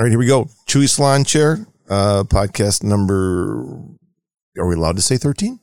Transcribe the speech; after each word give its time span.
All 0.00 0.04
right, 0.04 0.10
here 0.12 0.18
we 0.18 0.26
go. 0.26 0.46
Chewy 0.66 0.88
Salon 0.88 1.24
Chair, 1.24 1.66
uh, 1.90 2.24
podcast 2.24 2.82
number. 2.82 3.66
Are 4.56 4.66
we 4.66 4.74
allowed 4.74 4.96
to 4.96 5.02
say 5.02 5.18
13? 5.18 5.60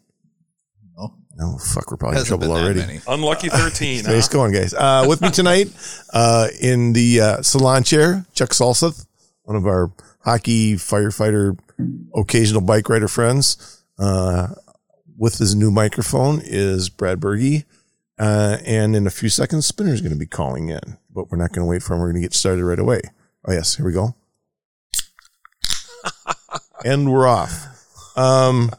No. 0.95 1.16
No, 1.35 1.57
fuck, 1.57 1.89
we're 1.89 1.98
probably 1.98 2.17
in 2.17 2.23
Hasn't 2.23 2.39
trouble 2.39 2.55
already. 2.55 2.81
many. 2.81 2.99
Unlucky 3.08 3.49
13. 3.49 4.05
huh? 4.05 4.11
Nice 4.11 4.27
going, 4.27 4.53
guys. 4.53 4.75
Uh, 4.75 5.05
with 5.09 5.21
me 5.21 5.31
tonight 5.31 5.70
uh, 6.13 6.49
in 6.61 6.94
the 6.94 7.20
uh, 7.20 7.41
salon 7.41 7.84
chair, 7.84 8.27
Chuck 8.35 8.49
Salseth, 8.49 9.08
one 9.41 9.55
of 9.58 9.66
our 9.66 9.91
hockey 10.20 10.75
firefighter, 10.75 11.58
occasional 12.16 12.61
bike 12.61 12.89
rider 12.89 13.08
friends. 13.08 13.81
Uh, 13.97 14.49
with 15.17 15.39
his 15.39 15.55
new 15.55 15.72
microphone 15.72 16.41
is 16.44 16.89
Brad 16.89 17.19
Berge. 17.19 17.63
Uh, 18.19 18.58
and 18.63 18.95
in 18.95 19.08
a 19.08 19.09
few 19.09 19.30
seconds, 19.30 19.66
Spinner's 19.66 20.02
going 20.02 20.13
to 20.13 20.19
be 20.19 20.27
calling 20.27 20.69
in, 20.69 20.99
but 21.11 21.31
we're 21.31 21.39
not 21.39 21.53
going 21.53 21.66
to 21.66 21.69
wait 21.72 21.81
for 21.81 21.95
him. 21.95 22.02
We're 22.02 22.11
going 22.11 22.22
to 22.22 22.27
get 22.27 22.35
started 22.35 22.63
right 22.63 22.77
away. 22.77 23.02
Oh, 23.44 23.52
yes. 23.52 23.77
Here 23.77 23.85
we 23.85 23.94
go. 23.94 24.13
And 26.85 27.11
we're 27.11 27.27
off. 27.27 27.52
Um, 28.16 28.72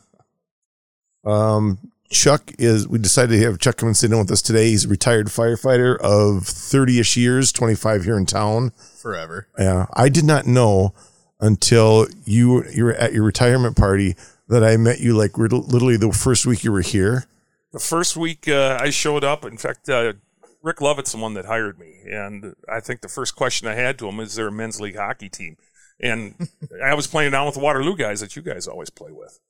um, 1.25 1.79
Chuck 2.11 2.53
is, 2.59 2.89
we 2.89 2.98
decided 2.98 3.39
to 3.39 3.45
have 3.45 3.59
Chuck 3.59 3.77
come 3.77 3.89
and 3.89 3.97
sit 3.97 4.11
in 4.11 4.19
with 4.19 4.31
us 4.31 4.43
today. 4.43 4.71
He's 4.71 4.87
a 4.87 4.89
retired 4.89 5.27
firefighter 5.27 5.99
of 5.99 6.47
30 6.47 7.01
ish 7.01 7.17
years, 7.17 7.53
25 7.53 8.05
here 8.05 8.17
in 8.17 8.27
town. 8.27 8.73
Forever. 8.97 9.47
Yeah. 9.59 9.87
I 9.95 10.09
did 10.09 10.25
not 10.25 10.47
know 10.47 10.95
until 11.41 12.06
you, 12.25 12.65
you 12.71 12.84
were 12.84 12.95
at 12.95 13.12
your 13.12 13.25
retirement 13.25 13.77
party 13.77 14.17
that 14.49 14.65
I 14.65 14.77
met 14.77 15.01
you 15.01 15.15
like 15.15 15.37
literally 15.37 15.97
the 15.97 16.12
first 16.12 16.47
week 16.47 16.65
you 16.65 16.73
were 16.73 16.81
here. 16.81 17.27
The 17.73 17.79
first 17.79 18.17
week 18.17 18.49
uh, 18.49 18.79
I 18.81 18.89
showed 18.89 19.23
up, 19.23 19.45
in 19.45 19.59
fact, 19.59 19.89
uh, 19.91 20.15
Rick 20.62 20.81
Lovett's 20.81 21.12
the 21.12 21.19
one 21.19 21.34
that 21.34 21.45
hired 21.45 21.79
me. 21.79 22.01
And 22.11 22.55
I 22.69 22.81
think 22.81 23.03
the 23.03 23.09
first 23.09 23.37
question 23.37 23.69
I 23.69 23.75
had 23.75 23.99
to 23.99 24.09
him 24.09 24.19
is 24.21 24.34
there 24.34 24.49
a 24.49 24.53
men's 24.53 24.81
league 24.81 24.97
hockey 24.97 25.29
team? 25.29 25.59
And 26.01 26.49
I 26.85 26.95
was 26.95 27.07
playing 27.07 27.33
down 27.33 27.47
with 27.47 27.55
the 27.55 27.61
Waterloo 27.61 27.97
guys 27.97 28.21
that 28.21 28.37
you 28.37 28.43
guys 28.43 28.69
always 28.69 28.91
play 28.91 29.11
with. 29.11 29.41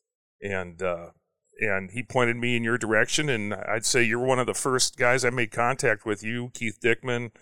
And, 0.43 0.81
uh, 0.83 1.09
and 1.61 1.91
he 1.91 2.03
pointed 2.03 2.37
me 2.37 2.57
in 2.57 2.65
your 2.65 2.79
direction. 2.79 3.29
And 3.29 3.53
I'd 3.55 3.85
say 3.85 4.03
you're 4.03 4.25
one 4.25 4.39
of 4.39 4.47
the 4.47 4.55
first 4.55 4.97
guys 4.97 5.25
I 5.25 5.31
made 5.31 5.51
contact 5.51 6.07
with. 6.07 6.23
You, 6.23 6.51
Keith 6.55 6.79
Dickman, 6.83 7.33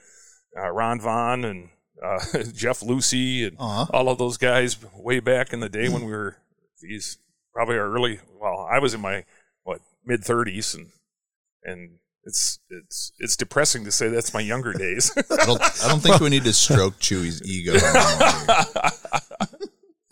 uh, 0.58 0.70
Ron 0.70 1.00
Vaughn, 1.00 1.44
and 1.44 1.68
uh, 2.02 2.18
Jeff 2.54 2.82
Lucy, 2.82 3.44
and 3.44 3.56
Aw. 3.58 3.86
all 3.92 4.08
of 4.08 4.18
those 4.18 4.36
guys 4.38 4.76
way 4.94 5.20
back 5.20 5.52
in 5.52 5.60
the 5.60 5.68
day 5.68 5.88
when 5.88 6.04
we 6.04 6.12
were, 6.12 6.38
these 6.82 7.18
probably 7.52 7.76
our 7.76 7.90
early, 7.90 8.20
well, 8.40 8.66
I 8.70 8.78
was 8.78 8.94
in 8.94 9.00
my, 9.00 9.24
what, 9.62 9.80
mid 10.04 10.22
30s. 10.22 10.74
And, 10.74 10.88
and 11.62 11.90
it's, 12.24 12.58
it's, 12.70 13.12
it's 13.18 13.36
depressing 13.36 13.84
to 13.84 13.92
say 13.92 14.08
that's 14.08 14.34
my 14.34 14.40
younger 14.40 14.72
days. 14.72 15.12
I 15.30 15.44
don't, 15.44 15.62
I 15.62 15.88
don't 15.88 16.00
think 16.00 16.20
we 16.20 16.28
need 16.30 16.44
to 16.44 16.52
stroke 16.52 16.98
Chewy's 16.98 17.42
ego. 17.46 17.72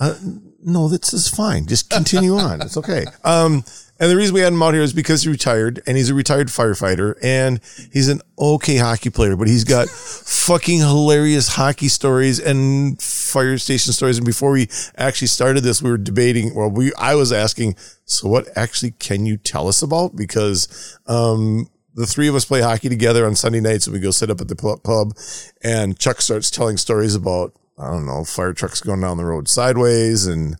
Uh, 0.01 0.15
no, 0.63 0.89
this 0.89 1.15
is 1.15 1.29
fine. 1.29 1.67
Just 1.67 1.89
continue 1.89 2.37
on. 2.37 2.61
It's 2.61 2.77
okay. 2.77 3.05
Um, 3.23 3.65
and 4.01 4.11
the 4.11 4.17
reason 4.17 4.35
we 4.35 4.41
had 4.41 4.53
him 4.53 4.63
out 4.63 4.75
here 4.75 4.83
is 4.83 4.93
because 4.93 5.23
he 5.23 5.31
retired 5.31 5.83
and 5.87 5.97
he's 5.97 6.11
a 6.11 6.15
retired 6.15 6.49
firefighter 6.49 7.15
and 7.23 7.61
he's 7.93 8.09
an 8.09 8.21
okay 8.39 8.77
hockey 8.77 9.11
player, 9.11 9.37
but 9.37 9.47
he's 9.47 9.63
got 9.63 9.89
fucking 9.89 10.81
hilarious 10.81 11.49
hockey 11.49 11.89
stories 11.89 12.41
and 12.41 13.01
fire 13.01 13.57
station 13.57 13.93
stories. 13.93 14.17
And 14.17 14.27
before 14.27 14.51
we 14.51 14.69
actually 14.97 15.29
started 15.29 15.61
this, 15.63 15.81
we 15.81 15.91
were 15.91 15.99
debating, 15.99 16.55
well, 16.55 16.71
we, 16.71 16.93
I 16.95 17.15
was 17.15 17.31
asking, 17.31 17.77
so 18.05 18.29
what 18.29 18.49
actually 18.57 18.93
can 18.93 19.27
you 19.27 19.37
tell 19.37 19.69
us 19.69 19.81
about? 19.81 20.17
Because, 20.17 20.99
um, 21.07 21.69
the 21.95 22.07
three 22.07 22.27
of 22.27 22.35
us 22.35 22.45
play 22.45 22.61
hockey 22.61 22.89
together 22.89 23.25
on 23.25 23.37
Sunday 23.37 23.61
nights 23.61 23.87
and 23.87 23.95
we 23.95 24.01
go 24.01 24.11
sit 24.11 24.29
up 24.29 24.41
at 24.41 24.49
the 24.49 24.57
pub 24.57 25.17
and 25.63 25.97
Chuck 25.97 26.21
starts 26.21 26.51
telling 26.51 26.77
stories 26.77 27.15
about, 27.15 27.55
I 27.79 27.91
don't 27.91 28.07
know, 28.07 28.25
fire 28.25 28.53
trucks 28.53 28.81
going 28.81 29.01
down 29.01 29.17
the 29.17 29.25
road 29.25 29.49
sideways 29.49 30.27
and, 30.27 30.57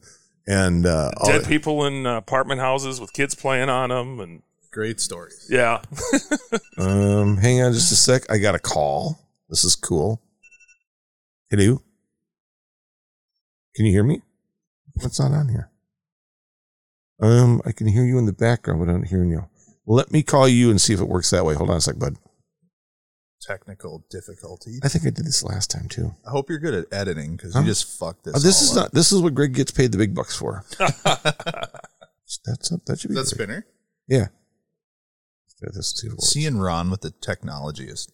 and, 0.47 0.85
uh, 0.87 1.11
Dead 1.25 1.43
that- 1.43 1.49
people 1.49 1.85
in 1.87 2.07
uh, 2.07 2.17
apartment 2.17 2.61
houses 2.61 3.01
with 3.01 3.13
kids 3.13 3.35
playing 3.35 3.69
on 3.69 3.91
them. 3.91 4.19
And 4.21 4.43
Great 4.73 5.01
stories. 5.01 5.47
yeah. 5.51 5.83
Um, 6.77 7.37
hang 7.37 7.63
on 7.63 7.73
just 7.73 7.93
a 7.93 7.95
sec. 7.95 8.29
I 8.29 8.39
got 8.39 8.57
a 8.57 8.59
call. 8.59 9.21
This 9.49 9.63
is 9.63 9.77
cool. 9.77 10.21
Hello. 11.49 11.81
Can 13.77 13.87
you 13.87 13.93
hear 13.93 14.03
me? 14.03 14.23
What's 14.95 15.21
not 15.21 15.31
on 15.31 15.49
here? 15.51 15.71
Um, 17.23 17.63
I 17.65 17.71
can 17.71 17.87
hear 17.87 18.05
you 18.05 18.19
in 18.19 18.27
the 18.27 18.33
background, 18.33 18.81
but 18.81 18.91
I'm 18.93 19.01
not 19.03 19.07
hearing 19.09 19.31
you. 19.31 19.47
Let 19.87 20.11
me 20.11 20.25
call 20.25 20.49
you 20.49 20.69
and 20.71 20.81
see 20.81 20.93
if 20.95 21.01
it 21.01 21.09
works 21.09 21.31
that 21.31 21.45
way. 21.45 21.55
Hold 21.55 21.71
on 21.71 21.77
a 21.77 21.81
sec, 21.81 21.97
bud. 21.97 22.17
Technical 23.47 24.05
difficulty. 24.11 24.79
I 24.83 24.89
think 24.89 25.07
I 25.07 25.11
did 25.11 25.27
this 25.27 25.43
last 25.43 25.71
time 25.71 25.89
too. 25.89 26.15
I 26.27 26.31
hope 26.31 26.49
you're 26.49 26.59
good 26.59 26.75
at 26.75 26.87
editing 26.93 27.37
because 27.37 27.55
you 27.55 27.63
just 27.65 27.99
fucked 27.99 28.25
this. 28.25 28.35
Uh, 28.35 28.39
this 28.39 28.59
all 28.59 28.65
is 28.65 28.77
up. 28.77 28.83
not. 28.85 28.93
This 28.93 29.13
is 29.13 29.21
what 29.21 29.35
Greg 29.35 29.53
gets 29.55 29.71
paid 29.71 29.93
the 29.93 29.99
big 29.99 30.15
bucks 30.15 30.35
for. 30.37 30.65
That's 30.79 32.73
up. 32.73 32.85
That 32.87 32.99
should 33.01 33.09
be. 33.11 33.15
That's 33.15 33.33
great. 33.33 33.47
spinner. 33.47 33.67
Yeah. 34.09 34.27
Yeah, 35.63 35.69
This 35.73 35.87
is 35.89 35.93
too 35.93 36.17
Seeing 36.19 36.59
Ron 36.59 36.91
with 36.91 37.03
the 37.03 37.11
technology 37.11 37.85
is 37.85 38.09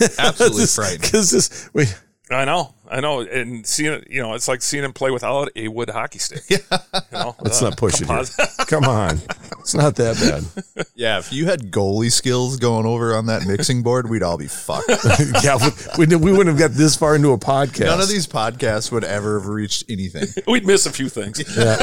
absolutely 0.18 0.66
frightening. 0.66 1.00
Because 1.02 1.30
this. 1.30 1.68
Wait. 1.74 1.94
I 2.28 2.44
know, 2.44 2.74
I 2.90 2.98
know, 3.00 3.20
and 3.20 3.64
seeing 3.64 3.92
it, 3.92 4.08
you 4.10 4.20
know, 4.20 4.34
it's 4.34 4.48
like 4.48 4.60
seeing 4.60 4.82
him 4.82 4.92
play 4.92 5.12
without 5.12 5.48
a 5.54 5.68
wood 5.68 5.90
hockey 5.90 6.18
stick. 6.18 6.42
Yeah, 6.50 6.58
you 6.92 7.18
know, 7.18 7.36
Let's 7.40 7.62
uh, 7.62 7.68
not 7.68 7.78
push 7.78 8.00
it 8.00 8.08
here. 8.08 8.24
Come 8.66 8.84
on. 8.84 9.20
It's 9.60 9.74
not 9.74 9.94
that 9.96 10.16
bad. 10.16 10.86
Yeah, 10.94 11.18
if 11.18 11.32
you 11.32 11.46
had 11.46 11.70
goalie 11.70 12.10
skills 12.10 12.56
going 12.56 12.84
over 12.84 13.14
on 13.14 13.26
that 13.26 13.46
mixing 13.46 13.82
board, 13.82 14.10
we'd 14.10 14.24
all 14.24 14.38
be 14.38 14.48
fucked. 14.48 14.88
yeah, 15.44 15.56
we, 15.96 16.06
we, 16.06 16.16
we 16.16 16.32
wouldn't 16.32 16.48
have 16.48 16.58
got 16.58 16.76
this 16.76 16.96
far 16.96 17.14
into 17.14 17.30
a 17.32 17.38
podcast. 17.38 17.86
None 17.86 18.00
of 18.00 18.08
these 18.08 18.26
podcasts 18.26 18.90
would 18.90 19.04
ever 19.04 19.38
have 19.38 19.48
reached 19.48 19.84
anything. 19.88 20.26
We'd 20.48 20.66
miss 20.66 20.86
a 20.86 20.92
few 20.92 21.08
things. 21.08 21.42
Yeah. 21.56 21.76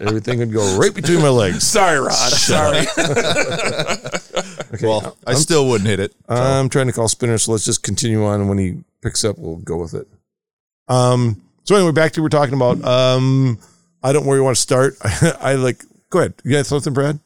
Everything 0.00 0.38
would 0.38 0.52
go 0.52 0.78
right 0.78 0.94
between 0.94 1.20
my 1.20 1.28
legs. 1.30 1.64
Sorry, 1.64 1.98
Ron. 1.98 2.12
Sorry. 2.12 2.84
Okay. 4.74 4.86
Well, 4.86 5.16
I 5.26 5.34
still 5.34 5.68
wouldn't 5.68 5.88
hit 5.88 6.00
it. 6.00 6.14
I'm 6.28 6.68
trying 6.68 6.86
to 6.86 6.92
call 6.92 7.08
Spinner, 7.08 7.38
so 7.38 7.52
let's 7.52 7.64
just 7.64 7.82
continue 7.82 8.24
on. 8.24 8.40
And 8.40 8.48
when 8.48 8.58
he 8.58 8.82
picks 9.02 9.24
up, 9.24 9.38
we'll 9.38 9.56
go 9.56 9.76
with 9.76 9.94
it. 9.94 10.08
Um. 10.88 11.40
So 11.64 11.76
anyway, 11.76 11.92
back 11.92 12.12
to 12.12 12.20
what 12.20 12.24
we're 12.24 12.38
talking 12.38 12.54
about. 12.54 12.84
Um. 12.84 13.58
I 14.02 14.12
don't 14.12 14.24
know 14.24 14.28
where 14.28 14.38
you 14.38 14.44
want 14.44 14.56
to 14.56 14.62
start. 14.62 14.96
I 15.40 15.54
like. 15.54 15.82
Go 16.10 16.18
ahead. 16.18 16.34
You 16.44 16.52
got 16.52 16.66
something, 16.66 16.92
Brad? 16.92 17.20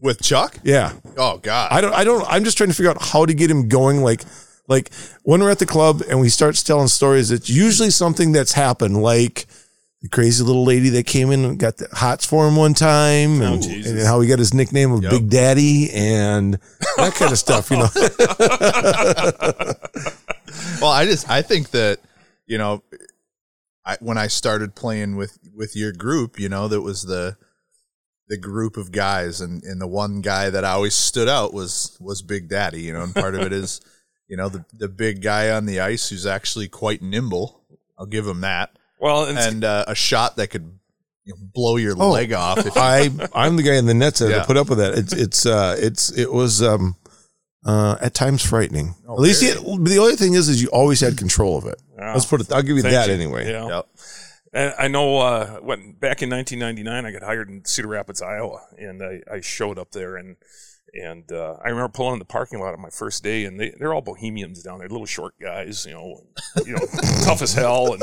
With 0.00 0.22
Chuck? 0.22 0.58
Yeah. 0.62 0.92
Oh 1.16 1.38
God. 1.38 1.72
I 1.72 1.80
don't. 1.80 1.94
I 1.94 2.04
don't. 2.04 2.24
I'm 2.28 2.44
just 2.44 2.56
trying 2.56 2.68
to 2.68 2.74
figure 2.74 2.90
out 2.90 3.02
how 3.02 3.24
to 3.26 3.34
get 3.34 3.50
him 3.50 3.68
going. 3.68 4.02
Like, 4.02 4.20
like 4.68 4.92
when 5.22 5.40
we're 5.42 5.50
at 5.50 5.58
the 5.58 5.66
club 5.66 6.02
and 6.08 6.20
we 6.20 6.28
start 6.28 6.54
telling 6.56 6.88
stories, 6.88 7.30
it's 7.30 7.48
usually 7.48 7.90
something 7.90 8.32
that's 8.32 8.52
happened. 8.52 9.02
Like 9.02 9.46
the 10.02 10.08
crazy 10.08 10.44
little 10.44 10.64
lady 10.64 10.90
that 10.90 11.06
came 11.06 11.30
in 11.30 11.44
and 11.44 11.58
got 11.58 11.78
the 11.78 11.88
hots 11.92 12.26
for 12.26 12.46
him 12.46 12.56
one 12.56 12.74
time, 12.74 13.40
oh, 13.40 13.54
and, 13.54 13.62
Jesus. 13.62 13.92
and 13.92 14.00
how 14.02 14.20
he 14.20 14.28
got 14.28 14.38
his 14.38 14.52
nickname 14.52 14.92
of 14.92 15.02
Yep. 15.02 15.10
Big 15.10 15.30
Daddy 15.30 15.90
and 15.92 16.54
that 16.96 17.14
kind 17.14 17.32
of 17.32 17.38
stuff. 17.38 17.70
You 17.70 17.78
know. 17.78 17.88
well, 20.80 20.90
I 20.90 21.04
just 21.06 21.28
I 21.30 21.42
think 21.42 21.70
that 21.70 22.00
you 22.46 22.58
know, 22.58 22.82
I 23.84 23.96
when 24.00 24.18
I 24.18 24.26
started 24.28 24.74
playing 24.74 25.16
with 25.16 25.38
with 25.54 25.76
your 25.76 25.92
group, 25.92 26.38
you 26.38 26.48
know, 26.48 26.68
that 26.68 26.82
was 26.82 27.04
the 27.04 27.36
the 28.28 28.38
group 28.38 28.76
of 28.76 28.92
guys, 28.92 29.40
and 29.40 29.62
and 29.64 29.80
the 29.80 29.86
one 29.86 30.20
guy 30.20 30.50
that 30.50 30.64
always 30.64 30.94
stood 30.94 31.28
out 31.28 31.54
was 31.54 31.96
was 32.00 32.22
Big 32.22 32.48
Daddy. 32.48 32.82
You 32.82 32.92
know, 32.92 33.02
and 33.02 33.14
part 33.14 33.34
of 33.34 33.42
it 33.42 33.52
is 33.52 33.80
you 34.28 34.36
know 34.36 34.48
the 34.48 34.64
the 34.72 34.88
big 34.88 35.22
guy 35.22 35.50
on 35.50 35.66
the 35.66 35.80
ice 35.80 36.08
who's 36.08 36.26
actually 36.26 36.68
quite 36.68 37.02
nimble. 37.02 37.62
I'll 37.98 38.06
give 38.06 38.26
him 38.26 38.42
that, 38.42 38.78
Well, 38.98 39.24
and, 39.26 39.38
and 39.38 39.64
uh, 39.64 39.84
a 39.88 39.94
shot 39.94 40.36
that 40.36 40.48
could 40.48 40.78
you 41.24 41.34
know, 41.34 41.38
blow 41.54 41.76
your 41.76 41.94
Oh, 41.98 42.10
leg 42.12 42.32
off. 42.32 42.58
If 42.64 42.72
I 42.76 43.10
I'm 43.34 43.56
the 43.56 43.62
guy 43.62 43.74
in 43.74 43.86
the 43.86 43.94
nets 43.94 44.20
that 44.20 44.30
Yeah. 44.30 44.44
put 44.44 44.56
up 44.56 44.68
with 44.68 44.78
that. 44.78 44.94
It's 44.94 45.12
it's 45.12 45.46
uh 45.46 45.76
it's 45.78 46.10
it 46.12 46.32
was 46.32 46.62
um 46.62 46.96
uh 47.64 47.96
at 48.00 48.14
times 48.14 48.42
frightening. 48.44 48.94
Oh, 49.08 49.14
At 49.14 49.20
least 49.20 49.42
very. 49.42 49.54
the, 49.54 49.90
the 49.90 49.98
only 49.98 50.16
thing 50.16 50.34
is 50.34 50.48
is 50.48 50.62
you 50.62 50.68
always 50.68 51.00
had 51.00 51.16
control 51.18 51.58
of 51.58 51.66
it. 51.66 51.80
Yeah. 51.98 52.12
Let's 52.12 52.26
put 52.26 52.40
it. 52.40 52.52
I'll 52.52 52.62
give 52.62 52.76
you 52.76 52.82
Thank 52.82 52.94
that 52.94 53.08
you. 53.08 53.14
anyway. 53.14 53.50
Yeah. 53.50 53.68
Yep. 53.68 53.86
And 54.52 54.74
I 54.78 54.88
know 54.88 55.18
uh, 55.18 55.46
when 55.56 55.92
back 55.92 56.22
in 56.22 56.30
1999, 56.30 57.04
I 57.04 57.10
got 57.12 57.22
hired 57.26 57.50
in 57.50 57.64
Cedar 57.66 57.88
Rapids, 57.88 58.22
Iowa, 58.22 58.62
and 58.78 59.02
I, 59.02 59.20
I 59.30 59.40
showed 59.42 59.78
up 59.78 59.90
there, 59.90 60.16
and 60.16 60.36
and 60.96 61.30
uh, 61.32 61.56
I 61.64 61.68
remember 61.68 61.88
pulling 61.88 62.14
in 62.14 62.18
the 62.18 62.24
parking 62.24 62.60
lot 62.60 62.74
on 62.74 62.80
my 62.80 62.90
first 62.90 63.22
day, 63.22 63.44
and 63.44 63.58
they 63.58 63.70
they're 63.78 63.94
all 63.94 64.02
bohemians 64.02 64.62
down 64.62 64.78
there, 64.78 64.88
little 64.88 65.06
short 65.06 65.34
guys, 65.40 65.86
you 65.86 65.94
know, 65.94 66.22
you 66.64 66.72
know, 66.72 66.86
tough 67.24 67.42
as 67.42 67.54
hell, 67.54 67.94
and 67.94 68.02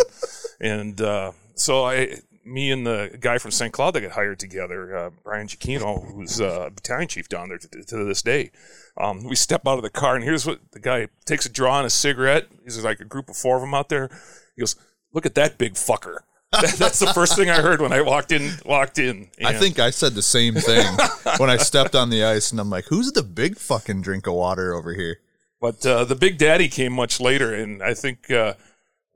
and 0.60 1.02
uh, 1.02 1.32
so 1.56 1.86
I. 1.86 2.20
Me 2.46 2.72
and 2.72 2.86
the 2.86 3.18
guy 3.22 3.38
from 3.38 3.52
St. 3.52 3.72
Cloud 3.72 3.92
that 3.92 4.02
got 4.02 4.12
hired 4.12 4.38
together, 4.38 4.98
uh, 4.98 5.10
Brian 5.24 5.48
Giacchino, 5.48 6.14
who's 6.14 6.42
uh, 6.42 6.70
battalion 6.76 7.08
chief 7.08 7.30
down 7.30 7.48
there 7.48 7.58
to, 7.58 7.70
to 7.70 8.04
this 8.04 8.22
day. 8.22 8.52
Um, 8.98 9.24
we 9.24 9.38
step 9.38 9.66
out 9.66 9.78
of 9.78 9.82
the 9.82 9.90
car, 9.90 10.16
and 10.16 10.26
here's 10.26 10.46
what 10.46 10.60
the 10.74 10.82
guy 10.82 11.08
takes 11.24 11.46
a 11.46 11.50
draw 11.50 11.76
on 11.78 11.86
a 11.86 11.90
cigarette. 11.90 12.50
He's 12.66 12.84
like 12.84 13.00
a 13.00 13.06
group 13.06 13.30
of 13.30 13.38
four 13.38 13.56
of 13.56 13.62
them 13.62 13.74
out 13.74 13.88
there. 13.88 14.10
He 14.58 14.62
goes, 14.62 14.76
"Look 15.14 15.26
at 15.26 15.36
that 15.36 15.58
big 15.58 15.76
fucker." 15.76 16.18
That- 16.62 16.76
that's 16.78 17.00
the 17.00 17.14
first 17.14 17.36
thing 17.36 17.50
I 17.50 17.62
heard 17.62 17.82
when 17.82 17.92
I 17.94 18.02
walked 18.02 18.32
in. 18.32 18.52
Walked 18.66 19.00
in. 19.00 19.30
I 19.44 19.54
think 19.54 19.80
I 19.80 19.90
said 19.90 20.14
the 20.14 20.22
same 20.22 20.56
thing 20.56 20.86
when 21.38 21.50
I 21.50 21.58
stepped 21.58 21.96
on 21.96 22.10
the 22.10 22.24
ice, 22.24 22.52
and 22.52 22.60
I'm 22.60 22.70
like, 22.70 22.86
"Who's 22.86 23.12
the 23.12 23.24
big 23.24 23.58
fucking 23.58 24.02
drink 24.02 24.28
of 24.28 24.34
water 24.34 24.74
over 24.74 24.94
here?" 24.94 25.20
But 25.60 25.86
uh, 25.86 26.04
the 26.04 26.16
Big 26.16 26.38
Daddy 26.38 26.68
came 26.68 26.92
much 26.94 27.20
later, 27.22 27.54
and 27.54 27.82
I 27.82 27.94
think 27.94 28.30
uh, 28.30 28.54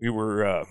we 0.02 0.10
were 0.10 0.46
uh, 0.46 0.66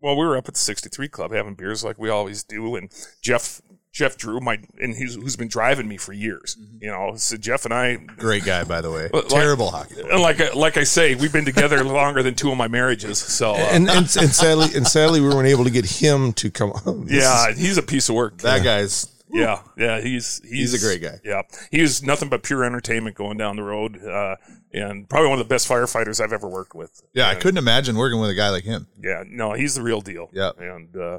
well, 0.00 0.16
we 0.16 0.24
were 0.26 0.36
up 0.36 0.48
at 0.48 0.54
the 0.54 0.60
63 0.60 1.08
Club 1.08 1.32
having 1.32 1.54
beers 1.54 1.84
like 1.84 1.98
we 1.98 2.08
always 2.10 2.42
do, 2.44 2.74
and 2.76 2.90
Jeff 3.22 3.60
Jeff 3.92 4.16
Drew, 4.16 4.40
my 4.40 4.58
and 4.80 4.94
he's 4.96 5.16
who's 5.16 5.36
been 5.36 5.48
driving 5.48 5.86
me 5.86 5.98
for 5.98 6.14
years. 6.14 6.56
You 6.80 6.88
know, 6.90 7.12
so 7.16 7.36
Jeff 7.36 7.66
and 7.66 7.74
I, 7.74 7.96
Great 7.96 8.44
guy, 8.44 8.64
by 8.64 8.80
the 8.80 8.90
way. 8.90 9.10
Like- 9.12 9.28
Terrible 9.28 9.70
hockey. 9.70 9.94
player. 9.96 10.10
and 10.12 10.22
like 10.22 10.40
I- 10.40 10.52
like 10.54 10.76
I 10.78 10.84
say, 10.84 11.14
we've 11.14 11.32
been 11.32 11.44
together 11.44 11.84
longer 12.00 12.22
than 12.22 12.34
two 12.34 12.50
of 12.50 12.56
my 12.56 12.68
marriages. 12.68 13.18
So 13.18 13.52
uh, 13.52 13.56
And, 13.70 13.88
and 13.90 13.98
and 13.98 14.08
sadly 14.32 14.68
and 14.74 14.86
sadly 14.88 15.20
we 15.20 15.28
weren't 15.28 15.46
able 15.48 15.64
to 15.64 15.70
get 15.70 15.84
him 15.84 16.32
to 16.34 16.50
come. 16.50 16.72
on. 16.72 17.06
Yeah, 17.10 17.52
he's 17.52 17.76
a 17.76 17.82
piece 17.82 18.08
of 18.08 18.14
work. 18.14 18.38
That 18.38 18.64
guy's 18.64 19.08
Yeah, 19.32 19.62
yeah, 19.78 20.00
he's 20.00 20.40
he's, 20.44 20.72
He's 20.72 20.82
a 20.82 20.86
great 20.86 21.02
guy. 21.02 21.18
Yeah, 21.24 21.42
he 21.70 21.80
was 21.80 22.02
nothing 22.02 22.28
but 22.28 22.42
pure 22.42 22.64
entertainment 22.64 23.16
going 23.16 23.38
down 23.38 23.56
the 23.56 23.62
road, 23.62 24.02
uh, 24.04 24.36
and 24.72 25.08
probably 25.08 25.30
one 25.30 25.38
of 25.38 25.46
the 25.46 25.52
best 25.52 25.68
firefighters 25.68 26.22
I've 26.22 26.32
ever 26.32 26.48
worked 26.48 26.74
with. 26.74 27.02
yeah. 27.14 27.28
I 27.28 27.32
And, 27.32 27.40
couldn't 27.40 27.58
imagine 27.58 27.96
working 27.96 28.20
with 28.20 28.30
a 28.30 28.34
guy 28.34 28.50
like 28.50 28.64
him. 28.64 28.86
Yeah, 29.02 29.24
no, 29.26 29.52
he's 29.54 29.74
the 29.74 29.82
real 29.82 30.00
deal. 30.00 30.28
Yeah. 30.32 30.50
and 30.58 30.94
uh, 30.96 31.18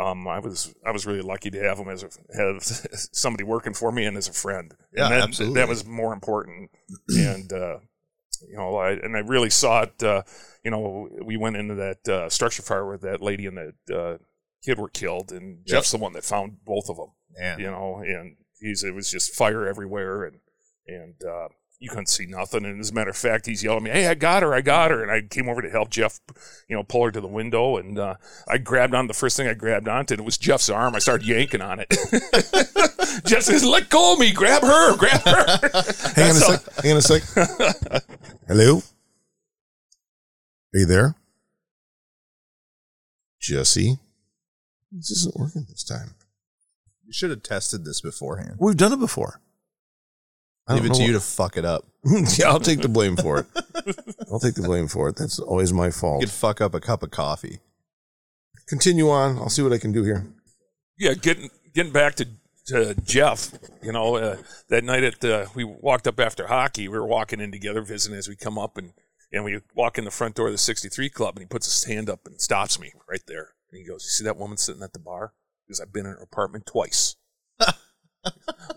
um, 0.00 0.26
I 0.28 0.40
was 0.40 0.74
I 0.84 0.90
was 0.90 1.06
really 1.06 1.22
lucky 1.22 1.50
to 1.50 1.58
have 1.62 1.78
him 1.78 1.88
as 1.88 2.02
a 2.02 2.08
have 2.36 2.62
somebody 3.12 3.44
working 3.44 3.72
for 3.74 3.90
me 3.92 4.04
and 4.04 4.16
as 4.16 4.28
a 4.28 4.32
friend. 4.32 4.74
Yeah, 4.94 5.04
and 5.06 5.14
that, 5.14 5.22
absolutely. 5.22 5.60
That 5.60 5.68
was 5.68 5.86
more 5.86 6.12
important, 6.12 6.70
and 7.16 7.52
uh, 7.52 7.78
you 8.48 8.56
know, 8.56 8.76
I 8.76 8.90
and 8.92 9.16
I 9.16 9.20
really 9.20 9.50
saw 9.50 9.82
it. 9.82 10.02
Uh, 10.02 10.22
you 10.64 10.70
know, 10.70 11.08
we 11.24 11.36
went 11.36 11.56
into 11.56 11.74
that 11.76 12.08
uh, 12.08 12.28
structure 12.28 12.62
fire 12.62 12.86
with 12.90 13.02
that 13.02 13.22
lady 13.22 13.46
and 13.46 13.56
that 13.56 13.94
uh, 13.96 14.18
kid 14.64 14.78
were 14.78 14.88
killed, 14.88 15.30
and 15.32 15.58
Yep. 15.58 15.66
Jeff's 15.66 15.90
the 15.90 15.98
one 15.98 16.12
that 16.14 16.24
found 16.24 16.64
both 16.64 16.88
of 16.88 16.96
them. 16.96 17.10
Man, 17.38 17.58
You 17.58 17.70
know, 17.70 17.98
and 17.98 18.36
he's 18.60 18.82
it 18.84 18.94
was 18.94 19.10
just 19.10 19.34
fire 19.34 19.66
everywhere, 19.66 20.24
and 20.24 20.38
and 20.86 21.14
uh, 21.24 21.48
you 21.80 21.88
couldn't 21.90 22.08
see 22.08 22.26
nothing. 22.26 22.64
And 22.64 22.80
as 22.80 22.90
a 22.90 22.94
matter 22.94 23.10
of 23.10 23.16
fact, 23.16 23.46
he's 23.46 23.62
yelling 23.64 23.78
at 23.78 23.82
me, 23.82 23.90
"Hey, 23.90 24.06
I 24.06 24.14
got 24.14 24.42
her! 24.42 24.54
I 24.54 24.60
got 24.60 24.90
her!" 24.90 25.02
And 25.02 25.10
I 25.10 25.22
came 25.22 25.48
over 25.48 25.60
to 25.62 25.68
help 25.70 25.90
Jeff, 25.90 26.20
you 26.68 26.76
know, 26.76 26.82
pull 26.84 27.04
her 27.04 27.10
to 27.10 27.20
the 27.20 27.26
window, 27.26 27.76
and 27.76 27.98
uh, 27.98 28.14
I 28.48 28.58
grabbed 28.58 28.94
on 28.94 29.06
the 29.08 29.14
first 29.14 29.36
thing 29.36 29.48
I 29.48 29.54
grabbed 29.54 29.88
onto, 29.88 30.14
and 30.14 30.20
it 30.20 30.24
was 30.24 30.38
Jeff's 30.38 30.70
arm. 30.70 30.94
I 30.94 30.98
started 31.00 31.26
yanking 31.26 31.60
on 31.62 31.80
it. 31.80 31.88
Jeff 33.26 33.42
says, 33.42 33.64
"Let 33.64 33.88
go 33.90 34.12
of 34.14 34.18
me! 34.18 34.32
Grab 34.32 34.62
her! 34.62 34.96
Grab 34.96 35.20
her!" 35.22 35.46
Hang 36.14 36.30
on 36.30 36.36
a 36.36 36.40
sec. 36.40 36.74
Hang 36.82 36.92
on 36.92 36.98
a 36.98 37.02
sec. 37.02 37.22
Hello? 38.46 38.82
Are 40.74 40.78
you 40.78 40.86
there? 40.86 41.14
Jesse? 43.40 43.98
This 44.96 45.10
isn't 45.10 45.36
working 45.36 45.66
this 45.68 45.84
time. 45.84 46.14
you 47.04 47.12
should 47.12 47.30
have 47.30 47.42
tested 47.42 47.84
this 47.84 48.00
beforehand. 48.00 48.56
We've 48.58 48.76
done 48.76 48.92
it 48.92 49.00
before. 49.00 49.40
I 50.66 50.74
Leave 50.74 50.84
don't 50.84 50.92
it 50.92 50.94
to 50.94 51.00
know 51.00 51.06
you 51.08 51.12
to 51.14 51.20
fuck 51.20 51.56
it 51.56 51.64
up. 51.64 51.84
yeah, 52.38 52.48
I'll 52.48 52.60
take 52.60 52.80
the 52.80 52.88
blame 52.88 53.16
for 53.16 53.40
it. 53.40 53.46
I'll 54.32 54.38
take 54.38 54.54
the 54.54 54.62
blame 54.62 54.88
for 54.88 55.08
it. 55.08 55.16
That's 55.16 55.38
always 55.38 55.72
my 55.72 55.90
fault. 55.90 56.22
You 56.22 56.28
fault. 56.28 56.30
could 56.30 56.30
fuck 56.30 56.60
up 56.60 56.74
a 56.74 56.80
cup 56.80 57.02
of 57.02 57.10
coffee. 57.10 57.58
Continue 58.66 59.10
on. 59.10 59.36
I'll 59.36 59.50
see 59.50 59.62
what 59.62 59.72
I 59.72 59.78
can 59.78 59.92
do 59.92 60.04
here. 60.04 60.26
yeah, 60.98 61.12
getting 61.14 61.50
getting 61.74 61.92
back 61.92 62.14
to, 62.14 62.26
to 62.66 62.94
Jeff, 63.04 63.52
you 63.82 63.92
know, 63.92 64.14
uh, 64.16 64.36
that 64.70 64.84
night 64.84 65.04
at 65.04 65.20
the, 65.20 65.50
we 65.54 65.64
walked 65.64 66.06
up 66.06 66.18
after 66.18 66.46
hockey. 66.46 66.88
We 66.88 66.98
were 66.98 67.06
walking 67.06 67.40
in 67.40 67.52
together, 67.52 67.82
visiting 67.82 68.16
as 68.16 68.28
we 68.28 68.36
come 68.36 68.58
up, 68.58 68.78
and 68.78 68.92
and 69.32 69.44
we 69.44 69.60
walk 69.74 69.98
in 69.98 70.04
the 70.04 70.10
front 70.12 70.36
door 70.36 70.46
of 70.46 70.52
the 70.52 70.58
63 70.58 71.10
Club, 71.10 71.34
and 71.36 71.42
he 71.42 71.46
puts 71.46 71.66
his 71.66 71.84
hand 71.92 72.08
up 72.08 72.20
and 72.24 72.40
stops 72.40 72.78
me 72.78 72.92
right 73.10 73.22
there, 73.26 73.48
and 73.74 73.82
he 73.82 73.88
goes, 73.88 74.04
"You 74.04 74.10
see 74.10 74.24
that 74.24 74.36
woman 74.36 74.56
sitting 74.56 74.82
at 74.82 74.92
the 74.92 74.98
bar? 74.98 75.32
Because 75.66 75.80
I've 75.80 75.92
been 75.92 76.06
in 76.06 76.12
her 76.12 76.22
apartment 76.22 76.66
twice. 76.66 77.16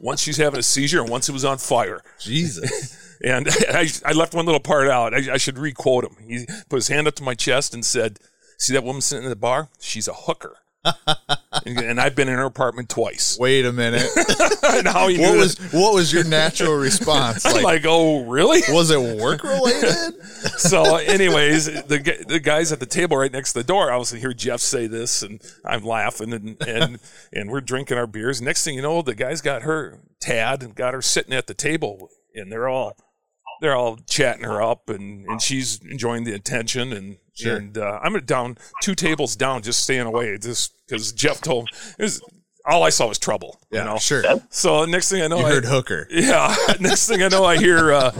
once 0.01 0.21
she's 0.21 0.37
having 0.37 0.59
a 0.59 0.63
seizure, 0.63 1.01
and 1.01 1.09
once 1.09 1.29
it 1.29 1.33
was 1.33 1.45
on 1.45 1.57
fire." 1.57 2.01
Jesus. 2.19 3.03
And 3.19 3.47
I, 3.49 3.87
I 4.05 4.11
left 4.11 4.35
one 4.35 4.45
little 4.45 4.59
part 4.59 4.87
out. 4.87 5.11
I, 5.11 5.33
I 5.33 5.37
should 5.37 5.57
requote 5.57 6.03
him. 6.03 6.17
He 6.27 6.45
put 6.69 6.75
his 6.75 6.87
hand 6.87 7.07
up 7.07 7.15
to 7.15 7.23
my 7.23 7.33
chest 7.33 7.73
and 7.73 7.83
said, 7.83 8.19
"See 8.59 8.73
that 8.73 8.83
woman 8.83 9.01
sitting 9.01 9.23
in 9.23 9.31
the 9.31 9.35
bar? 9.35 9.69
She's 9.79 10.07
a 10.07 10.13
hooker." 10.13 10.57
and, 11.65 11.99
I've 11.99 12.15
been 12.15 12.29
in 12.29 12.35
her 12.37 12.45
apartment 12.45 12.89
twice. 12.89 13.37
Wait 13.39 13.65
a 13.65 13.73
minute. 13.73 14.07
how 14.85 15.07
he 15.07 15.19
What 15.19 15.37
was 15.37 15.55
that- 15.55 15.73
what 15.77 15.93
was 15.93 16.13
your 16.13 16.23
natural 16.23 16.75
response? 16.75 17.45
I'm 17.45 17.53
Like, 17.55 17.63
like, 17.63 17.85
oh, 17.85 18.23
really? 18.25 18.61
was 18.69 18.89
it 18.91 19.19
work 19.21 19.43
related? 19.43 20.23
so, 20.57 20.95
anyways, 20.97 21.65
the 21.65 22.25
the 22.27 22.39
guys 22.39 22.71
at 22.71 22.79
the 22.79 22.85
table 22.85 23.17
right 23.17 23.31
next 23.31 23.53
to 23.53 23.59
the 23.59 23.63
door, 23.65 23.91
obviously 23.91 24.19
hear 24.19 24.33
Jeff 24.33 24.59
say 24.61 24.87
this, 24.87 25.21
and 25.23 25.41
I'm 25.65 25.83
laughing, 25.83 26.33
and 26.33 26.61
and 26.67 26.99
and 27.33 27.49
we're 27.51 27.61
drinking 27.61 27.97
our 27.97 28.07
beers. 28.07 28.41
Next 28.41 28.63
thing 28.63 28.75
you 28.75 28.81
know, 28.81 29.01
the 29.01 29.15
guys 29.15 29.41
got 29.41 29.63
her 29.63 29.99
Tad 30.19 30.63
and 30.63 30.73
got 30.75 30.93
her 30.93 31.01
sitting 31.01 31.33
at 31.33 31.47
the 31.47 31.53
table, 31.53 32.09
and 32.35 32.51
they're 32.51 32.67
all 32.67 32.95
they're 33.61 33.75
all 33.75 33.97
chatting 34.07 34.43
her 34.43 34.61
up, 34.61 34.89
and 34.89 35.25
and 35.27 35.41
she's 35.41 35.79
enjoying 35.85 36.23
the 36.23 36.33
attention, 36.33 36.93
and 36.93 37.17
Sure. 37.33 37.55
and 37.55 37.77
uh, 37.77 37.99
I'm 38.01 38.17
down 38.21 38.57
two 38.81 38.95
tables 38.95 39.35
down, 39.35 39.61
just 39.61 39.81
staying 39.83 40.07
away, 40.07 40.35
just 40.39 40.73
because 40.87 41.11
Jeff 41.13 41.39
told 41.39 41.69
it 41.99 42.01
was 42.01 42.19
all 42.67 42.83
I 42.83 42.89
saw 42.89 43.07
was 43.07 43.17
trouble. 43.17 43.59
Yeah, 43.71 43.79
you 43.79 43.85
know? 43.85 43.97
sure. 43.97 44.23
So 44.49 44.85
next 44.85 45.09
thing 45.09 45.21
I 45.21 45.27
know, 45.27 45.39
You 45.39 45.45
I, 45.45 45.49
heard 45.49 45.65
hooker. 45.65 46.07
yeah. 46.11 46.53
Next 46.79 47.07
thing 47.07 47.23
I 47.23 47.29
know, 47.29 47.43
I 47.45 47.57
hear, 47.57 47.93
uh, 47.93 48.11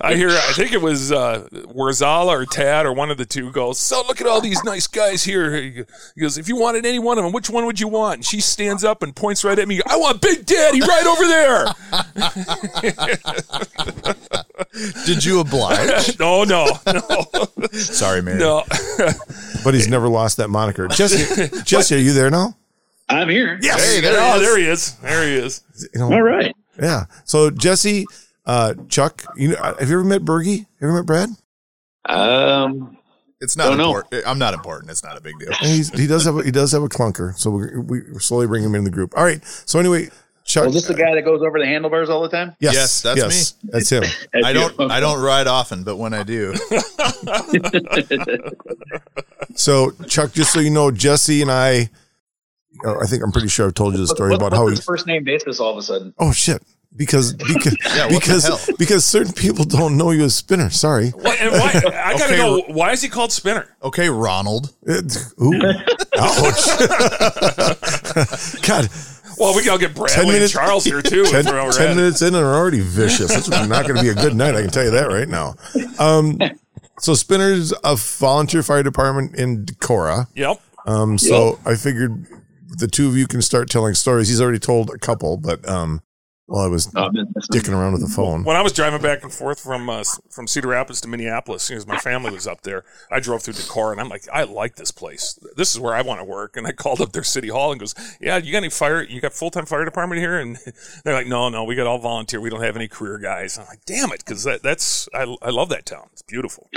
I 0.00 0.14
hear, 0.14 0.30
I 0.30 0.52
think 0.54 0.72
it 0.72 0.80
was 0.80 1.10
uh, 1.12 1.48
Warzala 1.52 2.28
or 2.28 2.46
Tad 2.46 2.86
or 2.86 2.92
one 2.92 3.10
of 3.10 3.18
the 3.18 3.24
two 3.26 3.50
goes. 3.50 3.78
So 3.78 4.02
look 4.06 4.20
at 4.20 4.26
all 4.26 4.40
these 4.40 4.62
nice 4.64 4.86
guys 4.86 5.24
here. 5.24 5.56
He 5.60 5.84
goes, 6.20 6.38
if 6.38 6.48
you 6.48 6.56
wanted 6.56 6.86
any 6.86 6.98
one 6.98 7.18
of 7.18 7.24
them, 7.24 7.32
which 7.32 7.50
one 7.50 7.66
would 7.66 7.80
you 7.80 7.88
want? 7.88 8.16
And 8.18 8.24
she 8.24 8.40
stands 8.40 8.84
up 8.84 9.02
and 9.02 9.14
points 9.14 9.44
right 9.44 9.58
at 9.58 9.66
me. 9.66 9.80
I 9.86 9.96
want 9.96 10.20
Big 10.20 10.46
Daddy 10.46 10.80
right 10.80 11.06
over 11.06 11.26
there. 11.26 11.66
Did 15.06 15.24
you 15.24 15.40
oblige? 15.40 16.18
no, 16.20 16.44
no, 16.44 16.66
no, 16.86 17.48
Sorry, 17.72 18.22
man. 18.22 18.38
no. 18.38 18.64
But 19.64 19.74
he's 19.74 19.88
never 19.88 20.08
lost 20.08 20.36
that 20.36 20.48
moniker. 20.48 20.88
Jesse, 20.88 21.48
Jesse, 21.64 21.94
are 21.94 21.98
you 21.98 22.12
there 22.12 22.30
now? 22.30 22.56
I'm 23.08 23.28
here. 23.28 23.58
Yes. 23.62 23.84
Hey, 23.94 24.00
there 24.00 24.12
he 24.12 24.18
oh, 24.18 24.36
is. 24.36 24.42
there 24.42 24.58
he 24.58 24.66
is. 24.66 24.92
There 24.96 25.24
he 25.24 25.34
is. 25.34 25.62
You 25.94 26.00
know, 26.00 26.12
All 26.12 26.22
right. 26.22 26.54
yeah. 26.80 27.04
So 27.24 27.50
Jesse, 27.50 28.04
uh, 28.46 28.74
Chuck, 28.88 29.24
you 29.36 29.48
know, 29.50 29.56
have 29.56 29.88
you 29.88 29.94
ever 29.98 30.04
met 30.04 30.22
Bergie? 30.22 30.66
Ever 30.80 30.92
met 30.92 31.06
Brad? 31.06 31.28
Um, 32.06 32.96
It's 33.40 33.56
not 33.56 33.68
Don't 33.68 33.78
know. 33.78 33.96
important. 33.96 34.26
I'm 34.26 34.38
not 34.38 34.54
important. 34.54 34.90
It's 34.90 35.04
not 35.04 35.16
a 35.16 35.20
big 35.20 35.38
deal. 35.38 35.52
He's, 35.60 35.90
he 35.90 36.06
does 36.06 36.24
have 36.24 36.36
a, 36.36 36.42
he 36.42 36.50
does 36.50 36.72
have 36.72 36.82
a 36.82 36.88
clunker, 36.88 37.36
so 37.38 37.50
we 37.50 37.78
we 37.78 38.18
slowly 38.18 38.46
bring 38.46 38.62
him 38.64 38.74
in 38.74 38.84
the 38.84 38.90
group. 38.90 39.16
All 39.16 39.24
right. 39.24 39.44
So 39.44 39.78
anyway, 39.78 40.08
Chuck. 40.44 40.68
Is 40.68 40.74
this 40.74 40.86
the 40.86 40.94
guy 40.94 41.14
that 41.14 41.22
goes 41.22 41.42
over 41.42 41.58
the 41.58 41.66
handlebars 41.66 42.08
all 42.08 42.22
the 42.22 42.28
time? 42.28 42.54
Yes, 42.60 42.74
Yes, 42.74 43.02
that's 43.02 43.18
yes, 43.20 43.54
That's 43.64 43.90
him. 43.90 44.04
I 44.44 44.52
don't. 44.52 44.90
I 44.90 45.00
don't 45.00 45.20
ride 45.20 45.46
often, 45.48 45.82
but 45.84 45.96
when 45.96 46.14
I 46.14 46.22
do, 46.22 46.54
So 49.54 49.90
Chuck, 50.08 50.32
just 50.32 50.52
so 50.52 50.60
you 50.60 50.70
know, 50.70 50.90
Jesse 50.90 51.42
and 51.42 51.50
I, 51.50 51.90
I 52.84 53.06
think 53.06 53.22
I'm 53.22 53.32
pretty 53.32 53.48
sure 53.48 53.66
I've 53.66 53.74
told 53.74 53.94
you 53.94 54.00
the 54.00 54.06
story 54.06 54.30
What- 54.30 54.36
about 54.36 54.52
what's 54.52 54.56
how 54.56 54.68
he. 54.68 54.76
first 54.76 55.06
name 55.06 55.24
basis 55.24 55.60
all 55.60 55.70
of 55.72 55.78
a 55.78 55.82
sudden? 55.82 56.12
Oh 56.18 56.32
shit! 56.32 56.62
Because 56.94 57.32
because 57.52 57.76
Yeah, 57.94 58.08
because 58.08 58.70
because 58.78 59.04
certain 59.04 59.32
people 59.32 59.64
don't 59.64 59.96
know 59.96 60.10
you 60.12 60.24
as 60.24 60.34
Spinner. 60.34 60.70
Sorry. 60.70 61.10
Why, 61.10 61.36
and 61.40 61.52
why, 61.52 61.72
I 61.94 62.12
gotta 62.16 62.24
Okay, 62.24 62.36
know 62.38 62.62
why 62.68 62.92
is 62.92 63.02
he 63.02 63.08
called 63.08 63.32
Spinner? 63.32 63.68
okay, 63.82 64.08
Ronald. 64.08 64.72
It, 64.82 65.16
ooh, 65.42 65.52
ouch! 66.18 66.66
God, 68.62 68.88
Well, 69.38 69.54
we 69.54 69.64
gotta 69.64 69.78
get 69.80 69.94
Bradley 69.94 70.26
minutes- 70.26 70.54
and 70.54 70.64
Charles 70.64 70.84
here 70.84 71.02
too. 71.02 71.24
ten, 71.24 71.40
if 71.40 71.46
we're 71.52 71.58
over 71.60 71.72
10 71.72 71.86
at 71.86 71.92
it. 71.92 71.96
minutes 71.96 72.22
in 72.22 72.34
and 72.34 72.44
we're 72.44 72.54
already 72.56 72.80
vicious. 72.80 73.30
It's 73.36 73.48
not 73.48 73.68
going 73.86 73.96
to 73.96 74.02
be 74.02 74.08
a 74.08 74.14
good 74.14 74.34
night. 74.34 74.54
I 74.54 74.62
can 74.62 74.70
tell 74.70 74.84
you 74.84 74.90
that 74.92 75.08
right 75.08 75.28
now. 75.28 75.54
Um, 75.98 76.38
so 76.98 77.12
Spinner's 77.14 77.74
a 77.84 77.96
volunteer 77.96 78.62
fire 78.62 78.82
department 78.82 79.34
in 79.34 79.66
Decorah. 79.66 80.28
Yep. 80.34 80.60
Um, 80.86 81.18
so 81.18 81.58
I 81.66 81.74
figured 81.74 82.26
the 82.76 82.88
two 82.88 83.08
of 83.08 83.16
you 83.16 83.26
can 83.26 83.42
start 83.42 83.70
telling 83.70 83.94
stories. 83.94 84.28
He's 84.28 84.40
already 84.40 84.58
told 84.58 84.90
a 84.90 84.98
couple, 84.98 85.36
but 85.36 85.66
um, 85.68 86.02
well, 86.48 86.62
I 86.62 86.68
was 86.68 86.86
Oh, 86.94 87.08
dicking 87.52 87.72
around 87.72 87.92
with 87.94 88.02
the 88.02 88.08
phone. 88.08 88.44
when 88.44 88.54
I 88.54 88.62
was 88.62 88.72
driving 88.72 89.02
back 89.02 89.24
and 89.24 89.32
forth 89.32 89.58
from 89.58 89.90
uh, 89.90 90.04
from 90.30 90.46
Cedar 90.46 90.68
Rapids 90.68 91.00
to 91.00 91.08
Minneapolis, 91.08 91.66
because 91.68 91.88
my 91.88 91.96
family 91.98 92.30
was 92.30 92.46
up 92.46 92.60
there, 92.62 92.84
I 93.10 93.18
drove 93.18 93.42
through 93.42 93.54
Decorah, 93.54 93.92
and 93.92 94.00
I'm 94.00 94.08
like, 94.08 94.28
I 94.32 94.44
like 94.44 94.76
this 94.76 94.92
place. 94.92 95.36
This 95.56 95.74
is 95.74 95.80
where 95.80 95.92
I 95.94 96.02
want 96.02 96.20
to 96.20 96.24
work. 96.24 96.56
And 96.56 96.64
I 96.64 96.70
called 96.70 97.00
up 97.00 97.10
their 97.12 97.24
city 97.24 97.48
hall 97.48 97.72
and 97.72 97.80
goes, 97.80 97.94
Yeah, 98.20 98.36
you 98.36 98.52
got 98.52 98.58
any 98.58 98.70
fire? 98.70 99.02
You 99.02 99.20
got 99.20 99.32
full 99.32 99.50
time 99.50 99.66
fire 99.66 99.84
department 99.84 100.20
here? 100.20 100.38
And 100.38 100.56
they're 101.04 101.14
like, 101.14 101.26
No, 101.26 101.48
no, 101.48 101.64
we 101.64 101.74
got 101.74 101.88
all 101.88 101.98
volunteer. 101.98 102.40
We 102.40 102.50
don't 102.50 102.62
have 102.62 102.76
any 102.76 102.86
career 102.86 103.18
guys. 103.18 103.58
I'm 103.58 103.66
like, 103.66 103.84
Damn 103.84 104.12
it, 104.12 104.18
because 104.24 104.44
that, 104.44 104.62
that's 104.62 105.08
I, 105.12 105.22
I 105.42 105.50
love 105.50 105.68
that 105.70 105.84
town. 105.84 106.10
It's 106.12 106.22
beautiful. 106.22 106.70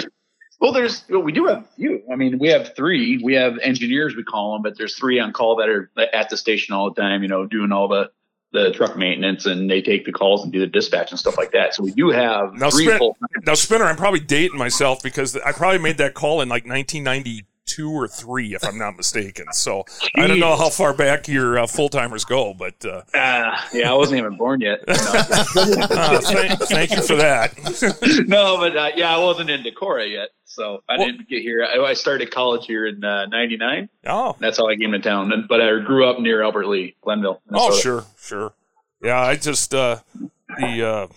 Well, 0.59 0.73
there's 0.73 1.05
well, 1.09 1.21
we 1.21 1.31
do 1.31 1.45
have 1.45 1.59
a 1.59 1.67
few. 1.77 2.03
I 2.11 2.15
mean, 2.15 2.37
we 2.37 2.49
have 2.49 2.75
three. 2.75 3.21
We 3.23 3.33
have 3.35 3.57
engineers, 3.59 4.15
we 4.15 4.23
call 4.23 4.53
them, 4.53 4.61
but 4.61 4.77
there's 4.77 4.95
three 4.95 5.19
on 5.19 5.31
call 5.31 5.55
that 5.57 5.69
are 5.69 5.89
at 6.13 6.29
the 6.29 6.35
station 6.37 6.73
all 6.75 6.91
the 6.91 6.99
time. 7.01 7.21
You 7.23 7.29
know, 7.29 7.45
doing 7.45 7.71
all 7.71 7.87
the 7.87 8.11
the 8.51 8.71
truck 8.71 8.97
maintenance, 8.97 9.45
and 9.45 9.69
they 9.69 9.81
take 9.81 10.05
the 10.05 10.11
calls 10.11 10.43
and 10.43 10.51
do 10.51 10.59
the 10.59 10.67
dispatch 10.67 11.11
and 11.11 11.19
stuff 11.19 11.37
like 11.37 11.51
that. 11.51 11.75
So 11.75 11.83
we 11.83 11.91
do 11.91 12.09
have 12.09 12.53
Now, 12.55 12.71
three 12.71 12.85
Spin- 12.87 12.97
full. 12.97 13.17
now 13.45 13.53
Spinner, 13.53 13.85
I'm 13.85 13.95
probably 13.95 14.19
dating 14.21 14.57
myself 14.57 15.03
because 15.03 15.35
I 15.37 15.51
probably 15.51 15.77
made 15.77 15.99
that 15.99 16.15
call 16.15 16.41
in 16.41 16.49
like 16.49 16.65
1992 16.65 17.45
two 17.69 17.91
or 17.91 18.07
three, 18.07 18.55
if 18.55 18.63
I'm 18.65 18.77
not 18.77 18.97
mistaken. 18.97 19.45
So 19.53 19.85
I 20.15 20.25
don't 20.27 20.39
know 20.39 20.55
how 20.55 20.69
far 20.69 20.93
back 20.93 21.27
your 21.27 21.59
uh, 21.59 21.67
full 21.67 21.87
timers 21.89 22.25
go, 22.25 22.53
but 22.53 22.83
uh, 22.83 23.03
Uh, 23.13 23.55
yeah, 23.73 23.91
I 23.91 23.93
wasn't 23.93 24.17
even 24.19 24.37
born 24.37 24.61
yet. 24.61 24.79
No, 24.87 24.93
uh, 24.97 26.19
thank, 26.21 26.59
thank 26.63 26.91
you 26.91 27.01
for 27.03 27.15
that. 27.15 27.53
no 28.27 28.57
but 28.57 28.75
uh, 28.75 28.89
yeah, 28.95 29.15
I 29.15 29.19
wasn't 29.19 29.49
in 29.51 29.61
Decorah 29.63 30.11
yet, 30.11 30.29
so 30.45 30.81
I 30.89 30.97
Well- 30.97 31.07
didn't 31.07 31.29
get 31.29 31.41
here. 31.41 31.63
I, 31.63 31.77
I 31.83 31.93
started 31.93 32.31
college 32.31 32.65
here 32.65 32.87
in 32.87 32.99
'99. 32.99 33.89
Oh, 34.07 34.35
That's 34.39 34.57
how 34.57 34.67
I 34.67 34.75
came 34.75 34.91
to 34.93 34.99
town. 34.99 35.31
And, 35.31 35.47
but 35.47 35.61
I 35.61 35.79
grew 35.79 36.09
up 36.09 36.19
near 36.19 36.41
Albert 36.41 36.67
Lea, 36.67 36.95
Glenville. 37.01 37.41
oh, 37.53 37.77
sure, 37.77 38.05
sure. 38.19 38.53
Yeah, 39.03 39.19
I 39.19 39.35
just 39.35 39.73
uh, 39.73 39.97
the 40.57 40.85
uh, 40.87 41.07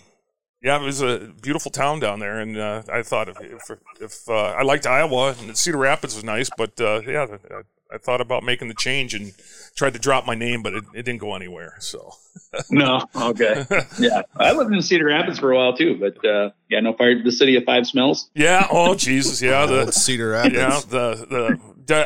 yeah, 0.63 0.81
it 0.81 0.85
was 0.85 1.03
a 1.03 1.33
beautiful 1.41 1.71
town 1.71 1.99
down 1.99 2.21
there, 2.21 2.39
and 2.39 2.57
uh, 2.57 2.83
I 2.91 3.03
thought 3.03 3.29
if 3.29 3.41
if, 3.41 3.71
if 4.01 4.29
uh, 4.29 4.33
I 4.53 4.63
liked 4.63 4.87
Iowa 4.87 5.35
and 5.41 5.57
Cedar 5.57 5.79
Rapids 5.79 6.15
was 6.15 6.25
nice, 6.25 6.51
but 6.57 6.81
uh, 6.81 7.01
yeah, 7.01 7.27
I, 7.51 7.95
I 7.95 7.99
thought 7.99 8.21
about 8.21 8.45
making 8.45 8.69
the 8.69 8.75
change 8.75 9.13
and 9.15 9.33
tried 9.75 9.93
to 9.95 9.99
drop 9.99 10.27
my 10.27 10.35
name, 10.35 10.63
but 10.63 10.75
it, 10.75 10.85
it 10.95 11.03
didn't 11.05 11.21
go 11.21 11.35
anywhere. 11.35 11.77
So 11.81 12.13
No, 12.71 13.03
okay, 13.15 13.65
yeah. 13.99 14.23
I 14.37 14.53
lived 14.53 14.73
in 14.73 14.83
Cedar 14.83 15.07
Rapids 15.07 15.39
for 15.39 15.53
a 15.53 15.57
while 15.57 15.75
too, 15.77 15.97
but 15.99 16.25
uh, 16.25 16.51
yeah, 16.69 16.81
no 16.81 16.93
fire. 16.95 17.23
The 17.23 17.33
city 17.33 17.57
of 17.57 17.65
five 17.65 17.87
smells. 17.87 18.29
yeah, 18.35 18.67
oh 18.71 18.95
Jesus, 18.95 19.41
yeah, 19.43 19.67
the 19.67 19.91
Cedar 19.93 20.31
Rapids. 20.31 20.55
Yeah, 20.55 20.81
the 20.89 21.27
the 21.29 21.59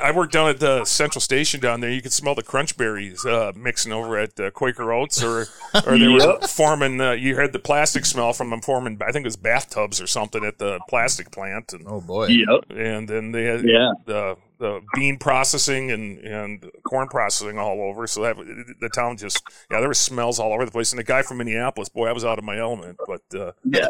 I 0.03 0.11
worked 0.11 0.33
down 0.33 0.49
at 0.49 0.59
the 0.59 0.85
Central 0.85 1.21
Station 1.21 1.61
down 1.61 1.81
there. 1.81 1.91
You 1.91 2.01
could 2.03 2.13
smell 2.13 2.35
the 2.35 2.43
crunch 2.43 2.77
berries 2.77 3.25
uh, 3.27 3.53
mixing 3.55 3.93
over 3.93 4.19
at 4.19 4.39
uh, 4.41 4.51
Quaker 4.51 4.93
Oats, 4.93 5.23
or 5.23 5.47
or 5.87 5.99
they 5.99 6.09
were 6.09 6.41
forming. 6.49 7.01
Uh, 7.01 7.13
you 7.13 7.37
had 7.37 7.53
the 7.53 7.59
plastic 7.61 8.05
smell 8.07 8.33
from 8.33 8.51
them 8.51 8.63
forming. 8.63 8.99
I 9.07 9.13
think 9.13 9.25
it 9.25 9.29
was 9.29 9.37
bathtubs 9.37 10.01
or 10.01 10.07
something 10.07 10.45
at 10.45 10.59
the 10.59 10.81
plastic 10.89 11.31
plant, 11.31 11.73
and 11.73 11.85
Oh 11.87 12.01
boy. 12.01 12.27
Yep. 12.29 12.65
and 12.71 13.09
then 13.09 13.33
they 13.33 13.45
had 13.45 13.65
Yeah. 13.65 13.93
the 14.07 14.37
the 14.59 14.81
bean 14.95 15.19
processing 15.19 15.91
and 15.91 16.19
and 16.21 16.71
corn 16.89 17.09
processing 17.09 17.56
all 17.59 17.83
over. 17.83 18.07
So 18.07 18.23
that 18.23 18.37
the 18.81 18.89
town 18.89 19.17
just 19.17 19.43
yeah, 19.71 19.81
there 19.81 19.89
was 19.89 19.99
smells 19.99 20.39
all 20.39 20.53
over 20.53 20.65
the 20.65 20.71
place. 20.71 20.93
And 20.93 20.99
the 20.99 21.05
guy 21.05 21.23
from 21.23 21.39
Minneapolis, 21.39 21.89
boy, 21.89 22.07
I 22.07 22.13
was 22.13 22.25
out 22.25 22.39
of 22.39 22.45
my 22.45 22.59
element. 22.59 22.99
But 23.07 23.23
uh, 23.39 23.53
Yeah. 23.65 23.89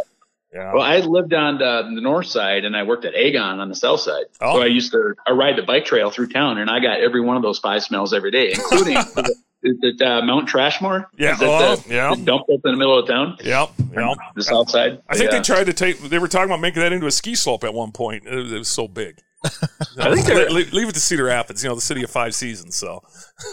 yeah, 0.52 0.72
Well, 0.72 0.82
I 0.82 0.98
lived 0.98 1.34
on 1.34 1.58
the, 1.58 1.90
the 1.94 2.00
north 2.00 2.26
side, 2.26 2.64
and 2.64 2.76
I 2.76 2.82
worked 2.82 3.04
at 3.04 3.14
Aegon 3.14 3.58
on 3.58 3.68
the 3.68 3.74
south 3.74 4.00
side. 4.00 4.26
Oh. 4.40 4.56
So 4.56 4.62
I 4.62 4.66
used 4.66 4.92
to 4.92 5.14
I 5.26 5.32
ride 5.32 5.56
the 5.56 5.62
bike 5.62 5.84
trail 5.84 6.10
through 6.10 6.28
town, 6.28 6.58
and 6.58 6.70
I 6.70 6.80
got 6.80 7.00
every 7.00 7.20
one 7.20 7.36
of 7.36 7.42
those 7.42 7.58
five 7.58 7.82
smells 7.82 8.12
every 8.12 8.30
day, 8.30 8.52
including 8.52 8.94
the, 9.62 9.94
the, 9.98 10.06
uh, 10.06 10.22
Mount 10.22 10.48
Trashmore. 10.48 11.06
Yeah, 11.18 11.36
oh, 11.40 11.76
the, 11.76 11.94
yeah. 11.94 12.14
the 12.14 12.22
dump 12.22 12.42
up 12.42 12.60
in 12.64 12.72
the 12.72 12.76
middle 12.76 12.98
of 12.98 13.06
town, 13.06 13.36
yep, 13.42 13.70
yep. 13.92 14.16
the 14.34 14.42
south 14.42 14.70
side. 14.70 15.02
I 15.08 15.16
think 15.16 15.30
yeah. 15.30 15.38
they 15.38 15.42
tried 15.42 15.64
to 15.64 15.72
take. 15.72 15.98
They 16.00 16.18
were 16.18 16.28
talking 16.28 16.50
about 16.50 16.60
making 16.60 16.82
that 16.82 16.92
into 16.92 17.06
a 17.06 17.12
ski 17.12 17.34
slope 17.34 17.64
at 17.64 17.74
one 17.74 17.92
point. 17.92 18.26
It 18.26 18.34
was, 18.34 18.52
it 18.52 18.58
was 18.58 18.68
so 18.68 18.88
big. 18.88 19.20
I 19.44 20.14
think 20.14 20.26
they're- 20.26 20.50
leave, 20.50 20.72
leave 20.72 20.88
it 20.88 20.94
to 20.94 21.00
Cedar 21.00 21.24
Rapids, 21.24 21.62
you 21.62 21.68
know, 21.68 21.74
the 21.74 21.80
city 21.80 22.02
of 22.02 22.10
five 22.10 22.34
seasons. 22.34 22.74
So 22.76 23.02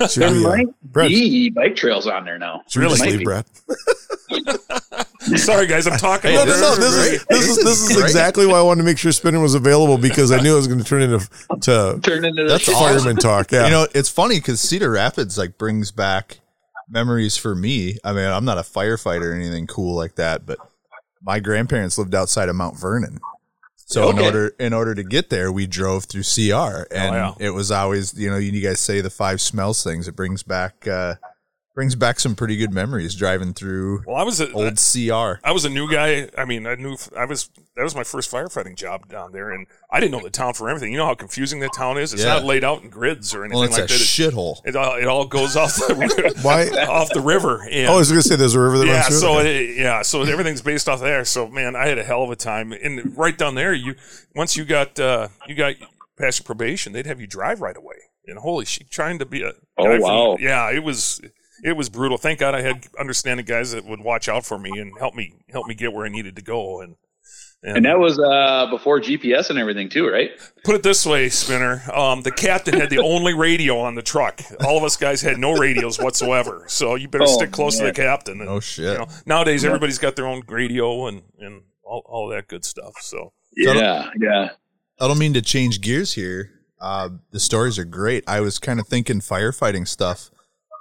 Should 0.09 0.23
There 0.23 0.31
we, 0.31 0.45
uh, 0.45 0.49
might 0.49 0.67
Brett, 0.83 1.09
be 1.09 1.49
bike 1.49 1.75
trails 1.75 2.07
on 2.07 2.25
there 2.25 2.39
now. 2.39 2.61
should 2.67 2.81
we 2.83 2.89
just 2.89 3.01
Might 3.01 3.11
leave 3.11 3.19
be. 3.19 3.25
Sorry, 5.37 5.67
guys, 5.67 5.87
I'm 5.87 5.97
talking. 5.97 6.31
Hey, 6.31 6.35
No, 6.35 6.41
over 6.41 6.51
no, 6.51 6.59
no. 6.61 6.75
This 6.75 6.93
is 6.93 7.25
This 7.25 7.49
is 7.49 7.57
this 7.57 7.57
is 7.57 7.63
this 7.63 7.81
is 7.89 7.95
great. 7.95 8.03
exactly 8.05 8.45
why 8.45 8.59
I 8.59 8.61
wanted 8.61 8.81
to 8.81 8.85
make 8.85 8.97
sure 8.97 9.11
spinning 9.11 9.41
was 9.41 9.55
available 9.55 9.97
because 9.97 10.31
I 10.31 10.39
knew 10.41 10.53
it 10.53 10.57
was 10.57 10.67
going 10.67 10.79
to 10.79 10.85
turn 10.85 11.01
into 11.01 11.19
to 11.61 11.99
Turn 12.03 12.25
into 12.25 12.43
the 12.43 12.49
That's 12.49 12.71
fireman 12.71 13.15
talk. 13.17 13.51
Yeah, 13.51 13.65
You 13.65 13.71
know, 13.71 13.87
it's 13.95 14.09
funny 14.09 14.35
because 14.35 14.59
Cedar 14.59 14.91
Rapids 14.91 15.37
like 15.37 15.57
brings 15.57 15.91
back 15.91 16.39
memories 16.89 17.37
for 17.37 17.55
me. 17.55 17.97
I 18.03 18.13
mean, 18.13 18.25
I'm 18.25 18.45
not 18.45 18.57
a 18.57 18.61
firefighter 18.61 19.31
or 19.31 19.33
anything 19.33 19.67
cool 19.67 19.95
like 19.95 20.15
that, 20.15 20.45
but 20.45 20.59
my 21.21 21.39
grandparents 21.39 21.97
lived 21.97 22.13
outside 22.13 22.49
of 22.49 22.55
Mount 22.55 22.77
Vernon. 22.77 23.19
So 23.85 24.09
in 24.09 24.19
order 24.19 24.47
in 24.59 24.73
order 24.73 24.95
to 24.95 25.03
get 25.03 25.29
there, 25.29 25.51
we 25.51 25.67
drove 25.67 26.05
through 26.05 26.23
CR, 26.23 26.87
and 26.91 27.13
yeah. 27.15 27.33
it 27.39 27.51
was 27.51 27.71
always 27.71 28.17
you 28.17 28.29
know 28.29 28.37
you 28.37 28.61
guys 28.61 28.79
say 28.79 29.01
the 29.01 29.09
five 29.09 29.41
smells 29.41 29.83
things. 29.83 30.07
It 30.07 30.15
brings 30.15 30.41
back 30.41 30.87
uh, 30.87 31.15
brings 31.73 31.95
back 31.95 32.19
some 32.19 32.35
pretty 32.35 32.55
good 32.55 32.71
memories 32.71 33.15
driving 33.15 33.51
through 33.53 34.03
Well, 34.05 34.15
I 34.15 34.23
was 34.23 34.39
a, 34.39 34.51
old 34.51 34.77
CR. 34.77 35.39
I 35.43 35.51
was 35.51 35.65
a 35.65 35.69
new 35.69 35.89
guy. 35.91 36.29
I 36.37 36.45
mean, 36.45 36.67
I 36.67 36.75
knew 36.75 36.95
I 37.17 37.25
was 37.25 37.49
that 37.75 37.81
was 37.83 37.95
my 37.95 38.03
first 38.03 38.29
firefighting 38.31 38.75
job 38.75 39.07
down 39.09 39.31
there, 39.31 39.51
and 39.51 39.65
I 39.91 39.99
didn't 39.99 40.11
know 40.11 40.19
the 40.23 40.29
town 40.29 40.53
for 40.53 40.69
everything. 40.69 40.91
You 40.91 40.99
know 40.99 41.07
how 41.07 41.15
confusing 41.15 41.59
that 41.61 41.71
town 41.75 41.97
is. 41.97 42.13
It's 42.13 42.21
Yeah. 42.23 42.33
not 42.35 42.43
laid 42.43 42.63
out 42.63 42.83
in 42.83 42.89
grids 42.89 43.33
or 43.33 43.43
anything 43.43 43.55
Well, 43.59 43.63
it's 43.67 43.73
like 43.77 43.85
a 43.85 43.87
that. 43.87 43.95
It- 43.95 44.33
shithole. 44.33 44.57
it, 44.65 44.75
all, 44.75 44.95
it 44.97 45.07
all 45.07 45.25
goes 45.25 45.55
off 45.55 45.73
the 45.75 46.33
Why? 46.43 46.69
off 46.87 47.09
the 47.13 47.21
river. 47.21 47.63
And, 47.71 47.87
Oh, 47.89 47.95
I 47.95 47.97
was 47.97 48.09
going 48.11 48.21
to 48.21 48.27
say 48.27 48.35
there's 48.35 48.53
a 48.55 48.59
river 48.59 48.77
that 48.77 48.85
yeah, 48.87 48.93
runs 49.01 49.07
through. 49.07 49.17
so 49.19 49.39
it. 49.39 49.45
it, 49.47 49.77
yeah, 49.77 50.01
so 50.03 50.21
everything's 50.21 50.61
based 50.61 50.87
off 50.87 50.99
there. 50.99 51.25
So 51.25 51.47
man, 51.47 51.75
I 51.75 51.87
had 51.87 51.97
a 51.97 52.03
hell 52.03 52.21
of 52.23 52.29
a 52.29 52.35
time. 52.35 52.71
And 52.71 53.17
right 53.17 53.35
down 53.37 53.55
there, 53.55 53.73
you 53.73 53.95
once 54.35 54.55
you 54.55 54.63
got 54.65 54.99
uh, 54.99 55.29
you 55.47 55.55
got 55.55 55.73
past 56.19 56.39
your 56.39 56.45
probation, 56.45 56.93
they'd 56.93 57.07
have 57.07 57.19
you 57.19 57.25
drive 57.27 57.61
right 57.61 57.75
away. 57.75 57.95
And 58.27 58.37
holy 58.37 58.65
shit, 58.65 58.89
trying 58.91 59.17
to 59.19 59.25
be 59.25 59.41
a 59.41 59.53
Oh, 59.77 59.83
guy 59.85 59.93
from- 59.95 60.01
wow. 60.01 60.37
yeah, 60.39 60.69
it 60.71 60.83
was 60.83 61.19
it 61.63 61.75
was 61.77 61.89
brutal. 61.89 62.17
Thank 62.17 62.39
God 62.39 62.53
I 62.55 62.61
had 62.61 62.87
understanding 62.99 63.45
guys 63.45 63.71
that 63.71 63.85
would 63.85 64.01
watch 64.01 64.27
out 64.29 64.45
for 64.45 64.59
me 64.59 64.71
and 64.77 64.91
help 64.99 65.15
me 65.15 65.33
help 65.49 65.67
me 65.67 65.73
get 65.75 65.93
where 65.93 66.05
I 66.05 66.09
needed 66.09 66.35
to 66.35 66.41
go. 66.41 66.81
And 66.81 66.95
And 67.63 67.85
that 67.85 67.97
was 67.97 68.19
uh, 68.19 68.67
before 68.69 68.99
GPS 68.99 69.49
and 69.49 69.57
everything 69.57 69.87
too, 69.89 70.07
right? 70.09 70.31
Put 70.65 70.75
it 70.75 70.83
this 70.83 71.05
way, 71.05 71.29
Spinner. 71.29 71.81
Um, 71.93 72.21
the 72.21 72.31
captain 72.31 72.77
had 72.79 72.89
the 72.89 72.99
only 73.03 73.33
radio 73.33 73.79
on 73.79 73.95
the 73.95 74.01
truck. 74.01 74.41
All 74.65 74.77
of 74.77 74.83
us 74.83 74.97
guys 74.97 75.21
had 75.21 75.37
no 75.37 75.53
radios 75.53 75.97
whatsoever. 75.97 76.65
So 76.67 76.95
you 76.95 77.07
better 77.07 77.23
Oh, 77.23 77.33
stick 77.37 77.51
close 77.51 77.77
to 77.79 77.85
the 77.85 77.93
captain. 77.93 78.41
And, 78.41 78.49
Oh 78.49 78.59
shit! 78.59 78.91
You 78.91 78.97
know, 78.99 79.07
nowadays 79.25 79.63
everybody's 79.63 79.97
got 79.99 80.15
their 80.15 80.27
own 80.27 80.41
radio 80.47 81.07
and 81.07 81.21
and 81.39 81.61
all, 81.83 82.03
all 82.05 82.27
that 82.29 82.47
good 82.47 82.65
stuff. 82.65 82.93
So 83.01 83.31
Yeah, 83.55 84.09
yeah. 84.19 84.49
I 84.99 85.07
don't 85.07 85.17
mean 85.19 85.33
to 85.33 85.41
change 85.41 85.79
gears 85.81 86.13
here. 86.13 86.49
Uh, 86.79 87.09
the 87.31 87.39
stories 87.39 87.79
are 87.79 87.85
great. 87.85 88.23
I 88.27 88.41
was 88.41 88.59
kind 88.59 88.77
of 88.79 88.87
thinking 88.87 89.21
firefighting 89.21 89.87
stuff, 89.87 90.29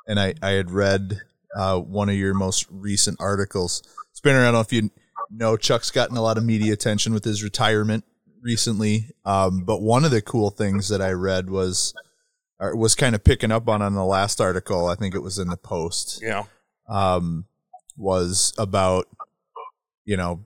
and 0.06 0.18
I, 0.18 0.34
I 0.42 0.50
had 0.50 0.70
read 0.70 1.20
uh, 1.56 1.78
one 1.78 2.08
of 2.08 2.14
your 2.14 2.34
most 2.34 2.66
recent 2.70 3.20
articles. 3.20 3.82
Spinner, 4.12 4.40
I 4.40 4.44
don't 4.44 4.54
know 4.54 4.60
if 4.60 4.72
you 4.72 4.90
know, 5.30 5.56
Chuck's 5.56 5.90
gotten 5.90 6.16
a 6.16 6.22
lot 6.22 6.38
of 6.38 6.44
media 6.44 6.72
attention 6.72 7.12
with 7.12 7.24
his 7.24 7.42
retirement 7.42 8.04
recently. 8.42 9.10
Um, 9.24 9.64
but 9.64 9.80
one 9.80 10.04
of 10.04 10.10
the 10.10 10.22
cool 10.22 10.50
things 10.50 10.88
that 10.88 11.00
I 11.00 11.10
read 11.10 11.50
was 11.50 11.94
was 12.74 12.94
kind 12.94 13.14
of 13.14 13.24
picking 13.24 13.50
up 13.50 13.68
on 13.68 13.82
on 13.82 13.94
the 13.94 14.04
last 14.04 14.40
article. 14.40 14.86
I 14.86 14.94
think 14.94 15.14
it 15.14 15.22
was 15.22 15.38
in 15.38 15.48
the 15.48 15.56
Post 15.56 16.20
yeah, 16.22 16.44
um, 16.88 17.46
was 17.96 18.52
about 18.58 19.08
you 20.04 20.16
know 20.16 20.44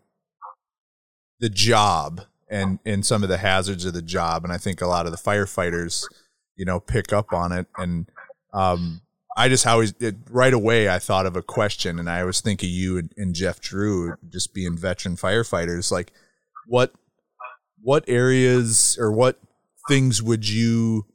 the 1.41 1.51
job 1.51 2.23
and 2.49 2.79
and 2.85 3.05
some 3.05 3.23
of 3.23 3.29
the 3.29 3.39
hazards 3.39 3.85
of 3.85 3.93
the 3.93 4.03
job 4.03 4.45
and 4.45 4.53
i 4.53 4.57
think 4.57 4.81
a 4.81 4.87
lot 4.87 5.07
of 5.07 5.13
the 5.13 5.19
firefighters 5.19 6.05
you 6.57 6.65
know 6.65 6.81
pick 6.81 7.13
up 7.13 7.33
on 7.33 7.53
it 7.53 7.67
and 7.77 8.07
um 8.53 9.01
i 9.37 9.49
just 9.49 9.67
always 9.67 9.95
it, 10.01 10.17
right 10.31 10.53
away 10.53 10.89
i 10.89 10.99
thought 10.99 11.27
of 11.27 11.37
a 11.37 11.43
question 11.43 11.99
and 11.99 12.09
i 12.09 12.21
always 12.21 12.41
think 12.41 12.63
of 12.63 12.69
you 12.69 12.99
and, 12.99 13.13
and 13.17 13.35
jeff 13.35 13.61
drew 13.61 14.17
just 14.31 14.55
being 14.55 14.77
veteran 14.77 15.17
firefighters 15.17 15.91
like 15.91 16.13
what 16.67 16.93
what 17.83 18.05
areas 18.09 18.97
or 19.01 19.13
what 19.13 19.39
things 19.89 20.23
would 20.23 20.49
you 20.49 21.07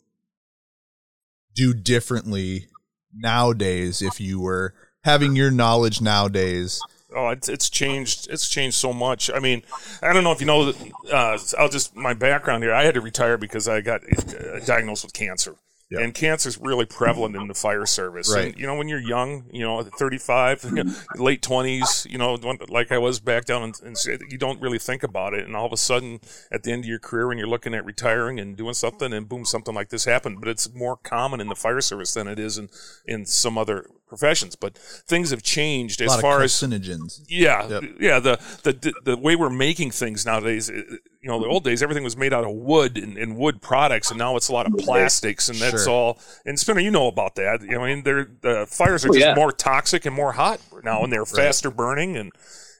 do 1.53 1.73
differently 1.73 2.67
nowadays 3.13 4.01
if 4.01 4.21
you 4.21 4.39
were 4.39 4.73
having 5.03 5.35
your 5.35 5.51
knowledge 5.51 5.99
nowadays 5.99 6.79
Oh, 7.13 7.29
it's 7.29 7.49
it's 7.49 7.69
changed. 7.69 8.29
It's 8.29 8.47
changed 8.47 8.77
so 8.77 8.93
much. 8.93 9.29
I 9.29 9.39
mean, 9.39 9.63
I 10.01 10.13
don't 10.13 10.23
know 10.23 10.31
if 10.31 10.39
you 10.39 10.47
know. 10.47 10.73
Uh, 11.11 11.37
I'll 11.59 11.69
just 11.69 11.95
my 11.95 12.13
background 12.13 12.63
here. 12.63 12.73
I 12.73 12.83
had 12.83 12.93
to 12.93 13.01
retire 13.01 13.37
because 13.37 13.67
I 13.67 13.81
got 13.81 14.01
uh, 14.03 14.59
diagnosed 14.65 15.03
with 15.03 15.13
cancer, 15.13 15.55
Yeah. 15.91 15.99
and 15.99 16.13
cancer 16.13 16.47
is 16.47 16.57
really 16.57 16.85
prevalent 16.85 17.35
in 17.35 17.47
the 17.47 17.53
fire 17.53 17.85
service. 17.85 18.33
Right. 18.33 18.47
And, 18.47 18.57
you 18.57 18.65
know, 18.65 18.75
when 18.75 18.87
you're 18.87 19.01
young, 19.01 19.43
you 19.51 19.59
know, 19.59 19.83
35, 19.83 20.63
late 21.17 21.41
20s, 21.41 22.09
you 22.09 22.17
know, 22.17 22.35
like 22.69 22.93
I 22.93 22.97
was 22.97 23.19
back 23.19 23.43
down, 23.43 23.63
in, 23.63 23.73
in, 23.85 23.95
you 24.29 24.37
don't 24.37 24.61
really 24.61 24.79
think 24.79 25.03
about 25.03 25.33
it, 25.33 25.45
and 25.45 25.53
all 25.53 25.65
of 25.65 25.73
a 25.73 25.77
sudden, 25.77 26.21
at 26.49 26.63
the 26.63 26.71
end 26.71 26.85
of 26.85 26.89
your 26.89 26.99
career, 26.99 27.27
when 27.27 27.37
you're 27.37 27.47
looking 27.47 27.73
at 27.73 27.83
retiring 27.83 28.39
and 28.39 28.55
doing 28.55 28.73
something, 28.73 29.11
and 29.11 29.27
boom, 29.27 29.43
something 29.43 29.75
like 29.75 29.89
this 29.89 30.05
happened. 30.05 30.37
But 30.39 30.47
it's 30.47 30.73
more 30.73 30.95
common 30.95 31.41
in 31.41 31.49
the 31.49 31.55
fire 31.55 31.81
service 31.81 32.13
than 32.13 32.27
it 32.27 32.39
is 32.39 32.57
in 32.57 32.69
in 33.05 33.25
some 33.25 33.57
other 33.57 33.85
professions. 34.11 34.55
But 34.55 34.77
things 34.77 35.31
have 35.31 35.41
changed 35.41 36.01
a 36.01 36.03
as 36.03 36.09
lot 36.11 36.21
far 36.21 36.37
of 36.37 36.43
as 36.43 36.51
carcinogens 36.53 37.21
yeah, 37.29 37.67
Yep. 37.67 37.83
yeah. 37.99 38.19
The, 38.19 38.37
the 38.63 38.93
the 39.03 39.17
way 39.17 39.35
we're 39.35 39.49
making 39.49 39.91
things 39.91 40.25
nowadays, 40.25 40.69
you 40.69 41.29
know, 41.29 41.39
the 41.39 41.47
old 41.47 41.63
days 41.63 41.81
everything 41.81 42.03
was 42.03 42.17
made 42.17 42.33
out 42.33 42.43
of 42.43 42.51
wood 42.51 42.97
and, 42.97 43.17
and 43.17 43.37
wood 43.37 43.61
products, 43.61 44.09
and 44.11 44.17
now 44.19 44.35
it's 44.35 44.49
a 44.49 44.53
lot 44.53 44.65
of 44.67 44.73
plastics, 44.77 45.47
and 45.49 45.57
that's 45.57 45.85
Sure. 45.85 45.93
all. 45.93 46.19
And 46.45 46.59
Spinner, 46.59 46.81
you 46.81 46.91
know 46.91 47.07
about 47.07 47.35
that. 47.35 47.61
You 47.61 47.69
know, 47.77 47.83
I 47.85 47.95
mean, 47.95 48.03
they're 48.03 48.27
the 48.41 48.65
fires 48.69 49.05
are 49.05 49.09
Oh, 49.09 49.13
just 49.13 49.25
yeah. 49.25 49.33
more 49.35 49.51
toxic 49.51 50.05
and 50.05 50.15
more 50.15 50.33
hot 50.33 50.59
now, 50.83 51.03
and 51.03 51.11
they're 51.13 51.25
faster 51.25 51.71
burning, 51.71 52.17
and 52.17 52.31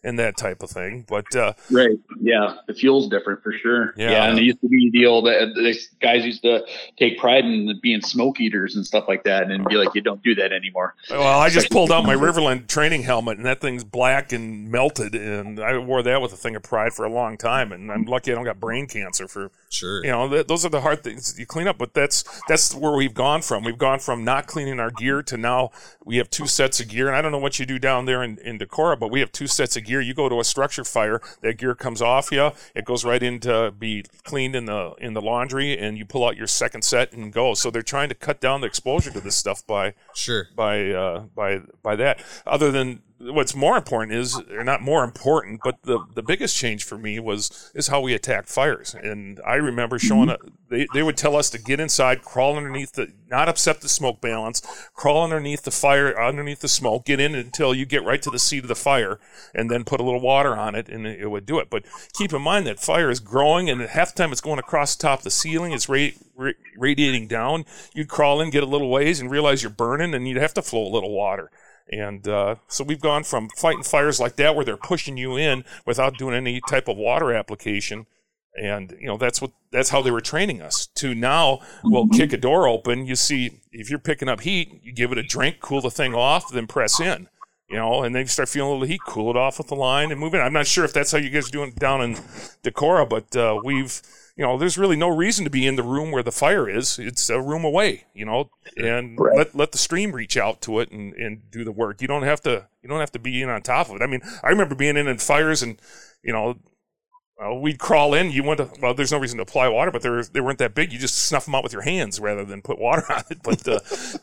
and 0.04 0.18
that 0.20 0.38
type 0.38 0.64
of 0.64 0.70
thing. 0.70 1.06
But 1.08 1.36
uh, 1.36 1.54
right, 1.70 1.98
yeah, 2.20 2.58
the 2.68 2.74
fuel's 2.74 3.08
different 3.10 3.44
for 3.44 3.54
sure. 3.54 3.94
Yeah. 3.98 4.12
Yeah, 4.12 4.30
and 4.30 4.40
it 4.40 4.44
used 4.44 4.62
to 4.62 4.68
be 4.68 4.90
the 4.92 5.06
old 5.06 5.28
uh, 5.28 5.48
these 5.56 5.90
guys 6.02 6.26
used 6.26 6.42
to 6.44 6.66
take 6.98 7.20
pride 7.20 7.46
in 7.46 7.80
being 7.82 8.02
smoke 8.02 8.40
eaters 8.40 8.76
and 8.76 8.86
stuff 8.86 9.06
like 9.08 9.24
that, 9.24 9.52
and 9.52 9.66
be 9.68 9.76
like, 9.76 9.94
you 9.96 10.02
don't 10.02 10.24
do 10.24 10.36
that 10.36 10.52
anymore. 10.52 10.96
well, 11.10 11.40
I 11.40 11.50
just 11.50 11.70
pulled 11.70 11.92
out 11.92 12.06
my 12.06 12.16
Riverland 12.16 12.68
training 12.68 13.04
helmet, 13.04 13.38
and 13.38 13.46
that 13.46 13.62
thing's 13.62 13.84
black 13.84 14.32
and 14.32 14.70
melted, 14.70 15.16
and 15.16 15.60
I 15.60 15.78
wore 15.78 16.04
that 16.04 16.22
with 16.22 16.34
a 16.34 16.38
thing 16.38 16.56
of 16.56 16.64
pride 16.64 16.94
for 16.94 17.06
a 17.06 17.10
long 17.12 17.38
time. 17.38 17.72
And 17.72 17.92
I'm 17.92 18.06
lucky 18.06 18.32
I 18.32 18.36
don't 18.36 18.46
got 18.46 18.60
brain 18.60 18.88
cancer 18.88 19.28
for 19.28 19.52
Sure. 19.70 20.04
you 20.04 20.12
know 20.12 20.28
th- 20.28 20.48
those 20.48 20.66
are 20.66 20.70
the 20.70 20.82
hard 20.82 21.02
things 21.02 21.40
you 21.40 21.46
clean 21.46 21.66
up 21.66 21.78
but 21.78 21.94
that's 21.94 22.26
that's 22.50 22.76
where 22.76 22.92
we've 22.92 23.14
gone 23.14 23.42
from 23.42 23.64
we've 23.64 23.78
gone 23.78 24.00
from 24.00 24.26
not 24.26 24.46
cleaning 24.46 24.82
our 24.82 24.92
gear 24.92 25.24
to 25.24 25.38
now 25.38 25.72
we 26.04 26.18
have 26.18 26.30
two 26.30 26.46
sets 26.46 26.82
of 26.82 26.90
gear 26.90 27.08
and 27.08 27.16
i 27.16 27.22
don't 27.22 27.32
know 27.32 27.38
what 27.38 27.58
you 27.58 27.66
do 27.66 27.80
down 27.80 28.06
there 28.06 28.22
in, 28.22 28.38
in 28.40 28.60
Decorah, 28.60 29.00
but 29.00 29.12
we 29.12 29.22
have 29.22 29.32
two 29.32 29.48
sets 29.48 29.78
of 29.78 29.86
gear 29.86 29.91
you 30.00 30.14
go 30.14 30.30
to 30.30 30.40
a 30.40 30.44
structure 30.44 30.84
fire 30.84 31.20
that 31.42 31.58
gear 31.58 31.76
comes 31.76 32.02
off 32.02 32.32
you 32.32 32.52
it 32.76 32.86
goes 32.86 33.04
right 33.04 33.22
into 33.24 33.72
be 33.78 34.04
cleaned 34.24 34.56
in 34.56 34.66
the 34.66 34.94
in 35.00 35.14
the 35.14 35.22
laundry 35.22 35.78
and 35.78 35.98
you 35.98 36.06
pull 36.06 36.26
out 36.26 36.38
your 36.38 36.48
second 36.48 36.84
set 36.84 37.12
and 37.12 37.34
go 37.34 37.54
so 37.54 37.70
they're 37.70 37.82
trying 37.82 38.10
to 38.10 38.16
cut 38.16 38.40
down 38.40 38.62
the 38.62 38.68
exposure 38.68 39.12
to 39.12 39.20
this 39.20 39.36
stuff 39.36 39.66
by 39.68 39.94
Sure. 40.14 40.48
by 40.56 40.92
uh, 40.92 41.20
by 41.36 41.60
by 41.82 41.96
that. 41.96 42.24
Other 42.46 42.72
than 42.72 43.02
what's 43.24 43.56
more 43.56 43.78
important 43.78 44.18
is, 44.18 44.40
or 44.52 44.64
not 44.64 44.82
more 44.82 45.04
important, 45.04 45.62
but 45.64 45.82
the 45.84 46.00
the 46.14 46.24
biggest 46.24 46.56
change 46.56 46.84
for 46.84 46.98
me 46.98 47.20
was 47.20 47.72
is 47.76 47.88
how 47.88 48.02
we 48.02 48.14
attacked 48.14 48.50
fires. 48.50 48.94
And 48.94 49.40
I 49.46 49.56
remember 49.56 49.98
mm-hmm. 49.98 50.08
showing 50.08 50.30
up. 50.30 50.42
They 50.70 50.88
they 50.94 51.04
would 51.04 51.18
tell 51.18 51.36
us 51.36 51.50
to 51.50 51.62
get 51.62 51.80
inside, 51.80 52.24
crawl 52.24 52.56
underneath 52.56 52.94
the, 52.94 53.12
not 53.30 53.50
upset 53.50 53.82
the 53.82 53.90
smoke 53.90 54.22
balance, 54.22 54.62
crawl 54.94 55.24
underneath 55.24 55.64
the 55.64 55.72
fire, 55.72 56.18
underneath 56.18 56.62
the 56.62 56.70
smoke, 56.70 57.06
get 57.06 57.20
in 57.20 57.36
until 57.36 57.76
you 57.76 57.86
get 57.86 58.06
right 58.06 58.22
to 58.22 58.30
the 58.30 58.40
seat 58.40 58.64
of 58.64 58.70
the 58.70 58.76
fire, 58.76 59.20
and 59.54 59.70
then 59.70 59.84
put 59.84 60.00
a 60.00 60.04
little 60.04 60.22
water 60.22 60.56
on 60.56 60.76
it, 60.76 60.88
and 60.88 61.06
it 61.06 61.30
would 61.30 61.46
do 61.46 61.60
it. 61.60 61.70
But 61.70 61.84
keep 62.14 62.32
in 62.32 62.42
mind 62.42 62.68
that 62.68 62.80
fire 62.80 63.10
is 63.10 63.20
growing, 63.20 63.70
and 63.70 63.82
half 63.82 64.16
the 64.16 64.24
time 64.24 64.32
it's 64.32 64.42
going 64.42 64.60
across 64.60 64.96
the 64.96 65.02
top 65.02 65.20
of 65.20 65.24
the 65.26 65.32
ceiling. 65.32 65.74
It's 65.74 65.90
ra- 65.90 66.10
ra- 66.36 66.52
radiating 66.78 67.28
down. 67.28 67.66
You'd 67.94 68.08
crawl 68.08 68.40
in, 68.40 68.50
get 68.50 68.64
a 68.64 68.68
little 68.68 68.90
ways, 68.90 69.20
and 69.20 69.30
realize 69.30 69.62
you're 69.62 69.70
burning, 69.70 70.14
and 70.14 70.26
you'd 70.28 70.38
have 70.38 70.54
to 70.54 70.62
flow 70.62 70.88
a 70.88 70.94
little 70.94 71.12
water. 71.12 71.52
And 71.90 72.28
uh, 72.28 72.56
so 72.68 72.84
we've 72.84 73.02
gone 73.02 73.24
from 73.24 73.50
fighting 73.58 73.84
fires 73.84 74.20
like 74.20 74.36
that, 74.38 74.56
where 74.56 74.66
they're 74.66 74.78
pushing 74.78 75.18
you 75.18 75.36
in 75.36 75.64
without 75.86 76.18
doing 76.18 76.36
any 76.36 76.62
type 76.70 76.88
of 76.88 76.98
water 76.98 77.34
application, 77.34 78.06
and 78.56 78.96
you 79.00 79.08
know 79.08 79.18
that's 79.18 79.42
what 79.42 79.52
that's 79.72 79.90
how 79.90 80.02
they 80.02 80.12
were 80.12 80.22
training 80.22 80.62
us. 80.62 80.88
To 80.96 81.14
now, 81.14 81.60
we'll 81.84 82.08
kick 82.08 82.34
a 82.34 82.38
door 82.38 82.68
open. 82.68 83.06
You 83.06 83.16
see, 83.16 83.62
if 83.72 83.90
you're 83.90 84.00
picking 84.00 84.30
up 84.30 84.42
heat, 84.42 84.80
you 84.84 84.94
give 84.94 85.12
it 85.12 85.18
a 85.18 85.24
drink, 85.24 85.58
cool 85.60 85.82
the 85.82 85.92
thing 85.92 86.14
off, 86.14 86.52
then 86.52 86.68
press 86.68 87.00
in. 87.00 87.28
You 87.70 87.78
know, 87.78 88.04
and 88.04 88.14
then 88.14 88.24
you 88.24 88.28
start 88.28 88.50
feeling 88.50 88.70
a 88.70 88.74
little 88.74 88.88
heat, 88.88 89.00
cool 89.08 89.30
it 89.30 89.38
off 89.38 89.58
with 89.58 89.68
the 89.68 89.76
line, 89.76 90.12
and 90.12 90.20
move 90.20 90.34
in. 90.34 90.42
I'm 90.42 90.52
not 90.52 90.68
sure 90.68 90.84
if 90.84 90.92
that's 90.92 91.14
how 91.14 91.18
you 91.18 91.30
guys 91.30 91.48
are 91.48 91.52
doing 91.52 91.72
down 91.72 92.02
in 92.02 92.16
Decorah, 92.64 93.08
but 93.08 93.34
uh, 93.36 93.62
we've 93.64 94.02
you 94.42 94.48
know, 94.48 94.58
there's 94.58 94.76
really 94.76 94.96
no 94.96 95.08
reason 95.08 95.44
to 95.44 95.52
be 95.52 95.68
in 95.68 95.76
the 95.76 95.84
room 95.84 96.10
where 96.10 96.24
the 96.24 96.32
fire 96.32 96.68
is. 96.68 96.98
It's 96.98 97.30
a 97.30 97.40
room 97.40 97.64
away, 97.64 98.06
you 98.16 98.26
know, 98.26 98.50
and 98.76 99.16
let 99.20 99.54
let 99.54 99.72
the 99.72 99.78
stream 99.78 100.14
reach 100.14 100.36
out 100.36 100.62
to 100.62 100.80
it 100.80 100.90
and, 100.90 101.14
and 101.14 101.52
do 101.52 101.64
the 101.64 101.72
work. 101.72 102.02
You 102.02 102.08
don't 102.08 102.24
have 102.24 102.42
to 102.42 102.68
you 102.82 102.90
don't 102.90 103.02
have 103.02 103.12
to 103.12 103.20
be 103.20 103.40
in 103.40 103.50
on 103.50 103.62
top 103.62 103.90
of 103.90 103.98
it. 103.98 104.02
I 104.02 104.08
mean, 104.08 104.22
I 104.44 104.50
remember 104.50 104.74
being 104.74 104.98
in 104.98 105.08
in 105.08 105.20
fires 105.20 105.62
and 105.62 105.80
you 106.24 106.34
know. 106.34 106.58
Uh, 107.44 107.56
we'd 107.56 107.80
crawl 107.80 108.14
in. 108.14 108.30
You 108.30 108.44
went 108.44 108.60
to 108.60 108.70
well. 108.82 108.94
There's 108.94 109.12
no 109.12 109.18
reason 109.18 109.38
to 109.38 109.44
apply 109.44 109.68
water, 109.68 109.90
but 109.90 110.04
they 110.04 110.22
they 110.32 110.42
weren't 110.42 110.60
that 110.60 110.76
big. 110.76 110.94
You 110.94 111.00
just 111.00 111.26
snuff 111.26 111.46
them 111.46 111.56
out 111.56 111.64
with 111.64 111.74
your 111.74 111.82
hands 111.82 112.20
rather 112.20 112.46
than 112.46 112.62
put 112.62 112.78
water 112.78 113.04
on 113.12 113.24
it. 113.32 113.40
But 113.42 113.68
uh, 113.68 113.80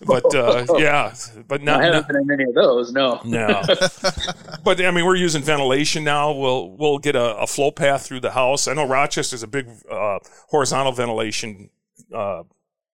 but 0.07 0.35
uh, 0.35 0.67
yeah, 0.79 1.15
but 1.49 1.63
now 1.63 1.81
I 1.81 1.85
haven't 1.85 2.07
been 2.07 2.17
in 2.17 2.31
any 2.31 2.45
of 2.45 2.55
those. 2.55 2.93
No. 2.93 3.21
no. 3.25 3.63
but 4.65 4.81
I 4.81 4.91
mean, 4.93 5.05
we're 5.05 5.17
using 5.17 5.43
ventilation 5.43 6.05
now. 6.05 6.31
We'll 6.31 6.71
we'll 6.71 6.99
get 6.99 7.17
a, 7.17 7.37
a 7.39 7.47
flow 7.47 7.73
path 7.73 8.07
through 8.07 8.21
the 8.21 8.31
house. 8.31 8.69
I 8.69 8.75
know 8.75 8.87
Rochester's 8.87 9.43
a 9.43 9.49
big 9.49 9.69
uh, 9.91 10.21
horizontal 10.49 10.93
ventilation 10.93 11.71
uh, 12.15 12.45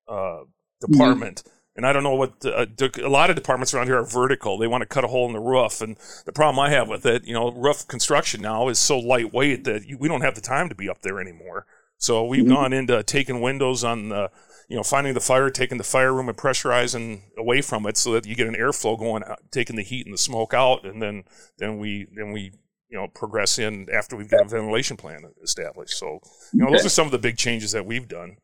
uh, 0.09 0.39
department, 0.81 1.43
and 1.77 1.87
I 1.87 1.93
don't 1.93 2.03
know 2.03 2.15
what 2.15 2.45
uh, 2.45 2.67
a 3.03 3.09
lot 3.09 3.31
of 3.31 3.37
departments 3.37 3.75
around 3.75 3.87
here 3.87 3.99
are 3.99 4.07
vertical. 4.07 4.59
They 4.59 4.67
want 4.67 4.83
to 4.83 4.87
cut 4.87 5.05
a 5.05 5.09
hole 5.09 5.27
in 5.27 5.33
the 5.33 5.41
roof, 5.41 5.81
and 5.81 5.97
the 6.25 6.33
problem 6.33 6.59
I 6.59 6.71
have 6.71 6.89
with 6.89 7.05
it, 7.05 7.25
you 7.25 7.35
know, 7.35 7.51
roof 7.51 7.87
construction 7.89 8.41
now 8.43 8.69
is 8.69 8.79
so 8.79 8.99
lightweight 8.99 9.65
that 9.65 9.87
you, 9.87 9.99
we 9.99 10.09
don't 10.09 10.21
have 10.21 10.35
the 10.35 10.41
time 10.41 10.69
to 10.69 10.75
be 10.75 10.89
up 10.89 11.03
there 11.03 11.21
anymore. 11.21 11.67
So 11.99 12.25
we've 12.25 12.47
gone 12.47 12.73
into 12.73 13.03
taking 13.03 13.41
windows 13.41 13.83
on 13.83 14.11
the, 14.11 14.31
you 14.69 14.77
know, 14.77 14.83
finding 14.83 15.15
the 15.15 15.21
fire, 15.21 15.49
taking 15.49 15.79
the 15.79 15.85
fire 15.85 16.13
room 16.13 16.29
and 16.29 16.37
pressurizing 16.37 17.23
away 17.39 17.63
from 17.63 17.87
it 17.87 17.97
so 17.97 18.13
that 18.13 18.27
you 18.27 18.35
get 18.35 18.47
an 18.47 18.55
airflow 18.55 18.99
going, 18.99 19.25
out, 19.25 19.41
taking 19.51 19.77
the 19.77 19.83
heat 19.83 20.05
and 20.05 20.13
the 20.13 20.19
smoke 20.19 20.53
out, 20.53 20.85
and 20.85 21.01
then 21.01 21.25
then 21.59 21.79
we 21.79 22.07
then 22.15 22.33
we 22.33 22.53
you 22.89 22.99
know 22.99 23.09
progress 23.09 23.59
in 23.59 23.89
after 23.93 24.17
we've 24.17 24.31
got 24.31 24.45
a 24.45 24.49
ventilation 24.49 24.97
plan 24.97 25.23
established. 25.43 25.97
So 25.97 26.21
you 26.53 26.65
know, 26.65 26.71
those 26.71 26.85
are 26.85 26.91
some 26.91 27.07
of 27.07 27.13
the 27.13 27.19
big 27.19 27.37
changes 27.37 27.73
that 27.73 27.87
we've 27.87 28.09
done. 28.09 28.37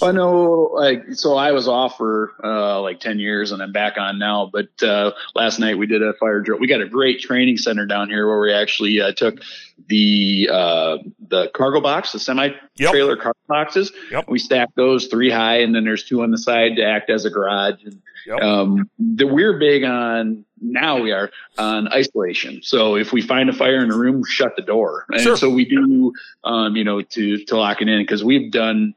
I 0.00 0.12
know, 0.12 0.70
like, 0.74 1.14
so 1.14 1.36
I 1.36 1.52
was 1.52 1.66
off 1.66 1.96
for 1.96 2.32
uh, 2.42 2.80
like 2.80 3.00
10 3.00 3.18
years 3.18 3.52
and 3.52 3.62
I'm 3.62 3.72
back 3.72 3.98
on 3.98 4.18
now. 4.18 4.48
But 4.52 4.82
uh, 4.82 5.12
last 5.34 5.58
night 5.58 5.76
we 5.76 5.86
did 5.86 6.02
a 6.02 6.12
fire 6.14 6.40
drill. 6.40 6.58
We 6.58 6.66
got 6.68 6.80
a 6.80 6.88
great 6.88 7.20
training 7.20 7.56
center 7.56 7.84
down 7.86 8.08
here 8.08 8.26
where 8.26 8.40
we 8.40 8.52
actually 8.52 9.00
uh, 9.00 9.12
took 9.12 9.40
the 9.88 10.48
uh, 10.52 10.98
the 11.28 11.50
cargo 11.54 11.80
box, 11.80 12.12
the 12.12 12.18
semi 12.18 12.50
trailer 12.92 13.16
cargo 13.16 13.38
boxes. 13.48 13.92
Yep. 14.10 14.26
We 14.28 14.38
stacked 14.38 14.76
those 14.76 15.06
three 15.06 15.30
high, 15.30 15.60
and 15.60 15.74
then 15.74 15.84
there's 15.84 16.04
two 16.04 16.22
on 16.22 16.30
the 16.30 16.38
side 16.38 16.76
to 16.76 16.84
act 16.84 17.10
as 17.10 17.24
a 17.24 17.30
garage. 17.30 17.82
And 17.84 18.00
Yep. 18.26 18.40
um, 18.42 18.90
the, 18.98 19.26
we're 19.26 19.58
big 19.58 19.84
on 19.84 20.44
now 20.60 21.00
we 21.00 21.12
are 21.12 21.30
on 21.56 21.88
isolation. 21.90 22.60
So 22.62 22.96
if 22.96 23.10
we 23.10 23.22
find 23.22 23.48
a 23.48 23.54
fire 23.54 23.82
in 23.82 23.90
a 23.90 23.96
room, 23.96 24.22
shut 24.26 24.54
the 24.54 24.60
door. 24.60 25.06
And 25.08 25.22
Sure. 25.22 25.36
so 25.36 25.48
we 25.48 25.64
do, 25.64 26.12
um, 26.44 26.76
you 26.76 26.84
know, 26.84 27.00
to 27.00 27.44
to 27.46 27.56
lock 27.56 27.80
it 27.80 27.88
in 27.88 28.02
because 28.02 28.22
we've 28.22 28.50
done 28.52 28.94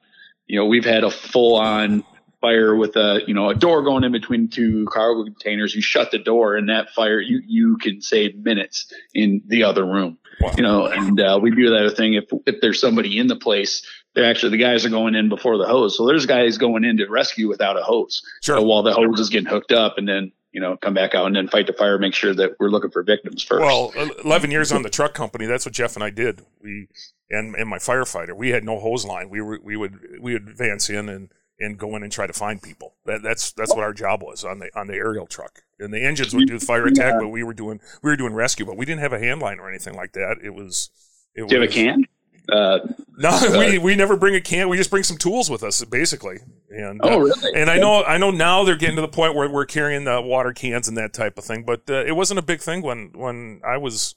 you 0.51 0.59
know, 0.59 0.65
we've 0.65 0.83
had 0.83 1.05
a 1.05 1.09
full 1.09 1.55
on 1.55 2.03
fire 2.41 2.75
with 2.75 2.97
a, 2.97 3.21
you 3.25 3.33
know, 3.33 3.49
a 3.49 3.55
door 3.55 3.83
going 3.83 4.03
in 4.03 4.11
between 4.11 4.49
two 4.49 4.85
cargo 4.91 5.23
containers. 5.23 5.73
You 5.73 5.81
shut 5.81 6.11
the 6.11 6.17
door 6.19 6.57
and 6.57 6.67
that 6.67 6.89
fire, 6.89 7.21
you, 7.21 7.41
you 7.47 7.77
can 7.77 8.01
save 8.01 8.35
minutes 8.35 8.91
in 9.13 9.41
the 9.47 9.63
other 9.63 9.85
room, 9.85 10.17
Wow. 10.41 10.51
you 10.57 10.63
know, 10.63 10.87
and, 10.87 11.21
uh, 11.21 11.39
we 11.41 11.51
do 11.51 11.69
that 11.69 11.95
thing. 11.95 12.15
If, 12.15 12.25
if 12.45 12.59
there's 12.59 12.81
somebody 12.81 13.17
in 13.17 13.27
the 13.27 13.37
place, 13.37 13.87
they're 14.13 14.29
actually, 14.29 14.49
the 14.49 14.57
guys 14.57 14.83
are 14.85 14.89
going 14.89 15.15
in 15.15 15.29
before 15.29 15.57
the 15.57 15.65
hose. 15.65 15.95
So 15.95 16.05
there's 16.05 16.25
guys 16.25 16.57
going 16.57 16.83
in 16.83 16.97
to 16.97 17.07
rescue 17.07 17.47
without 17.47 17.79
a 17.79 17.81
hose 17.81 18.21
Sure. 18.41 18.57
So 18.57 18.63
while 18.63 18.83
the 18.83 18.91
hose 18.91 19.21
is 19.21 19.29
getting 19.29 19.47
hooked 19.47 19.71
up 19.71 19.97
and 19.97 20.05
then, 20.05 20.33
you 20.51 20.59
know, 20.59 20.77
come 20.77 20.93
back 20.93 21.15
out 21.15 21.25
and 21.27 21.35
then 21.35 21.47
fight 21.47 21.67
the 21.67 21.73
fire, 21.73 21.97
make 21.97 22.13
sure 22.13 22.33
that 22.33 22.57
we're 22.59 22.69
looking 22.69 22.91
for 22.91 23.03
victims 23.03 23.41
first. 23.43 23.61
Well, 23.61 23.93
eleven 24.23 24.51
years 24.51 24.71
on 24.71 24.83
the 24.83 24.89
truck 24.89 25.13
company. 25.13 25.45
That's 25.45 25.65
what 25.65 25.73
Jeff 25.73 25.95
and 25.95 26.03
I 26.03 26.09
did. 26.09 26.41
We 26.61 26.87
and 27.29 27.55
and 27.55 27.69
my 27.69 27.77
firefighter. 27.77 28.35
We 28.35 28.49
had 28.49 28.63
no 28.63 28.79
hose 28.79 29.05
line. 29.05 29.29
We 29.29 29.41
were 29.41 29.59
we 29.63 29.77
would 29.77 29.99
we 30.19 30.33
would 30.33 30.47
advance 30.47 30.89
in 30.89 31.09
and 31.09 31.29
and 31.59 31.77
go 31.77 31.95
in 31.95 32.03
and 32.03 32.11
try 32.11 32.27
to 32.27 32.33
find 32.33 32.61
people. 32.61 32.95
That, 33.05 33.21
that's 33.21 33.51
that's 33.53 33.73
what 33.73 33.83
our 33.83 33.93
job 33.93 34.23
was 34.23 34.43
on 34.43 34.59
the 34.59 34.69
on 34.77 34.87
the 34.87 34.95
aerial 34.95 35.27
truck. 35.27 35.63
And 35.79 35.93
the 35.93 36.03
engines 36.03 36.33
would 36.35 36.47
do 36.47 36.59
fire 36.59 36.85
attack, 36.85 37.15
but 37.19 37.29
we 37.29 37.43
were 37.43 37.53
doing 37.53 37.79
we 38.03 38.09
were 38.09 38.17
doing 38.17 38.33
rescue. 38.33 38.65
But 38.65 38.77
we 38.77 38.85
didn't 38.85 39.01
have 39.01 39.13
a 39.13 39.19
hand 39.19 39.41
line 39.41 39.59
or 39.59 39.69
anything 39.69 39.95
like 39.95 40.13
that. 40.13 40.37
It 40.43 40.53
was. 40.53 40.89
It 41.33 41.47
do 41.47 41.55
you 41.55 41.61
have 41.61 41.69
a 41.69 41.73
can? 41.73 42.05
Uh, 42.51 42.79
No, 43.17 43.39
we, 43.59 43.77
we 43.77 43.95
never 43.95 44.17
bring 44.17 44.35
a 44.35 44.41
can. 44.41 44.67
We 44.67 44.77
just 44.77 44.89
bring 44.89 45.03
some 45.03 45.17
tools 45.17 45.49
with 45.49 45.63
us, 45.63 45.83
basically. 45.85 46.39
And 46.69 47.01
uh, 47.01 47.09
oh, 47.09 47.19
really? 47.19 47.51
and 47.55 47.69
I 47.69 47.77
know 47.77 48.03
I 48.03 48.17
know 48.17 48.31
now 48.31 48.63
they're 48.63 48.75
getting 48.75 48.95
to 48.95 49.01
the 49.01 49.07
point 49.07 49.35
where 49.35 49.49
we're 49.49 49.65
carrying 49.65 50.05
the 50.05 50.21
water 50.21 50.53
cans 50.53 50.87
and 50.87 50.97
that 50.97 51.13
type 51.13 51.37
of 51.37 51.43
thing. 51.43 51.63
But 51.63 51.89
uh, 51.89 52.03
it 52.05 52.15
wasn't 52.15 52.39
a 52.39 52.43
big 52.43 52.61
thing 52.61 52.81
when 52.81 53.11
when 53.13 53.61
I 53.65 53.77
was 53.77 54.15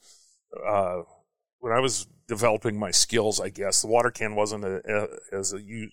uh, 0.66 1.02
when 1.58 1.72
I 1.72 1.80
was 1.80 2.06
developing 2.26 2.78
my 2.78 2.90
skills. 2.90 3.40
I 3.40 3.50
guess 3.50 3.82
the 3.82 3.88
water 3.88 4.10
can 4.10 4.34
wasn't 4.34 4.64
a, 4.64 4.80
a, 4.88 5.36
as 5.36 5.52
a 5.52 5.60
u- 5.60 5.90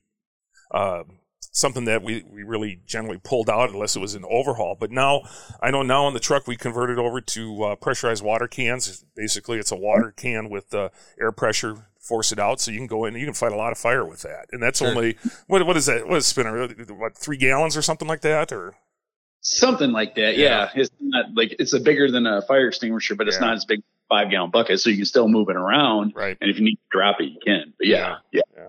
uh, 0.73 1.03
something 1.51 1.85
that 1.85 2.01
we, 2.01 2.23
we 2.31 2.43
really 2.43 2.79
generally 2.85 3.19
pulled 3.21 3.49
out 3.49 3.69
unless 3.71 3.95
it 3.95 3.99
was 3.99 4.15
an 4.15 4.23
overhaul. 4.29 4.77
But 4.79 4.91
now 4.91 5.23
I 5.61 5.71
know 5.71 5.81
now 5.83 6.05
on 6.05 6.13
the 6.13 6.19
truck 6.19 6.47
we 6.47 6.55
converted 6.55 6.97
over 6.97 7.19
to 7.19 7.63
uh, 7.63 7.75
pressurized 7.75 8.23
water 8.23 8.47
cans. 8.47 9.03
Basically, 9.15 9.57
it's 9.57 9.71
a 9.71 9.75
water 9.75 10.13
can 10.15 10.49
with 10.49 10.73
uh, 10.73 10.89
air 11.19 11.31
pressure. 11.31 11.87
Force 12.01 12.31
it 12.31 12.39
out, 12.39 12.59
so 12.59 12.71
you 12.71 12.77
can 12.79 12.87
go 12.87 13.05
in. 13.05 13.13
You 13.15 13.25
can 13.25 13.33
fight 13.35 13.51
a 13.51 13.55
lot 13.55 13.71
of 13.71 13.77
fire 13.77 14.03
with 14.03 14.21
that, 14.23 14.47
and 14.51 14.61
that's 14.61 14.79
Sure. 14.79 14.87
only 14.89 15.17
what 15.47 15.65
what 15.67 15.77
is 15.77 15.85
that? 15.85 16.07
What 16.07 16.17
is 16.17 16.25
spinner? 16.27 16.67
What 16.67 17.15
three 17.15 17.37
gallons 17.37 17.77
or 17.77 17.81
something 17.83 18.07
like 18.07 18.21
that? 18.21 18.51
Or 18.51 18.73
Something 19.41 19.91
like 19.91 20.15
that. 20.15 20.37
Yeah. 20.37 20.69
Yeah. 20.75 20.81
It's 20.81 20.91
not 20.99 21.25
like 21.35 21.55
it's 21.59 21.73
a 21.73 21.79
bigger 21.79 22.09
than 22.11 22.25
a 22.27 22.41
fire 22.43 22.67
extinguisher, 22.67 23.15
but 23.15 23.27
it's 23.27 23.37
Yeah. 23.37 23.47
not 23.47 23.55
as 23.55 23.65
big 23.65 23.81
five 24.09 24.29
gallon 24.29 24.51
bucket, 24.51 24.79
so 24.79 24.89
you 24.89 24.97
can 24.97 25.05
still 25.05 25.27
move 25.27 25.49
it 25.49 25.55
around. 25.55 26.13
right? 26.15 26.37
And 26.41 26.49
if 26.49 26.57
you 26.57 26.65
need 26.65 26.75
to 26.75 26.81
drop 26.91 27.21
it, 27.21 27.25
you 27.25 27.39
can. 27.45 27.73
But 27.77 27.87
yeah, 27.87 28.17
yeah. 28.31 28.41
Yeah. 28.55 28.63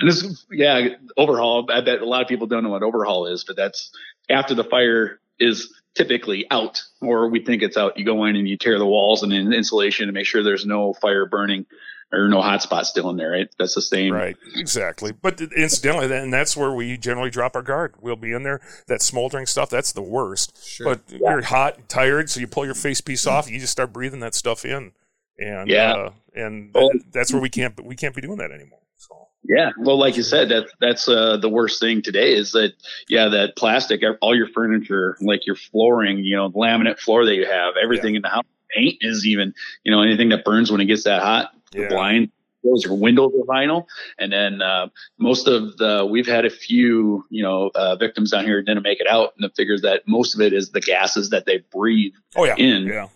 And 0.00 0.10
this, 0.10 0.44
yeah, 0.50 0.88
overhaul. 1.16 1.66
I 1.70 1.80
bet 1.80 2.00
a 2.00 2.06
lot 2.06 2.20
of 2.22 2.28
people 2.28 2.46
don't 2.46 2.62
know 2.64 2.70
what 2.70 2.82
overhaul 2.82 3.26
is, 3.26 3.44
but 3.44 3.56
that's 3.56 3.90
after 4.28 4.54
the 4.54 4.64
fire 4.64 5.20
is 5.38 5.72
typically 5.94 6.46
out, 6.50 6.82
or 7.00 7.28
we 7.28 7.42
think 7.44 7.62
it's 7.62 7.76
out. 7.76 7.98
You 7.98 8.04
go 8.04 8.24
in 8.24 8.36
and 8.36 8.48
you 8.48 8.56
tear 8.56 8.78
the 8.78 8.86
walls 8.86 9.22
and 9.22 9.32
in 9.32 9.52
insulation 9.52 10.06
to 10.08 10.12
make 10.12 10.26
sure 10.26 10.42
there's 10.42 10.66
no 10.66 10.92
fire 10.94 11.24
burning 11.26 11.66
or 12.12 12.28
no 12.28 12.40
hot 12.40 12.62
spot 12.62 12.86
still 12.86 13.10
in 13.10 13.16
there. 13.16 13.30
Right? 13.30 13.48
That's 13.58 13.74
the 13.74 13.82
same. 13.82 14.12
Right, 14.12 14.36
exactly. 14.54 15.12
But 15.12 15.40
incidentally, 15.40 16.06
then 16.06 16.30
that's 16.30 16.56
where 16.56 16.72
we 16.72 16.96
generally 16.96 17.30
drop 17.30 17.56
our 17.56 17.62
guard. 17.62 17.94
We'll 18.00 18.16
be 18.16 18.32
in 18.32 18.42
there. 18.42 18.60
That 18.86 19.02
smoldering 19.02 19.46
stuff, 19.46 19.70
that's 19.70 19.92
the 19.92 20.02
worst. 20.02 20.64
Sure. 20.66 20.94
But 20.96 21.00
you're 21.18 21.42
hot, 21.42 21.78
and 21.78 21.88
tired, 21.88 22.30
so 22.30 22.40
you 22.40 22.46
pull 22.46 22.64
your 22.64 22.74
face 22.74 23.00
piece 23.00 23.26
off. 23.26 23.50
You 23.50 23.58
just 23.58 23.72
start 23.72 23.92
breathing 23.92 24.20
that 24.20 24.34
stuff 24.34 24.64
in. 24.64 24.92
and 25.38 25.68
Yeah. 25.68 25.92
uh, 25.92 26.10
and 26.34 26.72
that- 26.72 27.00
that's 27.12 27.32
where 27.32 27.42
we 27.42 27.50
can't 27.50 27.78
we 27.84 27.94
can't 27.94 28.14
be 28.14 28.22
doing 28.22 28.38
that 28.38 28.50
anymore. 28.50 28.78
So 28.96 29.28
Yeah, 29.44 29.72
well, 29.78 29.98
like 29.98 30.16
you 30.16 30.22
said, 30.22 30.48
that's 30.48 30.72
that's 30.80 31.08
uh, 31.08 31.36
the 31.36 31.48
worst 31.50 31.78
thing 31.80 32.00
today 32.00 32.32
is 32.34 32.52
that 32.52 32.72
yeah, 33.08 33.28
that 33.28 33.54
plastic, 33.56 34.00
all 34.22 34.34
your 34.34 34.48
furniture, 34.48 35.16
like 35.20 35.46
your 35.46 35.56
flooring, 35.56 36.18
you 36.20 36.36
know, 36.36 36.50
laminate 36.50 36.98
floor 36.98 37.26
that 37.26 37.34
you 37.34 37.44
have, 37.44 37.74
everything 37.82 38.14
in 38.14 38.22
the 38.22 38.28
house, 38.28 38.44
paint 38.74 38.96
is 39.02 39.26
even, 39.26 39.52
you 39.84 39.92
know, 39.92 40.00
anything 40.02 40.30
that 40.30 40.42
burns 40.44 40.70
when 40.72 40.80
it 40.80 40.86
gets 40.86 41.04
that 41.04 41.20
hot, 41.22 41.52
Yeah. 41.72 41.82
the 41.82 41.88
blind. 41.88 42.30
Those 42.64 42.84
are 42.86 42.94
windows 42.94 43.32
are 43.38 43.44
vinyl, 43.46 43.86
and 44.18 44.32
then 44.32 44.60
uh, 44.60 44.88
most 45.18 45.46
of 45.46 45.76
the 45.76 46.04
we've 46.04 46.26
had 46.26 46.44
a 46.44 46.50
few 46.50 47.24
you 47.30 47.42
know 47.42 47.70
uh, 47.76 47.94
victims 47.94 48.32
down 48.32 48.44
here 48.44 48.60
didn't 48.60 48.82
make 48.82 48.98
it 49.00 49.06
out, 49.06 49.34
and 49.36 49.48
the 49.48 49.54
figures 49.54 49.82
that 49.82 50.02
most 50.08 50.34
of 50.34 50.40
it 50.40 50.52
is 50.52 50.70
the 50.70 50.80
gases 50.80 51.30
that 51.30 51.46
they 51.46 51.58
breathe 51.72 52.12
oh 52.34 52.44
yeah, 52.44 52.56
in 52.56 52.86
yeah, 52.86 53.06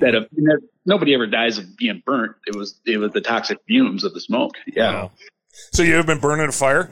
that 0.00 0.14
have, 0.14 0.26
nobody 0.86 1.14
ever 1.14 1.26
dies 1.28 1.56
of 1.56 1.76
being 1.76 2.02
burnt. 2.04 2.34
It 2.48 2.56
was 2.56 2.80
it 2.84 2.98
was 2.98 3.12
the 3.12 3.20
toxic 3.20 3.58
fumes 3.68 4.02
of 4.02 4.12
the 4.12 4.20
smoke. 4.20 4.54
Yeah, 4.66 4.92
Wow. 4.92 5.10
So 5.72 5.84
you 5.84 5.94
have 5.94 6.06
been 6.06 6.18
burning 6.20 6.48
a 6.48 6.52
fire? 6.52 6.90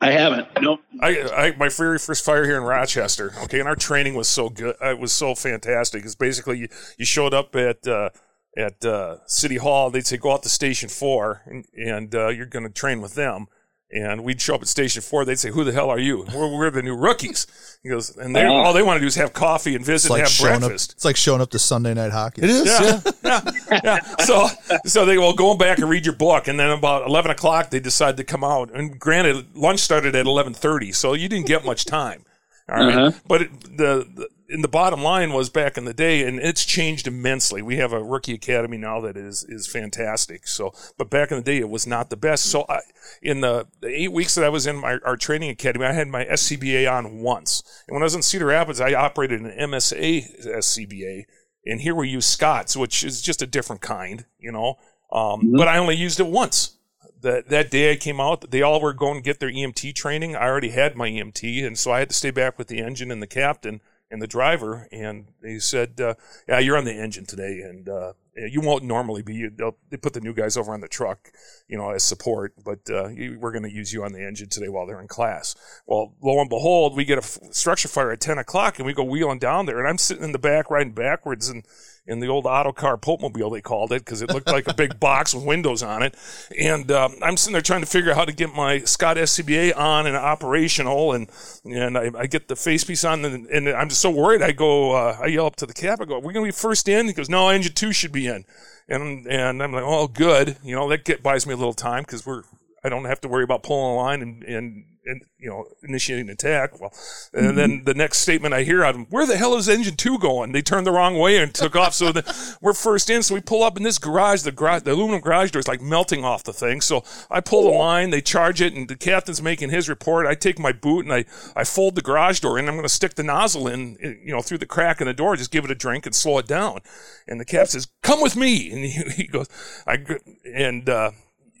I 0.00 0.10
haven't. 0.10 0.48
Nope. 0.60 0.80
I, 1.00 1.22
I 1.22 1.56
my 1.56 1.68
very 1.68 1.98
first 1.98 2.24
fire 2.24 2.44
here 2.44 2.58
in 2.58 2.62
Rochester. 2.62 3.32
Okay, 3.44 3.58
and 3.58 3.68
our 3.68 3.76
training 3.76 4.14
was 4.14 4.28
so 4.28 4.50
good. 4.50 4.76
uh, 4.82 4.90
It 4.90 4.98
was 4.98 5.12
so 5.12 5.34
fantastic. 5.34 6.04
It's 6.04 6.14
basically 6.14 6.58
you, 6.58 6.68
you 6.98 7.04
showed 7.06 7.32
up 7.32 7.56
at 7.56 7.86
uh, 7.88 8.10
at 8.56 8.84
uh, 8.84 9.16
City 9.26 9.56
Hall. 9.56 9.90
They'd 9.90 10.06
say 10.06 10.16
go 10.16 10.32
out 10.32 10.42
to 10.44 10.48
Station 10.48 10.88
Four, 10.88 11.42
and, 11.46 11.64
and 11.76 12.14
uh, 12.14 12.28
you're 12.28 12.46
going 12.46 12.66
to 12.66 12.72
train 12.72 13.00
with 13.00 13.14
them. 13.14 13.46
And 13.90 14.24
we'd 14.24 14.40
show 14.40 14.56
up 14.56 14.62
at 14.62 14.66
Station 14.66 15.02
Four. 15.02 15.24
They'd 15.24 15.38
say, 15.38 15.50
"Who 15.50 15.62
the 15.62 15.70
hell 15.70 15.88
are 15.88 16.00
you?" 16.00 16.26
We're, 16.34 16.48
we're 16.52 16.70
the 16.70 16.82
new 16.82 16.96
rookies. 16.96 17.46
He 17.82 17.90
goes, 17.90 18.16
and 18.16 18.34
they 18.34 18.44
Oh. 18.44 18.52
all 18.52 18.72
they 18.72 18.82
want 18.82 18.96
to 18.96 19.00
do 19.00 19.06
is 19.06 19.14
have 19.14 19.32
coffee 19.32 19.76
and 19.76 19.84
visit 19.84 20.10
like 20.10 20.22
and 20.22 20.28
have 20.28 20.40
breakfast. 20.60 20.90
up. 20.90 20.94
It's 20.96 21.04
like 21.04 21.14
showing 21.16 21.40
up 21.40 21.50
to 21.50 21.60
Sunday 21.60 21.94
night 21.94 22.10
hockey. 22.10 22.42
It 22.42 22.50
is. 22.50 22.66
Yeah, 22.66 23.00
Yeah. 23.22 23.40
yeah, 23.70 23.80
yeah. 23.84 23.98
So, 24.24 24.48
so 24.86 25.04
they 25.04 25.16
will 25.16 25.34
go 25.34 25.54
back 25.56 25.78
and 25.78 25.88
read 25.88 26.06
your 26.06 26.14
book, 26.16 26.48
and 26.48 26.58
then 26.58 26.70
about 26.70 27.06
eleven 27.06 27.30
o'clock 27.30 27.70
they 27.70 27.78
decide 27.78 28.16
to 28.16 28.24
come 28.24 28.42
out. 28.42 28.72
And 28.74 28.98
granted, 28.98 29.54
lunch 29.54 29.78
started 29.80 30.16
at 30.16 30.26
eleven 30.26 30.54
thirty, 30.54 30.90
so 30.90 31.12
you 31.12 31.28
didn't 31.28 31.46
get 31.46 31.64
much 31.64 31.84
time. 31.84 32.24
All 32.68 32.76
right? 32.84 32.94
Uh-huh. 32.96 33.18
but 33.28 33.42
it, 33.42 33.60
the, 33.76 34.08
the 34.12 34.28
in 34.54 34.62
the 34.62 34.68
bottom 34.68 35.02
line 35.02 35.32
was 35.32 35.50
back 35.50 35.76
in 35.76 35.84
the 35.84 35.92
day, 35.92 36.26
and 36.26 36.38
it's 36.38 36.64
changed 36.64 37.06
immensely. 37.06 37.60
We 37.60 37.76
have 37.76 37.92
a 37.92 38.02
rookie 38.02 38.34
academy 38.34 38.78
now 38.78 39.00
that 39.00 39.16
is 39.16 39.44
is 39.48 39.66
fantastic. 39.66 40.46
So, 40.46 40.72
but 40.96 41.10
back 41.10 41.30
in 41.30 41.36
the 41.36 41.42
day, 41.42 41.58
it 41.58 41.68
was 41.68 41.86
not 41.86 42.08
the 42.08 42.16
best. 42.16 42.44
So, 42.46 42.64
I, 42.68 42.80
in 43.20 43.40
the, 43.40 43.66
the 43.80 43.88
eight 43.88 44.12
weeks 44.12 44.34
that 44.36 44.44
I 44.44 44.48
was 44.48 44.66
in 44.66 44.76
my 44.76 44.98
our 45.04 45.16
training 45.16 45.50
academy, 45.50 45.84
I 45.84 45.92
had 45.92 46.08
my 46.08 46.24
SCBA 46.24 46.90
on 46.90 47.20
once, 47.20 47.62
and 47.86 47.94
when 47.94 48.02
I 48.02 48.04
was 48.04 48.14
in 48.14 48.22
Cedar 48.22 48.46
Rapids, 48.46 48.80
I 48.80 48.94
operated 48.94 49.40
an 49.40 49.50
MSA 49.70 50.46
SCBA 50.46 51.24
and 51.66 51.80
here 51.80 51.94
we 51.94 52.08
use 52.08 52.26
Scott's, 52.26 52.76
which 52.76 53.04
is 53.04 53.22
just 53.22 53.42
a 53.42 53.46
different 53.46 53.82
kind, 53.82 54.26
you 54.38 54.52
know. 54.52 54.78
Um, 55.12 55.52
But 55.52 55.68
I 55.68 55.78
only 55.78 55.96
used 55.96 56.20
it 56.20 56.26
once. 56.26 56.76
That 57.22 57.48
that 57.48 57.70
day 57.70 57.90
I 57.90 57.96
came 57.96 58.20
out, 58.20 58.50
they 58.50 58.60
all 58.60 58.80
were 58.80 58.92
going 58.92 59.16
to 59.16 59.22
get 59.22 59.40
their 59.40 59.50
EMT 59.50 59.94
training. 59.94 60.36
I 60.36 60.46
already 60.46 60.70
had 60.70 60.94
my 60.94 61.08
EMT, 61.08 61.64
and 61.66 61.78
so 61.78 61.90
I 61.90 62.00
had 62.00 62.10
to 62.10 62.14
stay 62.14 62.30
back 62.30 62.58
with 62.58 62.68
the 62.68 62.80
engine 62.80 63.10
and 63.10 63.22
the 63.22 63.26
captain 63.26 63.80
and 64.10 64.20
the 64.22 64.26
driver. 64.26 64.88
And 64.92 65.28
they 65.42 65.58
said, 65.58 66.00
uh, 66.00 66.14
"Yeah, 66.48 66.58
you're 66.58 66.76
on 66.76 66.84
the 66.84 66.94
engine 66.94 67.26
today, 67.26 67.60
and 67.60 67.88
uh, 67.88 68.12
you 68.36 68.60
won't 68.60 68.84
normally 68.84 69.22
be. 69.22 69.48
They 69.90 69.96
put 69.96 70.12
the 70.12 70.20
new 70.20 70.34
guys 70.34 70.56
over 70.56 70.72
on 70.72 70.80
the 70.80 70.88
truck, 70.88 71.30
you 71.68 71.76
know, 71.76 71.90
as 71.90 72.04
support, 72.04 72.54
but 72.64 72.88
uh, 72.90 73.08
we're 73.38 73.52
going 73.52 73.62
to 73.62 73.72
use 73.72 73.92
you 73.92 74.04
on 74.04 74.12
the 74.12 74.26
engine 74.26 74.48
today 74.48 74.68
while 74.68 74.86
they're 74.86 75.00
in 75.00 75.08
class." 75.08 75.54
Well, 75.86 76.14
lo 76.22 76.40
and 76.40 76.50
behold, 76.50 76.96
we 76.96 77.04
get 77.04 77.18
a 77.18 77.22
f- 77.22 77.38
structure 77.50 77.88
fire 77.88 78.12
at 78.12 78.20
ten 78.20 78.38
o'clock, 78.38 78.78
and 78.78 78.86
we 78.86 78.92
go 78.92 79.04
wheeling 79.04 79.38
down 79.38 79.66
there, 79.66 79.78
and 79.78 79.88
I'm 79.88 79.98
sitting 79.98 80.24
in 80.24 80.32
the 80.32 80.38
back 80.38 80.70
riding 80.70 80.92
backwards 80.92 81.48
and 81.48 81.64
in 82.06 82.20
the 82.20 82.28
old 82.28 82.46
auto 82.46 82.72
car 82.72 82.96
Popemobile, 82.96 83.52
they 83.52 83.60
called 83.60 83.92
it, 83.92 84.04
because 84.04 84.20
it 84.20 84.30
looked 84.30 84.48
like 84.48 84.68
a 84.68 84.74
big 84.74 85.00
box 85.00 85.34
with 85.34 85.44
windows 85.44 85.82
on 85.82 86.02
it. 86.02 86.14
And 86.58 86.90
um, 86.90 87.16
I'm 87.22 87.36
sitting 87.36 87.52
there 87.52 87.62
trying 87.62 87.80
to 87.80 87.86
figure 87.86 88.10
out 88.10 88.16
how 88.16 88.24
to 88.24 88.32
get 88.32 88.54
my 88.54 88.80
Scott 88.80 89.16
SCBA 89.16 89.76
on 89.76 90.06
and 90.06 90.16
operational, 90.16 91.12
and 91.12 91.30
and 91.64 91.96
I, 91.96 92.10
I 92.16 92.26
get 92.26 92.48
the 92.48 92.56
face 92.56 92.84
piece 92.84 93.04
on, 93.04 93.24
and, 93.24 93.46
and 93.46 93.68
I'm 93.68 93.88
just 93.88 94.00
so 94.00 94.10
worried. 94.10 94.42
I 94.42 94.52
go, 94.52 94.92
uh, 94.92 95.18
I 95.22 95.26
yell 95.26 95.46
up 95.46 95.56
to 95.56 95.66
the 95.66 95.72
cap. 95.72 96.00
I 96.00 96.04
go, 96.04 96.18
"We're 96.18 96.32
gonna 96.32 96.46
be 96.46 96.52
first 96.52 96.88
in." 96.88 97.06
He 97.06 97.12
goes, 97.12 97.30
"No, 97.30 97.48
engine 97.48 97.72
two 97.72 97.92
should 97.92 98.12
be 98.12 98.26
in." 98.26 98.44
And 98.88 99.26
and 99.26 99.62
I'm 99.62 99.72
like, 99.72 99.84
"Oh, 99.84 100.08
good." 100.08 100.58
You 100.62 100.74
know, 100.74 100.88
that 100.90 101.04
get, 101.04 101.22
buys 101.22 101.46
me 101.46 101.54
a 101.54 101.56
little 101.56 101.72
time 101.72 102.02
because 102.02 102.26
we're 102.26 102.42
I 102.84 102.90
don't 102.90 103.06
have 103.06 103.20
to 103.22 103.28
worry 103.28 103.44
about 103.44 103.62
pulling 103.62 103.94
a 103.94 103.96
line 103.96 104.22
and, 104.22 104.42
and, 104.44 104.84
and 105.06 105.22
you 105.38 105.48
know, 105.48 105.66
initiating 105.82 106.26
an 106.26 106.32
attack. 106.32 106.80
Well, 106.80 106.92
and 107.32 107.56
then 107.56 107.84
the 107.84 107.94
next 107.94 108.18
statement 108.18 108.54
I 108.54 108.62
hear 108.62 108.84
out 108.84 108.90
of 108.90 108.96
them, 108.96 109.06
where 109.10 109.26
the 109.26 109.36
hell 109.36 109.54
is 109.56 109.68
engine 109.68 109.96
two 109.96 110.18
going? 110.18 110.52
They 110.52 110.62
turned 110.62 110.86
the 110.86 110.92
wrong 110.92 111.18
way 111.18 111.38
and 111.38 111.52
took 111.54 111.76
off. 111.76 111.94
So 111.94 112.12
the, 112.12 112.56
we're 112.62 112.72
first 112.72 113.10
in. 113.10 113.22
So 113.22 113.34
we 113.34 113.40
pull 113.40 113.62
up 113.62 113.76
in 113.76 113.82
this 113.82 113.98
garage, 113.98 114.42
the 114.42 114.52
garage, 114.52 114.82
the 114.82 114.92
aluminum 114.92 115.20
garage 115.20 115.50
door 115.50 115.60
is 115.60 115.68
like 115.68 115.82
melting 115.82 116.24
off 116.24 116.44
the 116.44 116.52
thing. 116.52 116.80
So 116.80 117.04
I 117.30 117.40
pull 117.40 117.64
the 117.64 117.76
line, 117.76 118.10
they 118.10 118.20
charge 118.20 118.60
it 118.60 118.74
and 118.74 118.88
the 118.88 118.96
captain's 118.96 119.42
making 119.42 119.70
his 119.70 119.88
report. 119.88 120.26
I 120.26 120.34
take 120.34 120.58
my 120.58 120.72
boot 120.72 121.04
and 121.04 121.12
I, 121.12 121.24
I 121.54 121.64
fold 121.64 121.94
the 121.94 122.02
garage 122.02 122.40
door 122.40 122.58
in. 122.58 122.68
I'm 122.68 122.74
going 122.74 122.84
to 122.84 122.88
stick 122.88 123.14
the 123.14 123.22
nozzle 123.22 123.68
in, 123.68 123.96
you 124.00 124.32
know, 124.32 124.40
through 124.42 124.58
the 124.58 124.66
crack 124.66 125.00
in 125.00 125.06
the 125.06 125.14
door, 125.14 125.36
just 125.36 125.50
give 125.50 125.64
it 125.64 125.70
a 125.70 125.74
drink 125.74 126.06
and 126.06 126.14
slow 126.14 126.38
it 126.38 126.46
down. 126.46 126.80
And 127.28 127.40
the 127.40 127.44
cap 127.44 127.68
says, 127.68 127.88
come 128.02 128.20
with 128.20 128.36
me. 128.36 128.70
And 128.70 128.84
he, 128.84 128.90
he 129.22 129.26
goes, 129.26 129.48
"I," 129.86 130.04
and, 130.44 130.88
uh, 130.88 131.10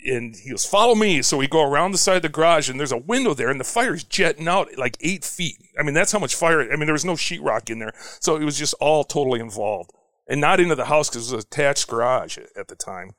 and 0.04 0.36
he 0.36 0.50
goes, 0.50 0.64
follow 0.66 0.94
me. 0.94 1.22
So 1.22 1.36
we 1.36 1.46
go 1.48 1.62
around 1.62 1.92
the 1.92 1.98
side 1.98 2.16
of 2.16 2.22
the 2.22 2.28
garage 2.28 2.68
and 2.68 2.78
there's 2.78 2.92
a 2.92 2.96
window 2.98 3.34
there 3.34 3.50
and 3.50 3.58
the 3.58 3.64
fire's 3.64 4.04
jetting 4.04 4.48
out 4.48 4.68
like 4.76 4.96
eight 5.00 5.24
feet. 5.24 5.56
I 5.78 5.82
mean, 5.82 5.94
that's 5.94 6.12
how 6.12 6.18
much 6.18 6.34
fire. 6.34 6.60
I 6.60 6.76
mean, 6.76 6.86
there 6.86 6.92
was 6.92 7.04
no 7.04 7.14
sheetrock 7.14 7.70
in 7.70 7.78
there. 7.78 7.94
So 8.20 8.36
it 8.36 8.44
was 8.44 8.58
just 8.58 8.74
all 8.80 9.04
totally 9.04 9.40
involved 9.40 9.90
and 10.28 10.40
not 10.40 10.60
into 10.60 10.74
the 10.74 10.86
house 10.86 11.08
because 11.08 11.30
it 11.32 11.34
was 11.36 11.44
an 11.44 11.48
attached 11.50 11.88
garage 11.88 12.38
at- 12.38 12.48
at 12.56 12.68
the 12.68 12.76
time 12.76 13.12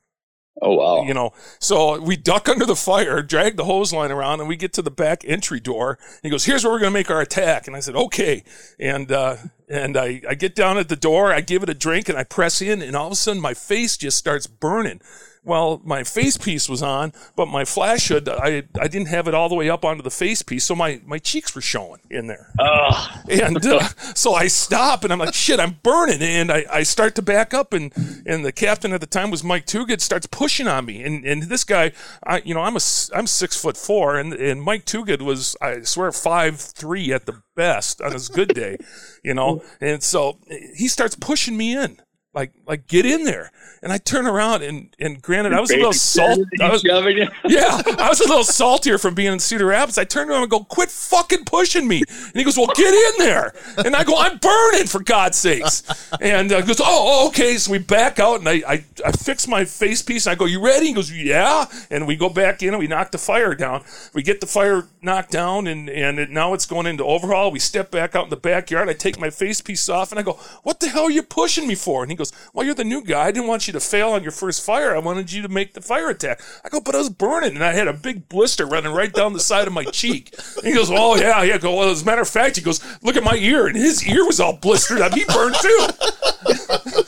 Oh 0.61 0.73
wow. 0.75 1.03
you 1.05 1.13
know. 1.13 1.33
So 1.59 1.99
we 1.99 2.15
duck 2.15 2.47
under 2.47 2.65
the 2.65 2.77
fire, 2.77 3.21
drag 3.21 3.57
the 3.57 3.65
hose 3.65 3.91
line 3.91 4.09
around, 4.09 4.39
and 4.39 4.47
we 4.47 4.55
get 4.55 4.71
to 4.73 4.81
the 4.81 4.89
back 4.89 5.23
entry 5.27 5.59
door. 5.59 5.99
He 6.23 6.29
goes, 6.29 6.45
"Here's 6.45 6.63
where 6.63 6.71
we're 6.71 6.79
going 6.79 6.93
to 6.93 6.97
make 6.97 7.11
our 7.11 7.19
attack." 7.19 7.67
And 7.67 7.75
I 7.75 7.81
said, 7.81 7.93
"Okay." 7.97 8.41
And 8.79 9.11
uh, 9.11 9.35
and 9.67 9.97
I 9.97 10.21
I 10.29 10.33
get 10.35 10.55
down 10.55 10.77
at 10.77 10.87
the 10.87 10.95
door, 10.95 11.33
I 11.33 11.41
give 11.41 11.61
it 11.61 11.67
a 11.69 11.73
drink, 11.73 12.07
and 12.07 12.17
I 12.17 12.23
press 12.23 12.61
in, 12.61 12.81
and 12.81 12.95
all 12.95 13.07
of 13.07 13.11
a 13.11 13.15
sudden 13.17 13.41
my 13.41 13.53
face 13.53 13.97
just 13.97 14.17
starts 14.17 14.47
burning. 14.47 15.01
Well, 15.45 15.79
my 15.85 16.03
face 16.03 16.37
piece 16.37 16.67
was 16.67 16.81
on, 16.81 17.13
but 17.35 17.45
my 17.45 17.65
flash 17.65 18.07
hood, 18.07 18.27
I, 18.27 18.63
I 18.81 18.87
didn't 18.87 19.09
have 19.09 19.27
it 19.27 19.35
all 19.35 19.47
the 19.47 19.53
way 19.53 19.69
up 19.69 19.85
onto 19.85 20.01
the 20.01 20.09
face 20.09 20.41
piece, 20.41 20.65
so 20.65 20.75
my, 20.75 20.99
my 21.05 21.19
cheeks 21.19 21.53
were 21.53 21.61
showing 21.61 22.01
in 22.09 22.25
there. 22.25 22.51
Ugh. 22.57 23.19
And 23.29 23.63
uh, 23.63 23.87
so 24.15 24.33
I 24.33 24.47
stop 24.47 25.03
and 25.03 25.13
I'm 25.13 25.19
like, 25.19 25.35
shit, 25.35 25.59
I'm 25.59 25.77
burning. 25.83 26.21
And 26.23 26.51
I, 26.51 26.65
I 26.71 26.83
start 26.83 27.13
to 27.15 27.21
back 27.21 27.53
up 27.53 27.73
and, 27.73 27.93
and 28.25 28.43
the 28.43 28.51
captain 28.51 28.91
at 28.91 29.01
the 29.01 29.07
time 29.07 29.29
was 29.29 29.43
Mike 29.43 29.67
Tugad 29.67 30.01
starts 30.01 30.25
pushing 30.25 30.67
on 30.67 30.85
me. 30.85 31.03
And, 31.03 31.23
and 31.23 31.43
this 31.43 31.63
guy, 31.63 31.91
I, 32.25 32.41
you 32.43 32.55
know, 32.55 32.61
I'm 32.61 32.75
a, 32.75 32.81
I'm 33.13 33.27
six 33.27 33.55
foot 33.55 33.77
four 33.77 34.17
and, 34.17 34.33
and 34.33 34.63
Mike 34.63 34.85
Tugad 34.85 35.21
was, 35.21 35.55
I 35.61 35.81
swear, 35.81 36.11
five, 36.11 36.59
three 36.59 37.13
at 37.13 37.27
the 37.27 37.43
best 37.55 38.01
on 38.01 38.13
his 38.13 38.29
good 38.29 38.49
day, 38.49 38.77
you 39.23 39.33
know? 39.33 39.63
And 39.81 40.01
so 40.01 40.39
he 40.75 40.87
starts 40.87 41.15
pushing 41.15 41.57
me 41.57 41.77
in. 41.77 41.99
Like, 42.35 42.51
like, 42.67 42.85
get 42.87 43.05
in 43.05 43.23
there. 43.23 43.49
And 43.81 43.93
I 43.93 43.97
turn 43.97 44.25
around 44.27 44.61
and, 44.61 44.93
and 44.99 45.21
granted, 45.21 45.53
I 45.53 45.61
was 45.61 45.71
a 45.71 45.77
little 45.77 45.93
salt. 45.93 46.39
I 46.61 46.69
was, 46.69 46.83
yeah, 47.45 47.81
I 47.97 48.09
was 48.09 48.19
a 48.19 48.27
little 48.27 48.43
saltier 48.43 48.97
from 48.97 49.15
being 49.15 49.31
in 49.31 49.39
Cedar 49.39 49.67
Rapids. 49.67 49.97
I 49.97 50.03
turned 50.03 50.29
around 50.29 50.41
and 50.41 50.51
go, 50.51 50.63
"Quit 50.63 50.89
fucking 50.89 51.45
pushing 51.45 51.87
me!" 51.87 52.03
And 52.09 52.35
he 52.35 52.43
goes, 52.43 52.57
"Well, 52.57 52.67
get 52.75 52.93
in 52.93 53.25
there." 53.25 53.53
And 53.77 53.95
I 53.95 54.03
go, 54.03 54.17
"I'm 54.17 54.37
burning 54.37 54.87
for 54.87 55.01
God's 55.01 55.37
sakes!" 55.37 55.83
And 56.19 56.51
uh, 56.51 56.61
he 56.61 56.67
goes, 56.67 56.81
"Oh, 56.81 56.85
oh, 56.85 57.27
okay." 57.27 57.57
So 57.57 57.71
we 57.71 57.77
back 57.77 58.19
out, 58.19 58.39
and 58.39 58.49
I, 58.49 58.63
I 58.67 58.85
I 59.05 59.11
fix 59.11 59.47
my 59.47 59.63
face 59.63 60.01
piece. 60.01 60.25
And 60.25 60.31
I 60.31 60.35
go, 60.35 60.45
"You 60.45 60.65
ready?" 60.65 60.87
He 60.87 60.93
goes, 60.93 61.11
"Yeah." 61.11 61.65
And 61.89 62.07
we 62.07 62.15
go 62.15 62.27
back 62.27 62.63
in, 62.63 62.69
and 62.69 62.79
we 62.79 62.87
knock 62.87 63.11
the 63.11 63.17
fire 63.17 63.55
down. 63.55 63.83
We 64.13 64.23
get 64.23 64.41
the 64.41 64.47
fire 64.47 64.87
knocked 65.01 65.31
down, 65.31 65.67
and 65.67 65.89
and 65.89 66.19
it, 66.19 66.31
now 66.31 66.53
it's 66.53 66.65
going 66.65 66.87
into 66.87 67.05
overhaul. 67.05 67.51
We 67.51 67.59
step 67.59 67.91
back 67.91 68.15
out 68.15 68.25
in 68.25 68.29
the 68.29 68.35
backyard. 68.35 68.89
I 68.89 68.93
take 68.93 69.19
my 69.19 69.29
face 69.29 69.61
piece 69.61 69.87
off, 69.89 70.11
and 70.11 70.19
I 70.19 70.23
go, 70.23 70.39
"What 70.63 70.79
the 70.79 70.89
hell 70.89 71.03
are 71.03 71.11
you 71.11 71.21
pushing 71.23 71.67
me 71.67 71.75
for?" 71.75 72.01
And 72.01 72.11
he 72.11 72.17
goes, 72.17 72.24
"Well, 72.53 72.65
you're 72.65 72.75
the 72.75 72.83
new 72.83 73.03
guy. 73.03 73.25
I 73.25 73.31
didn't 73.31 73.47
want 73.47 73.67
you 73.67 73.73
to 73.73 73.79
fail 73.79 74.09
on 74.11 74.23
your 74.23 74.31
first 74.31 74.63
fire. 74.65 74.95
I 74.95 74.99
wanted 74.99 75.31
you 75.31 75.41
to 75.41 75.49
make 75.49 75.73
the 75.73 75.81
fire 75.81 76.09
attack." 76.09 76.41
I 76.63 76.69
go, 76.69 76.79
"But 76.81 76.95
I 76.95 76.99
was 76.99 77.09
burning, 77.09 77.55
and 77.55 77.63
I 77.63 77.73
had 77.73 77.87
a 77.87 77.93
big 77.93 78.29
blister 78.29 78.65
running 78.65 78.93
right 78.93 79.11
down 79.13 79.33
the 79.33 79.39
side 79.39 79.67
of 79.67 79.73
my 79.73 79.83
cheek." 79.85 80.33
And 80.57 80.67
he 80.67 80.73
goes, 80.73 80.89
"Oh 80.91 81.15
yeah, 81.15 81.41
yeah." 81.43 81.55
I 81.55 81.57
go, 81.57 81.75
"Well, 81.75 81.89
as 81.89 82.01
a 82.01 82.05
matter 82.05 82.21
of 82.21 82.29
fact," 82.29 82.55
he 82.55 82.61
goes, 82.61 82.79
"Look 83.03 83.15
at 83.15 83.23
my 83.23 83.35
ear," 83.35 83.67
and 83.67 83.75
his 83.75 84.07
ear 84.07 84.25
was 84.25 84.39
all 84.39 84.53
blistered 84.53 85.01
up. 85.01 85.13
He 85.13 85.25
burned 85.25 85.55
too. 85.61 85.87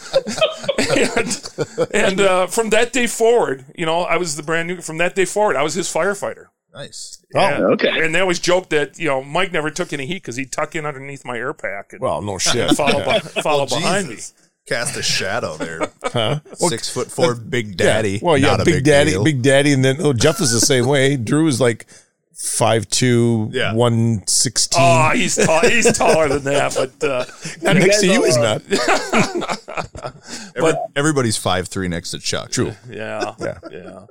and 0.79 1.89
and 1.93 2.21
uh, 2.21 2.47
from 2.47 2.69
that 2.71 2.91
day 2.93 3.07
forward, 3.07 3.65
you 3.75 3.85
know, 3.85 4.01
I 4.01 4.17
was 4.17 4.35
the 4.35 4.43
brand 4.43 4.67
new. 4.67 4.81
From 4.81 4.97
that 4.99 5.15
day 5.15 5.25
forward, 5.25 5.55
I 5.55 5.63
was 5.63 5.73
his 5.73 5.87
firefighter. 5.87 6.45
Nice. 6.73 7.23
Yeah. 7.33 7.59
okay. 7.71 8.05
And 8.05 8.13
they 8.13 8.19
always 8.19 8.39
joke 8.39 8.69
that 8.69 8.99
you 8.99 9.07
know 9.07 9.23
Mike 9.23 9.51
never 9.51 9.69
took 9.71 9.93
any 9.93 10.05
heat 10.05 10.21
because 10.21 10.35
he'd 10.35 10.51
tuck 10.51 10.75
in 10.75 10.85
underneath 10.85 11.25
my 11.25 11.35
air 11.37 11.53
pack 11.53 11.91
and 11.93 12.01
Well, 12.01 12.21
no 12.21 12.37
shit. 12.37 12.71
follow 12.75 13.03
be- 13.03 13.19
follow 13.41 13.65
Well, 13.69 13.79
behind 13.79 14.09
Jesus. 14.09 14.33
Cast 14.67 14.97
a 14.97 15.03
shadow 15.03 15.57
there. 15.57 15.91
Huh? 16.07 16.39
Six 16.55 16.89
foot 16.89 17.11
four, 17.11 17.35
big 17.35 17.75
daddy. 17.77 18.19
Well, 18.23 18.37
yeah, 18.37 18.47
Not 18.51 18.61
a 18.61 18.65
big, 18.65 18.83
daddy, 18.85 19.11
deal. 19.11 19.23
big 19.25 19.41
daddy, 19.41 19.73
and 19.73 19.83
then 19.83 19.97
oh, 19.99 20.13
Jeff 20.13 20.39
is 20.41 20.51
the 20.51 20.61
same 20.61 20.85
way. 20.87 21.17
Drew 21.17 21.47
is 21.47 21.59
like 21.59 21.85
five 22.33 22.87
two, 22.89 23.49
Yeah. 23.51 23.73
one 23.73 24.25
sixteen. 24.25 24.81
Oh, 24.83 25.11
he's 25.13 25.35
tall, 25.35 25.61
he's 25.61 25.95
taller 25.97 26.29
than 26.29 26.43
that, 26.45 26.73
but 26.75 27.03
uh, 27.07 27.25
not 27.61 27.75
next 27.75 27.99
to 27.99 28.07
you, 28.07 28.19
all, 28.19 28.23
he's 28.25 28.37
uh, 28.37 28.59
not. 28.59 30.07
Every- 30.55 30.73
everybody's 30.95 31.37
five 31.37 31.67
three 31.67 31.87
next 31.89 32.11
to 32.11 32.19
Chuck. 32.19 32.51
True. 32.51 32.73
yeah, 32.89 33.33
Yeah. 33.39 33.57
yeah. 33.69 34.05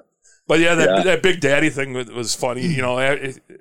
But 0.49 0.61
yeah, 0.61 0.77
that, 0.77 0.89
Yeah. 0.99 1.03
that 1.03 1.23
big 1.23 1.41
daddy 1.41 1.71
thing 1.71 1.93
was, 1.93 2.07
was 2.09 2.37
funny. 2.37 2.65
You 2.65 2.81
know, 2.83 2.99
uh, 2.99 3.17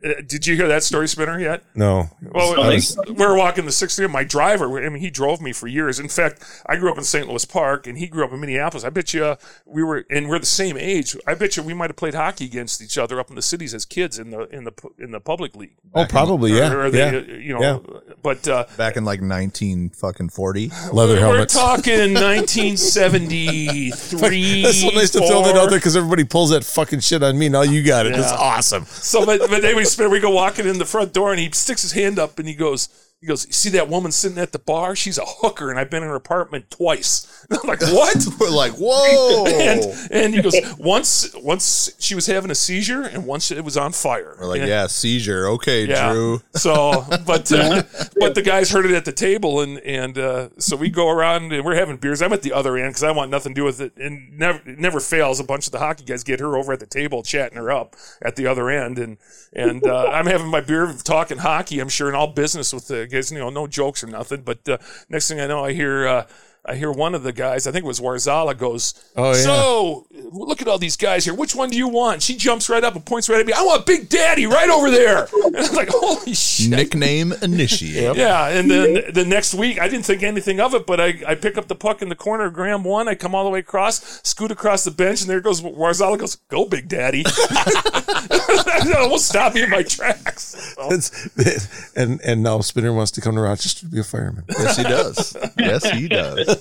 uh, 0.06 0.10
did 0.28 0.46
you 0.46 0.56
hear 0.56 0.68
that 0.68 0.84
story, 0.84 1.08
Spinner? 1.08 1.40
Yet? 1.40 1.64
No. 1.74 2.10
Well, 2.22 2.62
I 2.62 2.68
we 2.70 2.76
was- 2.76 2.96
were 3.10 3.36
walking 3.36 3.66
the 3.66 3.72
60th. 3.72 4.08
My 4.12 4.24
driver, 4.24 4.78
I 4.86 4.90
mean, 4.90 5.02
he 5.02 5.10
drove 5.10 5.42
me 5.42 5.52
for 5.52 5.66
years. 5.68 6.00
In 6.00 6.10
fact, 6.10 6.44
I 6.68 6.76
grew 6.76 6.92
up 6.92 6.98
in 7.00 7.04
St. 7.04 7.28
Louis 7.28 7.44
Park, 7.46 7.88
and 7.88 7.98
he 7.98 8.06
grew 8.08 8.24
up 8.24 8.32
in 8.32 8.40
Minneapolis. 8.40 8.84
I 8.84 8.92
bet 8.92 9.16
you 9.16 9.36
we 9.66 9.82
were, 9.84 10.06
and 10.12 10.30
we're 10.30 10.38
the 10.38 10.46
same 10.46 10.78
age. 10.78 11.18
I 11.26 11.34
bet 11.34 11.58
you 11.58 11.64
we 11.64 11.74
might 11.74 11.90
have 11.90 11.96
played 11.98 12.14
hockey 12.14 12.46
against 12.46 12.80
each 12.84 13.00
other 13.00 13.20
up 13.20 13.30
in 13.30 13.36
the 13.36 13.42
cities 13.42 13.74
as 13.74 13.84
kids 13.86 14.20
in 14.20 14.30
the 14.30 14.42
in 14.56 14.64
the 14.66 14.74
in 15.00 15.10
the 15.10 15.20
public 15.20 15.56
league. 15.56 15.74
oh, 15.96 16.06
probably 16.06 16.52
yeah. 16.54 16.72
Or, 16.72 16.82
or 16.86 16.92
they, 16.92 17.00
yeah. 17.00 17.18
uh, 17.18 17.22
you 17.38 17.54
know, 17.60 17.62
yeah. 17.62 17.80
but 18.22 18.48
uh, 18.48 18.66
Back 18.78 18.96
in 18.96 19.06
like 19.06 19.22
nineteen 19.22 19.90
fucking 19.90 20.30
forty. 20.30 20.72
Leather 20.94 21.16
we're 21.16 21.20
helmets. 21.20 21.56
talking 21.56 22.14
1973. 22.14 24.62
That's 24.64 24.82
so 24.82 24.90
nice 24.90 25.10
to 25.12 25.20
throw 25.20 25.44
that 25.44 25.56
out 25.56 25.70
there 25.70 25.80
because 25.80 25.96
everybody 25.98 26.24
pulls 26.24 26.50
that 26.52 26.64
fucking 26.76 27.00
shit 27.00 27.24
on 27.24 27.40
me. 27.40 27.50
Now 27.50 27.62
you 27.62 27.82
got 27.82 28.06
it. 28.06 28.16
Yeah. 28.16 28.36
awesome. 28.38 28.86
So, 28.86 29.26
but, 29.26 29.40
but 29.50 29.62
then 29.62 29.76
we 29.76 29.86
spin, 29.86 30.12
we 30.12 30.20
go 30.20 30.30
walking 30.30 30.68
in 30.68 30.78
the 30.78 30.86
front 30.86 31.14
door, 31.14 31.32
and 31.32 31.40
he 31.40 31.50
sticks 31.52 31.82
his 31.82 31.94
hand 31.94 32.20
up, 32.20 32.38
and 32.38 32.48
he 32.48 32.54
goes, 32.54 32.90
he 33.22 33.28
goes, 33.28 33.46
you 33.48 33.54
see 33.54 33.70
that 33.70 33.90
woman 33.90 34.12
sitting 34.12 34.38
at 34.38 34.52
the 34.52 34.60
bar? 34.60 34.96
She's 34.96 35.18
a 35.18 35.24
hooker, 35.26 35.70
and 35.72 35.80
I've 35.80 35.90
been 35.90 36.04
in 36.04 36.10
her 36.10 36.16
apartment 36.16 36.70
twice. 36.70 37.46
And 37.50 37.58
I'm 37.64 37.68
like, 37.68 37.82
what? 37.82 38.18
We're 38.40 38.50
like, 38.50 38.74
whoa. 38.74 39.46
and 39.48 40.12
and 40.12 40.36
he 40.36 40.42
goes, 40.42 40.56
once 40.78 41.34
once 41.36 41.92
she 41.98 42.14
was 42.14 42.28
having 42.28 42.52
a 42.52 42.56
seizure, 42.56 43.02
and 43.04 43.26
once 43.26 43.50
it 43.52 43.64
was 43.64 43.78
on 43.78 43.94
fire. 43.94 44.36
We're 44.40 44.48
like, 44.48 44.60
And- 44.62 44.70
yeah, 44.70 44.88
seizure. 44.88 45.48
Okay, 45.50 45.86
yeah. 45.86 46.12
Drew. 46.14 46.42
So, 46.56 47.04
but 47.26 47.52
uh, 47.52 47.84
but 48.20 48.34
the 48.36 48.42
guys 48.44 48.72
heard 48.72 48.86
it 48.86 48.92
at 48.94 49.06
the 49.06 49.12
table, 49.12 49.62
and 49.62 49.78
and 49.80 50.18
uh, 50.18 50.50
so 50.58 50.76
we 50.76 50.90
go 50.90 51.10
around 51.10 51.52
and 51.54 51.64
we're 51.66 51.76
having 51.76 51.98
beers. 51.98 52.22
I'm 52.22 52.34
at 52.34 52.42
the 52.44 52.54
other 52.54 52.78
end 52.78 52.90
because 52.92 53.04
I 53.04 53.12
want 53.12 53.30
nothing 53.32 53.54
to 53.54 53.60
do 53.60 53.66
with 53.66 53.82
it, 53.82 53.94
and 53.98 54.38
never 54.38 54.62
it 54.70 54.80
never 54.80 55.00
fails. 55.00 55.40
A 55.40 55.44
bunch 55.44 55.66
of 55.68 55.72
the 55.72 55.80
hockey 55.80 56.04
guys 56.06 56.24
get 56.24 56.40
her 56.40 56.58
over 56.58 56.74
at 56.74 56.80
the 56.80 56.86
table, 56.86 57.24
chatting 57.24 57.58
her 57.58 57.72
up 57.72 57.96
at 58.22 58.36
the 58.36 58.48
other 58.48 58.70
end, 58.70 58.98
and 59.00 59.18
and 59.54 59.86
uh, 59.86 60.10
I'm 60.12 60.26
having 60.26 60.48
my 60.48 60.62
beer, 60.62 60.94
talking 61.04 61.38
hockey. 61.40 61.80
I'm 61.80 61.90
sure 61.90 62.10
in 62.10 62.16
all 62.16 62.28
business 62.28 62.74
with 62.74 62.88
the 62.88 63.05
guys, 63.06 63.32
you 63.32 63.40
know, 63.40 63.50
no 63.50 63.68
jokes 63.68 64.04
or 64.04 64.08
nothing. 64.08 64.42
But 64.42 64.68
uh, 64.68 64.78
next 65.10 65.28
thing 65.28 65.40
I 65.40 65.48
know, 65.48 65.64
I 65.64 65.74
hear. 65.74 66.26
I 66.68 66.76
hear 66.76 66.92
one 66.92 67.14
of 67.14 67.22
the 67.24 67.32
guys, 67.32 67.68
I 67.68 67.72
think 67.72 67.86
it 67.86 67.88
was 67.88 68.00
Warzala, 68.00 68.58
goes, 68.58 68.94
Oh, 69.16 69.30
yeah. 69.34 69.42
So, 69.44 70.08
look 70.32 70.62
at 70.62 70.68
all 70.68 70.80
these 70.80 70.98
guys 70.98 71.24
here. 71.24 71.34
Which 71.36 71.56
one 71.56 71.70
do 71.70 71.78
you 71.78 71.88
want? 71.88 72.24
She 72.24 72.36
jumps 72.36 72.70
right 72.70 72.84
up 72.84 72.96
and 72.96 73.06
points 73.06 73.30
right 73.30 73.40
at 73.40 73.46
me. 73.46 73.54
I 73.54 73.62
want 73.62 73.86
Big 73.86 74.10
Daddy 74.10 74.46
right 74.48 74.70
over 74.70 74.90
there. 74.90 75.28
And 75.46 75.56
I'm 75.58 75.76
like, 75.76 75.90
holy 75.92 76.34
shit. 76.34 76.72
Nickname 76.72 77.32
initiate. 77.44 78.18
Yeah, 78.18 78.48
and 78.50 78.70
then 78.70 79.14
the 79.14 79.24
next 79.24 79.54
week, 79.54 79.80
I 79.80 79.88
didn't 79.88 80.06
think 80.06 80.24
anything 80.24 80.60
of 80.60 80.74
it, 80.74 80.88
but 80.88 81.00
I, 81.00 81.22
I 81.28 81.36
pick 81.36 81.56
up 81.58 81.68
the 81.68 81.76
puck 81.76 82.02
in 82.02 82.10
the 82.10 82.16
corner, 82.16 82.50
Graham 82.50 82.84
one, 82.84 83.08
I 83.08 83.14
come 83.14 83.36
all 83.36 83.44
the 83.44 83.52
way 83.52 83.60
across, 83.60 84.22
scoot 84.28 84.50
across 84.52 84.84
the 84.84 84.92
bench, 84.92 85.22
and 85.22 85.30
there 85.30 85.40
goes 85.40 85.62
Warzala 85.62 86.18
goes, 86.18 86.36
go, 86.50 86.66
Big 86.66 86.88
Daddy. 86.88 87.24
that 87.24 88.98
almost 89.00 89.28
stopped 89.28 89.56
me 89.56 89.64
in 89.64 89.70
my 89.70 89.84
tracks. 89.84 90.74
So, 90.76 90.88
It's, 90.92 91.94
and 91.96 92.20
and 92.22 92.42
now 92.44 92.60
Spinner 92.62 92.94
wants 92.94 93.12
to 93.12 93.22
come 93.22 93.36
to 93.36 93.42
Rochester 93.42 93.82
to 93.82 93.86
be 93.88 94.00
a 94.00 94.04
fireman. 94.04 94.46
Yes, 94.50 94.78
he 94.78 94.84
does. 94.84 95.38
Yes, 95.58 95.90
he 95.92 96.08
does. 96.08 96.55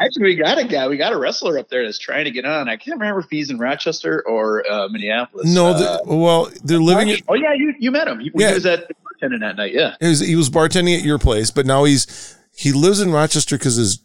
Actually, 0.00 0.22
we 0.24 0.36
got 0.36 0.58
a 0.58 0.64
guy, 0.64 0.88
we 0.88 0.96
got 0.96 1.12
a 1.12 1.18
wrestler 1.18 1.58
up 1.58 1.68
there 1.68 1.84
that's 1.84 1.98
trying 1.98 2.24
to 2.24 2.30
get 2.30 2.44
on. 2.44 2.68
I 2.68 2.76
can't 2.76 2.98
remember 2.98 3.20
if 3.20 3.26
he's 3.30 3.50
in 3.50 3.58
Rochester 3.58 4.22
or 4.26 4.64
uh, 4.70 4.88
Minneapolis. 4.88 5.52
No, 5.52 5.68
Uh, 5.68 5.78
the, 5.78 6.14
well, 6.16 6.50
they're 6.64 6.78
living. 6.78 7.10
At, 7.10 7.20
oh 7.28 7.34
yeah, 7.34 7.52
you 7.54 7.74
you 7.78 7.90
met 7.90 8.08
him. 8.08 8.18
He, 8.20 8.26
he 8.26 8.42
Yeah. 8.42 8.54
was 8.54 8.66
at 8.66 8.90
bartending 9.22 9.40
that 9.40 9.56
night. 9.56 9.72
Yeah. 9.72 9.94
he 10.00 10.08
was, 10.08 10.20
he 10.20 10.36
was 10.36 10.50
bartending 10.50 10.96
at 10.98 11.04
your 11.04 11.18
place, 11.18 11.50
but 11.50 11.66
now 11.66 11.84
he's 11.84 12.36
he 12.54 12.72
lives 12.72 13.00
in 13.00 13.10
Rochester 13.12 13.56
because 13.56 13.76
his 13.76 14.00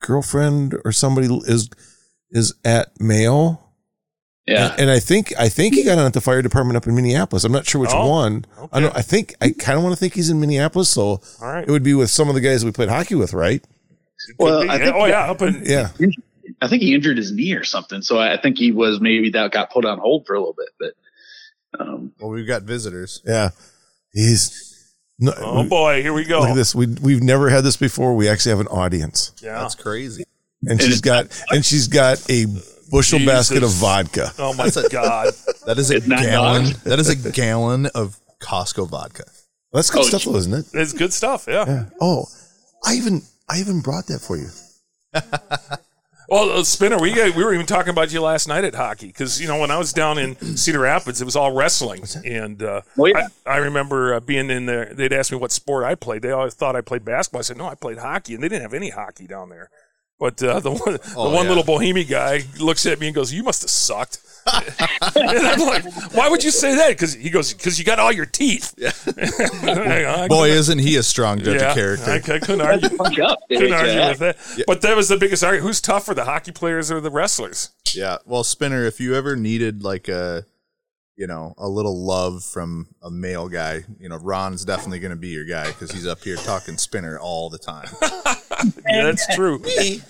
girlfriend 0.00 0.74
or 0.84 0.92
somebody 0.92 1.26
is 1.46 1.70
is 2.30 2.54
at 2.64 2.98
Mayo. 3.00 3.60
Yeah. 4.46 4.76
And 4.78 4.90
I 4.90 5.00
think 5.00 5.32
I 5.38 5.48
think 5.48 5.74
he 5.74 5.82
got 5.82 5.98
on 5.98 6.06
at 6.06 6.12
the 6.12 6.20
fire 6.20 6.40
department 6.40 6.76
up 6.76 6.86
in 6.86 6.94
Minneapolis. 6.94 7.42
I'm 7.42 7.50
not 7.50 7.66
sure 7.66 7.80
which 7.80 7.90
Oh, 7.92 8.08
one. 8.08 8.44
I 8.72 8.78
don't. 8.78 8.96
I 8.96 9.02
think 9.02 9.34
I 9.40 9.50
kind 9.50 9.76
of 9.76 9.82
want 9.82 9.92
to 9.94 9.98
think 9.98 10.14
he's 10.14 10.30
in 10.30 10.38
Minneapolis. 10.38 10.88
So 10.88 11.02
all 11.02 11.20
right. 11.40 11.64
it 11.66 11.70
would 11.70 11.82
be 11.82 11.94
with 11.94 12.10
some 12.10 12.28
of 12.28 12.36
the 12.36 12.40
guys 12.40 12.64
we 12.64 12.70
played 12.70 12.88
hockey 12.88 13.16
with, 13.16 13.32
right? 13.34 13.64
Well, 14.38 14.60
Could 14.60 14.68
be. 14.68 14.70
I 14.74 14.78
think- 14.78 14.96
oh, 14.96 15.04
yeah, 15.06 15.30
up 15.30 15.42
in, 15.42 15.62
Yeah. 15.64 15.90
I 16.62 16.68
think 16.68 16.82
he 16.82 16.94
injured 16.94 17.18
his 17.18 17.32
knee 17.32 17.52
or 17.52 17.64
something. 17.64 18.00
So 18.02 18.18
I 18.18 18.40
think 18.40 18.56
he 18.58 18.72
was 18.72 19.00
maybe 19.00 19.30
that 19.30 19.50
got 19.50 19.70
put 19.70 19.84
on 19.84 19.98
hold 19.98 20.26
for 20.26 20.34
a 20.34 20.38
little 20.38 20.56
bit. 20.56 20.68
But 20.80 21.80
um, 21.80 22.12
Well, 22.20 22.30
we've 22.30 22.46
got 22.46 22.62
visitors. 22.62 23.20
Yeah. 23.26 23.50
He's. 24.12 24.62
No, 25.18 25.32
oh, 25.38 25.64
boy, 25.68 26.02
here 26.02 26.12
we 26.12 26.24
go. 26.24 26.40
Look 26.40 26.50
at 26.50 26.54
this. 26.56 26.74
We 26.74 26.86
we've 27.02 27.22
never 27.22 27.48
had 27.48 27.64
this 27.64 27.76
before. 27.78 28.14
We 28.14 28.28
actually 28.28 28.50
have 28.50 28.60
an 28.60 28.66
audience, 28.68 29.32
Yeah. 29.42 29.60
That's 29.60 29.74
crazy. 29.74 30.24
and 30.66 30.80
she's 30.80 31.00
got 31.00 31.26
and 31.50 31.64
she's 31.64 31.88
got 31.88 32.18
a 32.30 32.44
bushel 32.90 33.18
Jesus. 33.18 33.24
basket 33.50 33.62
of 33.62 33.70
vodka. 33.70 34.32
Oh, 34.38 34.52
my 34.54 34.70
God. 34.90 35.32
That 35.66 35.78
is 35.78 35.90
a 35.90 35.96
It's 35.96 36.06
gallon. 36.06 36.74
That 36.84 36.98
is 36.98 37.08
a 37.08 37.30
gallon 37.32 37.86
of 37.86 38.18
Costco 38.40 38.88
vodka. 38.90 39.24
That's 39.72 39.90
good 39.90 40.02
Oh, 40.04 40.08
stuff, 40.08 40.24
though, 40.24 40.36
isn't 40.36 40.52
it? 40.54 40.66
It's 40.74 40.92
good 40.92 41.12
stuff, 41.12 41.46
yeah. 41.48 41.64
Yeah. 41.66 41.84
Oh, 42.00 42.26
I 42.84 42.94
even 42.94 43.22
I 43.48 43.58
even 43.60 43.80
brought 43.80 44.06
that 44.06 44.20
for 44.20 44.36
you. 44.36 44.48
Well, 46.28 46.50
uh, 46.58 46.64
Spinner, 46.64 46.98
we 46.98 47.12
got, 47.14 47.36
we 47.36 47.44
were 47.44 47.54
even 47.54 47.66
talking 47.66 47.90
about 47.90 48.12
you 48.12 48.20
last 48.20 48.48
night 48.48 48.64
at 48.64 48.74
hockey 48.74 49.06
because 49.06 49.40
you 49.40 49.46
know 49.46 49.60
when 49.60 49.70
I 49.70 49.78
was 49.78 49.92
down 49.92 50.18
in 50.18 50.34
Cedar 50.56 50.80
Rapids, 50.80 51.22
it 51.22 51.24
was 51.24 51.36
all 51.36 51.52
wrestling, 51.54 52.02
and 52.24 52.60
uh, 52.64 52.80
Oh, 52.98 53.06
yeah. 53.06 53.28
I, 53.46 53.50
I 53.52 53.56
remember 53.58 54.14
uh, 54.14 54.18
being 54.18 54.50
in 54.50 54.66
there. 54.66 54.92
They'd 54.92 55.12
ask 55.12 55.30
me 55.30 55.38
what 55.38 55.52
sport 55.52 55.84
I 55.84 55.94
played. 55.94 56.22
They 56.22 56.32
always 56.32 56.54
thought 56.54 56.74
I 56.74 56.80
played 56.80 57.04
basketball. 57.04 57.38
I 57.38 57.42
said 57.42 57.56
no, 57.58 57.66
I 57.68 57.76
played 57.76 57.98
hockey, 57.98 58.34
and 58.34 58.42
they 58.42 58.48
didn't 58.48 58.62
have 58.62 58.74
any 58.74 58.90
hockey 58.90 59.28
down 59.28 59.50
there. 59.50 59.70
But 60.18 60.42
uh, 60.42 60.58
the 60.58 60.72
one, 60.72 60.98
Oh, 61.16 61.28
the 61.28 61.34
one 61.36 61.44
yeah. 61.44 61.48
little 61.50 61.62
Bohemian 61.62 62.08
guy 62.08 62.42
looks 62.58 62.86
at 62.86 62.98
me 62.98 63.06
and 63.06 63.14
goes, 63.14 63.32
"You 63.32 63.44
must 63.44 63.62
have 63.62 63.70
sucked." 63.70 64.18
And 64.46 65.46
I'm 65.46 65.60
like, 65.60 65.84
"Why 66.12 66.28
would 66.28 66.44
you 66.44 66.50
say 66.50 66.76
that?" 66.76 66.90
Because 66.90 67.14
he 67.14 67.30
goes, 67.30 67.52
"Because 67.52 67.78
you 67.78 67.84
got 67.84 67.98
all 67.98 68.12
your 68.12 68.26
teeth." 68.26 68.74
Yeah. 68.76 68.92
Boy, 70.28 70.50
isn't 70.50 70.78
he 70.78 70.96
a 70.96 71.02
strong 71.02 71.38
judge 71.38 71.60
yeah, 71.60 71.70
of 71.70 71.74
character? 71.74 72.10
I, 72.10 72.16
I 72.16 72.38
couldn't 72.38 72.60
argue. 72.60 73.24
up. 73.24 73.38
Couldn't 73.48 73.72
argue 73.72 74.08
with 74.08 74.18
that. 74.18 74.64
But 74.66 74.82
that 74.82 74.96
was 74.96 75.08
the 75.08 75.16
biggest 75.16 75.42
argument. 75.42 75.66
Who's 75.66 75.80
tougher, 75.80 76.14
the 76.14 76.24
hockey 76.24 76.52
players 76.52 76.90
or 76.90 77.00
the 77.00 77.10
wrestlers? 77.10 77.70
Yeah. 77.94 78.18
Well, 78.24 78.44
Spinner, 78.44 78.84
if 78.84 79.00
you 79.00 79.14
ever 79.14 79.36
needed 79.36 79.82
like 79.82 80.08
a, 80.08 80.44
you 81.16 81.26
know, 81.26 81.54
a 81.58 81.68
little 81.68 82.04
love 82.04 82.44
from 82.44 82.88
a 83.02 83.10
male 83.10 83.48
guy, 83.48 83.84
you 83.98 84.08
know, 84.08 84.16
Ron's 84.16 84.64
definitely 84.64 85.00
going 85.00 85.10
to 85.10 85.16
be 85.16 85.28
your 85.28 85.44
guy 85.44 85.66
because 85.66 85.90
he's 85.90 86.06
up 86.06 86.20
here 86.20 86.36
talking 86.36 86.76
Spinner 86.78 87.18
all 87.18 87.50
the 87.50 87.58
time. 87.58 87.88
Yeah, 88.88 89.04
that's 89.04 89.34
true. 89.34 89.62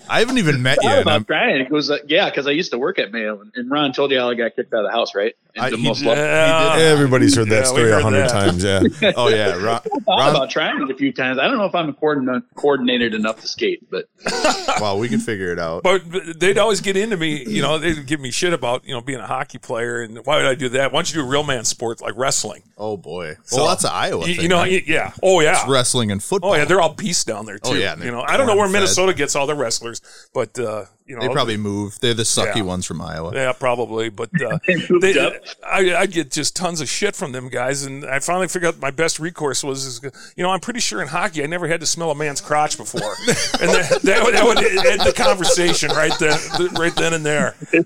I 0.08 0.18
haven't 0.20 0.38
even 0.38 0.62
met 0.62 0.78
you. 0.82 0.90
about 0.90 1.06
I'm- 1.08 1.24
trying. 1.24 1.60
It 1.60 1.70
was 1.70 1.90
uh, 1.90 1.98
yeah, 2.06 2.28
because 2.30 2.46
I 2.46 2.50
used 2.52 2.70
to 2.72 2.78
work 2.78 2.98
at 2.98 3.12
Mayo, 3.12 3.40
and, 3.40 3.52
and 3.54 3.70
Ron 3.70 3.92
told 3.92 4.10
you 4.10 4.18
how 4.18 4.30
I 4.30 4.34
got 4.34 4.54
kicked 4.56 4.72
out 4.74 4.84
of 4.84 4.90
the 4.90 4.96
house, 4.96 5.14
right? 5.14 5.34
I- 5.58 5.70
the 5.70 5.76
he 5.78 5.84
most 5.88 6.00
did. 6.00 6.06
loved- 6.08 6.18
Yeah. 6.18 6.74
Everybody's 6.78 7.34
heard 7.36 7.48
that 7.48 7.56
Yeah, 7.60 7.62
story 7.64 7.90
a 7.90 8.00
hundred 8.00 8.28
times. 8.28 8.62
Yeah. 8.62 8.82
oh 9.16 9.28
yeah, 9.28 9.54
Ron. 9.54 9.76
I 9.76 9.78
thought 9.78 10.02
Ron 10.06 10.30
about 10.36 10.50
trying 10.50 10.82
it 10.82 10.90
a 10.90 10.94
few 10.96 11.12
times. 11.12 11.38
I 11.38 11.48
don't 11.48 11.56
know 11.56 11.64
if 11.64 11.74
I'm 11.74 11.92
coordinated 11.94 13.14
enough 13.14 13.40
to 13.40 13.48
skate, 13.48 13.88
but 13.90 14.06
well, 14.80 14.98
we 14.98 15.08
can 15.08 15.20
figure 15.20 15.52
it 15.52 15.58
out. 15.58 15.82
But 15.82 16.02
they'd 16.38 16.58
always 16.58 16.80
get 16.80 16.96
into 16.96 17.16
me, 17.16 17.44
you 17.46 17.62
know, 17.62 17.78
they'd 17.78 18.06
give 18.06 18.20
me 18.20 18.30
shit 18.30 18.52
about, 18.52 18.84
you 18.86 18.92
know, 18.92 19.00
being 19.00 19.20
a 19.20 19.26
hockey 19.26 19.58
player 19.58 20.02
and 20.02 20.18
why 20.26 20.36
would 20.36 20.46
I 20.46 20.54
do 20.54 20.68
that? 20.70 20.92
Why 20.92 20.98
don't 20.98 21.14
you 21.14 21.20
do 21.22 21.26
a 21.26 21.30
real 21.30 21.42
man 21.44 21.64
sport 21.64 22.00
like 22.00 22.14
wrestling? 22.16 22.62
Oh 22.78 22.96
boy. 22.96 23.26
Well, 23.28 23.36
So, 23.44 23.66
that's 23.68 23.84
an 23.84 23.90
Iowa 23.92 24.26
You, 24.26 24.34
thing. 24.34 24.42
you 24.42 24.48
know, 24.48 24.58
right? 24.58 24.86
yeah. 24.86 25.12
Oh, 25.22 25.40
yeah. 25.40 25.60
It's 25.60 25.68
wrestling 25.68 26.10
and 26.10 26.22
football. 26.22 26.52
Oh, 26.52 26.54
yeah. 26.56 26.64
They're 26.66 26.80
all 26.80 26.92
beasts 26.94 27.24
down 27.24 27.46
there, 27.46 27.58
too. 27.58 27.70
Oh, 27.70 27.74
yeah, 27.74 27.96
You 27.96 28.10
know, 28.10 28.22
I 28.26 28.36
don't 28.36 28.45
know 28.46 28.54
where 28.54 28.64
corn-fed. 28.66 28.72
Minnesota 28.82 29.14
gets 29.14 29.34
all 29.36 29.46
their 29.46 29.56
wrestlers, 29.56 30.00
but, 30.34 30.58
uh, 30.58 30.84
you 31.06 31.14
know, 31.14 31.22
they 31.22 31.32
probably 31.32 31.56
move. 31.56 32.00
They're 32.00 32.14
the 32.14 32.24
sucky 32.24 32.56
Yeah. 32.56 32.62
ones 32.62 32.84
from 32.84 33.00
Iowa. 33.00 33.32
Yeah, 33.32 33.52
probably. 33.52 34.08
But 34.08 34.30
uh, 34.42 34.58
they. 35.00 35.40
I, 35.64 35.94
I 36.00 36.06
get 36.06 36.32
just 36.32 36.56
tons 36.56 36.80
of 36.80 36.88
shit 36.88 37.14
from 37.14 37.30
them 37.30 37.48
guys, 37.48 37.84
and 37.84 38.04
I 38.04 38.18
finally 38.18 38.48
figured 38.48 38.74
out 38.74 38.80
my 38.80 38.90
best 38.90 39.20
recourse 39.20 39.62
was, 39.62 39.84
is, 39.84 40.00
you 40.36 40.42
know, 40.42 40.50
I'm 40.50 40.58
pretty 40.60 40.80
sure 40.80 41.00
in 41.00 41.06
hockey 41.08 41.44
I 41.44 41.46
never 41.46 41.68
had 41.68 41.78
to 41.80 41.86
smell 41.86 42.10
a 42.10 42.14
man's 42.16 42.40
crotch 42.40 42.76
before, 42.76 43.02
and 43.28 43.70
that, 43.70 44.00
that, 44.02 44.24
would, 44.24 44.34
that 44.34 44.44
would 44.44 44.58
end 44.58 45.00
the 45.02 45.12
conversation 45.14 45.90
right 45.90 46.12
then, 46.18 46.38
right 46.74 46.94
then 46.96 47.14
and 47.14 47.24
there. 47.24 47.54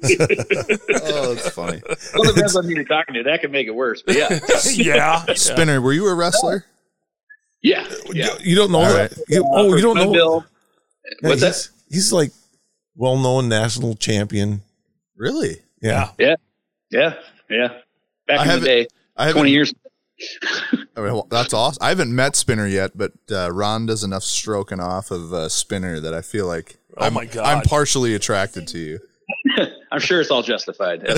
Oh, 1.02 1.34
that's 1.34 1.50
funny. 1.50 1.80
well, 2.14 2.28
it 2.30 2.34
depends 2.34 2.56
on 2.56 2.64
who 2.64 2.70
you're 2.70 2.84
talking 2.84 3.14
to. 3.14 3.22
That 3.24 3.40
could 3.40 3.50
make 3.52 3.66
it 3.66 3.74
worse. 3.74 4.02
But 4.02 4.16
yeah, 4.16 4.38
yeah, 4.72 5.24
yeah. 5.28 5.34
Spinner, 5.34 5.80
were 5.80 5.92
you 5.92 6.06
a 6.08 6.14
wrestler? 6.14 6.64
Yeah, 7.62 7.86
yeah. 8.12 8.28
You 8.40 8.56
don't 8.56 8.70
know 8.72 8.78
All 8.80 8.92
that? 8.92 9.10
right. 9.12 9.18
You- 9.28 9.46
oh, 9.50 9.74
you 9.74 9.82
don't 9.82 9.96
know? 9.96 10.12
Bill. 10.12 10.44
Yeah, 11.22 11.28
What's 11.28 11.40
that? 11.40 11.48
he's, 11.48 11.70
he's 11.90 12.12
like 12.12 12.30
well-known 12.96 13.48
national 13.48 13.94
champion. 13.96 14.60
Really? 15.16 15.56
Yeah. 15.82 16.10
Yeah, 16.18 16.36
yeah, 16.90 17.14
yeah. 17.48 17.68
Back 18.26 18.40
I 18.40 18.54
in 18.54 18.60
the 18.60 18.66
day, 18.66 18.86
I 19.16 19.24
haven't. 19.26 19.40
twenty 19.40 19.50
years. 19.52 19.74
I 20.96 21.00
mean, 21.00 21.12
well, 21.14 21.26
that's 21.30 21.54
awesome. 21.54 21.78
I 21.82 21.88
haven't 21.88 22.14
met 22.14 22.36
Spinner 22.36 22.66
yet, 22.66 22.92
but 22.96 23.12
uh, 23.32 23.50
Ron 23.50 23.86
does 23.86 24.04
enough 24.04 24.22
stroking 24.22 24.78
off 24.78 25.10
of 25.10 25.32
uh, 25.32 25.48
Spinner 25.48 25.98
that 26.00 26.12
I 26.12 26.20
feel 26.20 26.46
like 26.46 26.76
Oh 26.98 27.06
I'm, 27.06 27.14
my 27.14 27.24
God. 27.24 27.44
I'm 27.46 27.62
partially 27.62 28.14
attracted 28.14 28.68
to 28.68 28.78
you. 28.78 28.98
I'm 29.92 30.00
sure 30.00 30.20
it's 30.20 30.30
all 30.30 30.42
justified. 30.42 31.02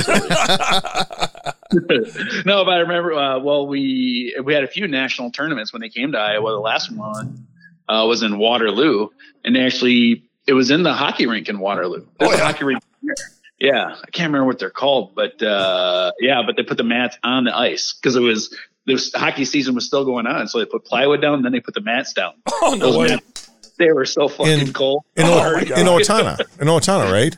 No, 2.45 2.65
but 2.67 2.75
I 2.75 2.79
remember. 2.81 3.15
Uh, 3.15 3.39
well, 3.39 3.67
we 3.67 4.37
we 4.45 4.53
had 4.53 4.63
a 4.63 4.69
few 4.69 4.87
national 4.89 5.31
tournaments 5.31 5.73
when 5.73 5.81
they 5.81 5.89
came 5.89 6.13
to 6.13 6.19
Iowa. 6.19 6.51
The 6.51 6.59
last 6.59 6.93
one 6.95 7.47
uh, 7.89 8.05
was 8.07 8.23
in 8.23 8.37
Waterloo, 8.39 9.09
and 9.45 9.57
actually 9.57 10.25
it 10.47 10.53
was 10.53 10.71
in 10.71 10.83
the 10.83 10.93
hockey 10.93 11.27
rink 11.27 11.49
in 11.49 11.59
Waterloo. 11.61 12.07
There's 12.19 12.33
Oh, 12.33 12.37
yeah. 12.37 12.45
hockey 12.45 12.65
rink. 12.65 12.83
there. 13.03 13.15
Yeah, 13.59 13.95
I 13.95 14.11
can't 14.11 14.29
remember 14.29 14.45
what 14.47 14.59
they're 14.59 14.71
called, 14.71 15.15
but 15.15 15.41
uh, 15.43 16.13
yeah, 16.21 16.43
but 16.45 16.57
they 16.57 16.63
put 16.63 16.77
the 16.77 16.85
mats 16.85 17.17
on 17.23 17.45
the 17.45 17.57
ice 17.57 17.95
because 17.95 18.17
it 18.17 18.21
was 18.21 18.55
this 18.87 19.13
hockey 19.15 19.45
season 19.47 19.75
was 19.75 19.87
still 19.87 20.05
going 20.05 20.27
on, 20.27 20.49
so 20.49 20.59
they 20.59 20.67
put 20.67 20.85
plywood 20.85 21.23
down, 21.23 21.35
and 21.35 21.45
then 21.45 21.53
they 21.53 21.61
put 21.61 21.73
the 21.75 21.81
mats 21.81 22.13
down. 22.13 22.35
Oh 22.51 22.77
no 22.79 22.91
Those 22.93 22.99
way! 22.99 23.07
mats, 23.15 23.51
they 23.79 23.93
were 23.93 24.05
so 24.05 24.29
fucking 24.29 24.67
In- 24.69 24.73
cold. 24.75 25.05
In, 25.17 25.25
Oh, 25.27 25.55
O- 25.55 25.59
in 25.59 25.67
Owatonna. 25.69 26.39
In 26.61 26.67
Owatonna, 26.69 27.11
right? 27.11 27.35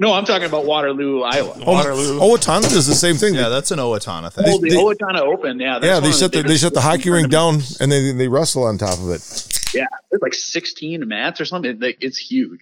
No, 0.00 0.14
I'm 0.14 0.24
talking 0.24 0.46
about 0.48 0.64
Waterloo, 0.64 1.22
Iowa. 1.22 1.54
Waterloo. 1.64 2.18
Oh, 2.20 2.34
Owatonna 2.36 2.62
does 2.62 2.86
the 2.86 2.94
same 2.94 3.16
thing. 3.16 3.34
Yeah, 3.34 3.50
that's 3.50 3.70
an 3.70 3.78
Owatonna 3.78 4.26
Oh, 4.26 4.30
thing. 4.30 4.60
the 4.62 4.70
they- 4.70 4.76
Owatonna 4.76 5.20
Open, 5.20 5.60
yeah. 5.60 5.78
that's 5.78 5.84
yeah, 5.84 6.00
they 6.00 6.10
shut 6.12 6.32
the, 6.32 6.42
they 6.42 6.56
shut 6.56 6.72
the 6.74 6.80
hockey 6.80 7.10
rink 7.10 7.28
down 7.30 7.60
and 7.80 7.92
they 7.92 8.10
they 8.12 8.26
wrestle 8.26 8.64
on 8.64 8.78
top 8.78 8.98
of 8.98 9.10
it. 9.10 9.20
Yeah, 9.74 9.84
it's 10.10 10.22
like 10.22 10.34
16 10.34 11.06
mats 11.06 11.40
or 11.40 11.44
something. 11.44 11.78
Like, 11.78 11.98
It's 12.00 12.18
huge. 12.18 12.60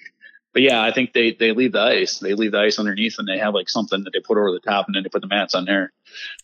But 0.53 0.63
yeah, 0.63 0.83
I 0.83 0.91
think 0.93 1.13
they 1.13 1.31
they 1.33 1.53
leave 1.53 1.73
the 1.73 1.81
ice. 1.81 2.19
They 2.19 2.35
leave 2.35 2.53
the 2.53 2.59
ice 2.61 2.79
underneath, 2.81 3.17
and 3.19 3.29
they 3.29 3.39
have 3.39 3.55
like 3.55 3.69
something 3.69 4.03
that 4.03 4.11
they 4.13 4.21
put 4.21 4.37
over 4.37 4.51
the 4.51 4.59
top, 4.61 4.87
and 4.89 4.95
then 4.97 5.05
they 5.05 5.09
put 5.09 5.21
the 5.23 5.29
mats 5.29 5.55
on 5.55 5.65
there. 5.67 5.93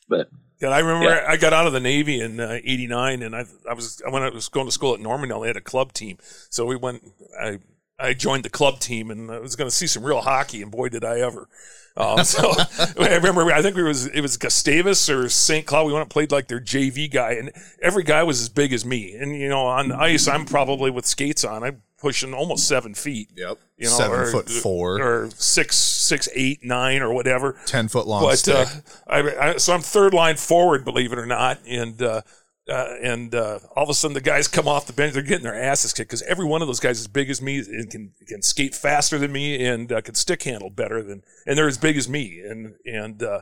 But 0.09 0.28
God, 0.61 0.70
I 0.72 0.78
remember 0.78 1.07
Yeah. 1.09 1.24
I 1.26 1.37
got 1.37 1.52
out 1.52 1.66
of 1.66 1.72
the 1.72 1.80
Navy 1.80 2.20
in 2.20 2.38
uh, 2.38 2.61
'89, 2.62 3.22
and 3.22 3.35
I, 3.35 3.44
I 3.68 3.74
was 3.74 4.00
when 4.09 4.22
I 4.22 4.28
was 4.28 4.48
going 4.48 4.66
to 4.66 4.72
school 4.72 4.94
at 4.94 5.00
Normandale, 5.00 5.40
they 5.40 5.48
had 5.48 5.57
a 5.57 5.61
club 5.62 5.92
team. 5.92 6.18
So 6.50 6.66
we 6.66 6.76
went. 6.76 7.02
I 7.42 7.59
I 7.98 8.12
joined 8.14 8.44
the 8.44 8.50
club 8.50 8.80
team, 8.80 9.11
and 9.11 9.30
I 9.30 9.38
was 9.38 9.57
going 9.57 9.68
to 9.70 9.74
see 9.74 9.87
some 9.87 10.02
real 10.04 10.20
hockey, 10.20 10.62
and 10.62 10.70
boy, 10.70 10.88
did 10.88 11.04
I 11.04 11.20
ever! 11.20 11.48
Um, 11.96 12.24
so 12.24 12.50
I 12.98 13.14
remember, 13.16 13.52
I 13.52 13.62
think 13.62 13.76
it 13.76 13.83
was 13.85 14.07
it 14.07 14.20
was 14.20 14.37
Gustavus 14.37 15.09
or 15.09 15.28
St. 15.28 15.64
Cloud. 15.64 15.87
We 15.87 15.92
went 15.92 16.02
and 16.02 16.11
played 16.11 16.33
like 16.33 16.48
their 16.48 16.61
JV 16.61 17.11
guy, 17.11 17.33
and 17.35 17.52
every 17.80 18.02
guy 18.02 18.22
was 18.24 18.40
as 18.40 18.48
big 18.48 18.72
as 18.72 18.85
me. 18.85 19.14
And 19.14 19.35
you 19.37 19.48
know, 19.48 19.66
on 19.66 19.92
ice, 19.92 20.26
I'm 20.26 20.44
probably 20.44 20.90
with 20.90 21.07
skates 21.07 21.44
on. 21.44 21.62
I'm 21.62 21.83
pushing 21.98 22.35
almost 22.35 22.66
seven 22.66 22.94
feet. 22.94 23.30
Yep. 23.37 23.59
You 23.78 23.87
know, 23.87 23.92
Seven 23.92 24.20
or- 24.20 24.26
foot 24.26 24.50
four, 24.50 25.00
or 25.00 25.30
six, 25.30 25.76
six, 25.76 26.28
eight, 26.35 26.64
nine, 26.64 27.00
or 27.00 27.12
whatever 27.14 27.57
ten 27.66 27.87
foot 27.88 28.07
long 28.09 28.22
but 28.24 28.38
stick. 28.38 28.57
uh, 28.57 28.80
I, 29.07 29.50
I, 29.50 29.57
so 29.57 29.72
I'm 29.72 29.80
third 29.80 30.12
line 30.14 30.37
forward, 30.37 30.85
believe 30.85 31.12
it 31.12 31.18
or 31.18 31.26
not, 31.26 31.61
and 31.68 32.00
uh, 32.02 32.22
uh, 32.68 32.94
and 33.03 33.35
uh, 33.35 33.59
all 33.77 33.85
of 33.85 33.90
a 33.90 33.94
sudden 33.94 34.14
the 34.14 34.20
guys 34.20 34.48
come 34.48 34.66
off 34.66 34.87
the 34.87 34.92
bench, 34.92 35.12
they're 35.12 35.22
getting 35.22 35.44
their 35.44 35.55
asses 35.55 35.92
kicked 35.92 36.09
because 36.11 36.22
every 36.22 36.46
one 36.46 36.62
of 36.62 36.68
those 36.68 36.81
guys 36.81 36.96
is 36.98 37.03
as 37.03 37.09
big 37.09 37.29
as 37.29 37.42
me 37.42 37.59
and 37.59 37.90
can 37.90 38.12
can 38.27 38.40
skate 38.40 38.74
faster 38.74 39.18
than 39.18 39.33
me 39.33 39.64
and 39.64 39.92
uh, 39.92 40.00
can 40.00 40.14
stick 40.14 40.42
handle 40.44 40.70
better 40.70 41.03
than, 41.03 41.22
and 41.46 41.59
they're 41.59 41.68
as 41.68 41.79
big 41.79 41.96
as 41.96 42.09
me, 42.09 42.40
and 42.40 42.74
and 42.87 43.22
uh, 43.22 43.40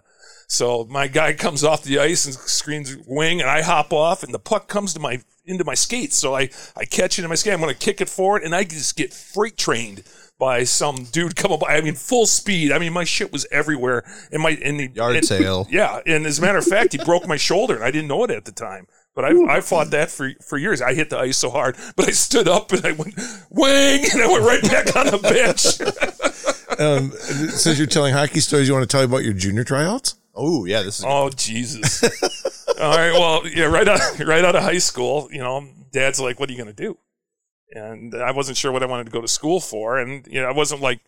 so 0.48 0.86
my 0.90 1.06
guy 1.06 1.32
comes 1.34 1.62
off 1.62 1.84
the 1.84 1.98
ice 1.98 2.24
and 2.24 2.34
screams 2.34 2.96
wing, 3.06 3.40
and 3.40 3.48
I 3.48 3.62
hop 3.62 3.92
off, 3.92 4.22
and 4.22 4.34
the 4.34 4.40
puck 4.40 4.68
comes 4.68 4.92
to 4.94 5.00
my 5.00 5.20
into 5.44 5.64
my 5.64 5.74
skates, 5.74 6.16
so 6.16 6.34
I 6.34 6.50
I 6.76 6.84
catch 6.84 7.18
it 7.18 7.22
in 7.22 7.28
my 7.28 7.36
skate, 7.36 7.52
I'm 7.54 7.60
going 7.60 7.72
to 7.72 7.78
kick 7.78 8.00
it 8.00 8.08
forward, 8.08 8.42
and 8.42 8.54
I 8.54 8.64
just 8.64 8.96
get 8.96 9.12
freight 9.12 9.56
trained 9.56 10.02
by 10.42 10.64
some 10.64 11.04
dude 11.12 11.36
coming 11.36 11.56
by. 11.60 11.76
I 11.76 11.80
mean, 11.82 11.94
full 11.94 12.26
speed. 12.26 12.72
I 12.72 12.80
mean, 12.80 12.92
my 12.92 13.04
shit 13.04 13.30
was 13.30 13.46
everywhere. 13.52 14.02
And 14.32 14.42
my 14.42 14.50
and 14.50 14.80
the, 14.80 14.88
Yard 14.92 15.14
and- 15.14 15.24
sale. 15.24 15.68
Yeah, 15.70 16.00
and 16.04 16.26
as 16.26 16.40
a 16.40 16.42
matter 16.42 16.58
of 16.58 16.64
fact, 16.64 16.92
he 16.92 16.98
broke 17.04 17.28
my 17.28 17.36
shoulder, 17.36 17.76
and 17.76 17.84
I 17.84 17.92
didn't 17.92 18.08
know 18.08 18.24
it 18.24 18.30
at 18.32 18.44
the 18.44 18.50
time. 18.50 18.88
But 19.14 19.26
I, 19.26 19.56
I 19.56 19.60
fought 19.60 19.90
that 19.90 20.10
for 20.10 20.32
for 20.40 20.56
years. 20.56 20.80
I 20.80 20.94
hit 20.94 21.10
the 21.10 21.18
ice 21.18 21.36
so 21.36 21.50
hard, 21.50 21.76
but 21.96 22.08
I 22.08 22.12
stood 22.12 22.48
up 22.48 22.72
and 22.72 22.84
I 22.84 22.92
went 22.92 23.14
wang, 23.50 24.04
and 24.12 24.22
I 24.22 24.26
went 24.26 24.44
right 24.44 24.62
back 24.62 24.96
on 24.96 25.06
the 25.06 25.18
bench. 25.18 26.18
Um, 26.78 27.12
since 27.12 27.78
you're 27.78 27.86
telling 27.86 28.14
hockey 28.14 28.40
stories, 28.40 28.66
you 28.66 28.72
want 28.72 28.88
to 28.88 28.92
tell 28.92 29.02
me 29.02 29.04
about 29.04 29.24
your 29.24 29.34
junior 29.34 29.62
tryouts? 29.62 30.16
Oh 30.34 30.64
yeah, 30.64 30.82
this 30.82 31.00
is 31.00 31.04
oh 31.06 31.28
Jesus! 31.28 32.02
All 32.80 32.96
right, 32.96 33.12
well, 33.12 33.46
yeah, 33.46 33.64
right 33.64 33.86
out 33.86 34.00
right 34.20 34.44
out 34.44 34.56
of 34.56 34.62
high 34.62 34.78
school, 34.78 35.28
you 35.30 35.38
know, 35.38 35.68
Dad's 35.92 36.18
like, 36.18 36.40
"What 36.40 36.48
are 36.48 36.52
you 36.52 36.58
going 36.58 36.74
to 36.74 36.82
do?" 36.82 36.98
And 37.72 38.14
I 38.14 38.32
wasn't 38.32 38.56
sure 38.56 38.72
what 38.72 38.82
I 38.82 38.86
wanted 38.86 39.04
to 39.04 39.12
go 39.12 39.20
to 39.20 39.28
school 39.28 39.60
for, 39.60 39.98
and 39.98 40.26
you 40.26 40.40
know, 40.40 40.48
I 40.48 40.52
wasn't 40.52 40.80
like, 40.80 41.00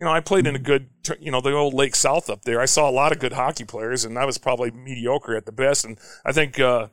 you 0.00 0.04
know, 0.04 0.12
I 0.12 0.20
played 0.20 0.46
in 0.46 0.54
a 0.54 0.60
good, 0.60 0.88
you 1.20 1.32
know, 1.32 1.40
the 1.40 1.52
old 1.52 1.74
Lake 1.74 1.96
South 1.96 2.30
up 2.30 2.42
there. 2.42 2.60
I 2.60 2.66
saw 2.66 2.88
a 2.88 2.92
lot 2.92 3.10
of 3.10 3.18
good 3.18 3.32
hockey 3.32 3.64
players, 3.64 4.04
and 4.04 4.16
I 4.16 4.24
was 4.24 4.38
probably 4.38 4.70
mediocre 4.70 5.36
at 5.36 5.46
the 5.46 5.52
best. 5.52 5.84
And 5.84 5.98
I 6.24 6.30
think 6.30 6.60
uh, 6.60 6.86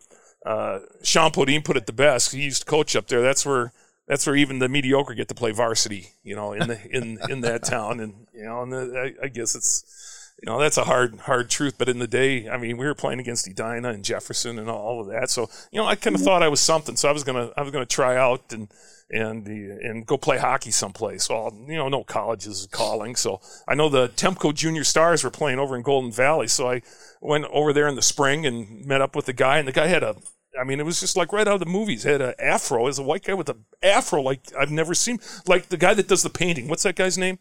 uh, 0.46 0.80
Sean 1.04 1.32
Podine 1.32 1.64
put 1.64 1.76
it 1.76 1.88
the 1.88 1.94
best. 1.94 2.32
He 2.32 2.44
used 2.44 2.62
to 2.62 2.66
coach 2.66 2.96
up 2.96 3.08
there. 3.08 3.22
That's 3.22 3.46
where 3.46 3.74
that's 4.08 4.28
where 4.28 4.36
even 4.36 4.60
the 4.60 4.70
mediocre 4.70 5.16
get 5.16 5.28
to 5.30 5.36
play 5.36 5.52
varsity, 5.52 6.10
you 6.24 6.36
know, 6.36 6.54
in 6.54 6.68
the 6.68 6.96
in 6.96 7.20
in 7.30 7.42
that 7.42 7.64
town. 7.66 8.00
And 8.00 8.28
you 8.34 8.46
know, 8.46 8.62
and 8.62 8.72
the, 8.72 9.14
I, 9.22 9.26
I 9.26 9.28
guess 9.28 9.56
it's 9.56 10.32
you 10.42 10.46
know 10.46 10.60
that's 10.60 10.78
a 10.78 10.84
hard 10.84 11.20
hard 11.22 11.50
truth. 11.50 11.76
But 11.78 11.90
in 11.90 11.98
the 11.98 12.08
day, 12.08 12.48
I 12.48 12.58
mean, 12.58 12.78
we 12.78 12.86
were 12.86 12.94
playing 12.94 13.20
against 13.20 13.48
Edina 13.48 13.90
and 13.90 14.04
Jefferson 14.04 14.60
and 14.60 14.70
all 14.70 15.02
of 15.02 15.08
that. 15.08 15.32
So 15.32 15.50
you 15.72 15.82
know, 15.82 15.88
I 15.88 15.96
kind 15.96 16.16
of 16.16 16.22
mm-hmm. 16.22 16.28
thought 16.28 16.44
I 16.44 16.48
was 16.48 16.62
something. 16.62 16.96
So 16.96 17.10
I 17.10 17.12
was 17.12 17.24
gonna 17.24 17.50
I 17.58 17.64
was 17.64 17.72
gonna 17.72 17.86
try 17.86 18.16
out 18.16 18.54
and 18.54 18.68
and 19.10 19.46
the, 19.46 19.80
and 19.84 20.06
go 20.06 20.18
play 20.18 20.38
hockey 20.38 20.72
someplace. 20.72 21.30
Well, 21.30 21.56
you 21.68 21.76
know, 21.76 21.90
no 21.90 22.04
college 22.04 22.48
is 22.48 22.68
calling. 22.72 23.16
So 23.16 23.40
I 23.68 23.76
know 23.76 23.90
the 23.90 24.10
Temco 24.10 24.54
Junior 24.54 24.84
Stars 24.84 25.24
were 25.24 25.30
playing 25.30 25.60
over 25.60 25.76
in 25.76 25.84
Golden 25.84 26.12
Valley. 26.12 26.48
So 26.48 26.70
I 26.70 26.82
went 27.22 27.46
over 27.46 27.72
there 27.72 27.88
in 27.88 27.96
the 27.96 28.02
spring 28.02 28.46
and 28.46 28.86
met 28.86 29.02
up 29.02 29.16
with 29.16 29.26
the 29.26 29.34
guy, 29.34 29.58
and 29.58 29.68
the 29.68 29.72
guy 29.72 29.88
had 29.88 30.04
a. 30.04 30.16
I 30.60 30.64
mean, 30.64 30.80
it 30.80 30.86
was 30.86 31.00
just 31.00 31.18
like 31.18 31.34
right 31.34 31.48
out 31.48 31.56
of 31.56 31.60
the 31.60 31.66
movies. 31.66 32.04
He 32.04 32.10
had 32.10 32.22
an 32.22 32.34
afro. 32.40 32.88
As 32.88 33.00
a 33.00 33.04
white 33.04 33.24
guy 33.24 33.34
with 33.34 33.50
an 33.50 33.66
afro, 33.84 34.22
like 34.22 34.42
I've 34.58 34.72
never 34.72 34.94
seen. 34.94 35.20
Like 35.48 35.70
the 35.70 35.78
guy 35.78 35.94
that 35.94 36.08
does 36.08 36.24
the 36.24 36.30
painting. 36.30 36.68
What's 36.68 36.84
that 36.84 36.96
guy's 36.96 37.18
name? 37.18 37.40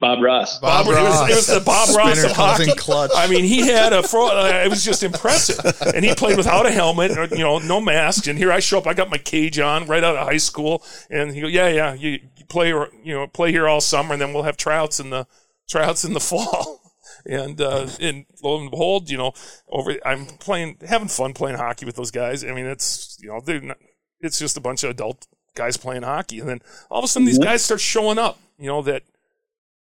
Bob 0.00 0.22
Ross. 0.22 0.58
Bob 0.60 0.86
It 0.86 0.90
was, 0.92 1.30
it 1.30 1.34
was 1.36 1.46
the 1.48 1.60
Bob 1.60 1.94
Ross 1.94 2.24
of 2.24 2.32
hockey. 2.32 2.64
causing 2.64 2.76
clutch. 2.76 3.10
I 3.14 3.26
mean, 3.26 3.44
he 3.44 3.66
had 3.68 3.92
a 3.92 4.02
fro. 4.02 4.28
uh, 4.28 4.62
It 4.64 4.70
was 4.70 4.82
just 4.82 5.02
impressive, 5.02 5.60
and 5.94 6.02
he 6.02 6.14
played 6.14 6.38
without 6.38 6.64
a 6.64 6.70
helmet, 6.70 7.18
or, 7.18 7.26
you 7.26 7.44
know, 7.44 7.58
no 7.58 7.82
mask. 7.82 8.26
And 8.26 8.38
here 8.38 8.50
I 8.50 8.60
show 8.60 8.78
up. 8.78 8.86
I 8.86 8.94
got 8.94 9.10
my 9.10 9.18
cage 9.18 9.58
on 9.58 9.86
right 9.86 10.02
out 10.02 10.16
of 10.16 10.26
high 10.26 10.38
school, 10.38 10.82
and 11.10 11.32
he 11.34 11.42
go, 11.42 11.48
"Yeah, 11.48 11.68
yeah, 11.68 11.92
you, 11.92 12.12
you 12.12 12.44
play, 12.48 12.68
you 12.68 12.88
know, 13.14 13.26
play 13.26 13.52
here 13.52 13.68
all 13.68 13.82
summer, 13.82 14.14
and 14.14 14.22
then 14.22 14.32
we'll 14.32 14.44
have 14.44 14.56
tryouts 14.56 15.00
in 15.00 15.10
the 15.10 15.26
tryouts 15.68 16.02
in 16.02 16.14
the 16.14 16.20
fall." 16.30 16.80
And 17.26 17.60
uh, 17.60 17.88
and 18.00 18.26
lo 18.42 18.60
and 18.60 18.70
behold, 18.70 19.10
you 19.10 19.18
know, 19.18 19.32
over 19.68 19.96
I'm 20.04 20.26
playing, 20.26 20.78
having 20.86 21.08
fun 21.08 21.32
playing 21.32 21.58
hockey 21.58 21.86
with 21.86 21.96
those 21.96 22.10
guys. 22.10 22.44
I 22.44 22.52
mean, 22.52 22.66
it's 22.66 23.18
you 23.20 23.28
know, 23.28 23.40
they're 23.44 23.60
not, 23.60 23.78
it's 24.20 24.38
just 24.38 24.56
a 24.56 24.60
bunch 24.60 24.84
of 24.84 24.90
adult 24.90 25.26
guys 25.54 25.76
playing 25.76 26.02
hockey, 26.02 26.40
and 26.40 26.48
then 26.48 26.60
all 26.90 26.98
of 26.98 27.04
a 27.04 27.08
sudden 27.08 27.26
these 27.26 27.38
guys 27.38 27.64
start 27.64 27.80
showing 27.80 28.18
up. 28.18 28.38
You 28.58 28.68
know 28.68 28.82
that 28.82 29.02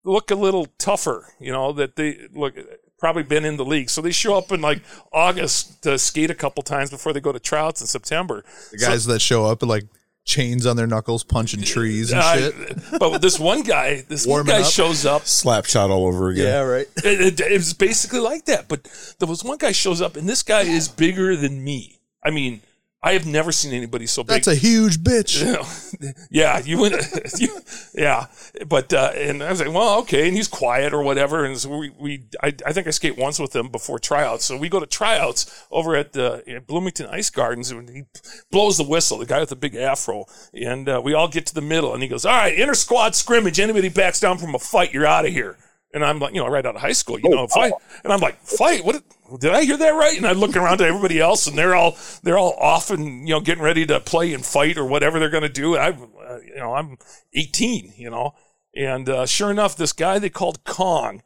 look 0.03 0.31
a 0.31 0.35
little 0.35 0.67
tougher, 0.77 1.33
you 1.39 1.51
know, 1.51 1.71
that 1.73 1.95
they 1.95 2.27
look 2.33 2.55
probably 2.99 3.23
been 3.23 3.45
in 3.45 3.57
the 3.57 3.65
league. 3.65 3.89
So 3.89 4.01
they 4.01 4.11
show 4.11 4.37
up 4.37 4.51
in 4.51 4.61
like 4.61 4.81
August 5.11 5.83
to 5.83 5.97
skate 5.97 6.29
a 6.29 6.35
couple 6.35 6.63
times 6.63 6.89
before 6.89 7.13
they 7.13 7.19
go 7.19 7.31
to 7.31 7.39
tryouts 7.39 7.81
in 7.81 7.87
September. 7.87 8.43
the 8.71 8.77
guys 8.77 9.05
that 9.05 9.19
show 9.21 9.45
up 9.45 9.61
with 9.61 9.69
like 9.69 9.85
chains 10.25 10.65
on 10.65 10.75
their 10.77 10.87
knuckles, 10.87 11.23
punching 11.23 11.61
trees 11.63 12.11
and 12.11 12.21
Uh, 12.21 12.35
shit. 12.37 12.55
but 12.99 13.21
this 13.21 13.39
one 13.39 13.63
guy, 13.63 14.03
this 14.07 14.25
one 14.25 14.45
guy 14.45 14.61
up. 14.61 14.71
shows 14.71 15.05
up. 15.05 15.25
Slap 15.25 15.65
shot 15.65 15.89
all 15.89 16.05
over 16.05 16.29
again. 16.29 16.45
Yeah, 16.45 16.59
right. 16.61 16.87
It, 17.03 17.39
it, 17.39 17.39
it 17.41 17.53
was 17.53 17.73
basically 17.73 18.19
like 18.19 18.45
that. 18.45 18.67
But 18.67 18.87
there 19.19 19.27
was 19.27 19.43
one 19.43 19.57
guy 19.57 19.71
shows 19.71 20.01
up, 20.01 20.15
and 20.15 20.29
this 20.29 20.43
guy 20.43 20.61
is 20.61 20.87
bigger 20.87 21.35
than 21.35 21.63
me. 21.63 21.99
I 22.23 22.29
mean, 22.29 22.61
I 23.03 23.13
have 23.13 23.25
never 23.25 23.51
seen 23.51 23.73
anybody 23.73 24.05
so 24.05 24.23
big. 24.23 24.29
That's 24.43 24.47
a 24.47 24.55
huge 24.55 24.99
bitch. 24.99 25.43
you 25.43 25.53
know, 26.07 26.13
yeah, 26.29 26.59
you 26.59 26.79
went, 26.79 26.95
you, 27.39 27.59
yeah, 27.95 28.27
but 28.67 28.93
uh, 28.93 29.11
and 29.15 29.41
I 29.41 29.49
was 29.49 29.59
like, 29.59 29.73
well, 29.73 29.99
okay, 30.01 30.27
and 30.27 30.37
he's 30.37 30.47
quiet 30.47 30.93
or 30.93 31.01
whatever, 31.01 31.43
and 31.43 31.57
so 31.57 31.75
we, 31.75 31.89
we 31.99 32.23
I, 32.43 32.53
I 32.63 32.73
think 32.73 32.85
I 32.85 32.91
skate 32.91 33.17
once 33.17 33.39
with 33.39 33.55
him 33.55 33.69
before 33.69 33.97
tryouts, 33.97 34.45
so 34.45 34.55
we 34.55 34.69
go 34.69 34.79
to 34.79 34.85
tryouts 34.85 35.65
over 35.71 35.95
at 35.95 36.13
the 36.13 36.43
at 36.47 36.67
Bloomington 36.67 37.07
Ice 37.07 37.31
Gardens, 37.31 37.71
and 37.71 37.89
he 37.89 38.03
blows 38.51 38.77
the 38.77 38.83
whistle, 38.83 39.17
the 39.17 39.25
guy 39.25 39.39
with 39.39 39.49
the 39.49 39.55
big 39.55 39.75
afro, 39.75 40.25
and 40.53 40.87
uh, 40.87 41.01
we 41.03 41.15
all 41.15 41.27
get 41.27 41.47
to 41.47 41.55
the 41.55 41.61
middle, 41.61 41.93
and 41.93 42.03
he 42.03 42.09
goes, 42.09 42.23
all 42.23 42.37
right, 42.37 42.53
inter 42.53 42.75
squad 42.75 43.15
scrimmage, 43.15 43.59
anybody 43.59 43.89
backs 43.89 44.19
down 44.19 44.37
from 44.37 44.53
a 44.53 44.59
fight, 44.59 44.93
you're 44.93 45.07
out 45.07 45.25
of 45.25 45.31
here. 45.31 45.57
And 45.93 46.05
I'm 46.05 46.19
like, 46.19 46.33
you 46.33 46.39
know, 46.39 46.47
right 46.47 46.65
out 46.65 46.75
of 46.75 46.81
high 46.81 46.93
school, 46.93 47.19
you 47.19 47.29
know, 47.29 47.47
fight. 47.47 47.73
And 48.03 48.13
I'm 48.13 48.19
like, 48.19 48.39
fight? 48.43 48.85
What? 48.85 49.03
Did 49.39 49.51
I 49.51 49.63
hear 49.63 49.77
that 49.77 49.91
right? 49.91 50.17
And 50.17 50.25
I 50.25 50.31
look 50.33 50.55
around 50.55 50.79
to 50.79 50.85
everybody 50.85 51.19
else, 51.19 51.47
and 51.47 51.57
they're 51.57 51.75
all 51.75 51.97
they're 52.23 52.37
all 52.37 52.53
off 52.59 52.91
and 52.91 53.27
you 53.27 53.33
know 53.33 53.41
getting 53.41 53.63
ready 53.63 53.85
to 53.85 53.99
play 53.99 54.33
and 54.33 54.45
fight 54.45 54.77
or 54.77 54.85
whatever 54.85 55.19
they're 55.19 55.29
going 55.29 55.43
to 55.43 55.49
do. 55.49 55.75
And 55.75 55.83
I, 55.83 55.89
uh, 56.23 56.39
you 56.45 56.57
know, 56.57 56.73
I'm 56.73 56.97
18, 57.33 57.93
you 57.97 58.09
know, 58.09 58.35
and 58.75 59.07
uh, 59.09 59.25
sure 59.25 59.51
enough, 59.51 59.75
this 59.75 59.93
guy 59.93 60.19
they 60.19 60.29
called 60.29 60.63
Kong, 60.63 61.21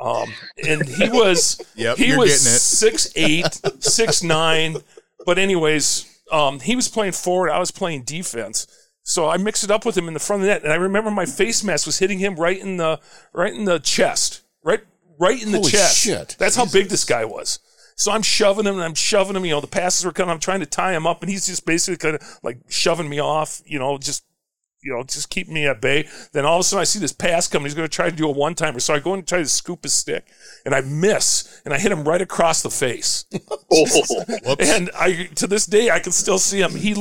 um, 0.00 0.32
and 0.66 0.86
he 0.86 1.08
was 1.10 1.60
Yep, 1.76 1.96
he 1.96 2.16
was 2.16 2.40
six 2.40 3.10
eight, 3.16 3.60
six 3.80 4.22
nine. 4.22 4.76
But 5.24 5.38
anyways, 5.38 6.20
um, 6.30 6.60
he 6.60 6.76
was 6.76 6.88
playing 6.88 7.12
forward. 7.12 7.50
I 7.50 7.58
was 7.58 7.70
playing 7.70 8.02
defense. 8.02 8.66
So 9.02 9.28
I 9.28 9.36
mixed 9.36 9.64
it 9.64 9.70
up 9.70 9.84
with 9.84 9.96
him 9.96 10.08
in 10.08 10.14
the 10.14 10.20
front 10.20 10.42
of 10.42 10.46
the 10.46 10.52
net, 10.52 10.62
and 10.62 10.72
I 10.72 10.76
remember 10.76 11.10
my 11.10 11.26
face 11.26 11.64
mask 11.64 11.86
was 11.86 11.98
hitting 11.98 12.18
him 12.18 12.36
right 12.36 12.58
in 12.58 12.76
the 12.76 13.00
right 13.32 13.52
in 13.52 13.64
the 13.64 13.78
chest, 13.78 14.42
right 14.62 14.80
right 15.18 15.42
in 15.42 15.52
the 15.52 15.58
Holy 15.58 15.70
chest. 15.70 15.98
shit. 15.98 16.36
That's 16.38 16.56
how 16.56 16.66
big 16.66 16.88
this 16.88 17.04
guy 17.04 17.24
was. 17.24 17.58
So 17.96 18.12
I'm 18.12 18.22
shoving 18.22 18.66
him 18.66 18.74
and 18.74 18.84
I'm 18.84 18.94
shoving 18.94 19.36
him. 19.36 19.44
You 19.44 19.52
know, 19.52 19.60
the 19.60 19.66
passes 19.66 20.04
were 20.04 20.12
coming. 20.12 20.32
I'm 20.32 20.40
trying 20.40 20.60
to 20.60 20.66
tie 20.66 20.92
him 20.94 21.06
up, 21.06 21.22
and 21.22 21.30
he's 21.30 21.46
just 21.46 21.66
basically 21.66 21.98
kind 21.98 22.16
of 22.16 22.38
like 22.42 22.58
shoving 22.68 23.08
me 23.08 23.20
off. 23.20 23.60
You 23.66 23.78
know, 23.78 23.98
just 23.98 24.24
you 24.82 24.92
know, 24.92 25.02
just 25.04 25.30
keep 25.30 25.48
me 25.48 25.66
at 25.66 25.80
bay. 25.80 26.08
Then 26.32 26.44
all 26.44 26.56
of 26.56 26.60
a 26.60 26.64
sudden 26.64 26.80
I 26.80 26.84
see 26.84 26.98
this 26.98 27.12
pass 27.12 27.48
coming. 27.48 27.66
He's 27.66 27.74
going 27.74 27.88
to 27.88 27.94
try 27.94 28.10
to 28.10 28.16
do 28.16 28.28
a 28.28 28.32
one 28.32 28.54
timer. 28.54 28.80
So 28.80 28.94
I 28.94 28.98
go 28.98 29.14
and 29.14 29.26
try 29.26 29.38
to 29.38 29.46
scoop 29.46 29.84
his 29.84 29.92
stick 29.92 30.26
and 30.64 30.74
I 30.74 30.80
miss 30.80 31.60
and 31.64 31.72
I 31.72 31.78
hit 31.78 31.92
him 31.92 32.04
right 32.04 32.20
across 32.20 32.62
the 32.62 32.70
face. 32.70 33.24
Oh, 33.74 34.56
and 34.60 34.90
I, 34.94 35.30
to 35.36 35.46
this 35.46 35.64
day, 35.64 35.90
I 35.90 35.98
can 35.98 36.12
still 36.12 36.38
see 36.38 36.60
him. 36.60 36.72
He, 36.72 36.94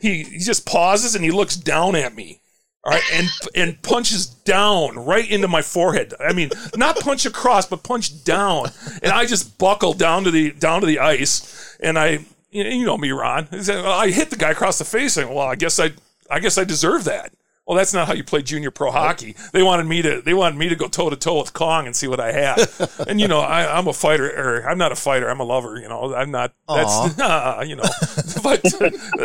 he, 0.00 0.22
he 0.22 0.38
just 0.38 0.64
pauses 0.64 1.14
and 1.14 1.22
he 1.22 1.30
looks 1.30 1.54
down 1.54 1.96
at 1.96 2.14
me. 2.14 2.40
All 2.84 2.92
right, 2.92 3.02
and 3.12 3.28
and 3.54 3.82
punches 3.82 4.26
down 4.26 4.98
right 4.98 5.30
into 5.30 5.48
my 5.48 5.62
forehead. 5.62 6.12
I 6.20 6.34
mean, 6.34 6.50
not 6.76 6.98
punch 7.00 7.24
across, 7.24 7.66
but 7.66 7.82
punch 7.82 8.24
down, 8.24 8.66
and 9.02 9.10
I 9.10 9.24
just 9.24 9.56
buckle 9.56 9.94
down 9.94 10.24
to 10.24 10.30
the 10.30 10.52
down 10.52 10.80
to 10.82 10.86
the 10.86 10.98
ice, 10.98 11.78
and 11.80 11.98
I, 11.98 12.26
you 12.50 12.84
know, 12.84 12.98
me, 12.98 13.10
Ron. 13.10 13.48
I 13.50 13.82
I 13.86 14.10
hit 14.10 14.28
the 14.28 14.36
guy 14.36 14.50
across 14.50 14.78
the 14.78 14.84
face, 14.84 15.16
and 15.16 15.30
well, 15.30 15.46
I 15.46 15.54
guess 15.54 15.80
I, 15.80 15.92
I 16.30 16.40
guess 16.40 16.58
I 16.58 16.64
deserve 16.64 17.04
that. 17.04 17.32
Well, 17.66 17.78
that's 17.78 17.94
not 17.94 18.06
how 18.06 18.12
you 18.12 18.24
play 18.24 18.42
junior 18.42 18.70
pro 18.70 18.90
hockey. 18.90 19.34
They 19.54 19.62
wanted 19.62 19.86
me 19.86 20.02
to, 20.02 20.20
they 20.20 20.34
wanted 20.34 20.58
me 20.58 20.68
to 20.68 20.76
go 20.76 20.86
toe 20.86 21.08
to 21.08 21.16
toe 21.16 21.38
with 21.40 21.54
Kong 21.54 21.86
and 21.86 21.96
see 21.96 22.06
what 22.06 22.20
I 22.20 22.30
had. 22.30 22.68
and 23.08 23.18
you 23.18 23.26
know, 23.26 23.40
I, 23.40 23.78
I'm 23.78 23.88
a 23.88 23.94
fighter, 23.94 24.28
or 24.28 24.68
I'm 24.68 24.76
not 24.76 24.92
a 24.92 24.96
fighter. 24.96 25.30
I'm 25.30 25.40
a 25.40 25.44
lover. 25.44 25.78
You 25.80 25.88
know, 25.88 26.14
I'm 26.14 26.30
not. 26.30 26.52
That's 26.68 27.16
you 27.66 27.76
know, 27.76 27.82
but 28.42 28.60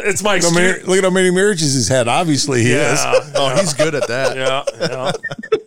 it's 0.05 0.23
my 0.23 0.35
Look 0.35 0.43
how 0.43 0.51
many- 0.53 0.67
experience. 0.69 0.87
look 0.87 0.97
at 0.99 1.03
how 1.03 1.09
many 1.09 1.31
marriages 1.31 1.73
he's 1.73 1.89
had. 1.89 2.07
Obviously, 2.07 2.63
he 2.63 2.71
is. 2.71 3.03
Yeah, 3.03 3.31
Oh, 3.35 3.55
he's 3.59 3.73
good 3.73 3.93
at 3.93 4.07
that. 4.07 4.37
yeah, 4.37 4.63
yeah, 4.79 5.11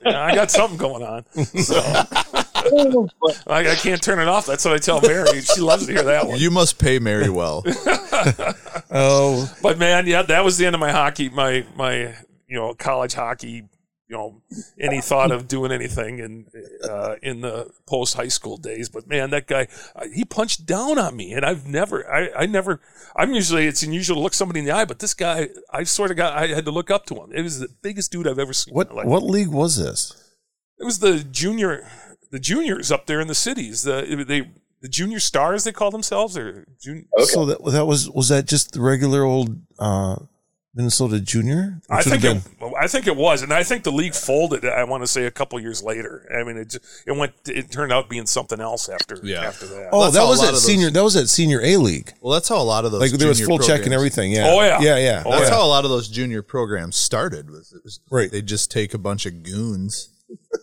yeah. 0.07 0.25
I 0.25 0.35
got 0.35 0.51
something 0.51 0.79
going 0.79 1.03
on. 1.03 1.25
So 1.45 1.75
I, 3.47 3.71
I 3.71 3.75
can't 3.75 4.03
turn 4.03 4.19
it 4.19 4.29
off. 4.29 4.47
That's 4.47 4.65
what 4.65 4.75
I 4.75 4.79
tell 4.79 5.01
Mary. 5.01 5.41
She 5.41 5.61
loves 5.61 5.87
to 5.87 5.93
hear 5.93 6.03
that 6.05 6.27
one. 6.27 6.39
You 6.39 6.51
must 6.51 6.79
pay 6.79 6.99
Mary 6.99 7.29
well. 7.31 7.65
Oh, 8.95 9.51
But 9.63 9.79
man, 9.79 10.07
yeah, 10.07 10.23
that 10.23 10.45
was 10.45 10.59
the 10.59 10.67
end 10.67 10.75
of 10.75 10.81
my 10.81 10.93
hockey. 10.93 11.29
My 11.29 11.65
my 11.77 12.15
you 12.47 12.57
know 12.57 12.75
college 12.75 13.15
hockey. 13.15 13.65
You 14.09 14.19
know, 14.19 14.43
any 14.79 15.01
thought 15.01 15.31
of 15.31 15.49
doing 15.49 15.73
anything 15.73 16.19
in 16.19 16.47
uh, 16.87 17.15
in 17.23 17.41
the 17.41 17.71
post 17.87 18.15
high 18.15 18.29
school 18.29 18.59
days. 18.59 18.91
But 18.91 19.07
man, 19.09 19.31
that 19.31 19.47
guy, 19.47 19.69
uh, 19.97 20.05
he 20.15 20.27
punched 20.27 20.67
down 20.67 20.99
on 20.99 21.17
me, 21.17 21.33
and 21.33 21.47
I've 21.47 21.67
never, 21.67 22.07
I, 22.13 22.43
I 22.43 22.45
never, 22.47 22.83
I'm 23.17 23.33
usually 23.33 23.67
it's 23.67 23.83
unusual 23.83 24.17
to 24.17 24.21
look 24.23 24.35
somebody 24.35 24.61
in 24.61 24.67
the 24.67 24.73
eye, 24.73 24.85
but 24.85 24.99
this 24.99 25.15
guy, 25.15 25.49
I 25.73 25.85
sort 25.85 26.11
of 26.11 26.19
got, 26.19 26.37
I 26.37 26.49
had 26.49 26.67
to 26.67 26.71
look 26.71 26.91
up 26.91 27.07
to 27.07 27.15
him. 27.15 27.33
It 27.33 27.41
was 27.41 27.59
the 27.59 27.69
biggest 27.81 28.13
dude 28.13 28.29
I've 28.29 28.39
ever 28.39 28.53
seen. 28.53 28.75
what 28.75 28.95
what 28.95 29.23
league 29.23 29.49
was 29.49 29.79
this? 29.83 30.13
It 30.79 30.85
was 30.85 30.99
the 30.99 31.21
junior, 31.25 31.89
the 32.33 32.41
juniors 32.41 32.91
up 32.91 33.07
there 33.07 33.21
in 33.21 33.29
the 33.29 33.35
cities. 33.37 33.85
The 33.85 34.25
they 34.27 34.51
the 34.81 34.89
junior 34.89 35.21
stars 35.21 35.63
they 35.63 35.71
call 35.73 35.93
themselves 35.93 36.37
or 36.37 36.67
jun- 36.81 37.07
Okay. 37.17 37.25
So 37.27 37.47
that 37.47 37.65
that 37.67 37.87
was 37.87 38.11
was 38.11 38.29
that 38.31 38.47
just 38.49 38.73
the 38.73 38.81
regular 38.81 39.23
old 39.23 39.61
uh, 39.79 40.17
Minnesota 40.75 41.21
Junior? 41.21 41.81
I 41.91 42.03
think 42.03 42.23
have 42.23 42.37
it, 42.61 42.73
I 42.81 42.89
think 42.89 43.07
it 43.07 43.15
was, 43.15 43.43
and 43.43 43.53
I 43.53 43.63
think 43.63 43.85
the 43.85 43.93
league 43.93 44.15
folded. 44.15 44.65
I 44.65 44.83
want 44.85 45.03
to 45.03 45.07
say 45.07 45.27
a 45.27 45.31
couple 45.31 45.61
years 45.61 45.83
later. 45.83 46.27
I 46.35 46.43
mean, 46.45 46.57
it 46.57 46.71
just, 46.71 46.85
it 47.07 47.13
went. 47.15 47.35
It 47.47 47.71
turned 47.71 47.93
out 47.93 48.09
being 48.09 48.25
something 48.27 48.59
else 48.59 48.89
after 48.89 49.19
Yeah. 49.23 49.43
after 49.45 49.67
that. 49.67 49.91
Oh, 49.93 50.05
That's 50.05 50.15
that 50.15 50.25
was 50.27 50.41
at 50.43 50.47
of 50.49 50.55
those- 50.55 50.65
senior. 50.65 50.91
That 50.91 51.05
was 51.05 51.15
at 51.15 51.29
senior 51.29 51.61
A 51.63 51.77
league. 51.77 52.13
Well, 52.23 52.33
that's 52.33 52.49
how 52.49 52.57
a 52.61 52.65
lot 52.65 52.87
of 52.87 52.91
those 52.93 53.03
Like 53.03 53.11
there 53.13 53.29
was 53.29 53.39
junior 53.39 53.59
full 53.59 53.59
check 53.69 53.85
and 53.85 53.93
everything. 53.93 54.33
Yeah. 54.33 54.49
Oh, 54.51 54.61
yeah. 54.63 54.81
Yeah. 54.81 54.97
Yeah. 54.97 55.23
Oh, 55.27 55.31
That's 55.33 55.51
yeah. 55.51 55.57
how 55.57 55.65
a 55.67 55.69
lot 55.69 55.85
of 55.85 55.91
those 55.91 56.09
junior 56.09 56.43
programs 56.43 56.97
started. 56.97 57.51
Was 57.51 57.73
it 57.75 57.85
was 57.85 58.01
Right. 58.11 58.31
They 58.33 58.41
just 58.43 58.71
take 58.71 58.95
a 58.95 58.99
bunch 58.99 59.27
of 59.27 59.43
goons 59.43 60.09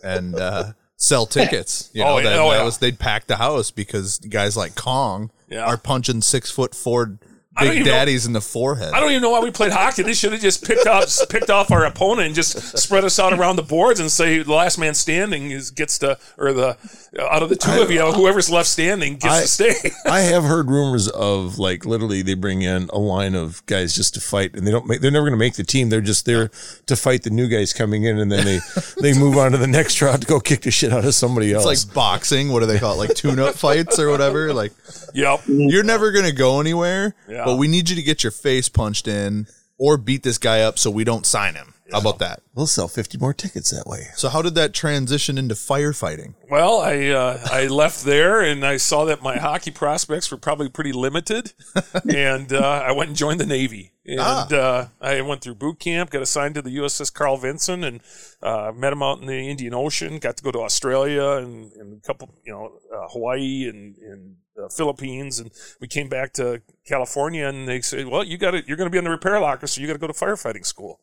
and 0.02 0.34
uh, 0.34 0.72
sell 1.00 1.26
tickets. 1.38 1.90
You 1.92 2.04
Oh, 2.04 2.06
know, 2.06 2.18
yeah. 2.18 2.30
that, 2.30 2.38
Oh, 2.38 2.50
that 2.50 2.58
yeah. 2.58 2.62
was 2.64 2.78
they'd 2.78 2.98
pack 2.98 3.26
the 3.26 3.36
house 3.36 3.70
because 3.72 4.18
guys 4.18 4.56
like 4.56 4.76
Kong 4.76 5.30
Yeah. 5.48 5.64
are 5.64 5.76
punching 5.76 6.20
six 6.20 6.50
foot 6.50 6.74
four 6.74 7.18
big 7.58 7.68
even 7.72 7.78
know- 7.84 7.90
daddies 7.90 8.26
in 8.26 8.32
the 8.32 8.40
forehead. 8.40 8.92
I 8.94 9.00
don't 9.00 9.10
even 9.10 9.22
know 9.22 9.30
why 9.30 9.40
we 9.40 9.50
played 9.50 9.72
hockey. 9.72 10.02
They 10.02 10.14
should 10.14 10.32
have 10.32 10.40
just 10.40 10.64
picked 10.64 10.86
off 10.86 11.08
picked 11.28 11.50
off 11.50 11.70
our 11.70 11.84
opponent 11.84 12.26
and 12.26 12.34
just 12.34 12.78
spread 12.78 13.04
us 13.04 13.18
out 13.18 13.32
around 13.32 13.56
the 13.56 13.62
boards 13.62 13.98
and 14.00 14.10
say 14.10 14.42
the 14.42 14.52
last 14.52 14.78
man 14.78 14.94
standing 14.94 15.50
is 15.50 15.70
gets 15.70 15.98
to 15.98 16.18
or 16.38 16.52
the 16.52 16.76
uh, 17.18 17.26
out 17.26 17.42
of 17.42 17.48
the 17.48 17.56
two 17.56 17.82
of 17.82 17.90
you, 17.90 18.00
whoever's 18.12 18.48
left 18.50 18.68
standing 18.68 19.14
gets 19.14 19.24
I- 19.34 19.40
to 19.42 19.48
stay. 19.48 19.90
I 20.10 20.20
have 20.20 20.44
heard 20.44 20.70
rumors 20.70 21.08
of 21.08 21.58
like 21.58 21.84
literally 21.84 22.22
they 22.22 22.34
bring 22.34 22.62
in 22.62 22.88
a 22.92 22.98
line 22.98 23.34
of 23.34 23.64
guys 23.66 23.94
just 23.94 24.14
to 24.14 24.20
fight, 24.20 24.54
and 24.54 24.66
they 24.66 24.70
don't 24.70 24.86
make. 24.86 25.00
They're 25.00 25.10
never 25.10 25.24
going 25.26 25.38
to 25.38 25.44
make 25.44 25.54
the 25.54 25.64
team. 25.64 25.88
They're 25.88 26.00
just 26.00 26.26
there 26.26 26.50
to 26.86 26.96
fight 26.96 27.24
the 27.24 27.30
new 27.30 27.48
guys 27.48 27.72
coming 27.72 28.04
in, 28.04 28.18
and 28.18 28.30
then 28.30 28.44
they 28.44 28.60
they 29.00 29.18
move 29.18 29.36
on 29.36 29.52
to 29.52 29.58
the 29.58 29.66
next 29.66 30.00
round 30.00 30.20
to 30.22 30.26
go 30.26 30.38
kick 30.38 30.62
the 30.62 30.70
shit 30.70 30.92
out 30.92 31.04
of 31.04 31.14
somebody 31.14 31.52
else. 31.52 31.66
It's 31.66 31.86
like 31.86 31.94
boxing. 31.94 32.50
What 32.52 32.60
do 32.60 32.66
they 32.66 32.78
call 32.78 32.94
it? 32.94 33.08
Like 33.08 33.16
tune-up 33.16 33.56
fights 33.56 33.98
or 33.98 34.08
whatever. 34.10 34.52
Like 34.54 34.72
yep. 35.14 35.40
you're 35.46 35.82
never 35.84 36.12
gonna 36.12 36.32
go 36.32 36.60
anywhere, 36.60 37.14
Yeah. 37.28 37.39
But 37.44 37.56
we 37.56 37.68
need 37.68 37.88
you 37.88 37.96
to 37.96 38.02
get 38.02 38.22
your 38.22 38.30
face 38.32 38.68
punched 38.68 39.08
in 39.08 39.46
or 39.78 39.96
beat 39.96 40.22
this 40.22 40.38
guy 40.38 40.60
up 40.62 40.78
so 40.78 40.90
we 40.90 41.04
don't 41.04 41.26
sign 41.26 41.54
him. 41.54 41.69
How 41.92 42.00
about 42.00 42.18
that? 42.20 42.42
we'll 42.54 42.66
sell 42.66 42.88
fifty 42.88 43.16
more 43.16 43.32
tickets 43.32 43.70
that 43.70 43.86
way. 43.86 44.08
So 44.16 44.28
how 44.28 44.42
did 44.42 44.54
that 44.56 44.74
transition 44.74 45.38
into 45.38 45.54
firefighting? 45.54 46.34
Well, 46.50 46.80
I 46.80 47.08
uh, 47.08 47.38
I 47.50 47.66
left 47.66 48.04
there 48.04 48.40
and 48.40 48.64
I 48.64 48.76
saw 48.76 49.04
that 49.06 49.22
my 49.22 49.36
hockey 49.38 49.70
prospects 49.70 50.30
were 50.30 50.36
probably 50.36 50.68
pretty 50.68 50.92
limited, 50.92 51.52
and 52.08 52.52
uh, 52.52 52.82
I 52.86 52.92
went 52.92 53.08
and 53.08 53.16
joined 53.16 53.40
the 53.40 53.46
Navy. 53.46 53.92
And 54.06 54.18
Ah. 54.20 54.48
uh, 54.52 54.86
I 55.00 55.20
went 55.20 55.42
through 55.42 55.54
boot 55.56 55.78
camp, 55.78 56.10
got 56.10 56.22
assigned 56.22 56.54
to 56.56 56.62
the 56.62 56.70
USS 56.78 57.12
Carl 57.12 57.36
Vinson, 57.36 57.84
and 57.84 58.00
uh, 58.42 58.72
met 58.74 58.92
him 58.92 59.02
out 59.02 59.20
in 59.20 59.26
the 59.26 59.48
Indian 59.48 59.72
Ocean. 59.74 60.18
Got 60.18 60.36
to 60.38 60.42
go 60.42 60.50
to 60.50 60.60
Australia 60.60 61.32
and, 61.32 61.70
and 61.74 61.98
a 61.98 62.00
couple, 62.06 62.34
you 62.44 62.52
know, 62.52 62.72
uh, 62.92 63.06
Hawaii 63.12 63.68
and, 63.68 63.96
and 63.98 64.36
uh, 64.60 64.68
Philippines, 64.68 65.38
and 65.38 65.50
we 65.80 65.86
came 65.86 66.08
back 66.08 66.32
to 66.34 66.60
California. 66.86 67.46
And 67.46 67.68
they 67.68 67.80
said, 67.82 68.06
"Well, 68.08 68.24
you 68.24 68.36
got 68.38 68.52
to 68.52 68.62
You're 68.66 68.76
going 68.78 68.88
to 68.88 68.92
be 68.92 68.98
on 68.98 69.04
the 69.04 69.10
repair 69.10 69.38
locker, 69.40 69.66
so 69.68 69.80
you 69.80 69.86
got 69.86 69.92
to 69.92 69.98
go 70.00 70.06
to 70.08 70.12
firefighting 70.12 70.66
school." 70.66 70.98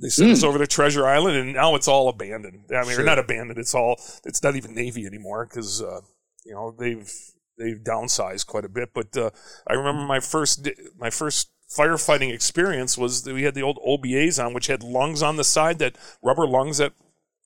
They 0.00 0.08
sent 0.08 0.30
us 0.30 0.42
over 0.44 0.58
to 0.58 0.66
Treasure 0.66 1.06
Island, 1.06 1.36
and 1.36 1.52
now 1.54 1.74
it's 1.74 1.88
all 1.88 2.08
abandoned. 2.08 2.64
I 2.70 2.82
mean, 2.82 2.92
Sure. 2.92 3.00
or 3.00 3.04
not 3.04 3.18
abandoned. 3.18 3.58
It's 3.58 3.74
all. 3.74 4.00
It's 4.24 4.42
not 4.42 4.56
even 4.56 4.74
Navy 4.74 5.06
anymore 5.06 5.46
because 5.46 5.82
uh, 5.82 6.00
you 6.44 6.52
know 6.54 6.74
they've 6.78 7.12
they've 7.58 7.78
downsized 7.78 8.46
quite 8.46 8.64
a 8.64 8.68
bit. 8.68 8.90
But 8.94 9.16
uh, 9.16 9.30
I 9.66 9.74
remember 9.74 10.02
my 10.02 10.20
first 10.20 10.68
my 10.98 11.10
first 11.10 11.50
firefighting 11.68 12.32
experience 12.32 12.96
was 12.96 13.24
that 13.24 13.34
we 13.34 13.42
had 13.42 13.54
the 13.54 13.62
old 13.62 13.78
OBAs 13.86 14.42
on, 14.44 14.54
which 14.54 14.68
had 14.68 14.82
lungs 14.82 15.22
on 15.22 15.36
the 15.36 15.44
side 15.44 15.78
that 15.80 15.96
rubber 16.22 16.46
lungs 16.46 16.78
that 16.78 16.92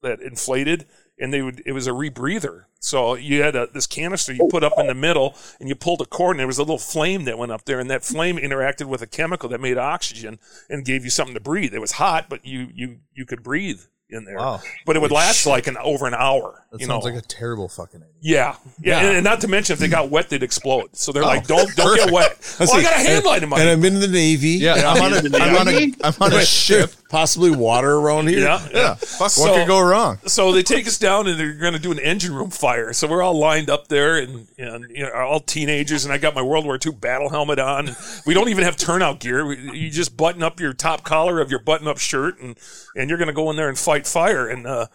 that 0.02 0.20
inflated, 0.20 0.86
and 1.18 1.32
they 1.32 1.42
would 1.42 1.62
it 1.66 1.72
was 1.72 1.86
a 1.86 1.90
rebreather. 1.92 2.64
So 2.80 3.14
you 3.14 3.42
had 3.42 3.54
a, 3.54 3.68
this 3.72 3.86
canister 3.86 4.32
you 4.32 4.40
oh, 4.42 4.48
put 4.48 4.64
up 4.64 4.72
in 4.76 4.88
the 4.88 4.94
middle, 4.94 5.36
and 5.60 5.68
you 5.68 5.74
pulled 5.74 6.00
a 6.00 6.06
cord, 6.06 6.32
and 6.32 6.40
there 6.40 6.46
was 6.46 6.58
a 6.58 6.62
little 6.62 6.78
flame 6.78 7.24
that 7.24 7.38
went 7.38 7.52
up 7.52 7.64
there, 7.64 7.78
and 7.78 7.88
that 7.90 8.04
flame 8.04 8.38
interacted 8.38 8.86
with 8.86 9.02
a 9.02 9.06
chemical 9.06 9.48
that 9.50 9.60
made 9.60 9.78
oxygen 9.78 10.38
and 10.68 10.84
gave 10.84 11.04
you 11.04 11.10
something 11.10 11.34
to 11.34 11.40
breathe. 11.40 11.74
It 11.74 11.80
was 11.80 11.92
hot, 11.92 12.26
but 12.28 12.44
you 12.44 12.68
you 12.74 12.98
you 13.14 13.24
could 13.24 13.42
breathe 13.42 13.82
in 14.12 14.24
there. 14.24 14.36
Wow. 14.36 14.60
But 14.84 14.96
it 14.96 15.02
would 15.02 15.10
last 15.10 15.46
like 15.46 15.66
an 15.66 15.76
over 15.78 16.06
an 16.06 16.14
hour. 16.14 16.66
That 16.70 16.80
you 16.80 16.86
sounds 16.86 17.04
know, 17.04 17.10
like 17.12 17.22
a 17.22 17.26
terrible 17.26 17.68
fucking 17.68 18.02
idea. 18.02 18.14
yeah, 18.20 18.56
yeah, 18.80 19.00
Yeah. 19.00 19.06
And, 19.08 19.16
and 19.18 19.24
not 19.24 19.40
to 19.40 19.48
mention 19.48 19.74
if 19.74 19.78
they 19.78 19.88
got 19.88 20.10
wet, 20.10 20.28
they'd 20.28 20.42
explode. 20.42 20.94
So 20.96 21.12
they're 21.12 21.22
like, 21.22 21.44
Oh, 21.50 21.56
don't 21.56 21.76
don't 21.76 21.96
get 21.96 22.10
wet. 22.10 22.56
Well, 22.60 22.74
I 22.74 22.82
got 22.82 22.92
a 22.92 22.98
hand 22.98 23.24
light 23.24 23.42
in 23.42 23.48
my 23.48 23.60
And 23.60 23.68
I've 23.68 23.80
been 23.80 23.94
in 23.94 24.00
the 24.00 24.08
Navy. 24.08 24.50
Yeah, 24.50 24.74
I'm 24.74 25.02
on 25.02 25.12
a, 25.12 25.38
I'm 25.38 25.56
on 25.56 25.68
a, 25.68 25.92
I'm 26.04 26.14
on 26.20 26.32
a 26.32 26.44
ship. 26.44 26.92
Possibly 27.12 27.50
water 27.50 27.92
around 27.96 28.28
here. 28.28 28.40
yeah, 28.40 28.68
Yeah, 28.72 28.94
fuck, 28.94 29.30
So- 29.30 29.42
what 29.42 29.54
could 29.54 29.68
go 29.68 29.80
wrong? 29.80 30.18
so 30.26 30.50
they 30.50 30.62
take 30.62 30.86
us 30.86 30.98
down 30.98 31.26
and 31.28 31.38
they're 31.38 31.52
going 31.52 31.74
to 31.74 31.78
do 31.78 31.92
an 31.92 31.98
engine 31.98 32.34
room 32.34 32.50
fire. 32.50 32.92
So 32.94 33.06
we're 33.06 33.22
all 33.22 33.38
lined 33.38 33.68
up 33.68 33.88
there 33.88 34.16
and, 34.16 34.48
and 34.58 34.86
you 34.90 35.02
know, 35.04 35.12
all 35.12 35.38
teenagers. 35.40 36.04
And 36.06 36.12
I 36.14 36.16
got 36.18 36.34
my 36.34 36.40
World 36.42 36.64
War 36.64 36.78
II 36.84 36.92
battle 36.92 37.28
helmet 37.28 37.58
on. 37.58 37.88
And 37.88 37.96
we 38.26 38.32
don't 38.32 38.48
even 38.48 38.64
have 38.64 38.78
turnout 38.78 39.20
gear. 39.20 39.44
We, 39.46 39.56
you 39.78 39.90
just 39.90 40.16
button 40.16 40.42
up 40.42 40.58
your 40.58 40.72
top 40.72 41.04
collar 41.04 41.38
of 41.40 41.50
your 41.50 41.60
button 41.60 41.86
up 41.86 41.98
shirt 41.98 42.40
and, 42.40 42.56
and 42.96 43.10
you're 43.10 43.18
going 43.18 43.28
to 43.28 43.34
go 43.34 43.50
in 43.50 43.56
there 43.56 43.68
and 43.68 43.78
fight 43.78 44.06
fire. 44.06 44.48
And, 44.48 44.66
uh, 44.66 44.86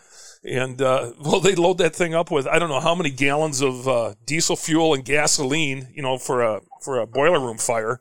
and 0.44 0.82
uh, 0.82 1.12
well, 1.24 1.40
they 1.40 1.54
load 1.54 1.78
that 1.78 1.96
thing 1.96 2.16
up 2.16 2.32
with 2.32 2.48
I 2.48 2.58
don't 2.58 2.70
know 2.70 2.80
how 2.80 2.96
many 2.96 3.10
gallons 3.12 3.62
of 3.62 3.88
uh, 3.88 4.14
diesel 4.26 4.56
fuel 4.56 4.94
and 4.96 5.06
gasoline, 5.06 5.90
you 5.94 6.02
know, 6.02 6.18
for 6.18 6.42
a 6.42 6.62
for 6.82 7.00
a 7.00 7.06
boiler 7.08 7.40
room 7.40 7.58
fire, 7.58 8.00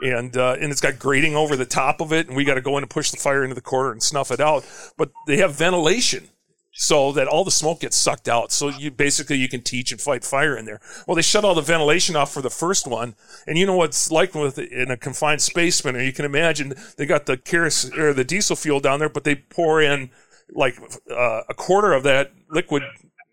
and 0.00 0.36
uh, 0.36 0.56
and 0.60 0.70
it's 0.70 0.80
got 0.80 0.98
grating 0.98 1.34
over 1.34 1.56
the 1.56 1.66
top 1.66 2.00
of 2.00 2.12
it, 2.12 2.28
and 2.28 2.36
we 2.36 2.44
got 2.44 2.54
to 2.54 2.60
go 2.60 2.76
in 2.76 2.84
and 2.84 2.90
push 2.90 3.10
the 3.10 3.16
fire 3.16 3.42
into 3.42 3.54
the 3.54 3.60
corner 3.60 3.92
and 3.92 4.02
snuff 4.02 4.30
it 4.30 4.40
out. 4.40 4.64
But 4.96 5.10
they 5.26 5.38
have 5.38 5.54
ventilation 5.54 6.28
so 6.72 7.10
that 7.10 7.26
all 7.26 7.42
the 7.42 7.50
smoke 7.50 7.80
gets 7.80 7.96
sucked 7.96 8.28
out. 8.28 8.52
So 8.52 8.68
you 8.68 8.92
basically 8.92 9.36
you 9.36 9.48
can 9.48 9.62
teach 9.62 9.90
and 9.90 10.00
fight 10.00 10.24
fire 10.24 10.56
in 10.56 10.64
there. 10.64 10.80
Well, 11.06 11.16
they 11.16 11.22
shut 11.22 11.44
all 11.44 11.56
the 11.56 11.60
ventilation 11.60 12.14
off 12.14 12.32
for 12.32 12.40
the 12.40 12.50
first 12.50 12.86
one, 12.86 13.16
and 13.46 13.58
you 13.58 13.66
know 13.66 13.76
what's 13.76 14.12
like 14.12 14.34
with 14.34 14.58
in 14.58 14.90
a 14.90 14.96
confined 14.96 15.42
space 15.42 15.76
spinner. 15.76 16.00
You 16.00 16.12
can 16.12 16.24
imagine 16.24 16.74
they 16.96 17.04
got 17.06 17.26
the 17.26 17.36
kerosene 17.36 17.98
or 17.98 18.12
the 18.12 18.24
diesel 18.24 18.56
fuel 18.56 18.80
down 18.80 19.00
there, 19.00 19.08
but 19.08 19.24
they 19.24 19.34
pour 19.34 19.82
in 19.82 20.10
like 20.50 20.78
uh, 21.10 21.42
a 21.48 21.54
quarter 21.54 21.92
of 21.92 22.04
that 22.04 22.32
liquid 22.50 22.82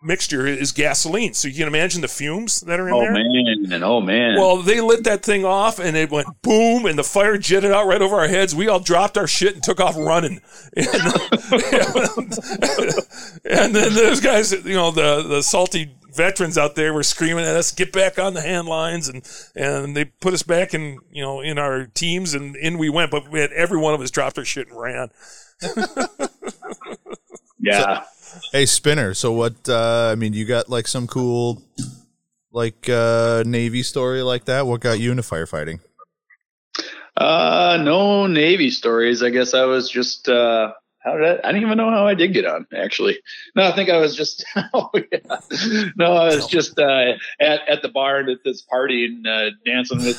mixture 0.05 0.45
is 0.47 0.71
gasoline. 0.71 1.33
So 1.33 1.47
you 1.47 1.55
can 1.55 1.67
imagine 1.67 2.01
the 2.01 2.07
fumes 2.07 2.61
that 2.61 2.79
are 2.79 2.87
in 2.87 2.93
Oh 2.93 3.01
there. 3.01 3.11
man, 3.13 3.83
oh 3.83 3.99
man. 4.01 4.35
Well, 4.37 4.57
they 4.61 4.79
lit 4.81 5.03
that 5.05 5.23
thing 5.23 5.43
off 5.45 5.79
and 5.79 5.97
it 5.97 6.09
went 6.11 6.27
boom 6.41 6.85
and 6.85 6.97
the 6.97 7.03
fire 7.03 7.37
jetted 7.37 7.71
out 7.71 7.87
right 7.87 8.01
over 8.01 8.15
our 8.17 8.27
heads. 8.27 8.53
We 8.55 8.67
all 8.67 8.79
dropped 8.79 9.17
our 9.17 9.27
shit 9.27 9.53
and 9.55 9.63
took 9.63 9.79
off 9.79 9.95
running. 9.97 10.41
And, 13.45 13.73
and 13.73 13.75
then 13.75 13.93
those 13.93 14.19
guys, 14.21 14.51
you 14.51 14.73
know, 14.73 14.91
the, 14.91 15.23
the 15.27 15.41
salty 15.43 15.95
veterans 16.13 16.57
out 16.57 16.75
there 16.75 16.93
were 16.93 17.03
screaming 17.03 17.45
at 17.45 17.55
us, 17.55 17.71
"Get 17.71 17.91
back 17.91 18.17
on 18.17 18.33
the 18.33 18.41
hand 18.41 18.67
lines!" 18.67 19.07
and 19.09 19.21
and 19.55 19.95
they 19.95 20.05
put 20.05 20.33
us 20.33 20.43
back 20.43 20.73
in 20.73 20.99
you 21.11 21.21
know 21.21 21.41
in 21.41 21.57
our 21.59 21.85
teams, 21.85 22.33
and 22.33 22.55
in 22.55 22.77
we 22.77 22.89
went. 22.89 23.11
But 23.11 23.29
we 23.29 23.39
had 23.39 23.51
every 23.51 23.77
one 23.77 23.93
of 23.93 24.01
us 24.01 24.11
dropped 24.11 24.37
our 24.37 24.45
shit 24.45 24.67
and 24.69 24.79
ran. 24.79 25.09
Yeah. 27.59 28.03
Hey, 28.51 28.65
Spinner. 28.65 29.13
So 29.13 29.31
what? 29.31 29.53
Uh, 29.67 30.09
I 30.11 30.15
mean, 30.15 30.33
you 30.33 30.45
got 30.45 30.69
like 30.69 30.87
some 30.87 31.07
cool, 31.07 31.61
like 32.51 32.87
uh, 32.89 33.43
Navy 33.45 33.83
story 33.83 34.21
like 34.21 34.45
that. 34.45 34.65
What 34.67 34.81
got 34.81 34.99
you 34.99 35.11
into 35.11 35.23
firefighting? 35.23 35.79
Uh, 37.17 37.77
no 37.81 38.27
Navy 38.27 38.69
stories. 38.69 39.23
I 39.23 39.29
guess 39.29 39.53
I 39.53 39.63
was 39.65 39.89
just, 39.89 40.27
uh, 40.27 40.73
how 40.99 41.15
did 41.15 41.23
I, 41.25 41.47
I 41.47 41.51
didn't 41.53 41.61
even 41.61 41.77
know 41.77 41.89
how 41.89 42.05
I 42.05 42.13
did 42.13 42.33
get 42.33 42.45
on 42.45 42.65
actually. 42.75 43.19
No, 43.55 43.63
I 43.63 43.73
think 43.73 43.89
I 43.89 43.97
was 43.97 44.15
just, 44.17 44.43
oh, 44.73 44.89
yeah. 44.93 45.37
no, 45.95 46.13
I 46.13 46.35
was 46.35 46.45
just, 46.47 46.77
uh, 46.77 47.13
at, 47.39 47.61
at 47.69 47.81
the 47.81 47.87
bar 47.87 48.19
at 48.19 48.43
this 48.43 48.63
party 48.63 49.05
and, 49.05 49.25
uh, 49.25 49.51
dancing 49.65 49.99
with 49.99 50.17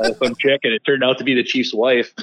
uh, 0.00 0.14
some 0.14 0.34
chick 0.36 0.60
and 0.62 0.72
it 0.72 0.82
turned 0.86 1.04
out 1.04 1.18
to 1.18 1.24
be 1.24 1.34
the 1.34 1.44
chief's 1.44 1.74
wife. 1.74 2.14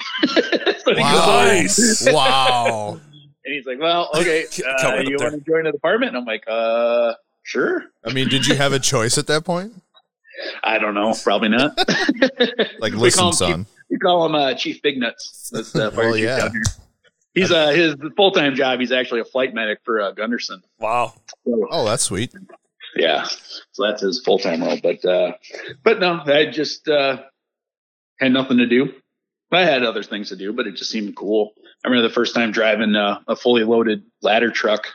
So 0.86 0.94
he 0.94 1.02
goes, 1.02 1.04
Nice. 1.04 2.08
wow. 2.12 3.00
And 3.46 3.54
he's 3.54 3.66
like, 3.66 3.80
well, 3.80 4.10
okay, 4.16 4.46
uh, 4.68 4.82
Coming 4.82 5.08
you 5.08 5.18
want 5.20 5.34
to 5.36 5.42
join 5.42 5.64
the 5.66 5.72
department? 5.72 6.10
And 6.10 6.18
I'm 6.18 6.26
like, 6.26 6.44
uh, 6.48 7.14
sure. 7.44 7.84
I 8.04 8.12
mean, 8.14 8.28
did 8.28 8.48
you 8.48 8.56
have 8.56 8.74
a 8.74 8.80
choice 8.80 9.18
at 9.18 9.28
that 9.28 9.46
point? 9.46 9.74
I 10.64 10.80
don't 10.80 10.94
know. 10.96 11.14
Probably 11.24 11.50
not. 11.50 11.78
Like, 12.80 12.94
listen, 12.94 13.20
call 13.20 13.30
him 13.30 13.34
son. 13.34 13.66
We 13.90 13.98
call 13.98 14.26
him 14.26 14.36
uh, 14.36 14.54
Chief 14.56 14.82
Big 14.82 14.98
Nuts. 14.98 15.50
That's 15.52 15.72
the 15.72 15.92
fire 15.92 16.06
Well, 16.08 16.14
chief 16.16 16.24
yeah. 16.26 16.38
down 16.40 16.52
here. 16.52 16.64
He's 17.34 17.52
uh 17.52 17.68
his 17.70 17.96
full 18.16 18.32
time 18.32 18.56
job. 18.56 18.80
He's 18.80 18.92
actually 18.92 19.22
a 19.22 19.26
flight 19.26 19.54
medic 19.54 19.80
for 19.84 20.02
uh, 20.02 20.14
Gundersen. 20.14 20.62
Wow. 20.80 21.14
So, 21.46 21.68
Oh, 21.72 21.86
that's 21.86 22.04
sweet. 22.04 22.34
yeah, 22.96 23.26
so 23.72 23.84
that's 23.86 24.02
his 24.02 24.22
full 24.24 24.40
time 24.40 24.62
role. 24.64 24.78
But 24.82 25.04
uh, 25.06 25.34
but 25.84 26.00
no, 26.00 26.22
I 26.26 26.46
just 26.52 26.88
uh, 26.88 27.24
had 28.20 28.32
nothing 28.34 28.58
to 28.58 28.68
do. 28.68 28.94
I 29.52 29.64
had 29.64 29.84
other 29.84 30.04
things 30.04 30.30
to 30.30 30.36
do, 30.36 30.52
but 30.54 30.68
it 30.68 30.76
just 30.76 30.92
seemed 30.92 31.16
cool. 31.16 31.54
I 31.86 31.88
remember 31.88 32.08
the 32.08 32.14
first 32.14 32.34
time 32.34 32.52
driving 32.52 32.96
uh, 32.96 33.20
a 33.28 33.36
fully 33.36 33.64
loaded 33.64 34.04
ladder 34.24 34.50
truck. 34.50 34.88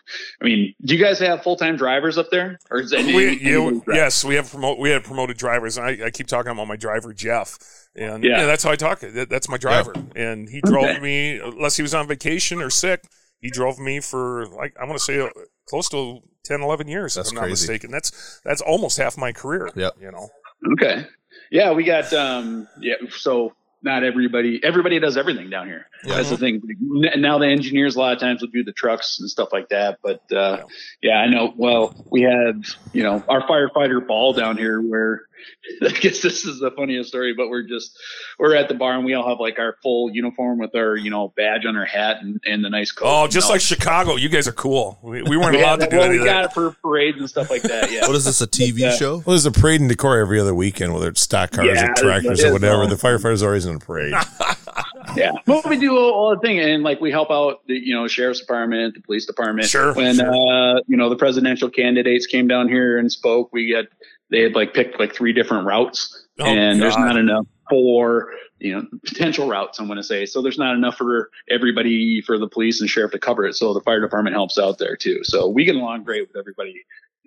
I 0.42 0.44
mean, 0.44 0.74
do 0.84 0.96
you 0.96 1.02
guys 1.02 1.20
have 1.20 1.40
full 1.42 1.54
time 1.56 1.76
drivers 1.76 2.18
up 2.18 2.30
there, 2.32 2.58
or 2.68 2.80
is 2.80 2.92
any, 2.92 3.14
We, 3.14 3.26
anybody 3.28 3.44
you, 3.48 3.84
yes, 3.92 4.24
we 4.24 4.34
have 4.34 4.50
promote. 4.50 4.78
We 4.80 4.90
have 4.90 5.04
promoted 5.04 5.36
drivers. 5.36 5.78
And 5.78 5.86
I, 5.86 6.06
I 6.06 6.10
keep 6.10 6.26
talking 6.26 6.50
about 6.50 6.66
my 6.66 6.74
driver 6.76 7.12
Jeff, 7.14 7.58
and 7.94 8.24
Yeah. 8.24 8.40
yeah, 8.40 8.46
that's 8.46 8.64
how 8.64 8.72
I 8.72 8.76
talk. 8.76 9.00
That, 9.00 9.30
that's 9.30 9.48
my 9.48 9.56
driver, 9.56 9.94
and 10.16 10.48
he 10.48 10.60
drove 10.62 10.84
Okay. 10.86 11.00
me 11.00 11.38
unless 11.38 11.76
he 11.76 11.82
was 11.82 11.94
on 11.94 12.08
vacation 12.08 12.60
or 12.60 12.70
sick. 12.70 13.04
He 13.40 13.50
drove 13.50 13.78
me 13.78 14.00
for 14.00 14.46
like 14.48 14.74
I 14.80 14.84
want 14.84 14.98
to 14.98 15.04
say 15.04 15.20
uh, 15.20 15.28
close 15.68 15.88
to 15.90 16.18
10, 16.44 16.60
11 16.60 16.88
years. 16.88 17.14
That's 17.14 17.28
if 17.28 17.32
I'm 17.32 17.36
not 17.36 17.42
crazy. 17.42 17.52
mistaken. 17.68 17.92
That's 17.92 18.40
that's 18.44 18.60
almost 18.60 18.98
half 18.98 19.16
my 19.16 19.30
career. 19.32 19.70
Yep. 19.76 19.92
You 20.00 20.10
know. 20.10 20.28
Okay. 20.72 21.06
Yeah, 21.52 21.70
we 21.72 21.84
got 21.84 22.12
um 22.12 22.66
yeah, 22.80 22.94
so 23.10 23.52
not 23.82 24.04
everybody 24.04 24.60
everybody 24.62 24.98
does 24.98 25.16
everything 25.16 25.50
down 25.50 25.66
here. 25.66 25.86
Yeah. 26.04 26.16
That's 26.16 26.30
the 26.30 26.36
thing. 26.36 26.62
Now 26.80 27.38
the 27.38 27.46
engineers 27.46 27.96
a 27.96 27.98
lot 27.98 28.12
of 28.12 28.20
times 28.20 28.42
will 28.42 28.48
do 28.48 28.64
the 28.64 28.72
trucks 28.72 29.18
and 29.20 29.28
stuff 29.28 29.50
like 29.52 29.68
that, 29.70 29.98
but 30.02 30.20
uh 30.32 30.64
yeah, 31.02 31.16
I 31.16 31.28
know 31.28 31.52
well, 31.56 31.94
we 32.10 32.22
had, 32.22 32.64
you 32.92 33.02
know, 33.02 33.22
our 33.28 33.46
firefighter 33.46 34.06
ball 34.06 34.32
down 34.32 34.56
here 34.56 34.80
where 34.80 35.22
I 35.82 35.88
guess 35.90 36.20
this 36.22 36.44
is 36.44 36.60
the 36.60 36.70
funniest 36.70 37.08
story, 37.10 37.34
but 37.36 37.48
we're 37.48 37.62
just 37.62 37.98
we're 38.38 38.54
at 38.54 38.68
the 38.68 38.74
bar 38.74 38.94
and 38.94 39.04
we 39.04 39.14
all 39.14 39.28
have 39.28 39.38
like 39.40 39.58
our 39.58 39.76
full 39.82 40.10
uniform 40.10 40.58
with 40.58 40.74
our, 40.74 40.96
you 40.96 41.10
know, 41.10 41.32
badge 41.36 41.66
on 41.66 41.76
our 41.76 41.84
hat 41.84 42.18
and, 42.22 42.40
and 42.46 42.64
the 42.64 42.70
nice 42.70 42.92
coat. 42.92 43.06
Oh, 43.08 43.26
just 43.26 43.46
all. 43.46 43.52
like 43.52 43.60
Chicago, 43.60 44.16
you 44.16 44.28
guys 44.28 44.48
are 44.48 44.52
cool. 44.52 44.98
We, 45.02 45.22
we 45.22 45.36
weren't 45.36 45.54
Yeah, 45.60 45.62
allowed 45.62 45.80
to 45.80 45.86
do 45.88 45.96
well, 45.96 46.06
any 46.06 46.14
we 46.16 46.20
of 46.20 46.26
got 46.26 46.44
it 46.46 46.52
for 46.52 46.72
parades 46.82 47.18
and 47.18 47.28
stuff 47.28 47.50
like 47.50 47.62
that. 47.62 47.90
Yeah. 47.90 48.06
What 48.06 48.16
is 48.16 48.24
this? 48.24 48.40
A 48.40 48.46
TV 48.46 48.78
Yeah. 48.78 48.92
show? 48.96 49.14
Well, 49.16 49.22
there's 49.28 49.46
a 49.46 49.52
parade 49.52 49.80
and 49.80 49.88
decor 49.88 50.18
every 50.18 50.40
other 50.40 50.54
weekend, 50.54 50.92
whether 50.94 51.08
it's 51.08 51.20
stock 51.20 51.52
cars 51.52 51.66
Yeah, 51.66 51.90
or 51.90 51.94
tractors 51.94 52.40
it 52.40 52.48
or 52.48 52.52
whatever. 52.52 52.86
The 52.86 52.94
firefighters 52.96 53.42
are 53.42 53.46
always 53.46 53.66
in 53.66 53.76
a 53.76 53.78
parade. 53.78 54.14
Yeah, 55.16 55.32
but 55.44 55.68
we 55.68 55.76
do 55.76 55.96
all, 55.96 56.12
all 56.12 56.30
the 56.36 56.40
thing, 56.40 56.60
and 56.60 56.84
like 56.84 57.00
we 57.00 57.10
help 57.10 57.30
out 57.32 57.66
the 57.66 57.74
you 57.74 57.94
know 57.94 58.06
sheriff's 58.06 58.38
department, 58.40 58.94
the 58.94 59.00
police 59.00 59.26
department. 59.26 59.66
Sure, 59.68 59.92
When 59.92 60.16
sure. 60.16 60.30
uh 60.32 60.80
you 60.86 60.96
know 60.96 61.08
the 61.08 61.16
presidential 61.16 61.68
candidates 61.68 62.26
came 62.26 62.46
down 62.46 62.68
here 62.68 62.96
and 62.96 63.10
spoke, 63.10 63.48
we 63.52 63.70
had 63.70 63.88
they 64.30 64.40
had 64.42 64.54
like 64.54 64.74
picked 64.74 64.98
like 64.98 65.14
three 65.14 65.32
different 65.32 65.66
routes, 65.66 66.26
Oh, 66.38 66.46
and 66.46 66.80
there's 66.80 66.96
not 66.96 67.16
enough 67.16 67.46
for 67.68 68.32
you 68.58 68.74
know 68.74 68.86
potential 69.04 69.48
routes. 69.48 69.78
I'm 69.78 69.86
going 69.86 69.96
to 69.98 70.02
say 70.02 70.26
so. 70.26 70.40
There's 70.42 70.58
not 70.58 70.74
enough 70.74 70.96
for 70.96 71.30
everybody 71.50 72.22
for 72.22 72.38
the 72.38 72.48
police 72.48 72.80
and 72.80 72.88
sheriff 72.88 73.12
to 73.12 73.18
cover 73.18 73.44
it. 73.46 73.54
So 73.54 73.74
the 73.74 73.80
fire 73.80 74.00
department 74.00 74.34
helps 74.34 74.58
out 74.58 74.78
there 74.78 74.96
too. 74.96 75.20
So 75.24 75.48
we 75.48 75.64
get 75.64 75.76
along 75.76 76.04
great 76.04 76.22
with 76.28 76.36
everybody 76.36 76.74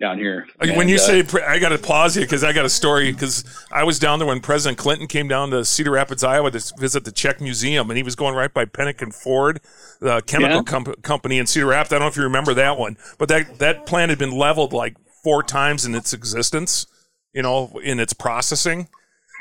down 0.00 0.18
here. 0.18 0.48
when 0.58 0.70
And, 0.80 0.90
you 0.90 0.96
uh, 0.96 0.98
say, 0.98 1.24
I 1.46 1.60
got 1.60 1.68
to 1.68 1.78
pause 1.78 2.16
you 2.16 2.22
because 2.22 2.42
I 2.42 2.52
got 2.52 2.64
a 2.64 2.68
story. 2.68 3.12
Because 3.12 3.44
I 3.70 3.84
was 3.84 4.00
down 4.00 4.18
there 4.18 4.26
when 4.26 4.40
President 4.40 4.76
Clinton 4.76 5.06
came 5.06 5.28
down 5.28 5.50
to 5.50 5.64
Cedar 5.64 5.92
Rapids, 5.92 6.24
Iowa, 6.24 6.50
to 6.50 6.72
visit 6.78 7.04
the 7.04 7.12
Czech 7.12 7.40
Museum, 7.40 7.88
and 7.90 7.96
he 7.96 8.02
was 8.02 8.16
going 8.16 8.34
right 8.34 8.52
by 8.52 8.64
Penick 8.64 9.00
and 9.02 9.14
Ford, 9.14 9.60
the 10.00 10.20
chemical 10.22 10.56
Yeah. 10.56 10.62
com- 10.62 10.94
company 11.02 11.38
in 11.38 11.46
Cedar 11.46 11.66
Rapids. 11.66 11.92
I 11.92 11.96
don't 11.96 12.06
know 12.06 12.08
if 12.08 12.16
you 12.16 12.24
remember 12.24 12.54
that 12.54 12.76
one, 12.76 12.96
but 13.18 13.28
that 13.28 13.60
that 13.60 13.86
plant 13.86 14.10
had 14.10 14.18
been 14.18 14.32
leveled 14.36 14.72
like 14.72 14.96
four 15.22 15.42
times 15.44 15.84
in 15.86 15.94
its 15.94 16.12
existence. 16.12 16.86
You 17.34 17.42
know, 17.42 17.78
in 17.82 18.00
its 18.00 18.12
processing. 18.12 18.88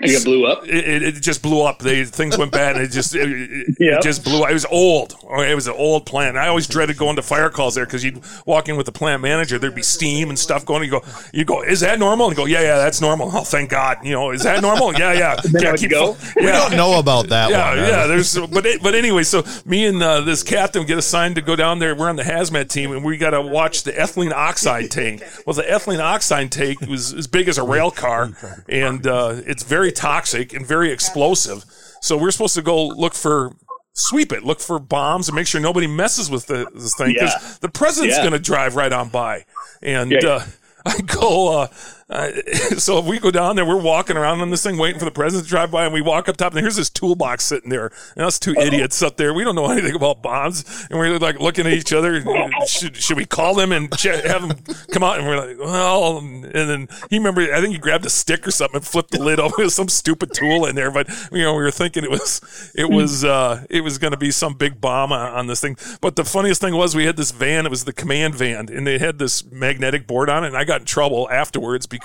And 0.02 0.12
it 0.12 0.24
blew 0.24 0.46
up. 0.46 0.68
it, 0.68 0.74
it, 0.88 1.04
it 1.04 1.12
just 1.22 1.42
blew 1.42 1.62
up. 1.62 1.80
They 1.80 2.04
things 2.06 2.38
went 2.38 2.52
bad, 2.52 2.76
and 2.76 2.84
it 2.86 2.90
just 2.90 3.16
it, 3.16 3.30
it, 3.30 3.78
Yeah. 3.80 3.98
it 3.98 4.02
just 4.04 4.24
blew. 4.24 4.44
Up. 4.44 4.50
It 4.50 4.54
was 4.54 4.66
old. 4.66 5.16
It 5.38 5.56
was 5.56 5.68
an 5.68 5.76
old 5.78 6.06
plant. 6.06 6.38
I 6.38 6.48
always 6.48 6.68
dreaded 6.68 6.98
going 6.98 7.16
to 7.16 7.22
fire 7.22 7.50
calls 7.50 7.76
there 7.76 7.86
because 7.86 8.04
you'd 8.04 8.22
walk 8.46 8.70
in 8.70 8.76
with 8.78 8.86
the 8.86 8.92
plant 8.92 9.22
manager. 9.22 9.58
There'd 9.60 9.76
be 9.76 9.82
steam 9.84 10.30
and 10.30 10.38
stuff 10.38 10.66
going. 10.66 10.84
You 10.84 10.92
go, 10.92 11.02
you 11.32 11.46
go, 11.46 11.62
is 11.64 11.80
that 11.82 12.00
normal? 12.00 12.28
And 12.28 12.38
you 12.38 12.44
go, 12.44 12.48
yeah, 12.48 12.62
yeah, 12.62 12.78
that's 12.78 13.02
normal. 13.02 13.30
Oh, 13.34 13.44
thank 13.44 13.70
God. 13.70 13.98
You 14.04 14.14
know, 14.14 14.32
is 14.32 14.44
that 14.44 14.62
normal? 14.62 14.94
Yeah, 14.94 15.14
yeah. 15.14 15.40
yeah, 15.60 15.72
would 15.72 15.90
go. 15.90 16.16
We 16.36 16.46
Yeah. 16.46 16.68
don't 16.70 16.76
know 16.78 17.00
about 17.00 17.30
that 17.30 17.50
Yeah, 17.50 17.70
one. 17.70 17.78
yeah. 17.80 18.08
There's, 18.08 18.38
but 18.38 18.66
it- 18.66 18.82
but 18.84 18.96
anyway, 18.96 19.24
so 19.24 19.44
me 19.66 19.86
and 19.86 20.02
uh, 20.04 20.22
this 20.22 20.44
captain 20.44 20.86
get 20.86 20.98
assigned 20.98 21.36
to 21.36 21.42
go 21.42 21.56
down 21.56 21.80
there. 21.80 21.96
We're 21.96 22.10
on 22.10 22.16
the 22.16 22.24
hazmat 22.24 22.70
team, 22.70 22.92
and 22.92 23.04
we 23.04 23.18
got 23.18 23.30
to 23.32 23.42
watch 23.42 23.84
the 23.84 23.92
ethylene 23.92 24.34
oxide 24.34 24.92
tank. 24.92 25.24
Well, 25.46 25.54
the 25.54 25.64
ethylene 25.64 26.00
oxide 26.00 26.52
tank 26.52 26.82
was 26.82 27.14
as 27.14 27.28
big 27.28 27.48
as 27.48 27.58
a 27.58 27.64
rail 27.64 27.92
car, 27.92 28.32
and 28.70 29.06
uh, 29.08 29.42
it's 29.46 29.64
very 29.64 29.83
toxic 29.92 30.54
and 30.54 30.66
very 30.66 30.92
explosive. 30.92 31.66
So 32.02 32.18
we're 32.18 32.32
supposed 32.32 32.56
to 32.56 32.62
go 32.62 32.88
look 32.88 33.14
for. 33.14 33.56
Sweep 33.96 34.32
it. 34.34 34.44
Look 34.44 34.60
for 34.60 34.80
bombs 34.80 35.28
and 35.30 35.36
make 35.36 35.46
sure 35.46 35.62
nobody 35.62 35.86
messes 35.86 36.28
with 36.28 36.48
the, 36.48 36.66
this 36.74 36.96
thing 36.96 37.14
because 37.14 37.32
Yeah. 37.40 37.54
the 37.62 37.70
president's 37.70 38.16
Yeah. 38.18 38.24
going 38.24 38.34
to 38.34 38.40
drive 38.40 38.76
right 38.76 38.92
on 38.92 39.10
by. 39.10 39.46
And 39.84 40.12
Yeah. 40.12 40.28
uh, 40.28 40.46
I 40.88 40.98
go, 41.02 41.60
uh, 41.62 41.68
uh, 42.14 42.32
so 42.78 43.00
if 43.00 43.06
we 43.06 43.18
go 43.18 43.32
down 43.32 43.56
there, 43.56 43.66
we're 43.66 43.82
walking 43.82 44.18
around 44.18 44.40
on 44.42 44.52
this 44.52 44.62
thing 44.62 44.78
waiting 44.78 45.00
for 45.00 45.06
the 45.06 45.12
president 45.12 45.46
to 45.46 45.50
drive 45.50 45.72
by, 45.72 45.86
and 45.86 45.94
we 45.94 46.02
walk 46.02 46.30
up 46.30 46.38
top, 46.38 46.54
and 46.54 46.62
here's 46.62 46.76
this 46.76 46.90
toolbox 46.90 47.44
sitting 47.44 47.72
there, 47.72 47.92
and 48.16 48.24
us 48.24 48.38
two 48.38 48.54
idiots 48.54 49.02
up 49.02 49.18
there. 49.18 49.34
We 49.34 49.44
don't 49.44 49.56
know 49.56 49.70
anything 49.72 49.96
about 49.96 50.22
bombs, 50.22 50.64
and 50.90 51.00
we're 51.00 51.18
like 51.18 51.40
looking 51.40 51.66
at 51.66 51.74
each 51.74 51.92
other. 51.92 52.24
Should 52.68 52.96
should 52.98 53.18
we 53.18 53.26
call 53.26 53.56
them 53.56 53.72
and 53.72 53.96
che- 53.98 54.28
have 54.28 54.48
them 54.48 54.58
come 54.92 55.04
out? 55.04 55.18
And 55.18 55.28
we're 55.28 55.38
like, 55.38 55.60
well, 55.60 56.20
and 56.20 56.44
then 56.54 56.88
he 57.10 57.18
remember, 57.18 57.42
I 57.42 57.60
think 57.60 57.74
he 57.74 57.80
grabbed 57.80 58.06
a 58.06 58.10
stick 58.10 58.48
or 58.48 58.52
something 58.52 58.78
and 58.78 58.86
flipped 58.86 59.12
the 59.12 59.22
lid 59.22 59.40
over 59.40 59.56
with 59.58 59.74
some 59.74 59.88
stupid 59.88 60.34
tool 60.34 60.66
in 60.66 60.76
there. 60.76 60.92
But 60.92 61.10
you 61.32 61.42
know, 61.42 61.54
we 61.54 61.64
were 61.64 61.72
thinking 61.72 62.04
it 62.04 62.12
was 62.12 62.72
it 62.76 62.90
was 62.90 63.24
uh, 63.24 63.66
it 63.70 63.82
was 63.82 63.98
going 63.98 64.12
to 64.12 64.18
be 64.18 64.32
some 64.32 64.54
big 64.54 64.80
bomb 64.80 65.12
on, 65.12 65.32
on 65.32 65.48
this 65.48 65.62
thing. 65.62 65.78
But 66.00 66.16
the 66.16 66.26
funniest 66.26 66.62
thing 66.62 66.76
was 66.76 66.96
we 66.96 67.06
had 67.06 67.18
this 67.18 67.32
van. 67.32 67.66
It 67.66 67.70
was 67.70 67.86
the 67.86 67.94
command 67.94 68.36
van, 68.36 68.70
and 68.70 68.86
they 68.86 69.00
had 69.00 69.18
this 69.18 69.44
magnetic 69.52 70.06
board 70.06 70.30
on 70.30 70.44
it. 70.44 70.48
And 70.48 70.58
I 70.58 70.64
got 70.64 70.82
in 70.82 70.86
trouble 70.86 71.30
afterwards 71.30 71.88
because 71.88 72.03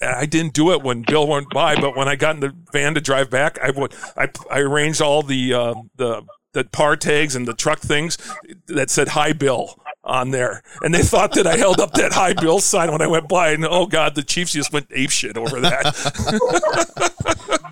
I 0.00 0.26
didn't 0.26 0.52
do 0.52 0.72
it 0.72 0.82
when 0.82 1.02
Bill 1.02 1.26
went 1.26 1.50
by. 1.50 1.76
But 1.76 1.96
when 1.96 2.08
I 2.08 2.16
got 2.16 2.34
in 2.34 2.40
the 2.40 2.54
van 2.72 2.94
to 2.94 3.00
drive 3.00 3.30
back, 3.30 3.58
I 3.60 3.70
would 3.70 3.94
I, 4.16 4.28
I 4.50 4.60
arranged 4.60 5.00
all 5.00 5.22
the 5.22 5.54
uh, 5.54 5.74
the 5.96 6.22
the 6.52 6.64
par 6.64 6.96
tags 6.96 7.36
and 7.36 7.46
the 7.46 7.54
truck 7.54 7.80
things 7.80 8.18
that 8.66 8.90
said 8.90 9.08
"Hi 9.08 9.32
Bill." 9.32 9.78
On 10.04 10.30
there, 10.30 10.62
and 10.82 10.94
they 10.94 11.02
thought 11.02 11.32
that 11.32 11.48
I 11.48 11.56
held 11.56 11.80
up 11.80 11.94
that 11.94 12.12
high 12.12 12.32
bill 12.32 12.60
sign 12.60 12.92
when 12.92 13.02
I 13.02 13.08
went 13.08 13.28
by, 13.28 13.50
and 13.50 13.64
oh 13.64 13.86
god, 13.86 14.14
the 14.14 14.22
Chiefs 14.22 14.52
just 14.52 14.72
went 14.72 14.86
ape 14.92 15.10
shit 15.10 15.36
over 15.36 15.58
that. 15.58 17.02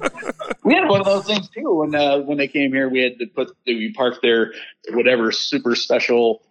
We 0.64 0.74
had 0.74 0.88
one 0.88 1.00
of 1.00 1.06
those 1.06 1.26
things 1.26 1.48
too 1.50 1.74
when 1.74 1.94
uh, 1.94 2.20
when 2.20 2.38
they 2.38 2.48
came 2.48 2.72
here. 2.72 2.88
We 2.88 3.00
had 3.00 3.18
to 3.18 3.26
put 3.26 3.54
we 3.66 3.92
parked 3.92 4.22
their 4.22 4.54
whatever 4.90 5.30
super 5.30 5.76
special 5.76 6.42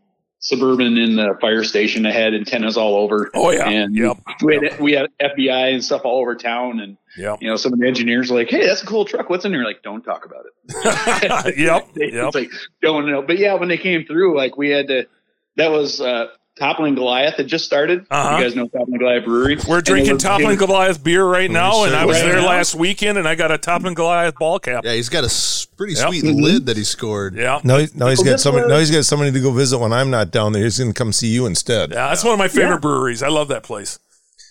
suburban 0.44 0.98
in 0.98 1.16
the 1.16 1.36
fire 1.42 1.64
station. 1.64 2.04
That 2.04 2.14
had 2.14 2.34
antennas 2.36 2.78
all 2.78 2.96
over. 2.98 3.32
Oh, 3.34 3.50
yeah. 3.52 3.68
and 3.68 3.96
Yep. 3.96 4.18
we 4.44 4.56
had 4.56 4.80
we 4.80 4.92
had 4.94 5.10
FBI 5.20 5.74
and 5.74 5.84
stuff 5.84 6.02
all 6.06 6.22
over 6.22 6.36
town. 6.36 6.80
And 6.80 6.98
yep, 7.18 7.42
you 7.42 7.50
know, 7.50 7.56
some 7.56 7.74
of 7.74 7.80
the 7.80 7.88
engineers 7.88 8.30
were 8.30 8.38
like, 8.38 8.50
"Hey, 8.50 8.66
that's 8.68 8.84
a 8.84 8.86
cool 8.86 9.06
truck. 9.06 9.30
What's 9.30 9.46
in 9.46 9.52
there?" 9.52 9.64
Like, 9.64 9.82
don't 9.82 10.04
talk 10.04 10.26
about 10.26 10.46
it. 10.46 11.58
yep, 11.58 11.88
It's 11.96 12.14
yep. 12.14 12.36
like 12.36 12.52
don't 12.82 13.10
know. 13.10 13.22
But 13.24 13.40
yeah, 13.40 13.56
when 13.56 13.70
they 13.70 13.78
came 13.78 14.06
through, 14.06 14.38
like 14.38 14.56
we 14.58 14.70
had 14.70 14.88
to. 14.90 15.08
That 15.56 15.72
was 15.72 16.02
uh, 16.02 16.28
Toppling 16.60 16.94
Goliath 16.94 17.36
had 17.38 17.48
just 17.48 17.66
started. 17.66 18.06
Uh-huh. 18.12 18.38
You 18.38 18.44
guys 18.44 18.56
know 18.56 18.68
Toppling 18.68 19.00
Goliath 19.00 19.26
Brewery. 19.26 19.58
We're 19.68 19.82
drinking 19.82 20.12
it 20.12 20.14
was- 20.14 20.24
Toppling 20.24 20.58
Goliath 20.58 21.04
beer 21.04 21.26
right 21.26 21.50
now, 21.50 21.84
and 21.86 21.96
I 21.96 22.06
was 22.06 22.18
Right 22.22 22.28
there 22.32 22.42
now? 22.42 22.48
last 22.48 22.76
weekend, 22.76 23.18
and 23.18 23.28
I 23.28 23.34
got 23.34 23.52
a 23.52 23.58
Toppling 23.58 23.96
Goliath 23.96 24.36
ball 24.36 24.60
cap. 24.60 24.84
Yeah, 24.86 24.94
he's 24.94 25.10
got 25.10 25.24
a 25.24 25.76
pretty 25.78 25.94
Yep. 25.94 26.08
sweet 26.10 26.24
Mm-hmm. 26.24 26.42
lid 26.44 26.66
that 26.68 26.78
he 26.78 26.84
scored. 26.84 27.36
Yeah, 27.36 27.60
No, 27.64 27.78
he- 27.80 27.88
no, 27.96 28.08
he's 28.08 28.20
Well, 28.20 28.26
got 28.26 28.32
this 28.34 28.44
somebody. 28.44 28.66
was- 28.66 28.70
No, 28.72 28.80
he's 28.80 28.92
got 28.92 29.06
somebody 29.06 29.32
to 29.32 29.40
go 29.40 29.52
visit 29.52 29.80
when 29.80 29.92
I'm 29.92 30.12
not 30.12 30.30
down 30.30 30.54
there. 30.54 30.64
He's 30.64 30.78
going 30.78 30.94
to 30.94 30.98
come 30.98 31.12
see 31.12 31.28
you 31.28 31.48
instead. 31.48 31.90
yeah, 31.92 32.10
that's 32.10 32.24
one 32.24 32.34
of 32.34 32.40
my 32.40 32.48
favorite 32.48 32.76
Yeah. 32.76 32.78
breweries. 32.80 33.24
I 33.24 33.30
love 33.30 33.48
that 33.48 33.64
place. 33.64 33.98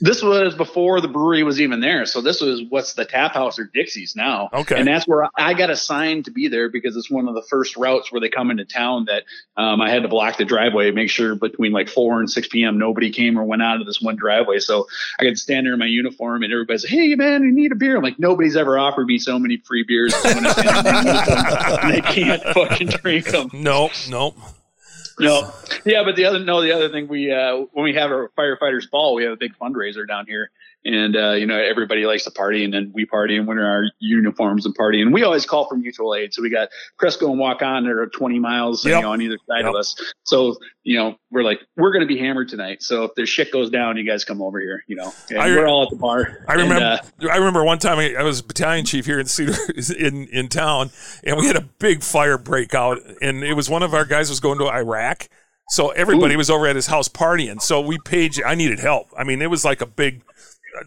This 0.03 0.21
was 0.21 0.57
before 0.57 1.01
the 1.01 1.07
brewery 1.07 1.45
was 1.45 1.61
even 1.61 1.79
there. 1.79 2.07
So 2.07 2.21
this 2.21 2.41
was 2.41 2.61
what's 2.69 2.95
the 2.95 3.05
tap 3.05 3.35
house 3.35 3.57
or 3.57 3.71
Dixie's 3.73 4.17
now. 4.17 4.51
Okay. 4.53 4.77
And 4.77 4.89
that's 4.89 5.07
where 5.07 5.29
I 5.39 5.55
got 5.55 5.71
assigned 5.71 6.25
to 6.25 6.33
be 6.33 6.49
there 6.49 6.69
because 6.69 6.97
it's 6.97 7.09
one 7.09 7.29
of 7.29 7.37
the 7.37 7.43
first 7.43 7.77
routes 7.77 8.11
where 8.11 8.21
they 8.21 8.29
come 8.29 8.51
into 8.51 8.65
town 8.65 9.05
that 9.05 9.23
um, 9.57 9.81
I 9.81 9.91
had 9.91 10.03
to 10.03 10.09
block 10.09 10.39
the 10.39 10.45
driveway, 10.45 10.91
make 10.91 11.09
sure 11.09 11.37
between 11.37 11.71
like 11.71 11.89
4 11.89 12.19
and 12.19 12.29
6 12.29 12.49
p.m. 12.49 12.79
nobody 12.79 13.13
came 13.13 13.39
or 13.39 13.45
went 13.45 13.63
out 13.63 13.81
of 13.81 13.87
this 13.87 14.01
one 14.01 14.17
driveway. 14.17 14.59
So 14.59 14.89
I 15.21 15.23
could 15.23 15.39
stand 15.39 15.67
there 15.67 15.75
in 15.75 15.79
my 15.79 15.87
uniform 15.87 16.43
and 16.43 16.53
everybody's 16.53 16.83
like, 16.83 16.93
hey, 16.93 17.15
man, 17.15 17.45
you 17.45 17.53
need 17.53 17.71
a 17.71 17.77
beer. 17.77 17.97
I'm 17.97 18.03
like, 18.03 18.19
nobody's 18.19 18.57
ever 18.57 18.81
offered 18.81 19.07
me 19.07 19.21
so 19.21 19.39
many 19.39 19.59
free 19.59 19.85
beers. 19.87 20.13
I 20.25 20.37
in 20.37 20.43
my 20.43 21.03
uniform 21.05 21.79
and 21.81 21.95
they 21.95 22.01
can't 22.01 22.43
fucking 22.43 22.89
drink 22.89 23.27
them. 23.27 23.51
Nope, 23.63 23.93
nope. 24.09 24.35
No, 25.23 25.53
yeah, 25.85 26.03
but 26.05 26.17
the 26.17 26.25
other 26.25 26.41
no, 26.41 26.61
the 26.61 26.73
other 26.73 26.89
thing 26.89 27.09
we 27.09 27.33
uh, 27.33 27.65
when 27.73 27.85
we 27.85 27.95
have 27.95 28.11
our 28.11 28.31
firefighters 28.39 28.91
ball, 28.91 29.15
we 29.15 29.25
have 29.25 29.33
a 29.33 29.37
big 29.37 29.57
fundraiser 29.59 30.07
down 30.07 30.27
here, 30.27 30.51
and 30.85 31.17
uh, 31.17 31.33
you 31.33 31.47
know 31.47 31.57
everybody 31.59 32.07
likes 32.07 32.25
to 32.25 32.31
party, 32.31 32.65
and 32.65 32.73
then 32.75 32.91
we 32.95 33.05
party 33.07 33.37
and 33.37 33.47
wear 33.47 33.65
our 33.67 33.85
uniforms 34.01 34.67
and 34.67 34.75
party, 34.75 35.01
and 35.01 35.13
we 35.13 35.23
always 35.23 35.47
call 35.47 35.69
for 35.69 35.77
mutual 35.77 36.15
aid. 36.15 36.35
So 36.35 36.43
we 36.43 36.51
got 36.51 36.69
Cresco 36.99 37.31
and 37.31 37.41
Waukon 37.41 37.85
that 37.85 37.93
are 37.93 38.07
20 38.09 38.39
miles 38.39 38.85
Yep. 38.85 38.97
you 38.97 39.03
know, 39.03 39.13
on 39.13 39.21
either 39.23 39.39
side 39.49 39.61
Yep. 39.61 39.69
of 39.69 39.75
us. 39.77 39.95
So 40.25 40.57
you 40.83 40.97
know 40.99 41.17
we're 41.31 41.45
like 41.45 41.61
we're 41.77 41.93
going 41.93 42.01
to 42.01 42.07
be 42.07 42.19
hammered 42.19 42.49
tonight. 42.49 42.83
So 42.83 43.05
if 43.05 43.15
their 43.15 43.27
shit 43.27 43.53
goes 43.53 43.71
down, 43.71 43.97
you 43.97 44.05
guys 44.05 44.25
come 44.25 44.43
over 44.43 44.59
here. 44.61 44.83
You 44.89 44.97
know, 44.97 45.13
and 45.31 45.39
I- 45.39 45.47
we're 45.49 45.67
all 45.67 45.85
at 45.85 45.91
the 45.91 45.97
bar. 45.97 46.45
I 46.49 46.55
And, 46.55 46.63
remember. 46.63 46.85
uh, 46.85 47.29
I 47.31 47.37
remember 47.37 47.65
one 47.65 47.79
time 47.79 47.99
I, 47.99 48.15
I 48.19 48.23
was 48.23 48.43
battalion 48.43 48.85
chief 48.85 49.07
here 49.07 49.21
in 49.21 49.27
Cedar 49.27 49.55
in 49.99 50.27
in 50.29 50.49
town, 50.49 50.91
and 51.25 51.37
we 51.37 51.47
had 51.47 51.57
a 51.57 51.63
big 51.79 52.03
fire 52.03 52.39
break 52.39 52.75
out, 52.75 52.99
and 53.21 53.43
it 53.45 53.55
was 53.55 53.71
one 53.71 53.83
of 53.83 53.95
our 53.95 54.05
guys 54.05 54.29
was 54.31 54.41
going 54.41 54.59
to 54.59 54.67
Iraq, 54.69 55.29
so 55.71 55.91
everybody 55.91 56.35
was 56.37 56.51
over 56.51 56.67
at 56.67 56.75
his 56.77 56.89
house 56.89 57.09
partying. 57.09 57.63
So 57.63 57.81
we 57.81 57.99
paid. 58.05 58.43
I 58.43 58.55
needed 58.57 58.81
help. 58.81 59.09
I 59.17 59.23
mean, 59.25 59.41
it 59.41 59.49
was 59.51 59.65
like 59.65 59.81
a 59.81 59.87
big. 59.87 60.23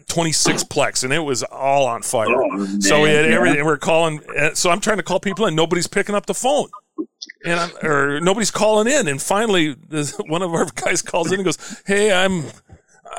26 0.08 0.64
plex 0.64 1.04
and 1.04 1.12
it 1.12 1.20
was 1.20 1.42
all 1.44 1.86
on 1.86 2.02
fire. 2.02 2.26
Oh, 2.30 2.66
so 2.80 3.02
we 3.02 3.10
had 3.10 3.26
yeah. 3.26 3.36
everything. 3.36 3.64
We're 3.64 3.76
calling. 3.78 4.20
uh, 4.38 4.54
So 4.54 4.70
I'm 4.70 4.80
trying 4.80 4.96
to 4.98 5.02
call 5.02 5.20
people 5.20 5.46
and 5.46 5.54
nobody's 5.56 5.86
picking 5.86 6.14
up 6.14 6.26
the 6.26 6.34
phone. 6.34 6.68
And 7.44 7.60
I'm, 7.60 7.70
or 7.82 8.20
nobody's 8.20 8.50
calling 8.50 8.92
in. 8.92 9.08
And 9.08 9.20
finally, 9.20 9.74
this, 9.88 10.16
one 10.26 10.42
of 10.42 10.52
our 10.54 10.66
guys 10.66 11.02
calls 11.02 11.28
in 11.30 11.34
and 11.34 11.44
goes, 11.44 11.82
"Hey, 11.86 12.12
I'm 12.12 12.44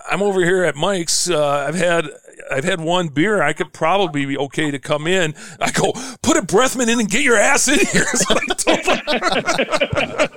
I'm 0.10 0.22
over 0.22 0.44
here 0.44 0.64
at 0.64 0.76
Mike's. 0.76 1.30
Uh, 1.30 1.66
I've 1.68 1.76
had 1.76 2.06
I've 2.52 2.64
had 2.64 2.80
one 2.82 3.08
beer. 3.10 3.42
I 3.42 3.54
could 3.54 3.74
probably 3.74 4.26
be 4.26 4.38
okay 4.38 4.72
to 4.72 4.80
come 4.80 5.08
in. 5.08 5.34
I 5.60 5.72
go, 5.72 5.94
put 6.22 6.38
a 6.38 6.42
breathman 6.42 6.90
in 6.90 7.00
and 7.00 7.10
get 7.10 7.24
your 7.24 7.38
ass 7.38 7.68
in 7.68 7.80
here. 7.80 8.06
Is 8.14 8.26
what 8.28 8.42
I 8.50 8.54
told 8.56 10.30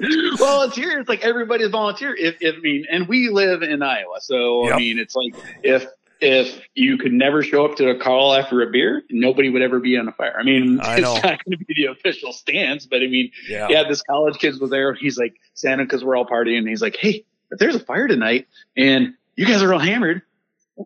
him. 0.00 0.36
volunteer. 0.38 0.98
It's 1.00 1.08
like 1.08 1.24
everybody's 1.24 1.68
volunteer. 1.70 2.14
If, 2.14 2.36
if 2.40 2.56
I 2.56 2.60
mean, 2.60 2.86
and 2.90 3.08
we 3.08 3.28
live 3.28 3.62
in 3.62 3.82
Iowa, 3.82 4.20
so 4.20 4.64
Yep. 4.66 4.74
I 4.74 4.78
mean, 4.78 4.98
it's 4.98 5.14
like 5.14 5.34
if 5.62 5.86
if 6.18 6.60
you 6.74 6.96
could 6.96 7.12
never 7.12 7.42
show 7.42 7.66
up 7.66 7.76
to 7.76 7.90
a 7.90 7.98
call 7.98 8.34
after 8.34 8.62
a 8.62 8.70
beer, 8.70 9.02
nobody 9.10 9.50
would 9.50 9.60
ever 9.60 9.78
be 9.80 9.98
on 9.98 10.08
a 10.08 10.12
fire. 10.12 10.34
I 10.38 10.44
mean, 10.44 10.80
I 10.82 10.94
it's 10.94 11.02
know. 11.02 11.14
not 11.14 11.44
going 11.44 11.58
to 11.58 11.64
be 11.64 11.74
the 11.76 11.86
official 11.92 12.32
stance, 12.32 12.86
but 12.86 13.02
I 13.02 13.06
mean, 13.06 13.30
Yeah. 13.48 13.68
yeah, 13.68 13.82
this 13.86 14.00
college 14.02 14.38
kid 14.38 14.58
was 14.58 14.70
there. 14.70 14.94
He's 14.94 15.18
like 15.18 15.34
santa 15.54 15.84
because 15.84 16.02
we're 16.02 16.16
all 16.16 16.24
partying. 16.26 16.58
And 16.58 16.68
he's 16.68 16.80
like, 16.80 16.96
hey, 16.96 17.24
if 17.50 17.58
there's 17.58 17.74
a 17.74 17.80
fire 17.80 18.08
tonight 18.08 18.48
and 18.76 19.12
you 19.36 19.44
guys 19.46 19.62
are 19.62 19.72
all 19.74 19.78
hammered. 19.78 20.22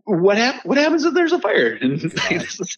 What 0.04 0.36
hap- 0.36 0.64
What 0.64 0.78
happens 0.78 1.04
if 1.04 1.14
there's 1.14 1.32
a 1.32 1.40
fire? 1.40 1.74
And 1.82 2.00
Jesus 2.00 2.76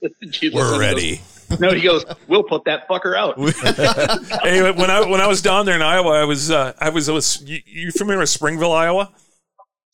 We're 0.55 0.71
goes, 0.71 0.79
ready. 0.79 1.21
No, 1.61 1.71
he 1.71 1.83
goes. 1.83 2.05
We'll 2.29 2.43
put 2.43 2.65
that 2.65 2.89
fucker 2.89 3.15
out. 3.15 3.39
hey, 4.43 4.63
when 4.73 4.91
I 4.91 5.07
when 5.07 5.21
I 5.21 5.27
was 5.27 5.43
down 5.43 5.67
there 5.67 5.75
in 5.75 5.83
Iowa, 5.83 6.13
I 6.13 6.25
was 6.25 6.51
uh, 6.51 6.73
I 6.81 6.89
was, 6.89 7.09
I 7.09 7.13
was 7.13 7.43
you, 7.43 7.61
you 7.67 7.91
familiar 7.91 8.21
with 8.21 8.31
Springville, 8.31 8.73
Iowa? 8.73 9.13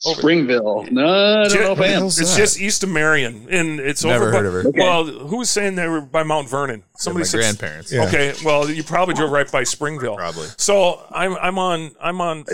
Springville. 0.01 0.87
No, 0.93 1.43
I 1.43 1.49
don't 1.49 1.61
know 1.61 1.73
if 1.73 1.81
I 1.81 1.87
am. 1.89 2.05
It's 2.05 2.17
that? 2.17 2.37
just 2.37 2.61
east 2.61 2.85
of 2.85 2.89
Marion, 2.91 3.49
and 3.51 3.81
it's 3.81 4.05
Never 4.05 4.29
over. 4.29 4.33
heard 4.33 4.43
by, 4.43 4.47
of 4.47 4.53
her. 4.53 4.69
Okay. 4.69 4.79
Well, 4.81 5.05
who 5.05 5.39
was 5.39 5.51
saying 5.51 5.75
they 5.75 5.89
were 5.89 6.01
by 6.03 6.23
Mount 6.23 6.49
Vernon? 6.49 6.85
Somebody 6.97 7.23
my 7.23 7.27
said 7.27 7.39
grandparents. 7.39 7.93
Yeah. 7.93 8.07
Okay, 8.07 8.35
well, 8.45 8.71
you 8.71 8.85
probably 8.85 9.15
drove 9.15 9.33
right 9.33 9.51
by 9.51 9.65
Springville. 9.65 10.15
Probably. 10.17 10.47
So 10.57 11.05
I'm 11.11 11.35
I'm 11.39 11.59
on 11.59 11.91
I'm 12.01 12.21
on. 12.21 12.45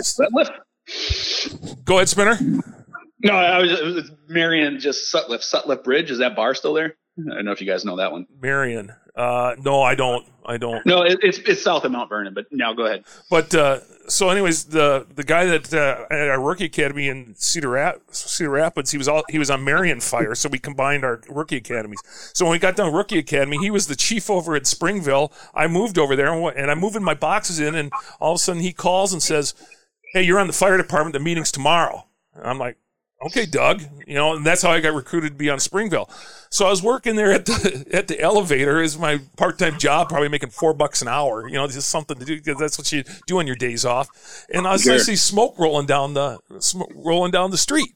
Go 1.85 1.97
ahead, 1.97 2.09
Spinner. 2.09 2.39
No, 3.25 3.33
I 3.33 3.59
was, 3.59 3.71
it 3.71 3.83
was 3.83 4.11
Marion, 4.27 4.79
just 4.79 5.13
Sutliff. 5.13 5.39
Sutliff 5.39 5.83
Bridge. 5.83 6.11
Is 6.11 6.19
that 6.19 6.35
bar 6.35 6.53
still 6.53 6.73
there? 6.73 6.95
I 7.17 7.35
don't 7.35 7.45
know 7.45 7.51
if 7.51 7.61
you 7.61 7.67
guys 7.67 7.83
know 7.85 7.95
that 7.97 8.11
one. 8.11 8.27
Marion. 8.41 8.93
Uh, 9.15 9.55
no, 9.59 9.81
I 9.81 9.95
don't. 9.95 10.25
I 10.45 10.57
don't. 10.57 10.85
No, 10.85 11.01
it, 11.01 11.19
it's 11.23 11.39
it's 11.39 11.63
south 11.63 11.85
of 11.85 11.91
Mount 11.91 12.09
Vernon. 12.09 12.33
But 12.33 12.45
now 12.51 12.73
go 12.73 12.85
ahead. 12.85 13.05
But 13.31 13.55
uh, 13.55 13.79
so, 14.07 14.29
anyways, 14.29 14.65
the 14.65 15.07
the 15.15 15.23
guy 15.23 15.45
that 15.45 15.73
uh, 15.73 16.05
at 16.13 16.27
our 16.27 16.39
rookie 16.41 16.65
academy 16.65 17.07
in 17.07 17.33
Cedar, 17.35 17.69
Rap- 17.69 18.01
Cedar 18.11 18.49
Rapids, 18.49 18.91
he 18.91 18.97
was 18.97 19.07
all 19.07 19.23
he 19.29 19.39
was 19.39 19.49
on 19.49 19.63
Marion 19.63 20.01
Fire, 20.01 20.35
so 20.35 20.49
we 20.49 20.59
combined 20.59 21.03
our 21.05 21.21
rookie 21.29 21.55
academies. 21.55 22.01
So 22.33 22.45
when 22.45 22.51
we 22.51 22.59
got 22.59 22.75
done 22.75 22.93
rookie 22.93 23.17
academy, 23.17 23.57
he 23.57 23.71
was 23.71 23.87
the 23.87 23.95
chief 23.95 24.29
over 24.29 24.55
at 24.55 24.67
Springville. 24.67 25.31
I 25.53 25.67
moved 25.67 25.97
over 25.97 26.15
there, 26.15 26.31
and, 26.31 26.57
and 26.57 26.69
I'm 26.69 26.79
moving 26.79 27.03
my 27.03 27.15
boxes 27.15 27.59
in, 27.59 27.73
and 27.73 27.91
all 28.19 28.33
of 28.33 28.35
a 28.35 28.39
sudden 28.39 28.61
he 28.61 28.73
calls 28.73 29.13
and 29.13 29.23
says, 29.23 29.55
"Hey, 30.13 30.21
you're 30.21 30.39
on 30.39 30.47
the 30.47 30.53
fire 30.53 30.77
department. 30.77 31.13
The 31.13 31.19
meeting's 31.19 31.51
tomorrow." 31.51 32.05
And 32.35 32.45
I'm 32.45 32.59
like. 32.59 32.77
Okay, 33.23 33.45
Doug. 33.45 33.81
You 34.05 34.15
know, 34.15 34.35
and 34.35 34.45
that's 34.45 34.61
how 34.61 34.71
I 34.71 34.81
got 34.81 34.93
recruited 34.93 35.31
to 35.31 35.37
be 35.37 35.49
on 35.49 35.59
Springville. 35.59 36.09
So 36.49 36.65
I 36.67 36.69
was 36.69 36.83
working 36.83 37.15
there 37.15 37.31
at 37.31 37.45
the 37.45 37.85
at 37.93 38.07
the 38.07 38.19
elevator 38.19 38.81
as 38.81 38.97
my 38.97 39.19
part 39.37 39.57
time 39.57 39.77
job, 39.79 40.09
probably 40.09 40.29
making 40.29 40.49
four 40.49 40.73
bucks 40.73 41.01
an 41.01 41.07
hour. 41.07 41.47
You 41.47 41.55
know, 41.55 41.67
just 41.67 41.89
something 41.89 42.17
to 42.17 42.25
do 42.25 42.35
because 42.35 42.59
that's 42.59 42.77
what 42.77 42.91
you 42.91 43.03
do 43.25 43.39
on 43.39 43.47
your 43.47 43.55
days 43.55 43.85
off. 43.85 44.45
And 44.53 44.67
I, 44.67 44.73
was, 44.73 44.87
I 44.87 44.97
see 44.97 45.15
smoke 45.15 45.55
rolling 45.57 45.85
down 45.85 46.13
the 46.13 46.39
smoke 46.59 46.91
rolling 46.93 47.31
down 47.31 47.51
the 47.51 47.57
street. 47.57 47.89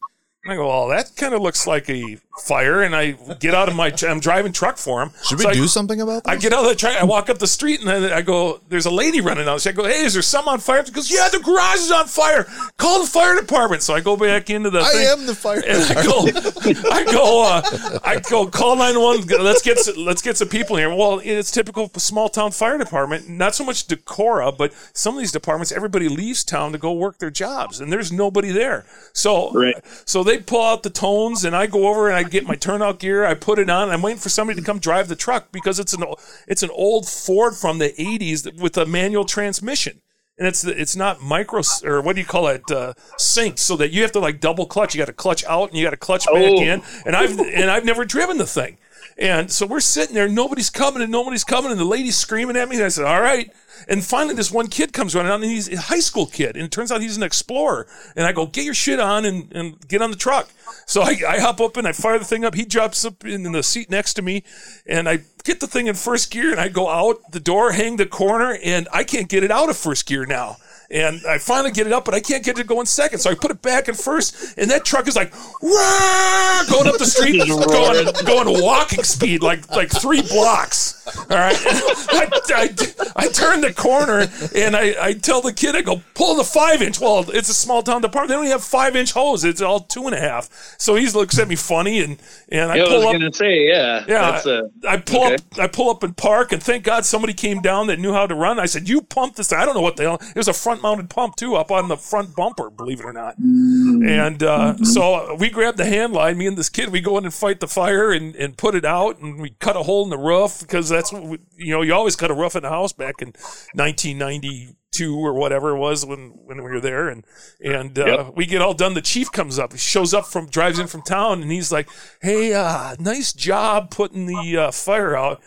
And 0.45 0.53
I 0.53 0.55
go, 0.55 0.67
well, 0.69 0.87
that 0.87 1.17
kind 1.17 1.33
of 1.33 1.41
looks 1.41 1.67
like 1.67 1.89
a 1.89 2.17
fire. 2.43 2.81
And 2.83 2.95
I 2.95 3.11
get 3.41 3.53
out 3.53 3.67
of 3.67 3.75
my, 3.75 3.91
I'm 4.07 4.21
driving 4.21 4.53
truck 4.53 4.77
for 4.77 5.01
him. 5.01 5.11
Should 5.27 5.37
we 5.39 5.43
So 5.43 5.49
I- 5.49 5.53
do 5.53 5.67
something 5.67 5.99
about 5.99 6.23
that? 6.23 6.29
I 6.29 6.37
get 6.37 6.53
out 6.53 6.63
of 6.63 6.69
the 6.69 6.75
truck, 6.75 6.95
I 6.95 7.03
walk 7.03 7.29
up 7.29 7.39
the 7.39 7.47
street, 7.47 7.81
and 7.81 7.89
then 7.89 8.13
I 8.13 8.21
go, 8.21 8.61
"There's 8.69 8.85
a 8.85 8.89
lady 8.91 9.19
running 9.19 9.49
out." 9.49 9.59
So 9.61 9.71
I 9.71 9.73
go, 9.73 9.83
"Hey, 9.83 10.05
is 10.05 10.13
there 10.13 10.21
some 10.21 10.47
on 10.47 10.59
fire?" 10.59 10.85
She 10.85 10.93
goes, 10.93 11.11
"Yeah, 11.11 11.27
the 11.27 11.39
garage 11.39 11.79
is 11.79 11.91
on 11.91 12.07
fire. 12.07 12.45
Call 12.77 13.01
the 13.01 13.07
fire 13.09 13.35
department." 13.37 13.81
So 13.83 13.93
I 13.93 13.99
go 13.99 14.15
back 14.15 14.49
into 14.49 14.69
the. 14.69 14.79
I 14.79 14.91
thing, 14.91 15.07
am 15.07 15.25
the 15.25 15.35
fire. 15.35 15.61
and 15.67 15.83
I 15.97 16.03
go, 16.05 16.89
I 16.89 17.03
go, 17.11 17.43
uh, 17.43 17.99
I 18.05 18.19
go, 18.29 18.47
call 18.47 18.77
nine 18.77 18.97
one. 18.97 19.21
Let's 19.27 19.61
get 19.61 19.77
some, 19.79 19.95
let's 19.97 20.21
get 20.21 20.37
some 20.37 20.47
people 20.47 20.77
here. 20.77 20.89
Well, 20.89 21.19
it's 21.21 21.51
typical 21.51 21.91
small 21.97 22.29
town 22.29 22.51
fire 22.51 22.77
department. 22.77 23.27
Not 23.27 23.55
so 23.55 23.65
much 23.65 23.87
Decorah, 23.87 24.57
but 24.57 24.71
some 24.93 25.15
of 25.15 25.19
these 25.19 25.33
departments, 25.33 25.73
everybody 25.73 26.07
leaves 26.07 26.45
town 26.45 26.71
to 26.71 26.77
go 26.77 26.93
work 26.93 27.17
their 27.19 27.29
jobs, 27.31 27.81
and 27.81 27.91
there's 27.91 28.13
nobody 28.13 28.51
there. 28.51 28.85
So, 29.11 29.51
Right. 29.51 29.75
so 30.05 30.23
they 30.23 30.38
pull 30.45 30.65
out 30.65 30.83
the 30.83 30.89
tones, 30.89 31.43
and 31.45 31.55
I 31.55 31.67
go 31.67 31.87
over 31.87 32.07
and 32.09 32.15
I 32.15 32.23
get 32.23 32.45
my 32.47 32.55
turnout 32.55 32.99
gear. 32.99 33.25
I 33.25 33.33
put 33.33 33.59
it 33.59 33.69
on. 33.69 33.83
And 33.83 33.93
I'm 33.93 34.01
waiting 34.01 34.19
for 34.19 34.29
somebody 34.29 34.59
to 34.59 34.65
come 34.65 34.79
drive 34.79 35.07
the 35.07 35.15
truck 35.15 35.51
because 35.51 35.79
it's 35.79 35.93
an 35.93 36.03
it's 36.47 36.63
an 36.63 36.69
old 36.73 37.07
Ford 37.07 37.55
from 37.55 37.77
the 37.79 37.89
'80s 37.89 38.59
with 38.59 38.77
a 38.77 38.85
manual 38.85 39.25
transmission 39.25 40.01
and 40.37 40.47
it's 40.47 40.63
it's 40.63 40.95
not 40.95 41.21
micro 41.21 41.61
or 41.83 42.01
what 42.01 42.15
do 42.15 42.21
you 42.21 42.25
call 42.27 42.47
it 42.47 42.63
uh, 42.71 42.93
synced 43.19 43.59
so 43.59 43.75
that 43.75 43.91
you 43.91 44.01
have 44.01 44.11
to 44.13 44.19
like 44.19 44.39
double 44.39 44.65
clutch. 44.65 44.95
You 44.95 44.99
got 44.99 45.05
to 45.07 45.13
clutch 45.13 45.43
out 45.45 45.69
and 45.69 45.77
you 45.77 45.83
got 45.85 45.89
to 45.91 45.97
clutch 45.97 46.25
back 46.25 46.35
Oh. 46.35 46.61
in. 46.61 46.81
And 47.05 47.15
I've 47.15 47.37
and 47.37 47.69
I've 47.69 47.85
never 47.85 48.05
driven 48.05 48.37
the 48.37 48.47
thing. 48.47 48.77
And 49.19 49.51
so 49.51 49.65
we're 49.65 49.81
sitting 49.81 50.15
there, 50.15 50.29
nobody's 50.29 50.69
coming 50.69 51.03
and 51.03 51.11
nobody's 51.11 51.43
coming, 51.43 51.71
and 51.71 51.79
the 51.79 51.85
lady's 51.85 52.15
screaming 52.15 52.55
at 52.55 52.69
me. 52.69 52.77
And 52.77 52.85
I 52.85 52.87
said, 52.87 53.05
"All 53.05 53.21
right." 53.21 53.51
And 53.87 54.03
finally, 54.03 54.33
this 54.33 54.51
one 54.51 54.67
kid 54.67 54.93
comes 54.93 55.13
running 55.13 55.31
out, 55.31 55.41
and 55.41 55.51
he's 55.51 55.71
a 55.71 55.79
high 55.79 55.99
school 55.99 56.25
kid, 56.25 56.55
and 56.55 56.65
it 56.65 56.71
turns 56.71 56.91
out 56.91 57.01
he's 57.01 57.17
an 57.17 57.23
explorer. 57.23 57.85
And 58.15 58.25
I 58.25 58.31
go, 58.31 58.45
"Get 58.45 58.63
your 58.63 58.73
shit 58.73 58.99
on 58.99 59.25
and, 59.25 59.51
and 59.53 59.87
get 59.87 60.01
on 60.01 60.11
the 60.11 60.17
truck." 60.17 60.49
So 60.85 61.01
I, 61.01 61.17
I 61.27 61.39
hop 61.39 61.59
up 61.59 61.75
and 61.75 61.87
I 61.87 61.91
fire 61.91 62.17
the 62.17 62.25
thing 62.25 62.45
up. 62.45 62.55
He 62.55 62.63
drops 62.63 63.03
up 63.03 63.25
in 63.25 63.43
the 63.51 63.61
seat 63.61 63.89
next 63.89 64.13
to 64.13 64.21
me, 64.21 64.43
and 64.85 65.09
I 65.09 65.19
get 65.43 65.59
the 65.59 65.67
thing 65.67 65.87
in 65.87 65.95
first 65.95 66.31
gear, 66.31 66.51
and 66.51 66.59
I 66.59 66.69
go 66.69 66.89
out 66.89 67.31
the 67.31 67.39
door, 67.41 67.73
hang 67.73 67.97
the 67.97 68.05
corner, 68.05 68.57
and 68.63 68.87
I 68.93 69.03
can't 69.03 69.27
get 69.27 69.43
it 69.43 69.51
out 69.51 69.69
of 69.69 69.75
first 69.75 70.05
gear 70.05 70.25
now. 70.25 70.57
And 70.91 71.21
I 71.27 71.37
finally 71.37 71.71
get 71.71 71.85
it 71.85 71.93
up, 71.93 72.03
but 72.03 72.15
I 72.15 72.19
can't 72.19 72.43
get 72.43 72.57
it 72.57 72.63
to 72.63 72.67
go 72.67 72.79
in 72.79 72.87
second. 72.87 73.19
So 73.19 73.29
I 73.29 73.35
put 73.35 73.51
it 73.51 73.61
back 73.61 73.87
in 73.89 73.93
first, 73.95 74.57
and 74.57 74.71
that 74.71 74.85
truck 74.85 75.07
is 75.07 75.15
like 75.15 75.31
"Wah!" 75.61 76.63
going 76.69 76.87
up 76.87 76.97
the 76.97 77.05
street, 77.15 77.47
going 77.47 78.07
going 78.25 78.63
walking 78.63 79.03
speed, 79.03 79.43
like 79.43 79.69
like 79.69 79.89
three 79.91 80.21
blocks. 80.23 80.95
All 81.29 81.37
right, 81.37 81.55
I, 81.65 82.29
I, 82.49 82.69
I 83.15 83.27
turn 83.29 83.61
the 83.61 83.73
corner 83.73 84.27
and 84.55 84.75
I, 84.75 84.95
I 84.99 85.13
tell 85.13 85.41
the 85.41 85.53
kid, 85.53 85.75
I 85.75 85.81
go 85.81 86.01
pull 86.13 86.35
the 86.35 86.43
five 86.43 86.81
inch. 86.81 86.99
Well, 86.99 87.25
it's 87.29 87.49
a 87.49 87.53
small 87.53 87.81
town 87.83 88.01
department; 88.01 88.29
they 88.29 88.35
don't 88.35 88.51
have 88.51 88.63
five 88.63 88.95
inch 88.95 89.11
hose. 89.11 89.43
It's 89.43 89.61
all 89.61 89.79
two 89.81 90.05
and 90.05 90.15
a 90.15 90.19
half. 90.19 90.49
So 90.79 90.95
he 90.95 91.07
looks 91.09 91.37
at 91.39 91.47
me 91.47 91.55
funny, 91.55 92.01
and 92.01 92.17
and 92.51 92.71
I 92.71 92.77
Yeah, 92.77 92.83
I 92.83 92.87
pull 92.87 92.97
was 92.97 93.05
up. 93.05 93.11
gonna 93.13 93.33
say, 93.33 93.67
yeah, 93.67 94.05
Yeah, 94.07 94.31
That's, 94.31 94.45
uh, 94.47 94.61
I 94.87 94.97
pull 94.97 95.25
okay. 95.25 95.35
up. 95.35 95.41
I 95.59 95.67
pull 95.67 95.89
up 95.89 96.03
and 96.03 96.15
park, 96.17 96.51
and 96.51 96.61
thank 96.61 96.83
God 96.83 97.05
somebody 97.05 97.33
came 97.33 97.61
down 97.61 97.87
that 97.87 97.99
knew 97.99 98.13
how 98.13 98.25
to 98.27 98.35
run. 98.35 98.59
I 98.59 98.65
said, 98.65 98.89
"You 98.89 99.01
pump 99.01 99.35
this." 99.35 99.49
thing." 99.49 99.59
I 99.59 99.65
don't 99.65 99.75
know 99.75 99.81
what 99.81 99.97
the 99.97 100.03
hell. 100.03 100.15
It 100.21 100.35
was 100.35 100.47
a 100.47 100.53
front-mounted 100.79 101.09
pump 101.09 101.35
too, 101.35 101.55
up 101.55 101.71
on 101.71 101.87
the 101.87 101.97
front 101.97 102.35
bumper. 102.35 102.69
Believe 102.69 102.99
it 102.99 103.05
or 103.05 103.13
not. 103.13 103.37
And 103.37 104.41
uh, 104.43 104.77
so 104.77 105.35
we 105.35 105.49
grabbed 105.49 105.77
the 105.77 105.85
hand 105.85 106.13
line. 106.13 106.37
Me 106.37 106.47
and 106.47 106.57
this 106.57 106.69
kid, 106.69 106.89
we 106.89 107.01
go 107.01 107.17
in 107.17 107.25
and 107.25 107.33
fight 107.33 107.59
the 107.59 107.67
fire 107.67 108.11
and, 108.11 108.35
and 108.35 108.57
put 108.57 108.75
it 108.75 108.85
out, 108.85 109.19
and 109.19 109.39
we 109.41 109.51
cut 109.59 109.75
a 109.75 109.83
hole 109.83 110.03
in 110.03 110.09
the 110.09 110.17
roof 110.17 110.59
because 110.61 110.89
that's 110.89 111.11
what 111.11 111.23
we, 111.23 111.39
you 111.57 111.71
know. 111.73 111.81
You 111.81 111.93
always 111.93 112.15
cut 112.15 112.31
a 112.31 112.33
roof 112.33 112.55
in 112.55 112.63
the 112.63 112.69
house 112.69 112.93
back 112.93 113.21
in 113.21 113.33
1992 113.73 115.15
or 115.17 115.33
whatever 115.33 115.71
it 115.75 115.79
was 115.79 116.05
when 116.05 116.29
when 116.45 116.57
we 116.63 116.69
were 116.69 116.79
there, 116.81 117.09
and 117.09 117.25
and 117.63 117.97
uh, 117.97 118.05
Yep. 118.05 118.33
we 118.35 118.45
get 118.45 118.61
all 118.61 118.73
done. 118.73 118.93
The 118.93 119.01
chief 119.01 119.31
comes 119.31 119.59
up, 119.59 119.71
he 119.73 119.77
shows 119.77 120.13
up 120.13 120.25
from 120.25 120.47
drives 120.47 120.79
in 120.79 120.87
from 120.87 121.01
town, 121.01 121.41
and 121.41 121.51
he's 121.51 121.71
like, 121.71 121.89
"Hey, 122.21 122.53
uh, 122.53 122.95
nice 122.99 123.33
job 123.33 123.91
putting 123.91 124.25
the 124.25 124.57
uh, 124.57 124.71
fire 124.71 125.15
out." 125.15 125.41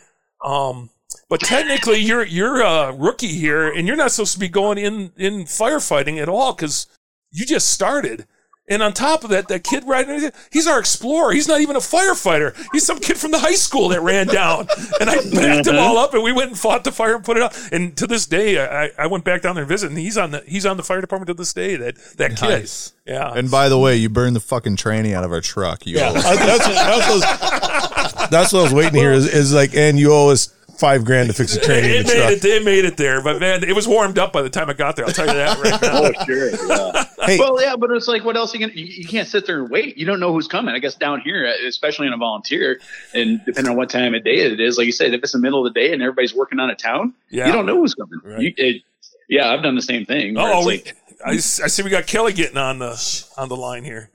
Um, 0.44 0.90
but 1.32 1.40
technically, 1.40 1.98
you're 1.98 2.26
you're 2.26 2.60
a 2.60 2.92
rookie 2.92 3.26
here, 3.26 3.66
and 3.72 3.88
you're 3.88 3.96
not 3.96 4.12
supposed 4.12 4.34
to 4.34 4.38
be 4.38 4.48
going 4.48 4.76
in 4.76 5.12
in 5.16 5.44
firefighting 5.44 6.20
at 6.20 6.28
all 6.28 6.52
because 6.52 6.86
you 7.30 7.46
just 7.46 7.70
started. 7.70 8.26
And 8.68 8.82
on 8.82 8.92
top 8.92 9.24
of 9.24 9.30
that, 9.30 9.48
that 9.48 9.64
kid 9.64 9.84
riding, 9.86 10.30
he's 10.52 10.66
our 10.66 10.78
explorer. 10.78 11.32
He's 11.32 11.48
not 11.48 11.62
even 11.62 11.74
a 11.74 11.80
firefighter. 11.80 12.54
He's 12.72 12.84
some 12.84 13.00
kid 13.00 13.16
from 13.16 13.30
the 13.30 13.38
high 13.38 13.54
school 13.54 13.88
that 13.88 14.02
ran 14.02 14.26
down. 14.26 14.68
And 15.00 15.08
I 15.08 15.16
backed 15.34 15.64
them 15.64 15.76
all 15.76 15.96
uh-huh. 15.96 16.04
up, 16.04 16.14
and 16.14 16.22
we 16.22 16.32
went 16.32 16.50
and 16.50 16.58
fought 16.58 16.84
the 16.84 16.92
fire 16.92 17.16
and 17.16 17.24
put 17.24 17.38
it 17.38 17.42
out. 17.42 17.58
And 17.72 17.96
to 17.96 18.06
this 18.06 18.26
day, 18.26 18.62
I, 18.62 18.90
I 18.98 19.06
went 19.06 19.24
back 19.24 19.40
down 19.40 19.54
there 19.54 19.64
and 19.64 19.68
visited, 19.68 19.92
and 19.92 20.00
he's 20.00 20.18
on 20.18 20.32
the 20.32 20.44
he's 20.46 20.66
on 20.66 20.76
the 20.76 20.82
fire 20.82 21.00
department 21.00 21.28
to 21.28 21.34
this 21.34 21.54
day. 21.54 21.76
That 21.76 21.96
that 22.18 22.36
kid, 22.36 22.48
Nice. 22.48 22.92
yeah. 23.06 23.32
And 23.32 23.50
by 23.50 23.70
the 23.70 23.78
way, 23.78 23.96
you 23.96 24.10
burned 24.10 24.36
the 24.36 24.40
fucking 24.40 24.76
tranny 24.76 25.14
out 25.14 25.24
of 25.24 25.32
our 25.32 25.40
truck. 25.40 25.86
You 25.86 25.96
Yeah, 25.96 26.08
old- 26.08 26.18
I- 26.18 26.36
that's, 26.46 26.66
that's, 26.66 26.68
what 26.68 26.76
I 26.78 27.10
was, 27.10 28.30
that's 28.30 28.52
what 28.52 28.60
I 28.60 28.62
was 28.62 28.74
waiting 28.74 28.92
to 28.92 28.98
hear. 28.98 29.12
Is, 29.12 29.26
is 29.26 29.54
like, 29.54 29.74
and 29.74 29.98
you 29.98 30.12
owe 30.12 30.28
us 30.30 30.54
five 30.82 31.04
grand 31.04 31.28
to 31.28 31.32
fix 31.34 31.54
a 31.56 31.60
train 31.60 31.84
in 31.84 31.90
it, 31.90 32.06
made 32.08 32.32
it, 32.32 32.44
it 32.44 32.64
made 32.64 32.84
it 32.84 32.96
there, 32.96 33.22
but 33.22 33.38
man, 33.40 33.62
it 33.62 33.72
was 33.74 33.86
warmed 33.86 34.18
up 34.18 34.32
by 34.32 34.42
the 34.42 34.50
time 34.50 34.68
I 34.68 34.72
got 34.72 34.96
there. 34.96 35.06
I'll 35.06 35.12
tell 35.12 35.26
you 35.28 35.32
that 35.34 35.58
right 35.58 35.80
now. 35.80 36.02
Oh, 36.02 36.24
sure. 36.26 36.50
Yeah. 36.68 37.04
Hey. 37.22 37.38
Well, 37.38 37.62
yeah, 37.62 37.76
but 37.76 37.92
it's 37.92 38.08
like, 38.08 38.24
what 38.24 38.36
else 38.36 38.52
are 38.52 38.58
you 38.58 38.66
gonna? 38.66 38.76
You, 38.76 38.84
you 38.84 39.04
can't 39.06 39.28
sit 39.28 39.46
there 39.46 39.60
and 39.60 39.70
wait. 39.70 39.96
You 39.96 40.04
don't 40.04 40.18
know 40.18 40.32
who's 40.32 40.48
coming. 40.48 40.74
I 40.74 40.80
guess 40.80 40.96
down 40.96 41.20
here, 41.20 41.44
especially 41.68 42.08
in 42.08 42.12
a 42.12 42.16
volunteer, 42.16 42.80
and 43.14 43.40
depending 43.46 43.70
on 43.70 43.76
what 43.76 43.90
time 43.90 44.12
of 44.16 44.24
day 44.24 44.38
it 44.38 44.58
is, 44.58 44.76
like 44.76 44.86
you 44.86 44.92
said, 44.92 45.14
if 45.14 45.22
it's 45.22 45.30
the 45.30 45.38
middle 45.38 45.64
of 45.64 45.72
the 45.72 45.80
day 45.80 45.92
and 45.92 46.02
everybody's 46.02 46.34
working 46.34 46.58
on 46.58 46.68
a 46.68 46.74
town, 46.74 47.14
Yeah. 47.30 47.46
you 47.46 47.52
don't 47.52 47.64
know 47.64 47.76
who's 47.76 47.94
coming. 47.94 48.18
Right. 48.24 48.40
You, 48.40 48.52
it, 48.56 48.82
yeah, 49.28 49.50
I've 49.52 49.62
done 49.62 49.76
the 49.76 49.82
same 49.82 50.04
thing. 50.04 50.36
Oh, 50.36 50.58
it's 50.58 50.66
we, 50.66 50.72
like, 50.78 50.96
I, 51.24 51.34
s- 51.34 51.60
I 51.60 51.68
see 51.68 51.84
we 51.84 51.90
got 51.90 52.08
Kelly 52.08 52.32
getting 52.32 52.56
on 52.58 52.80
the 52.80 53.24
on 53.38 53.48
the 53.48 53.56
line 53.56 53.84
here. 53.84 54.10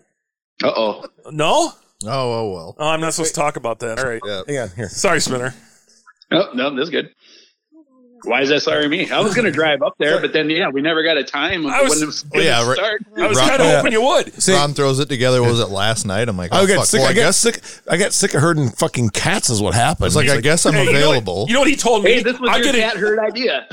uh 0.61 0.73
oh. 0.75 1.05
No, 1.31 1.71
oh, 2.03 2.09
oh 2.09 2.51
well. 2.51 2.75
oh, 2.77 2.89
I'm 2.89 2.99
not 2.99 3.13
supposed 3.13 3.33
to 3.35 3.39
talk 3.39 3.55
about 3.55 3.79
that. 3.79 3.99
All 3.99 4.05
right, 4.09 4.21
Yeah. 4.25 4.41
Hang 4.45 4.57
on 4.57 4.69
here. 4.75 4.89
sorry, 4.89 5.21
Spinner. 5.21 5.53
Oh, 6.31 6.51
no, 6.53 6.75
this 6.75 6.85
is 6.85 6.89
good. 6.89 7.09
Why 8.23 8.41
is 8.41 8.49
that 8.49 8.61
sorry 8.61 8.87
me? 8.87 9.09
I 9.11 9.19
was 9.19 9.33
going 9.35 9.45
to 9.45 9.51
drive 9.51 9.81
up 9.81 9.95
there, 9.99 10.19
but 10.19 10.33
then, 10.33 10.49
yeah, 10.49 10.69
we 10.69 10.81
never 10.81 11.03
got 11.03 11.17
a 11.17 11.23
time 11.23 11.65
I 11.67 11.81
was- 11.83 11.97
when 11.99 12.05
was 12.07 12.25
Oh, 12.35 12.39
yeah, 12.39 12.57
gonna 12.59 12.67
right. 12.69 12.75
start. 12.77 13.01
I 13.17 13.27
was 13.27 13.37
kind 13.39 13.51
of 13.53 13.59
Yeah. 13.67 13.75
hoping 13.77 13.91
you 13.91 14.01
would. 14.01 14.41
See, 14.41 14.53
Ron 14.53 14.73
throws 14.73 14.99
it 14.99 15.07
together. 15.09 15.41
What 15.41 15.51
was 15.51 15.59
it 15.59 15.69
last 15.69 16.05
night? 16.05 16.27
I'm 16.27 16.37
like, 16.37 16.49
oh, 16.51 16.59
oh 16.59 16.63
I 16.63 16.65
got 16.65 16.75
fuck. 16.77 16.85
sick. 16.87 16.99
Well, 16.99 17.07
I, 17.07 17.11
I 17.11 17.13
got 17.13 17.21
guess 17.21 17.37
sick. 17.37 17.61
I 17.89 17.97
got 17.97 18.13
sick 18.13 18.33
of 18.33 18.41
herding 18.41 18.69
fucking 18.71 19.09
cats. 19.11 19.49
Is 19.49 19.61
what 19.61 19.73
happened. 19.75 20.07
it's 20.07 20.15
like, 20.15 20.25
He's 20.25 20.33
I 20.33 20.41
guess 20.41 20.65
I'm 20.65 20.73
Hey, 20.73 20.85
you 20.85 20.93
know 20.93 20.99
what- 20.99 21.05
available. 21.17 21.45
You 21.47 21.53
know, 21.53 21.59
what 21.61 21.69
he 21.69 21.75
told 21.75 22.03
me? 22.03 22.13
Hey, 22.13 22.23
this 22.23 22.39
was 22.39 22.49
I 22.49 22.57
your 22.57 22.65
get 22.73 22.75
cat 22.75 22.95
it. 22.95 22.99
herd 22.99 23.19
idea. 23.19 23.67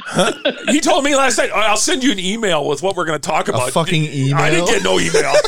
He 0.69 0.81
told 0.81 1.05
me 1.05 1.17
last 1.17 1.39
night. 1.39 1.51
I'll 1.53 1.77
send 1.77 2.05
you 2.05 2.13
an 2.13 2.19
email 2.19 2.67
with 2.67 2.83
what 2.83 2.97
we're 2.97 3.07
going 3.07 3.21
to 3.21 3.27
talk 3.27 3.49
about. 3.49 3.71
fucking 3.71 4.05
email? 4.05 4.37
I 4.37 4.51
didn't 4.51 4.67
get 4.67 4.83
no 4.85 5.01
email. 5.01 5.33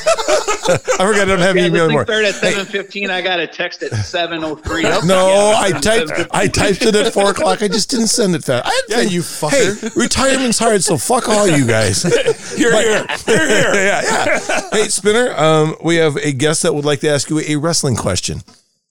I 0.69 0.79
forgot 1.07 1.21
I 1.21 1.25
don't 1.27 1.39
have 1.39 1.57
Yeah, 1.57 1.67
email 1.67 1.73
this 1.73 1.83
anymore. 1.85 2.05
started 2.05 2.29
at 2.29 2.35
seven 2.35 2.67
fifteen. 2.67 3.09
I 3.11 3.21
got 3.23 3.39
a 3.39 3.47
text 3.47 3.83
at 3.85 3.93
seven 4.05 4.43
oh 4.43 4.57
three. 4.57 4.83
No, 5.05 5.53
I 5.57 5.71
typed. 5.73 6.13
I 6.33 6.49
typed 6.49 6.83
it 6.83 6.95
at 6.97 7.13
four 7.13 7.31
o'clock. 7.31 7.63
I 7.63 7.69
just 7.69 7.91
didn't 7.91 8.09
send 8.09 8.35
it 8.35 8.43
fast. 8.45 8.67
I 8.67 8.83
Yeah, 8.89 9.01
you 9.01 9.20
fucker. 9.22 9.80
Hey, 9.80 9.89
retirement's 9.97 10.59
hard, 10.59 10.84
so 10.84 10.97
fuck 10.97 11.28
all 11.28 11.49
you 11.49 11.66
guys. 11.66 12.05
You're 12.57 12.70
Here, 12.72 13.05
here, 13.05 13.07
here, 13.26 13.49
here. 13.49 13.74
yeah, 13.74 14.03
yeah. 14.03 14.61
Hey, 14.70 14.89
Spinner. 14.89 15.32
Um, 15.37 15.76
we 15.82 15.97
have 15.97 16.16
a 16.16 16.32
guest 16.32 16.62
that 16.62 16.72
would 16.74 16.84
like 16.84 17.01
to 17.01 17.09
ask 17.09 17.28
you 17.28 17.41
a 17.41 17.57
wrestling 17.57 17.97
question. 17.97 18.43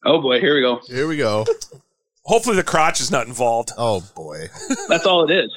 Oh 0.03 0.21
boy, 0.21 0.39
here 0.41 0.55
we 0.55 0.61
go. 0.61 0.81
Here 0.87 1.07
we 1.07 1.15
go. 1.17 1.45
Hopefully, 2.23 2.55
the 2.57 2.63
crotch 2.63 2.99
is 2.99 3.09
not 3.11 3.27
involved. 3.27 3.71
Oh 3.77 4.01
boy, 4.15 4.47
That's 4.89 5.05
all 5.05 5.29
it 5.29 5.31
is. 5.31 5.51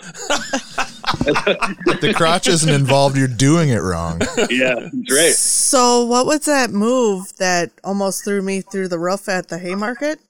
the 2.00 2.12
crotch 2.16 2.46
isn't 2.46 2.72
involved. 2.72 3.16
You're 3.16 3.26
doing 3.28 3.70
it 3.70 3.78
wrong. 3.80 4.20
Yeah, 4.50 4.74
that's 4.92 5.10
right. 5.16 5.32
So, 5.34 6.04
what 6.04 6.26
was 6.26 6.40
that 6.46 6.70
move 6.70 7.34
that 7.38 7.70
almost 7.82 8.24
threw 8.24 8.42
me 8.42 8.60
through 8.60 8.88
the 8.88 8.98
roof 8.98 9.28
at 9.28 9.48
the 9.48 9.58
Haymarket? 9.58 10.20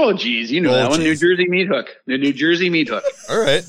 Oh 0.00 0.12
geez, 0.12 0.52
you 0.52 0.60
know 0.60 0.70
Oh, 0.70 0.74
that 0.74 0.90
one, 0.90 1.00
New. 1.00 1.16
Jersey 1.16 1.48
meat 1.48 1.66
hook. 1.66 1.88
The 2.06 2.18
New 2.18 2.32
Jersey 2.32 2.70
meat 2.70 2.88
hook. 2.88 3.02
All 3.28 3.40
right, 3.40 3.64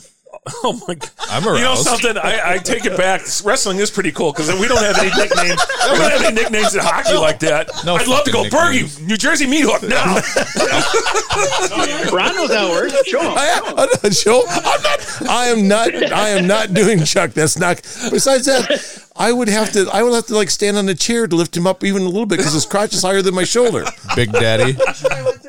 Oh 0.63 0.79
my 0.87 0.93
god! 0.93 1.09
I'm 1.29 1.43
You 1.43 1.61
know 1.61 1.73
something? 1.75 2.15
I, 2.17 2.53
I 2.53 2.57
take 2.59 2.85
it 2.85 2.95
back. 2.95 3.21
Wrestling 3.43 3.79
is 3.79 3.89
pretty 3.89 4.11
cool 4.11 4.31
because 4.31 4.47
we 4.59 4.67
don't 4.67 4.81
have 4.83 4.97
any 4.99 5.09
nicknames. 5.09 5.59
We 5.91 5.97
don't 5.97 6.11
have 6.11 6.21
any 6.21 6.35
nicknames 6.35 6.75
in 6.75 6.81
hockey 6.81 7.15
like 7.15 7.39
that. 7.39 7.71
No 7.83 7.95
I'd 7.95 8.05
love 8.07 8.23
to 8.25 8.31
go 8.31 8.43
fucking 8.43 8.85
Bergie. 8.85 9.07
New 9.07 9.17
Jersey 9.17 9.47
Meat 9.47 9.63
Hook 9.65 9.81
now. 9.81 10.05
Ron 12.15 12.35
knows 12.35 12.53
how 12.53 12.67
it 12.67 12.71
works. 12.71 13.07
Show 13.07 13.21
him. 13.21 13.33
I, 13.35 13.59
I'm 13.75 13.89
not 14.03 14.13
sure. 14.13 14.43
I'm 14.47 14.81
not. 14.83 15.21
I 15.29 15.45
am 15.47 15.67
not. 15.67 15.93
I 16.13 16.29
am 16.29 16.45
not 16.47 16.73
doing 16.75 17.03
Chuck. 17.03 17.31
That's 17.31 17.57
not. 17.57 17.77
Besides 18.11 18.45
that, 18.45 19.08
I 19.19 19.33
would 19.33 19.49
have 19.49 19.71
to. 19.73 19.89
I 19.91 20.01
would 20.01 20.13
have 20.13 20.27
to 20.27 20.33
like 20.35 20.49
stand 20.49 20.77
on 20.77 20.87
a 20.87 20.95
chair 20.95 21.27
to 21.27 21.35
lift 21.35 21.55
him 21.55 21.67
up 21.67 21.83
even 21.83 22.03
a 22.03 22.05
little 22.05 22.25
bit 22.25 22.37
because 22.37 22.53
his 22.53 22.65
crotch 22.65 22.93
is 22.93 23.01
higher 23.01 23.21
than 23.21 23.35
my 23.35 23.43
shoulder. 23.43 23.83
Big 24.15 24.31
Daddy. 24.31 24.73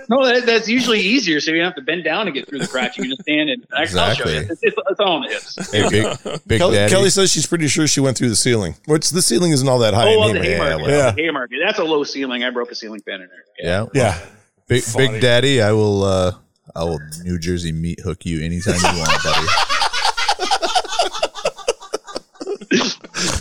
No, 0.09 0.27
that, 0.27 0.43
that's 0.45 0.69
usually 0.69 0.99
easier, 0.99 1.39
so 1.39 1.53
you 1.53 1.59
don't 1.59 1.67
have 1.67 1.77
to 1.77 1.83
bend 1.83 2.03
down 2.03 2.27
to 2.27 2.33
get 2.33 2.49
through 2.49 2.59
the 2.59 2.67
crotch. 2.67 2.97
You 2.99 3.05
can 3.05 3.11
just 3.13 3.23
stand 3.23 3.49
and 3.49 3.65
I'll 3.73 3.87
show 3.87 4.29
you. 4.29 4.41
It's, 4.41 4.61
it's, 4.63 4.77
it's 4.77 5.01
all 5.01 5.13
on 5.17 5.23
the 5.23 5.29
hips. 5.29 5.71
Hey, 5.71 5.89
big, 5.89 6.19
big 6.49 6.59
Kelly, 6.59 6.75
Daddy. 6.77 6.93
Kelly 6.93 7.11
says 7.11 7.31
she's 7.31 7.47
pretty 7.47 7.69
sure 7.69 7.87
she 7.87 8.01
went 8.01 8.19
through 8.19 8.31
the 8.31 8.37
ceiling, 8.37 8.75
which 8.87 9.11
the 9.11 9.23
ceiling 9.23 9.53
isn't 9.53 9.69
all 9.69 9.79
that 9.79 9.95
high. 9.95 10.09
Oh, 10.09 10.13
in 10.15 10.19
well, 10.19 10.33
the 10.33 10.41
Haymarket. 10.43 10.73
Haymarket. 10.73 10.89
Yeah. 10.91 11.11
The 11.13 11.23
Haymarket. 11.23 11.59
That's 11.65 11.79
a 11.79 11.85
low 11.85 12.03
ceiling. 12.03 12.43
I 12.43 12.51
broke 12.51 12.73
a 12.73 12.75
ceiling 12.75 13.01
fan 13.03 13.21
in 13.23 13.29
there. 13.29 13.45
yeah, 13.61 13.87
Yeah. 13.95 14.19
Big, 14.67 14.83
Funny. 14.83 15.09
big 15.09 15.21
Daddy. 15.21 15.63
I 15.63 15.71
will. 15.73 16.03
uh 16.03 16.33
I 16.75 16.85
will 16.85 17.01
New 17.25 17.39
Jersey 17.39 17.73
meat 17.73 18.01
hook 18.01 18.25
you 18.25 18.45
anytime 18.45 18.75
you 18.77 18.99
want, 19.01 19.23
buddy. 19.25 19.47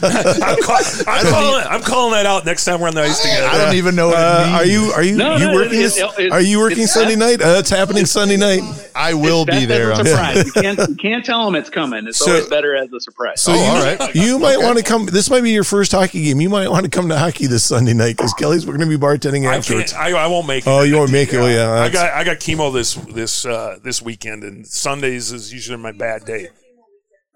I'm, 0.01 0.61
call, 0.63 0.77
I'm 1.07 1.25
calling. 1.25 1.65
I'm 1.67 1.81
calling 1.81 2.11
that 2.13 2.25
out 2.25 2.45
next 2.45 2.65
time 2.65 2.79
we're 2.81 2.87
on 2.87 2.95
the 2.95 3.01
ice 3.03 3.19
together. 3.21 3.47
I 3.47 3.57
don't 3.57 3.75
even 3.75 3.95
know 3.95 4.07
what 4.09 4.17
Uh, 4.17 4.43
means. 4.45 4.55
are 4.61 4.65
you 4.65 4.81
are 4.93 5.03
you 5.03 5.15
No, 5.17 5.35
you 5.37 5.47
no, 5.47 5.53
working? 5.53 5.73
it's- 5.79 5.95
this- 5.95 6.03
it's- 6.19 6.31
are 6.31 6.41
you 6.41 6.59
working 6.59 6.79
it's- 6.79 6.93
Sunday 6.93 7.15
night? 7.15 7.41
Uh, 7.41 7.57
it's 7.59 7.69
happening 7.69 8.05
Sunday 8.05 8.37
night. 8.37 8.61
I 8.95 9.13
will 9.13 9.45
be 9.45 9.65
there. 9.65 9.87
that's 9.87 9.99
On 10.01 10.05
a 10.07 10.09
surprise. 10.09 10.45
you, 10.45 10.51
can't, 10.51 10.79
you 10.89 10.95
can't 10.95 11.23
tell 11.25 11.45
them 11.45 11.55
it's 11.55 11.69
coming. 11.69 12.05
It's 12.07 12.17
So- 12.19 12.31
always 12.31 12.47
better 12.47 12.75
as 12.75 12.91
a 12.91 12.99
surprise. 12.99 13.41
So 13.41 13.53
Oh, 13.53 13.55
you, 13.55 13.61
all 13.61 13.83
right. 13.97 14.15
you 14.15 14.39
might 14.39 14.59
want 14.59 14.77
to 14.77 14.83
come. 14.83 15.05
This 15.05 15.29
might 15.29 15.41
be 15.41 15.51
your 15.51 15.63
first 15.63 15.91
hockey 15.91 16.23
game. 16.23 16.41
You 16.41 16.49
might 16.49 16.69
want 16.69 16.83
to 16.85 16.89
come 16.89 17.09
to 17.09 17.17
hockey 17.17 17.47
this 17.47 17.63
Sunday 17.63 17.93
night 17.93 18.17
because 18.17 18.33
Kelly's 18.33 18.65
we're 18.65 18.77
going 18.77 18.89
to 18.89 18.97
be 18.97 19.01
bartending 19.03 19.47
I 19.49 19.57
afterwards. 19.57 19.93
can't. 19.93 20.15
I, 20.15 20.23
I 20.23 20.27
won't 20.27 20.47
make 20.47 20.65
it. 20.65 20.69
Oh, 20.69 20.81
you 20.83 20.97
won't 20.97 21.11
make 21.11 21.33
it. 21.33 21.37
Well, 21.37 21.49
yeah, 21.49 21.71
I 21.81 21.89
got 21.89 22.13
I 22.13 22.23
got 22.23 22.37
chemo 22.37 22.73
this 22.73 22.93
this 22.95 23.45
uh, 23.45 23.77
this 23.83 24.01
weekend, 24.01 24.43
and 24.43 24.67
Sundays 24.67 25.31
is 25.31 25.53
usually 25.53 25.77
my 25.77 25.91
bad 25.91 26.25
day. 26.25 26.49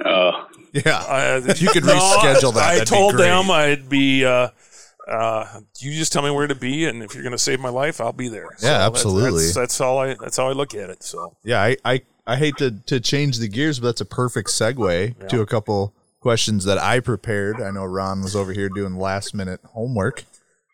Oh, 0.05 0.47
yeah. 0.73 0.97
Uh, 1.07 1.41
If 1.45 1.61
you 1.61 1.69
could 1.69 1.83
reschedule 1.83 2.53
that, 2.55 2.63
I 2.63 2.73
that'd 2.75 2.81
be 2.89 2.95
told 2.95 3.15
great. 3.15 3.25
them 3.25 3.49
I'd 3.51 3.89
be. 3.89 4.25
Uh, 4.25 4.49
uh, 5.07 5.59
you 5.79 5.91
just 5.93 6.13
tell 6.13 6.21
me 6.23 6.31
where 6.31 6.47
to 6.47 6.55
be, 6.55 6.85
and 6.85 7.03
if 7.03 7.13
you're 7.13 7.23
going 7.23 7.31
to 7.33 7.37
save 7.37 7.59
my 7.59 7.69
life, 7.69 7.99
I'll 7.99 8.13
be 8.13 8.29
there. 8.29 8.47
So 8.57 8.67
that's- 8.67 8.87
absolutely. 8.87 9.43
That's, 9.43 9.55
that's 9.55 9.81
all 9.81 9.97
I. 9.99 10.13
That's 10.15 10.37
how 10.37 10.47
I 10.47 10.53
look 10.53 10.73
at 10.75 10.89
it. 10.89 11.03
So 11.03 11.35
Yeah, 11.43 11.61
I, 11.61 11.77
I, 11.83 12.01
I 12.25 12.35
hate 12.37 12.55
to, 12.57 12.71
to 12.71 12.99
change 13.01 13.37
the 13.39 13.47
gears, 13.49 13.79
but 13.79 13.87
that's 13.87 14.01
a 14.01 14.05
perfect 14.05 14.49
segue 14.49 15.27
to 15.29 15.41
a 15.41 15.45
couple 15.45 15.93
questions 16.21 16.63
that 16.65 16.77
I 16.77 17.01
prepared. 17.01 17.61
I 17.61 17.71
know 17.71 17.83
Ron 17.83 18.21
was 18.21 18.33
over 18.35 18.53
here 18.53 18.69
doing 18.69 18.95
last 18.95 19.33
minute 19.33 19.59
homework. 19.65 20.23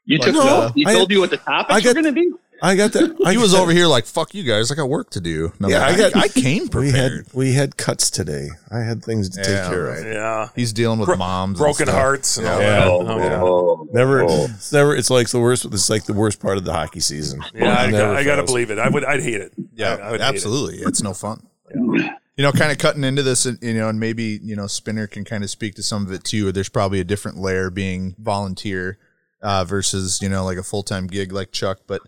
you 0.05 0.19
took 0.19 0.35
no, 0.35 0.43
notes? 0.43 0.73
You 0.75 0.87
I- 0.87 0.93
told 0.93 1.09
you 1.11 1.21
what 1.21 1.31
the 1.31 1.37
topics 1.37 1.73
I 1.73 1.81
got- 1.81 1.95
were 1.95 2.01
going 2.03 2.13
to 2.15 2.21
be? 2.21 2.31
I 2.61 2.75
got 2.75 2.91
that. 2.93 3.15
I 3.25 3.31
He 3.31 3.37
was 3.37 3.53
got- 3.53 3.61
over 3.61 3.71
here 3.71 3.87
like, 3.87 4.05
"Fuck 4.05 4.33
you 4.33 4.43
guys! 4.43 4.71
I 4.71 4.75
got 4.75 4.89
work 4.89 5.09
to 5.11 5.21
do." 5.21 5.51
And 5.57 5.65
I'm 5.65 5.71
Yeah, 5.71 5.79
like, 5.79 5.93
I 5.93 5.97
got- 5.97 6.15
I, 6.15 6.27
came 6.27 6.67
prepared. 6.67 6.91
We 6.91 7.27
had 7.27 7.33
we 7.33 7.53
had 7.53 7.77
cuts 7.77 8.09
today. 8.09 8.49
I 8.71 8.79
had 8.79 9.03
things 9.03 9.29
to 9.29 9.37
take 9.37 9.69
care 9.69 9.83
right. 9.85 9.99
of. 9.99 10.05
yeah, 10.05 10.49
He's 10.55 10.73
dealing 10.73 10.99
with 10.99 11.07
Bro- 11.07 11.17
moms, 11.17 11.57
broken 11.57 11.85
stuff. 11.87 11.95
hearts, 11.95 12.37
and 12.37 12.47
all 12.47 12.59
Yeah. 12.61 12.69
that. 12.79 12.87
Oh, 12.87 13.07
Oh, 13.07 13.17
yeah. 13.17 13.41
Oh, 13.41 13.87
Never, 13.91 14.23
oh. 14.23 14.45
it's 14.49 14.71
never. 14.73 14.95
It's 14.95 15.09
like 15.09 15.29
the 15.29 15.39
worst. 15.39 15.65
It's 15.65 15.89
like 15.89 16.03
the 16.05 16.13
worst 16.13 16.39
part 16.41 16.57
of 16.57 16.63
the 16.65 16.73
hockey 16.73 16.99
season. 16.99 17.43
Yeah, 17.53 17.75
I, 17.75 17.89
Never 17.91 18.13
I 18.15 18.23
got 18.23 18.35
to 18.35 18.43
believe 18.43 18.71
it. 18.71 18.77
I 18.79 18.89
would. 18.89 19.03
I'd 19.05 19.21
hate 19.23 19.41
it. 19.41 19.53
Yeah, 19.73 19.95
I, 19.95 20.07
I 20.07 20.11
would 20.11 20.21
hate 20.21 20.27
it. 20.27 20.35
absolutely. 20.35 20.77
It's 20.79 21.01
no 21.01 21.13
fun. 21.13 21.45
You 21.73 22.43
know, 22.43 22.51
kind 22.53 22.71
of 22.71 22.77
cutting 22.77 23.03
into 23.03 23.21
this, 23.21 23.45
and, 23.45 23.57
you 23.61 23.73
know, 23.73 23.89
and 23.89 23.99
maybe 23.99 24.39
you 24.41 24.55
know, 24.55 24.65
Spinner 24.67 25.07
can 25.07 25.25
kind 25.25 25.43
of 25.43 25.49
speak 25.49 25.75
to 25.75 25.83
some 25.83 26.05
of 26.05 26.11
it 26.13 26.23
too. 26.23 26.51
There's 26.51 26.69
probably 26.69 26.99
a 26.99 27.03
different 27.03 27.37
layer 27.37 27.69
being 27.69 28.15
volunteer 28.17 28.97
uh, 29.41 29.65
versus 29.65 30.21
you 30.21 30.29
know, 30.29 30.45
like 30.45 30.57
a 30.57 30.63
full 30.63 30.83
time 30.83 31.07
gig 31.07 31.31
like 31.33 31.51
Chuck. 31.51 31.79
But 31.85 32.01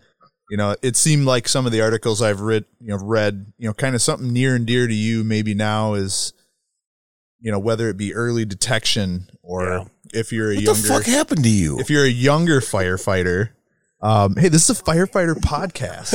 you 0.52 0.58
know, 0.58 0.76
it 0.82 0.96
seemed 0.96 1.24
like 1.24 1.48
some 1.48 1.64
of 1.64 1.72
the 1.72 1.80
articles 1.80 2.20
I've 2.20 2.42
read, 2.42 2.66
you 2.78 2.88
know, 2.88 2.98
read, 3.02 3.54
you 3.56 3.66
know, 3.66 3.72
kind 3.72 3.94
of 3.94 4.02
something 4.02 4.30
near 4.34 4.54
and 4.54 4.66
dear 4.66 4.86
to 4.86 4.92
you. 4.94 5.24
Maybe 5.24 5.54
now 5.54 5.94
is, 5.94 6.34
you 7.40 7.50
know, 7.50 7.58
whether 7.58 7.88
it 7.88 7.96
be 7.96 8.12
early 8.12 8.44
detection 8.44 9.30
or 9.42 9.64
Yeah. 9.64 9.84
if 10.12 10.30
you're 10.30 10.52
a 10.52 10.56
What 10.56 10.64
younger, 10.64 10.80
the 10.82 10.88
fuck 10.88 11.04
happened 11.04 11.44
to 11.44 11.48
you? 11.48 11.78
if 11.80 11.88
you're 11.88 12.04
a 12.04 12.08
younger 12.10 12.60
firefighter. 12.60 13.48
Um, 14.02 14.34
hey, 14.36 14.48
this 14.48 14.68
is 14.68 14.78
a 14.78 14.82
firefighter 14.82 15.34
podcast. 15.36 16.12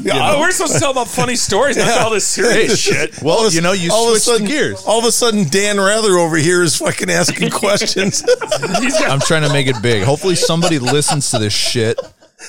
Oh, 0.12 0.40
we're 0.40 0.50
supposed 0.52 0.72
to 0.74 0.78
tell 0.80 0.92
about 0.92 1.08
funny 1.08 1.36
stories, 1.36 1.76
not 1.76 2.00
all 2.00 2.10
this 2.10 2.26
serious 2.26 2.78
shit. 2.86 3.20
Well, 3.22 3.50
you 3.52 3.60
know, 3.60 3.72
you 3.72 3.90
all 3.92 4.08
of 4.08 4.16
a 4.16 4.20
sudden, 4.20 4.44
the 4.46 4.50
gears. 4.50 4.82
All 4.86 4.98
of 5.00 5.04
a 5.04 5.12
sudden, 5.12 5.44
Dan 5.48 5.78
Rather 5.78 6.12
over 6.18 6.36
here 6.36 6.62
is 6.62 6.76
fucking 6.78 7.10
asking 7.10 7.50
questions. 7.64 8.24
I'm 9.04 9.20
trying 9.20 9.42
to 9.42 9.52
make 9.52 9.66
it 9.66 9.76
big. 9.82 10.02
Hopefully, 10.04 10.36
somebody 10.36 10.78
listens 10.78 11.30
to 11.32 11.38
this 11.38 11.52
shit 11.52 11.98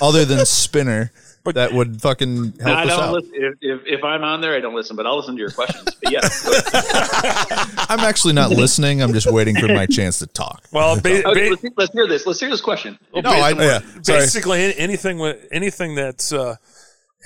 other 0.02 0.26
than 0.26 0.46
Spinner. 0.46 1.12
But- 1.44 1.56
that 1.56 1.74
would 1.74 2.00
fucking 2.04 2.54
help 2.62 2.78
I 2.78 2.84
us 2.84 2.90
don't 2.90 3.00
out. 3.00 3.14
listen. 3.14 3.32
If, 3.34 3.54
if, 3.62 3.82
if 3.88 4.04
I'm 4.04 4.24
on 4.24 4.42
there, 4.42 4.56
I 4.56 4.60
don't 4.60 4.76
listen, 4.76 4.96
but 4.96 5.08
I'll 5.08 5.18
listen 5.18 5.34
to 5.36 5.40
your 5.42 5.50
questions. 5.50 5.86
But 6.04 6.12
yeah, 6.14 6.20
I'm 7.90 8.00
actually 8.02 8.34
not 8.34 8.52
listening. 8.52 9.02
I'm 9.02 9.12
just 9.12 9.32
waiting 9.32 9.56
for 9.56 9.68
my 9.68 9.86
chance 9.88 10.20
to 10.20 10.28
talk. 10.28 10.64
well, 10.72 11.00
ba- 11.02 11.28
Okay, 11.28 11.50
ba- 11.50 11.56
let's, 11.62 11.78
let's 11.78 11.94
hear 11.94 12.08
this. 12.08 12.28
Let's 12.28 12.40
hear 12.40 12.50
this 12.52 12.62
question. 12.62 12.98
No, 13.14 13.22
I, 13.30 13.52
yeah. 13.54 13.80
Basically 14.06 14.78
anything 14.78 15.18
with 15.18 15.48
anything 15.52 15.96
that's 15.96 16.32
uh, 16.32 16.58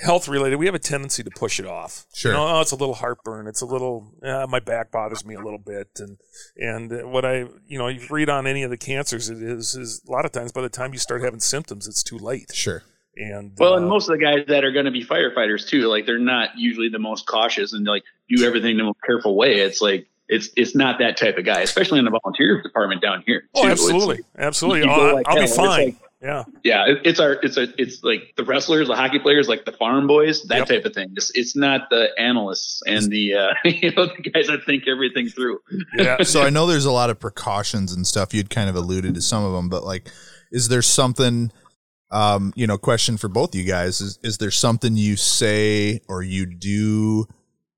health 0.04 0.28
related, 0.28 0.56
we 0.56 0.66
have 0.66 0.74
a 0.74 0.78
tendency 0.78 1.22
to 1.22 1.30
push 1.30 1.58
it 1.58 1.66
off. 1.66 2.06
Sure. 2.14 2.32
You 2.32 2.38
know, 2.38 2.46
oh, 2.46 2.60
it's 2.60 2.72
a 2.72 2.76
little 2.76 2.94
heartburn. 2.94 3.46
It's 3.46 3.60
a 3.62 3.66
little 3.66 4.12
uh, 4.22 4.46
my 4.48 4.60
back 4.60 4.90
bothers 4.90 5.24
me 5.24 5.34
a 5.34 5.40
little 5.40 5.58
bit, 5.58 5.88
and 5.98 6.18
and 6.56 7.10
what 7.12 7.24
I 7.24 7.46
you 7.66 7.78
know 7.78 7.88
you 7.88 8.06
read 8.10 8.28
on 8.28 8.46
any 8.46 8.62
of 8.62 8.70
the 8.70 8.76
cancers, 8.76 9.28
it 9.30 9.42
is 9.42 9.74
is 9.74 10.02
a 10.06 10.10
lot 10.10 10.24
of 10.24 10.32
times 10.32 10.52
by 10.52 10.62
the 10.62 10.68
time 10.68 10.92
you 10.92 10.98
start 10.98 11.22
having 11.22 11.40
symptoms, 11.40 11.86
it's 11.88 12.02
too 12.02 12.18
late. 12.18 12.52
sure. 12.54 12.82
And 13.18 13.52
Well, 13.58 13.72
uh, 13.72 13.76
and 13.78 13.88
most 13.88 14.10
of 14.10 14.18
the 14.18 14.22
guys 14.22 14.44
that 14.48 14.62
are 14.62 14.72
going 14.72 14.84
to 14.84 14.90
be 14.90 15.02
firefighters 15.02 15.66
too, 15.66 15.88
like 15.88 16.04
they're 16.04 16.18
not 16.18 16.50
usually 16.58 16.90
the 16.90 16.98
most 16.98 17.26
cautious 17.26 17.72
and 17.72 17.86
like 17.86 18.02
do 18.28 18.44
everything 18.44 18.76
the 18.76 18.84
most 18.84 18.98
careful 19.06 19.34
way. 19.36 19.60
It's 19.60 19.80
like 19.80 20.06
it's 20.28 20.50
it's 20.56 20.74
not 20.74 20.98
that 20.98 21.16
type 21.16 21.38
of 21.38 21.46
guy, 21.46 21.60
especially 21.62 21.98
in 21.98 22.04
the 22.04 22.10
volunteer 22.10 22.60
department 22.60 23.00
down 23.00 23.22
here. 23.26 23.44
oh, 23.54 23.62
too. 23.62 23.68
It's 23.70 23.80
absolutely, 23.80 24.16
like- 24.16 24.24
absolutely. 24.38 24.80
you 24.84 24.90
I'll, 24.90 25.14
like 25.14 25.26
I'll 25.28 25.34
be 25.36 25.40
hell. 25.40 25.44
It's 25.48 25.56
fine. 25.56 25.84
like- 25.86 25.96
yeah. 26.26 26.44
yeah, 26.64 26.86
it, 26.86 26.98
it's 27.04 27.20
our 27.20 27.32
it's 27.42 27.56
a 27.56 27.68
it's 27.80 28.02
like 28.02 28.32
the 28.36 28.44
wrestlers, 28.44 28.88
the 28.88 28.96
hockey 28.96 29.18
players, 29.20 29.48
like 29.48 29.64
the 29.64 29.72
farm 29.72 30.06
boys, 30.06 30.42
that 30.44 30.58
Yep. 30.58 30.68
type 30.68 30.84
of 30.84 30.92
thing. 30.94 31.12
It's 31.16 31.30
it's 31.34 31.54
not 31.56 31.88
the 31.90 32.08
analysts 32.18 32.82
and 32.86 33.10
the 33.10 33.34
uh, 33.34 33.54
you 33.64 33.92
know 33.94 34.06
the 34.06 34.30
guys 34.30 34.48
that 34.48 34.64
think 34.64 34.84
everything 34.88 35.28
through. 35.28 35.58
Yeah. 35.96 36.16
So 36.24 36.42
I 36.42 36.50
know 36.50 36.66
there's 36.66 36.84
a 36.84 36.90
lot 36.92 37.10
of 37.10 37.20
precautions 37.20 37.92
and 37.92 38.06
stuff. 38.06 38.34
You'd 38.34 38.50
kind 38.50 38.68
of 38.68 38.74
alluded 38.76 39.14
to 39.14 39.20
some 39.22 39.44
of 39.44 39.52
them, 39.52 39.68
but 39.68 39.84
like, 39.84 40.08
is 40.50 40.68
there 40.68 40.82
something? 40.82 41.52
Um, 42.10 42.52
you 42.56 42.66
know, 42.66 42.78
question 42.78 43.16
for 43.16 43.28
both 43.28 43.54
you 43.54 43.64
guys 43.64 44.00
is: 44.00 44.18
Is 44.22 44.38
there 44.38 44.50
something 44.52 44.96
you 44.96 45.16
say 45.16 46.00
or 46.08 46.22
you 46.22 46.46
do, 46.46 47.26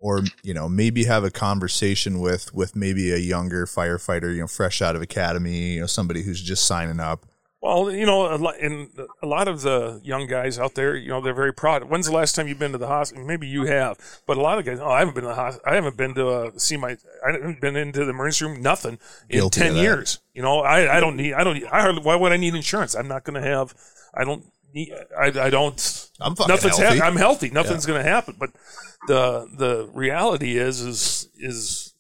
or 0.01 0.23
you 0.43 0.53
know, 0.55 0.69
maybe 0.69 1.05
have 1.05 1.25
a 1.25 1.31
conversation 1.31 2.21
with 2.21 2.53
with 2.55 2.77
maybe 2.77 3.11
a 3.11 3.17
younger 3.17 3.65
firefighter, 3.67 4.33
you 4.35 4.41
know, 4.41 4.47
fresh 4.47 4.83
out 4.83 4.95
of 4.97 5.03
academy, 5.03 5.75
you 5.75 5.81
know, 5.81 5.87
somebody 5.87 6.23
who's 6.23 6.43
just 6.43 6.67
signing 6.67 7.01
up? 7.01 7.25
Well, 7.61 7.91
you 7.91 8.07
know, 8.07 8.33
a 8.33 8.39
lot, 8.39 8.61
and 8.61 8.89
a 9.21 9.27
lot 9.27 9.49
of 9.49 9.63
the 9.63 10.01
young 10.05 10.29
guys 10.29 10.61
out 10.61 10.77
there, 10.77 10.95
you 10.95 11.09
know, 11.09 11.21
they're 11.21 11.35
very 11.35 11.53
proud. 11.53 11.83
When's 11.91 12.07
the 12.07 12.13
last 12.13 12.37
time 12.37 12.47
you've 12.47 12.61
been 12.61 12.71
to 12.71 12.79
the 12.79 12.87
hospital? 12.87 13.27
Maybe 13.27 13.49
you 13.49 13.65
have, 13.67 13.99
but 14.27 14.37
a 14.37 14.41
lot 14.41 14.59
of 14.59 14.65
guys, 14.65 14.79
oh, 14.81 14.89
I 14.89 15.01
haven't 15.01 15.15
been 15.15 15.25
to 15.25 15.31
the 15.31 15.35
hospital. 15.35 15.69
I 15.69 15.75
haven't 15.75 15.97
been 15.97 16.15
to 16.15 16.29
uh, 16.29 16.51
see 16.57 16.77
my, 16.77 16.97
I 17.27 17.33
haven't 17.33 17.61
been 17.61 17.75
into 17.75 18.05
the 18.05 18.11
emergency 18.11 18.45
room, 18.45 18.63
nothing 18.63 18.99
in 19.29 19.41
Guilty 19.41 19.61
ten 19.61 19.75
years. 19.75 20.21
You 20.35 20.43
know, 20.43 20.61
I, 20.61 20.99
I 20.99 21.01
don't 21.01 21.17
need, 21.17 21.35
I 21.35 21.43
don't, 21.43 21.57
I 21.73 21.81
hardly, 21.81 22.03
why 22.03 22.15
would 22.15 22.31
I 22.31 22.37
need 22.37 22.55
insurance? 22.55 22.95
I'm 22.95 23.09
not 23.09 23.25
going 23.25 23.43
to 23.43 23.49
have, 23.49 23.75
I 24.15 24.23
don't 24.23 24.45
need, 24.73 24.93
I, 25.19 25.27
I 25.27 25.51
don't. 25.51 26.11
I'm 26.21 26.37
fucking 26.37 26.55
nothing's 26.55 26.79
healthy. 26.79 26.99
hap- 26.99 27.07
I'm 27.09 27.17
healthy. 27.17 27.51
Nothing's 27.51 27.87
going 27.87 28.03
to 28.03 28.09
happen. 28.09 28.37
But 28.39 28.51
the 29.09 29.49
the 29.57 29.91
reality 29.93 30.57
is, 30.57 30.81
is 30.81 31.29
is 31.37 31.95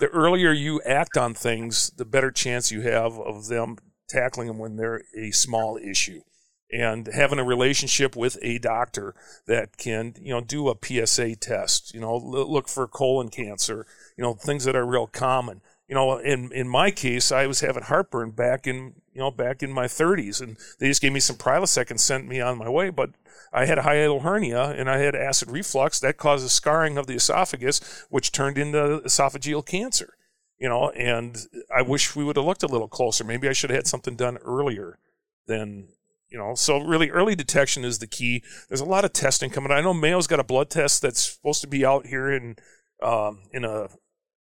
the 0.00 0.08
earlier 0.08 0.52
you 0.52 0.80
act 0.82 1.16
on 1.16 1.34
things, 1.34 1.90
the 1.90 2.04
better 2.04 2.30
chance 2.30 2.72
you 2.72 2.80
have 2.82 3.18
of 3.18 3.48
them 3.48 3.76
tackling 4.12 4.48
them 4.48 4.58
when 4.58 4.76
they're 4.76 5.02
a 5.16 5.30
small 5.30 5.78
issue. 5.78 6.22
And 6.70 7.06
having 7.12 7.38
a 7.38 7.44
relationship 7.44 8.16
with 8.16 8.38
a 8.40 8.58
doctor 8.58 9.14
that 9.46 9.76
can, 9.76 10.14
you 10.18 10.32
know, 10.32 10.40
do 10.40 10.70
a 10.70 10.76
PSA 10.82 11.36
test, 11.36 11.92
you 11.92 12.00
know, 12.00 12.16
look 12.16 12.66
for 12.66 12.86
colon 12.88 13.28
cancer, 13.28 13.86
you 14.16 14.22
know, 14.22 14.32
things 14.32 14.64
that 14.64 14.76
are 14.76 14.86
real 14.86 15.06
common. 15.06 15.60
You 15.86 15.94
know, 15.94 16.16
in 16.16 16.50
in 16.52 16.66
my 16.66 16.90
case, 16.90 17.30
I 17.30 17.46
was 17.46 17.60
having 17.60 17.82
heartburn 17.82 18.30
back 18.30 18.66
in, 18.66 18.94
you 19.12 19.20
know, 19.20 19.30
back 19.30 19.62
in 19.62 19.70
my 19.70 19.84
30s, 19.84 20.40
and 20.40 20.56
they 20.78 20.88
just 20.88 21.02
gave 21.02 21.12
me 21.12 21.20
some 21.20 21.36
Prilosec 21.36 21.90
and 21.90 22.00
sent 22.00 22.26
me 22.26 22.40
on 22.40 22.56
my 22.56 22.70
way. 22.70 22.88
But 22.88 23.10
I 23.52 23.66
had 23.66 23.78
a 23.78 23.82
hiatal 23.82 24.22
hernia 24.22 24.70
and 24.70 24.88
I 24.88 24.98
had 24.98 25.14
acid 25.14 25.50
reflux 25.50 26.00
that 26.00 26.16
causes 26.16 26.52
scarring 26.52 26.96
of 26.96 27.06
the 27.06 27.16
esophagus, 27.16 28.06
which 28.08 28.32
turned 28.32 28.56
into 28.56 29.02
esophageal 29.04 29.66
cancer 29.66 30.16
you 30.62 30.68
know, 30.68 30.90
and 30.90 31.36
I 31.74 31.82
wish 31.82 32.14
we 32.14 32.22
would 32.22 32.36
have 32.36 32.44
looked 32.44 32.62
a 32.62 32.68
little 32.68 32.86
closer. 32.86 33.24
Maybe 33.24 33.48
I 33.48 33.52
should 33.52 33.70
have 33.70 33.78
had 33.78 33.86
something 33.88 34.14
done 34.14 34.36
earlier 34.44 35.00
than, 35.48 35.88
you 36.30 36.38
know, 36.38 36.54
so 36.54 36.78
really 36.78 37.10
early 37.10 37.34
detection 37.34 37.84
is 37.84 37.98
the 37.98 38.06
key. 38.06 38.44
There's 38.68 38.80
a 38.80 38.84
lot 38.84 39.04
of 39.04 39.12
testing 39.12 39.50
coming. 39.50 39.72
I 39.72 39.80
know 39.80 39.92
Mayo's 39.92 40.28
got 40.28 40.38
a 40.38 40.44
blood 40.44 40.70
test 40.70 41.02
that's 41.02 41.34
supposed 41.34 41.62
to 41.62 41.66
be 41.66 41.84
out 41.84 42.06
here 42.06 42.30
in, 42.30 42.54
um, 43.02 43.40
in 43.52 43.64
a, 43.64 43.88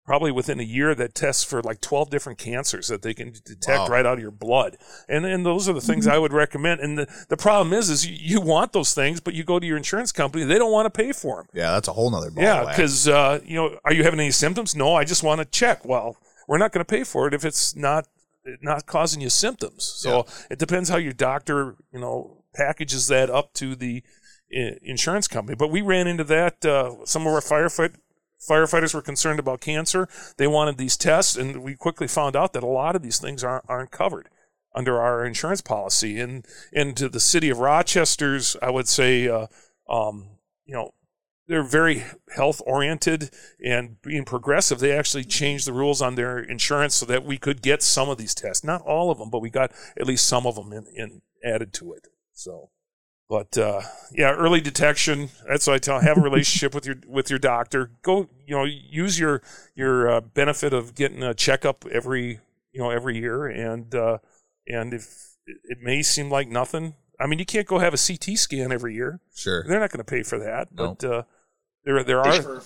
probably 0.07 0.31
within 0.31 0.59
a 0.59 0.63
year 0.63 0.95
that 0.95 1.13
tests 1.13 1.43
for 1.43 1.61
like 1.61 1.81
12 1.81 2.09
different 2.09 2.39
cancers 2.39 2.87
that 2.87 3.01
they 3.01 3.13
can 3.13 3.33
detect 3.45 3.79
Wow. 3.81 3.87
right 3.87 4.05
out 4.05 4.13
of 4.13 4.19
your 4.21 4.31
blood. 4.31 4.77
And 5.09 5.25
and 5.25 5.45
those 5.45 5.67
are 5.69 5.73
the 5.73 5.81
things 5.81 6.07
I 6.07 6.17
would 6.17 6.31
recommend. 6.33 6.79
And 6.79 6.97
the, 6.97 7.25
the 7.27 7.35
problem 7.37 7.73
is, 7.73 7.89
is 7.89 8.07
you, 8.07 8.15
you 8.17 8.41
want 8.41 8.71
those 8.71 8.93
things, 8.93 9.19
but 9.19 9.33
you 9.33 9.43
go 9.43 9.59
to 9.59 9.67
your 9.67 9.77
insurance 9.77 10.11
company, 10.13 10.45
they 10.45 10.57
don't 10.57 10.71
want 10.71 10.85
to 10.85 10.89
pay 10.89 11.11
for 11.11 11.35
them. 11.37 11.47
Yeah, 11.53 11.71
that's 11.71 11.89
a 11.89 11.93
whole 11.93 12.09
nother 12.09 12.31
ball. 12.31 12.43
Yeah, 12.43 12.65
because 12.65 13.07
uh, 13.07 13.41
you 13.45 13.55
know, 13.55 13.77
are 13.85 13.93
you 13.93 14.03
having 14.03 14.19
any 14.21 14.31
symptoms? 14.31 14.75
No, 14.75 14.95
I 14.95 15.03
just 15.03 15.23
want 15.23 15.39
to 15.41 15.45
check. 15.45 15.83
Well, 15.85 16.15
we're 16.47 16.57
not 16.57 16.71
going 16.71 16.83
to 16.85 16.89
pay 16.89 17.03
for 17.03 17.27
it 17.27 17.33
if 17.33 17.43
it's 17.43 17.75
not 17.75 18.07
not 18.61 18.85
causing 18.85 19.19
you 19.21 19.29
symptoms. 19.29 19.83
So 19.83 20.25
it 20.49 20.57
depends 20.57 20.87
how 20.87 20.95
your 20.95 21.11
doctor, 21.11 21.75
you 21.91 21.99
know, 21.99 22.45
packages 22.55 23.07
that 23.09 23.29
up 23.29 23.51
to 23.55 23.75
the 23.75 24.03
insurance 24.49 25.27
company. 25.27 25.57
But 25.59 25.69
we 25.69 25.81
ran 25.81 26.07
into 26.07 26.23
that. 26.23 26.65
Uh, 26.65 27.05
some 27.05 27.27
of 27.27 27.33
our 27.33 27.41
firefight 27.41 27.95
firefighters 28.39 28.93
were 28.93 29.01
concerned 29.01 29.39
about 29.39 29.61
cancer. 29.61 30.07
They 30.37 30.47
wanted 30.47 30.77
these 30.77 30.97
tests, 30.97 31.35
and 31.35 31.63
we 31.63 31.75
quickly 31.75 32.07
found 32.07 32.35
out 32.35 32.53
that 32.53 32.63
a 32.63 32.67
lot 32.67 32.95
of 32.95 33.01
these 33.01 33.19
things 33.19 33.43
aren't 33.43 33.65
aren't 33.67 33.91
covered 33.91 34.29
under 34.75 34.99
our 34.99 35.25
insurance 35.25 35.61
policy. 35.61 36.19
And 36.19 36.45
and 36.73 36.95
to 36.97 37.09
the 37.09 37.19
city 37.19 37.49
of 37.49 37.59
Rochester's, 37.59 38.55
I 38.61 38.69
would 38.69 38.87
say, 38.87 39.27
uh, 39.27 39.47
um, 39.89 40.37
you 40.65 40.75
know, 40.75 40.93
they're 41.47 41.63
very 41.63 42.03
health 42.35 42.61
oriented 42.65 43.31
and 43.63 44.01
being 44.01 44.25
progressive. 44.25 44.79
They 44.79 44.91
actually 44.91 45.23
changed 45.23 45.65
the 45.65 45.73
rules 45.73 46.01
on 46.01 46.15
their 46.15 46.39
insurance 46.39 46.95
so 46.95 47.05
that 47.05 47.25
we 47.25 47.37
could 47.37 47.61
get 47.61 47.81
some 47.81 48.09
of 48.09 48.17
these 48.17 48.35
tests, 48.35 48.63
not 48.63 48.81
all 48.81 49.09
of 49.09 49.17
them, 49.17 49.29
but 49.29 49.41
we 49.41 49.49
got 49.49 49.71
at 49.99 50.05
least 50.05 50.27
some 50.27 50.45
of 50.45 50.55
them 50.55 50.73
in, 50.73 50.85
in 50.95 51.21
added 51.43 51.73
to 51.73 51.93
it. 51.93 52.07
So, 52.33 52.69
but 53.29 53.57
uh, 53.57 53.81
yeah, 54.13 54.31
early 54.33 54.61
detection. 54.61 55.29
That's 55.47 55.67
what 55.67 55.73
I 55.75 55.79
tell. 55.79 55.99
Have 55.99 56.17
a 56.17 56.21
relationship 56.21 56.73
with 56.73 56.85
your 56.85 56.95
with 57.07 57.29
your 57.29 57.39
doctor. 57.39 57.91
Go, 58.01 58.29
you 58.45 58.55
know, 58.55 58.63
use 58.63 59.19
your 59.19 59.41
your 59.75 60.09
uh, 60.11 60.21
benefit 60.21 60.73
of 60.73 60.95
getting 60.95 61.23
a 61.23 61.33
checkup 61.33 61.85
every 61.91 62.39
you 62.71 62.79
know 62.81 62.89
every 62.89 63.17
year, 63.17 63.45
and 63.47 63.93
uh, 63.93 64.17
and 64.67 64.93
if 64.93 65.35
it 65.45 65.57
it 65.65 65.77
may 65.81 66.01
seem 66.01 66.29
like 66.29 66.47
nothing. 66.47 66.95
I 67.19 67.25
mean, 67.25 67.39
you 67.39 67.45
can't 67.45 67.65
go 67.67 67.79
have 67.79 67.93
a 67.95 67.97
CT 67.97 68.37
scan 68.37 68.71
every 68.71 68.93
year. 68.93 69.19
sure. 69.35 69.63
They're 69.67 69.79
not 69.79 69.89
going 69.91 70.05
to 70.05 70.09
pay 70.09 70.21
for 70.21 70.37
that, 70.37 70.67
No. 70.71 70.95
but 70.99 71.03
uh, 71.03 71.23
there 71.83 72.03
there 72.03 72.19
are. 72.21 72.59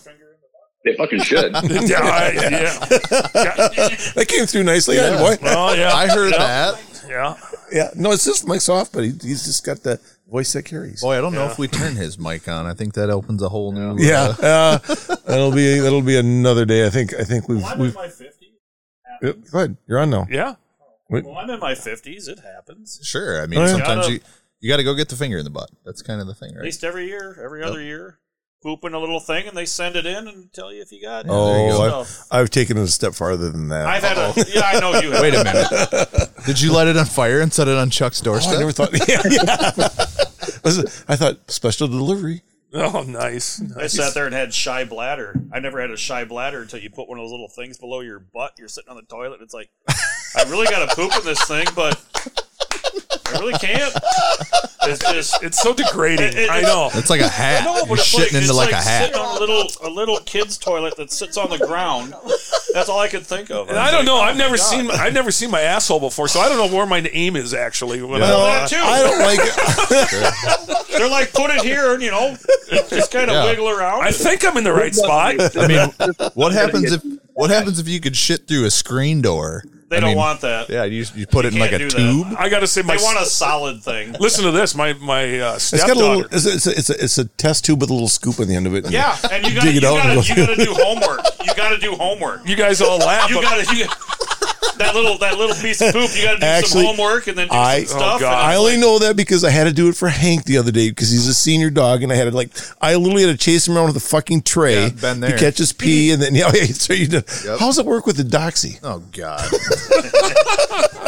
They 0.84 0.96
fucking 0.98 1.22
should. 1.22 1.52
yeah, 1.54 2.00
I- 2.02 2.32
yeah, 2.34 3.90
that 4.16 4.26
came 4.28 4.46
through 4.48 4.64
nicely, 4.64 4.96
yeah. 4.96 5.18
boy. 5.18 5.38
oh 5.44 5.74
yeah, 5.74 5.94
I 5.94 6.08
heard 6.08 6.32
yeah, 6.32 6.38
that. 6.40 7.04
Yeah, 7.08 7.36
Yeah, 7.72 7.90
no, 7.96 8.12
it's 8.12 8.26
just 8.26 8.48
mic's 8.48 8.68
off, 8.68 8.92
but 8.92 9.04
he, 9.04 9.12
he's 9.22 9.46
just 9.46 9.64
got 9.66 9.84
the 9.84 10.00
voice 10.32 10.54
that 10.54 10.64
carries. 10.64 11.02
Boy, 11.02 11.18
I 11.18 11.22
don't 11.22 11.34
know 11.34 11.46
if 11.46 11.60
we 11.60 11.68
turn 11.68 11.96
his 11.96 12.18
mic 12.18 12.48
on. 12.48 12.66
I 12.66 12.74
think 12.74 12.94
that 12.96 13.10
opens 13.10 13.44
a 13.44 13.50
whole 13.50 13.72
new. 13.74 13.96
Yeah, 14.04 14.34
uh, 14.42 14.80
uh, 14.88 15.16
that'll 15.26 15.52
be 15.52 15.80
that'll 15.80 16.02
be 16.02 16.18
another 16.18 16.66
day. 16.66 16.86
I 16.88 16.90
think 16.90 17.14
I 17.14 17.24
think 17.24 17.48
we've 17.50 17.62
Well, 17.62 17.74
I'm 17.74 17.80
we've. 17.80 17.94
my 17.96 18.08
50s. 18.08 18.32
Yeah, 19.22 19.32
Go 19.52 19.60
ahead, 19.60 19.78
you're 19.88 20.00
on 20.00 20.10
now. 20.10 20.26
yeah. 20.32 20.56
Well, 21.10 21.36
I'm 21.38 21.50
in 21.50 21.60
my 21.60 21.74
50s. 21.74 22.30
It 22.30 22.40
happens. 22.40 23.00
sure. 23.04 23.44
I 23.44 23.46
mean, 23.46 23.60
Oh, 23.60 23.64
yeah. 23.66 23.72
sometimes 23.72 24.02
Gotta- 24.08 24.14
you 24.14 24.20
you 24.62 24.70
got 24.70 24.78
to 24.78 24.84
go 24.84 24.94
get 24.94 25.10
the 25.10 25.16
finger 25.16 25.38
in 25.40 25.44
the 25.44 25.50
butt. 25.50 25.70
That's 25.84 26.02
kind 26.02 26.22
of 26.22 26.28
the 26.28 26.34
thing, 26.36 26.50
right? 26.52 26.56
At 26.56 26.60
right? 26.60 26.66
least 26.66 26.84
every 26.84 27.08
year, 27.08 27.38
every 27.44 27.64
other 27.64 27.82
year. 27.82 28.20
Poop 28.62 28.84
in 28.86 28.94
a 28.94 29.00
little 29.00 29.20
thing 29.20 29.48
and 29.48 29.58
they 29.58 29.66
send 29.66 29.96
it 29.96 30.06
in 30.06 30.28
and 30.28 30.54
tell 30.54 30.72
you 30.72 30.82
if 30.84 30.92
you 30.92 31.02
got 31.02 31.26
it. 31.26 31.30
Oh, 31.32 31.68
you 31.68 31.74
I've, 31.82 32.08
Stuff. 32.08 32.28
I've 32.32 32.50
taken 32.52 32.78
it 32.78 32.82
a 32.84 32.88
step 32.88 33.14
farther 33.16 33.50
than 33.50 33.70
that. 33.70 33.88
I've 33.88 34.04
had 34.04 34.18
a. 34.18 34.34
Yeah, 34.54 34.62
I 34.66 34.80
know 34.80 35.00
you 35.00 35.12
have. 35.12 35.22
Wait 35.22 35.34
a 35.34 35.44
minute. 35.44 36.30
Did 36.46 36.62
you 36.62 36.72
light 36.72 36.88
it 36.88 36.96
on 36.96 37.06
fire 37.06 37.40
and 37.42 37.52
set 37.52 37.68
it 37.68 37.76
on 37.76 37.90
Chuck's 37.90 38.22
Oh, 38.22 38.26
doorstep? 38.26 38.56
I 38.56 38.60
never 38.60 38.72
thought. 38.72 38.92
Yeah, 39.08 39.22
yeah. 39.30 40.58
Was 40.64 41.04
I 41.08 41.16
thought 41.16 41.50
special 41.50 41.88
delivery. 41.88 42.42
Oh, 42.74 43.04
nice. 43.08 43.62
I 43.78 43.88
sat 43.88 44.14
there 44.14 44.26
and 44.28 44.34
had 44.36 44.54
shy 44.54 44.86
bladder. 44.86 45.36
I 45.52 45.60
never 45.60 45.82
had 45.82 45.90
a 45.92 45.98
shy 45.98 46.24
bladder 46.24 46.62
until 46.62 46.80
you 46.80 46.90
put 46.90 47.10
one 47.10 47.18
of 47.18 47.24
those 47.24 47.32
little 47.32 47.50
things 47.50 47.78
below 47.78 48.00
your 48.02 48.20
butt. 48.20 48.54
You're 48.58 48.68
sitting 48.70 48.90
on 48.90 48.96
the 48.96 49.02
toilet. 49.02 49.34
And 49.40 49.42
it's 49.44 49.54
like, 49.54 49.70
I 49.90 50.44
really 50.50 50.68
got 50.68 50.88
to 50.88 50.96
poop 50.96 51.12
in 51.18 51.26
this 51.26 51.44
thing, 51.46 51.66
but 51.76 52.00
I 53.36 53.40
really 53.40 53.54
can't. 53.54 53.94
It's 54.84 55.00
just. 55.12 55.44
It's 55.44 55.62
so 55.62 55.74
degrading. 55.74 56.28
It- 56.30 56.36
it- 56.36 56.50
I 56.50 56.62
know. 56.62 56.90
It's 56.94 57.10
like 57.10 57.22
a 57.22 57.28
hat. 57.28 57.64
No, 57.64 57.76
You're 57.78 57.86
but 57.86 58.00
it's 58.00 58.14
shitting 58.14 58.34
like, 58.34 58.42
into 58.42 58.54
like, 58.54 58.72
like 58.72 58.82
a 58.82 58.84
hat. 58.84 59.06
sitting 59.06 59.20
on 59.22 59.38
a 59.38 59.40
little 59.40 59.68
a 59.84 59.90
little 59.90 60.18
kid's 60.22 60.58
toilet 60.58 60.96
that 60.98 61.12
sits 61.12 61.38
on 61.38 61.50
the 61.50 61.58
ground. 61.60 62.14
That's 62.74 62.90
all 62.90 63.00
I 63.00 63.08
could 63.08 63.26
think 63.26 63.52
of. 63.52 63.70
And 63.70 63.78
I 63.78 63.92
don't 63.92 64.06
know. 64.06 64.18
Oh 64.18 64.22
I've 64.22 64.38
never 64.38 64.58
God. 64.58 64.64
sing 64.64 64.90
I've 64.92 65.14
never 65.14 65.30
seen 65.32 65.52
my 65.52 65.62
asshole 65.62 66.00
before, 66.00 66.28
so 66.28 66.40
I 66.40 66.50
don't 66.50 66.58
know 66.58 66.76
where 66.76 66.86
my 66.88 67.00
aim 67.14 67.36
is 67.36 67.54
actually. 67.54 68.02
When 68.02 68.22
Yeah. 68.22 68.28
I- 68.28 68.30
Well, 68.32 68.46
that 68.46 68.70
too. 68.70 68.78
I 68.80 69.04
don't 69.04 69.20
like 69.20 69.40
it. 69.42 70.88
They're 70.98 71.10
like, 71.10 71.32
put 71.34 71.50
it 71.52 71.62
here, 71.64 71.94
and 71.94 72.02
you 72.04 72.12
know, 72.12 72.36
just 72.90 73.12
kind 73.12 73.30
of 73.30 73.36
Yeah. 73.36 73.46
wiggle 73.46 73.70
around. 73.70 74.02
I 74.04 74.12
think 74.12 74.44
I'm 74.46 74.58
in 74.58 74.64
the 74.64 74.74
right 74.74 74.94
spot. 74.94 75.36
I 75.58 75.68
mean, 75.68 75.90
what 76.34 76.52
happens 76.54 76.92
if 76.92 77.02
what 77.34 77.50
happens 77.50 77.80
if 77.80 77.88
you 77.88 78.00
could 78.00 78.16
shit 78.16 78.48
through 78.48 78.66
a 78.66 78.72
screen 78.72 79.22
door 79.22 79.64
They 79.92 79.98
I 79.98 80.00
don't 80.00 80.10
mean, 80.12 80.18
want 80.18 80.40
that. 80.42 80.70
Yeah, 80.70 80.86
you, 80.86 81.04
you 81.16 81.28
put 81.28 81.44
it 81.44 81.54
in 81.54 81.60
like 81.60 81.74
a 81.74 81.80
tube. 81.80 82.30
that. 82.30 82.40
I 82.40 82.48
got 82.48 82.62
to 82.62 82.68
say, 82.68 82.82
my 82.82 82.96
They 82.96 83.04
want 83.04 83.20
a 83.20 83.26
solid 83.26 83.84
thing. 83.84 84.14
listen 84.22 84.46
to 84.46 84.52
this. 84.52 84.74
My 84.74 84.94
my 84.94 85.40
uh, 85.40 85.56
It's 85.56 85.72
got 85.72 85.90
a 85.90 85.94
little. 86.00 86.24
stepdaughter. 86.24 86.36
It's 86.38 86.46
a, 86.46 86.54
it's, 86.54 86.68
a, 86.68 86.72
it's, 86.78 86.90
a, 86.90 87.04
it's 87.04 87.18
a 87.18 87.26
test 87.26 87.66
tube 87.66 87.82
with 87.82 87.90
a 87.90 87.94
little 87.94 88.08
scoop 88.08 88.40
on 88.40 88.48
the 88.48 88.56
end 88.56 88.68
of 88.68 88.74
it. 88.74 88.90
Yeah, 88.90 89.18
and 89.30 89.46
you 89.46 89.54
got 89.56 89.64
Dig 89.66 89.76
you 89.76 89.80
it 89.82 89.84
out 89.84 89.98
and 90.06 90.16
got 90.16 90.28
go- 90.28 90.34
you 90.34 90.36
got 90.48 90.56
to 90.56 90.66
do 90.66 90.74
homework. 90.74 91.20
You 91.46 91.54
got 91.56 91.70
to 91.70 91.78
do 91.78 91.92
homework. 91.96 92.48
You 92.48 92.56
guys 92.56 92.80
all 92.82 93.00
laugh. 93.00 93.30
You 93.30 93.42
got 93.42 93.66
to 93.66 93.76
you, 93.76 93.86
that 94.78 94.94
little 94.96 95.18
that 95.20 95.38
little 95.38 95.56
piece 95.56 95.82
of 95.82 95.92
poop. 95.94 96.10
You 96.16 96.24
got 96.24 96.34
to 96.36 96.40
do 96.40 96.46
Actually, 96.46 96.86
some 96.86 96.96
homework 96.96 97.28
and 97.28 97.38
then 97.38 97.48
do 97.48 97.54
I- 97.54 97.84
some 97.84 98.00
stuff. 98.00 98.16
Oh, 98.18 98.20
God. 98.20 98.34
I 98.34 98.56
only 98.56 98.74
like- 98.74 98.82
know 98.82 99.00
that 99.00 99.16
because 99.16 99.44
I 99.44 99.50
had 99.50 99.64
to 99.66 99.74
do 99.74 99.90
it 99.90 99.96
for 99.96 100.08
Hank 100.10 100.44
the 100.46 100.58
other 100.58 100.72
day 100.72 100.90
because 100.90 101.10
he's 101.12 101.28
a 101.28 101.34
senior 101.34 101.70
dog, 101.70 102.04
and 102.04 102.12
I 102.12 102.16
had 102.16 102.26
to 102.26 102.32
like 102.32 102.50
I 102.82 102.96
literally 102.96 103.26
had 103.28 103.32
to 103.32 103.44
chase 103.44 103.68
him 103.68 103.76
around 103.78 103.88
with 103.88 103.98
a 103.98 104.00
fucking 104.02 104.44
tray 104.44 104.84
Yeah, 104.84 104.90
been 104.90 105.16
to 105.22 105.28
there. 105.28 105.38
catch 105.38 105.58
his 105.58 105.74
pee, 105.74 106.12
and 106.12 106.22
then 106.22 106.36
yeah, 106.36 106.48
okay, 106.50 106.66
so 106.68 106.94
you 106.94 107.08
know, 107.08 107.22
how's 107.60 107.78
it 107.80 107.86
work 107.86 108.06
with 108.06 108.18
the 108.18 108.24
doxy? 108.24 108.80
Oh 108.84 109.00
God. 109.12 109.42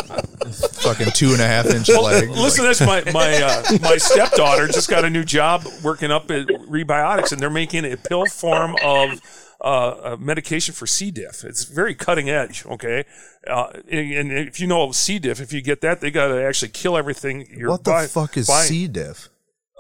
Fucking 0.84 1.12
two 1.14 1.32
and 1.32 1.42
a 1.42 1.48
half 1.48 1.66
inch 1.68 1.88
leg. 1.90 2.30
Listen, 2.30 2.66
that's 2.66 2.82
my 2.82 3.02
my 3.12 3.42
uh, 3.42 3.64
my 3.82 3.98
stepdaughter 3.98 4.68
just 4.68 4.90
got 4.90 5.06
a 5.06 5.10
new 5.10 5.24
job 5.24 5.66
working 5.82 6.12
up 6.12 6.30
at 6.30 6.48
Rebiotix, 6.48 7.32
and 7.32 7.42
they're 7.42 7.50
making 7.50 7.86
a 7.86 7.96
pill 7.98 8.26
form 8.26 8.76
of 8.84 9.20
uh, 9.64 10.12
a 10.14 10.18
medication 10.18 10.74
for 10.74 10.86
C. 10.86 11.10
diff. 11.12 11.44
It's 11.44 11.64
very 11.64 11.96
cutting 11.96 12.30
edge. 12.30 12.66
Okay, 12.66 13.06
uh, 13.48 13.68
and, 13.90 14.12
and 14.12 14.32
if 14.32 14.60
you 14.60 14.68
know 14.68 14.92
C. 14.92 15.20
diff, 15.20 15.40
if 15.40 15.54
you 15.54 15.62
get 15.62 15.82
that, 15.82 16.02
they 16.02 16.12
got 16.12 16.28
to 16.28 16.44
actually 16.44 16.70
kill 16.70 16.98
everything. 16.98 17.48
You're 17.56 17.70
what 17.70 17.84
the 17.84 17.92
buy- 17.92 18.08
fuck 18.08 18.36
is 18.38 18.48
buying. 18.48 18.68
C 18.68 18.88
diff? 18.88 19.30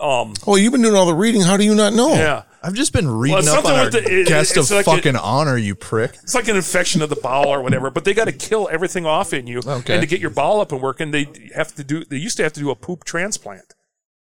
Um, 0.01 0.33
Oh, 0.47 0.55
you've 0.55 0.71
been 0.73 0.81
doing 0.81 0.95
all 0.95 1.05
the 1.05 1.13
reading. 1.13 1.41
How 1.41 1.55
do 1.55 1.63
you 1.63 1.75
not 1.75 1.93
know? 1.93 2.13
yeah. 2.15 2.43
I've 2.65 2.73
just 2.73 2.93
been 2.93 3.07
reading 3.09 3.39
it's 3.39 3.47
up 3.49 3.65
on 3.65 3.73
our 3.73 3.89
the- 3.89 3.99
it- 4.21 4.27
guest 4.27 4.57
it's 4.57 4.69
of 4.71 4.75
like 4.75 4.87
a- 4.87 4.91
fucking 4.95 5.15
honor, 5.17 5.57
you 5.57 5.75
prick. 5.75 6.17
It's 6.23 6.33
like 6.33 6.47
an 6.47 6.55
infection 6.55 7.01
of 7.01 7.09
the 7.09 7.15
bowel 7.17 7.47
or 7.49 7.61
whatever, 7.61 7.89
but 7.91 8.03
they 8.05 8.13
got 8.13 8.25
to 8.25 8.31
kill 8.31 8.67
everything 8.71 9.05
off 9.05 9.33
in 9.33 9.47
you. 9.47 9.59
Okay. 9.65 9.93
And 9.93 10.01
to 10.01 10.07
get 10.07 10.19
your 10.19 10.29
bowel 10.29 10.61
up 10.61 10.71
and 10.71 10.81
working, 10.81 11.11
they 11.11 11.27
have 11.55 11.75
to 11.75 11.83
do. 11.83 12.03
They 12.05 12.17
used 12.17 12.37
to 12.37 12.43
have 12.43 12.53
to 12.53 12.59
do 12.61 12.71
a 12.71 12.75
poop 12.75 13.03
transplant. 13.03 13.75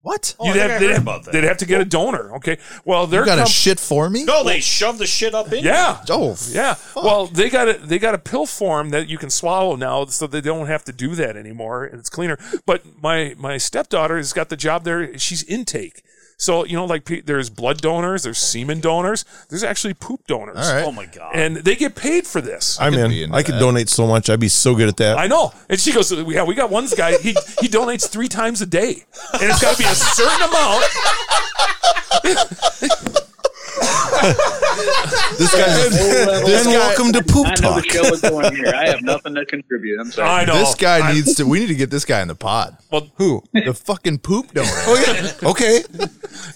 What? 0.06 0.36
Oh, 0.38 0.44
I 0.44 0.46
You'd 0.46 0.52
think 0.54 0.62
have, 0.62 0.70
I 0.70 0.78
they'd, 0.78 0.86
heard 0.86 0.92
have, 0.92 1.02
about 1.02 1.24
that. 1.24 1.32
they'd 1.32 1.42
have 1.42 1.56
to 1.56 1.66
get 1.66 1.80
a 1.80 1.84
donor. 1.84 2.36
Okay. 2.36 2.58
Well, 2.84 3.08
they're 3.08 3.22
You 3.22 3.26
got 3.26 3.40
a 3.40 3.50
shit 3.50 3.80
for 3.80 4.08
me? 4.08 4.24
No, 4.24 4.44
they 4.44 4.60
shove 4.60 4.98
the 4.98 5.06
shit 5.06 5.34
up 5.34 5.52
in. 5.52 5.64
you. 5.64 5.70
Yeah. 5.70 6.00
Oh, 6.08 6.36
Yeah. 6.48 6.76
Well, 6.94 7.26
they 7.26 7.50
got 7.50 7.68
a 7.68 7.72
they 7.72 7.98
got 7.98 8.14
a 8.14 8.18
pill 8.18 8.46
form 8.46 8.90
that 8.90 9.08
you 9.08 9.18
can 9.18 9.30
swallow 9.30 9.74
now, 9.74 10.04
so 10.04 10.28
they 10.28 10.40
don't 10.40 10.68
have 10.68 10.84
to 10.84 10.92
do 10.92 11.16
that 11.16 11.36
anymore, 11.36 11.84
and 11.84 11.98
it's 11.98 12.08
cleaner. 12.08 12.38
But 12.66 12.84
my 13.02 13.34
my 13.36 13.56
stepdaughter 13.58 14.16
has 14.16 14.32
got 14.32 14.48
the 14.48 14.56
job 14.56 14.84
there. 14.84 15.18
She's 15.18 15.42
intake. 15.42 16.04
So 16.38 16.64
you 16.66 16.76
know, 16.76 16.84
like 16.84 17.24
there's 17.24 17.48
blood 17.48 17.80
donors, 17.80 18.24
there's 18.24 18.38
semen 18.38 18.80
donors, 18.80 19.24
there's 19.48 19.64
actually 19.64 19.94
poop 19.94 20.26
donors. 20.26 20.56
All 20.58 20.74
right. 20.74 20.84
Oh 20.84 20.92
my 20.92 21.06
god. 21.06 21.34
And 21.34 21.56
they 21.56 21.76
get 21.76 21.94
paid 21.94 22.26
for 22.26 22.40
this. 22.40 22.78
I'm 22.80 22.92
could 22.92 23.08
be 23.08 23.22
in. 23.22 23.34
I 23.34 23.42
could 23.42 23.58
donate 23.58 23.88
so 23.88 24.06
much. 24.06 24.28
I'd 24.28 24.40
be 24.40 24.48
so 24.48 24.74
good 24.74 24.88
at 24.88 24.98
that. 24.98 25.18
I 25.18 25.28
know. 25.28 25.52
And 25.68 25.80
she 25.80 25.92
goes, 25.92 26.12
Yeah, 26.12 26.44
we 26.44 26.54
got 26.54 26.70
one 26.70 26.86
guy, 26.96 27.16
he 27.18 27.32
he 27.60 27.68
donates 27.68 28.08
three 28.08 28.28
times 28.28 28.60
a 28.60 28.66
day. 28.66 29.04
And 29.32 29.44
it's 29.44 29.62
gotta 29.62 29.78
be 29.78 29.84
a 29.84 29.94
certain 29.94 30.42
amount. 30.42 30.84
this 35.38 35.52
guy's 35.54 35.86
and 35.86 36.64
guy- 36.66 36.72
welcome 36.72 37.12
to 37.12 37.22
poop 37.24 37.46
I 37.46 37.50
know 37.50 37.56
talk. 37.56 37.82
the 37.82 37.88
show 37.88 38.04
is 38.04 38.20
going 38.20 38.54
here. 38.56 38.72
I 38.74 38.88
have 38.88 39.02
nothing 39.02 39.34
to 39.34 39.44
contribute. 39.46 39.98
I'm 40.00 40.10
sorry. 40.10 40.28
I 40.28 40.44
know. 40.44 40.54
this 40.58 40.74
guy 40.74 41.08
I- 41.08 41.12
needs 41.12 41.34
to. 41.36 41.46
We 41.46 41.60
need 41.60 41.68
to 41.68 41.74
get 41.74 41.90
this 41.90 42.04
guy 42.04 42.20
in 42.22 42.28
the 42.28 42.34
pod. 42.34 42.76
well, 42.90 43.08
Who? 43.16 43.42
The 43.52 43.74
fucking 43.74 44.18
poop 44.18 44.52
donor. 44.52 44.68
Oh 44.70 45.04
yeah. 45.42 45.48
Okay. 45.50 45.82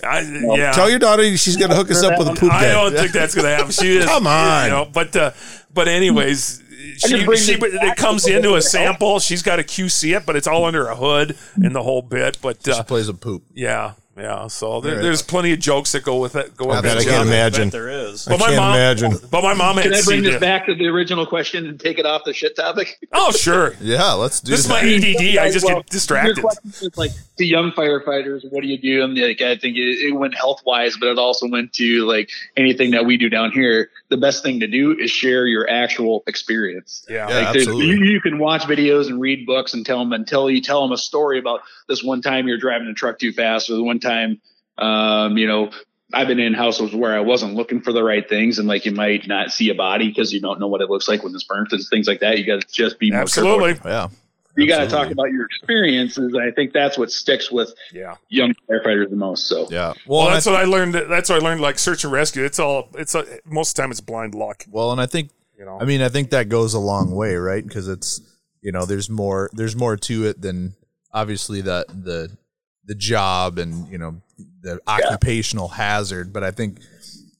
I, 0.05 0.21
yeah. 0.57 0.73
Tell 0.73 0.89
your 0.91 0.99
daughter 0.99 1.37
she's 1.37 1.57
gonna 1.57 1.75
hook 1.75 1.91
us 1.91 2.03
up 2.03 2.19
with 2.19 2.29
a 2.29 2.35
poop 2.35 2.53
I 2.53 2.63
guy. 2.63 2.73
don't 2.73 2.93
think 2.95 3.13
that's 3.13 3.35
going 3.35 3.45
to 3.47 3.51
happen. 3.57 3.73
She 3.73 3.97
is. 3.97 4.05
Come 4.05 4.27
on. 4.27 4.65
You 4.65 4.71
know, 4.71 4.85
but 4.93 5.15
uh, 5.17 5.31
but 5.73 5.89
anyways, 5.89 6.63
she, 6.99 7.09
she 7.37 7.55
it 7.55 7.97
comes 7.97 8.27
into 8.27 8.55
a 8.55 8.63
sample. 8.63 9.19
She's 9.21 9.43
got 9.43 9.57
to 9.57 9.65
QC 9.65 10.17
it, 10.17 10.27
but 10.27 10.37
it's 10.37 10.47
all 10.47 10.65
under 10.65 10.87
a 10.89 10.95
hood 10.97 11.37
and 11.57 11.75
the 11.75 11.83
whole 11.83 12.03
bit. 12.03 12.39
But 12.43 12.67
uh, 12.69 12.75
She 12.77 12.83
plays 12.85 13.09
a 13.09 13.15
poop. 13.15 13.43
yeah, 13.55 13.93
yeah. 14.21 14.47
So 14.49 14.81
there, 14.81 14.95
Right. 14.97 15.03
there's 15.03 15.23
plenty 15.23 15.53
of 15.53 15.59
jokes 15.59 15.93
that 15.93 16.03
go 16.05 16.19
with 16.21 16.37
it. 16.37 16.57
Go 16.57 16.67
I 16.71 16.77
with 16.77 16.83
bet 16.85 16.99
that 16.99 17.07
I 17.07 17.11
can't 17.11 17.27
imagine. 17.29 17.63
I 17.63 17.65
bet 17.67 17.73
there 17.73 17.89
is. 17.89 18.29
I 18.29 18.33
But 18.33 18.41
my 18.41 18.47
can't 18.47 18.57
mom, 18.59 18.75
imagine. 18.75 19.13
But 19.31 19.43
my 19.43 19.55
mom 19.55 19.77
had 19.77 19.85
Can 19.85 19.95
I 19.95 20.03
bring 20.03 20.23
this 20.23 20.33
diff. 20.33 20.41
back 20.41 20.67
to 20.67 20.75
the 20.75 20.87
original 20.87 21.27
question 21.27 21.67
and 21.67 21.79
take 21.81 21.99
it 21.99 22.07
off 22.07 22.23
the 22.25 22.33
shit 22.35 22.57
topic? 22.57 22.99
Oh 23.13 23.33
sure. 23.33 23.75
Yeah, 23.81 24.13
let's 24.13 24.41
do 24.41 24.51
This 24.51 24.61
is 24.61 24.69
my 24.69 24.83
that. 24.85 25.05
ADD. 25.05 25.39
I 25.39 25.51
just 25.51 25.65
Well, 25.65 25.77
get 25.77 25.87
distracted. 25.87 26.37
Your 26.37 26.43
question 26.45 26.71
was 26.83 26.99
like 26.99 27.11
to 27.39 27.45
young 27.45 27.73
firefighters, 27.73 28.43
what 28.51 28.63
do 28.63 28.69
you 28.69 28.79
do? 28.79 29.03
And 29.03 29.17
like, 29.17 29.41
I 29.41 29.57
think 29.57 29.77
it, 29.77 29.81
it 30.07 30.15
went 30.15 30.35
health 30.35 30.63
wise, 30.67 30.97
but 30.99 31.09
it 31.09 31.19
also 31.19 31.49
went 31.49 31.73
to 31.75 32.05
like 32.07 32.31
anything 32.57 32.91
that 32.93 33.07
we 33.07 33.17
do 33.17 33.29
down 33.29 33.51
here. 33.53 33.91
The 34.11 34.17
best 34.17 34.43
thing 34.43 34.61
to 34.61 34.67
do 34.67 34.97
is 34.99 35.11
share 35.11 35.47
your 35.47 35.69
actual 35.71 36.23
experience. 36.27 37.05
Yeah. 37.09 37.17
Yeah. 37.17 37.25
Like 37.25 37.33
there's- 37.53 37.57
absolutely. 37.69 37.87
You, 37.87 38.05
you 38.13 38.21
can 38.21 38.39
watch 38.39 38.63
videos 38.63 39.07
and 39.09 39.21
read 39.21 39.47
books 39.47 39.73
and 39.75 39.85
tell 39.87 39.99
them 39.99 40.13
until 40.13 40.51
you 40.51 40.61
tell 40.61 40.83
them 40.83 40.93
a 40.93 40.99
story 40.99 41.39
about 41.39 41.61
this 41.91 42.03
one 42.03 42.23
time 42.23 42.49
you're 42.49 42.57
driving 42.57 42.89
a 42.89 42.95
truck 42.95 43.19
too 43.19 43.33
fast 43.33 43.69
or 43.69 43.75
the 43.75 43.83
one 43.83 44.01
time, 44.01 44.41
um, 44.79 45.37
you 45.37 45.47
know, 45.47 45.71
I've 46.13 46.27
been 46.27 46.41
in 46.41 46.55
households 46.55 46.95
where 46.95 47.15
I 47.15 47.21
wasn't 47.21 47.55
looking 47.55 47.83
for 47.83 47.93
the 47.93 48.03
right 48.03 48.27
things 48.29 48.59
and 48.59 48.67
like 48.67 48.85
you 48.87 48.93
might 48.93 49.29
not 49.29 49.53
see 49.53 49.69
a 49.71 49.75
body 49.75 50.09
because 50.09 50.33
you 50.33 50.41
don't 50.41 50.59
know 50.59 50.67
what 50.67 50.81
it 50.81 50.89
looks 50.91 51.07
like 51.07 51.23
when 51.23 51.35
it's 51.35 51.45
burnt 51.45 51.71
and 51.73 51.83
things 51.91 52.09
like 52.09 52.21
that. 52.21 52.39
You 52.39 52.47
got 52.47 52.63
to 52.63 52.67
just 52.73 52.99
be 52.99 53.11
more. 53.13 53.21
Absolutely. 53.21 53.79
Yeah. 53.85 54.09
You 54.57 54.67
got 54.67 54.81
to 54.81 54.89
talk 54.89 55.11
about 55.13 55.31
your 55.31 55.45
experiences. 55.47 56.33
And 56.35 56.43
I 56.43 56.51
think 56.51 56.73
that's 56.73 56.99
what 56.99 57.13
sticks 57.13 57.53
with 57.53 57.73
Yeah. 57.93 58.17
young 58.29 58.55
firefighters 58.69 59.09
the 59.11 59.17
most. 59.17 59.47
So 59.47 59.69
Yeah. 59.71 59.93
Well, 60.07 60.25
Well, 60.27 60.31
that's 60.31 60.47
I, 60.49 60.53
what 60.53 60.61
I 60.61 60.65
learned. 60.65 60.95
That's 60.95 61.29
what 61.31 61.41
I 61.41 61.45
learned. 61.45 61.61
Like 61.61 61.79
search 61.79 62.03
and 62.03 62.13
rescue. 62.13 62.45
It's 62.45 62.59
all. 62.59 62.89
It's 62.95 63.15
a, 63.15 63.25
most 63.45 63.71
of 63.71 63.75
the 63.77 63.83
time 63.83 63.91
it's 63.93 64.01
blind 64.01 64.35
luck. 64.35 64.65
well, 64.69 64.91
and 64.91 65.01
I 65.01 65.07
think 65.07 65.31
You 65.57 65.65
know. 65.65 65.79
I 65.81 65.85
mean, 65.85 66.03
I 66.03 66.09
think 66.09 66.31
that 66.31 66.49
goes 66.49 66.75
a 66.75 66.81
long 66.81 67.13
way, 67.13 67.37
right? 67.37 67.65
Because 67.65 67.87
it's 67.87 68.21
you 68.63 68.73
know, 68.73 68.85
there's 68.85 69.09
more 69.09 69.49
there's 69.53 69.77
more 69.77 69.97
to 69.97 70.27
it 70.27 70.43
than 70.43 70.75
obviously 71.13 71.61
the 71.61 71.85
the 71.89 72.37
the 72.85 72.95
job 72.95 73.59
and 73.59 73.89
you 73.89 73.99
know 73.99 74.21
the 74.63 74.81
occupational 74.87 75.69
hazard. 75.69 76.33
But 76.33 76.45
I 76.45 76.51
think 76.51 76.81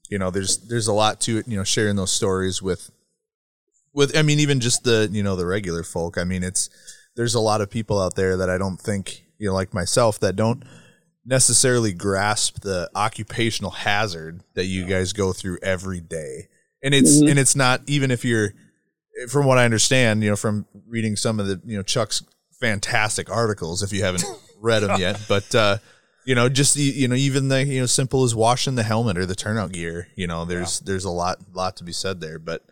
you 0.09 0.19
know 0.19 0.31
there's 0.31 0.59
there's 0.59 0.89
a 0.89 0.93
lot 0.93 1.21
to 1.23 1.39
it. 1.39 1.49
You 1.49 1.57
know, 1.57 1.65
sharing 1.65 1.97
those 1.97 2.13
stories 2.13 2.63
with 2.63 2.91
with 3.93 4.17
I 4.17 4.23
mean, 4.23 4.41
even 4.41 4.61
just 4.61 4.85
the 4.85 5.09
you 5.11 5.23
know 5.23 5.37
the 5.37 5.47
regular 5.47 5.83
folk. 5.83 6.19
I 6.19 6.25
mean, 6.25 6.43
it's 6.43 6.71
there's 7.17 7.35
a 7.35 7.41
lot 7.41 7.61
of 7.61 7.71
people 7.71 8.01
out 8.01 8.15
there 8.15 8.37
that 8.37 8.51
I 8.51 8.59
don't 8.59 8.81
think 8.81 9.25
you 9.39 9.49
know, 9.49 9.55
like 9.55 9.73
myself, 9.73 10.21
that 10.21 10.37
don't 10.37 10.65
necessarily 11.25 11.93
grasp 11.93 12.61
the 12.61 12.91
occupational 12.95 13.71
hazard 13.71 14.43
that 14.55 14.65
you 14.65 14.85
guys 14.85 15.13
go 15.13 15.33
through 15.33 15.59
every 15.63 16.01
day 16.01 16.49
and 16.83 16.95
it's 16.95 17.19
mm-hmm. 17.19 17.29
and 17.29 17.39
it's 17.39 17.55
not 17.55 17.81
even 17.87 18.11
if 18.11 18.25
you're 18.25 18.55
from 19.29 19.47
what 19.47 19.59
i 19.59 19.65
understand 19.65 20.23
you 20.23 20.31
know 20.31 20.37
from 20.37 20.67
reading 20.87 21.17
some 21.17 21.39
of 21.39 21.47
the 21.47 21.61
you 21.65 21.77
know 21.77 21.83
chuck's 21.83 22.23
fantastic 22.61 23.31
articles 23.31 23.83
if 23.83 23.93
you 23.93 24.03
haven't 24.03 24.25
read 24.61 24.81
them 24.81 25.01
yet 25.01 25.21
but 25.29 25.55
uh 25.55 25.79
you 26.25 26.35
know 26.35 26.49
just 26.49 26.77
you 26.77 27.09
know 27.09 27.15
even 27.15 27.49
the 27.49 27.65
you 27.65 27.81
know 27.81 27.87
simple 27.87 28.23
as 28.23 28.35
washing 28.35 28.75
the 28.75 28.83
helmet 28.83 29.17
or 29.17 29.27
the 29.27 29.35
turnout 29.35 29.73
gear 29.73 30.09
you 30.15 30.27
know 30.27 30.45
there's 30.45 30.81
there's 30.81 31.05
a 31.05 31.11
lot 31.11 31.39
lot 31.53 31.77
to 31.77 31.85
be 31.85 31.93
said 31.93 32.21
there 32.21 32.39
but 32.39 32.65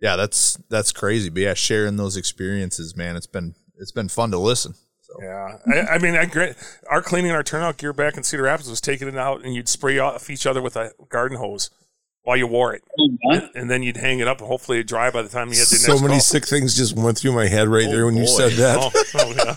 yeah 0.00 0.16
that's 0.16 0.58
that's 0.68 0.92
crazy 0.92 1.28
but 1.28 1.40
yeah 1.40 1.54
sharing 1.54 1.96
those 1.96 2.16
experiences 2.16 2.96
man 2.96 3.16
it's 3.16 3.26
been 3.26 3.54
it's 3.76 3.92
been 3.92 4.08
fun 4.08 4.30
to 4.30 4.38
listen 4.38 4.74
so. 5.08 5.14
Yeah, 5.22 5.56
I, 5.66 5.94
I 5.94 5.98
mean, 5.98 6.16
I 6.16 6.54
our 6.90 7.00
cleaning 7.00 7.30
our 7.30 7.42
turnout 7.42 7.78
gear 7.78 7.94
back 7.94 8.18
in 8.18 8.22
Cedar 8.22 8.42
Rapids 8.42 8.68
was 8.68 8.82
taking 8.82 9.08
it 9.08 9.16
out, 9.16 9.42
and 9.42 9.54
you'd 9.54 9.66
spray 9.66 9.98
off 9.98 10.28
each 10.28 10.44
other 10.44 10.60
with 10.60 10.76
a 10.76 10.92
garden 11.08 11.38
hose 11.38 11.70
while 12.28 12.36
you 12.36 12.46
wore 12.46 12.74
it, 12.74 12.84
oh, 13.00 13.48
and 13.54 13.70
then 13.70 13.82
you'd 13.82 13.96
hang 13.96 14.18
it 14.18 14.28
up, 14.28 14.40
and 14.40 14.48
hopefully 14.48 14.76
it'd 14.76 14.86
dry 14.86 15.10
by 15.10 15.22
the 15.22 15.30
time 15.30 15.48
you 15.48 15.54
had 15.54 15.66
the 15.66 15.76
So 15.76 15.92
next 15.92 16.02
many 16.02 16.12
call. 16.12 16.20
sick 16.20 16.46
things 16.46 16.76
just 16.76 16.94
went 16.94 17.16
through 17.16 17.32
my 17.32 17.48
head 17.48 17.68
right 17.68 17.86
oh, 17.88 17.90
there 17.90 18.04
when 18.04 18.18
you 18.18 18.26
said 18.26 18.52
that. 18.52 18.76
Oh, 18.78 18.90
oh, 19.14 19.32
yeah. 19.34 19.54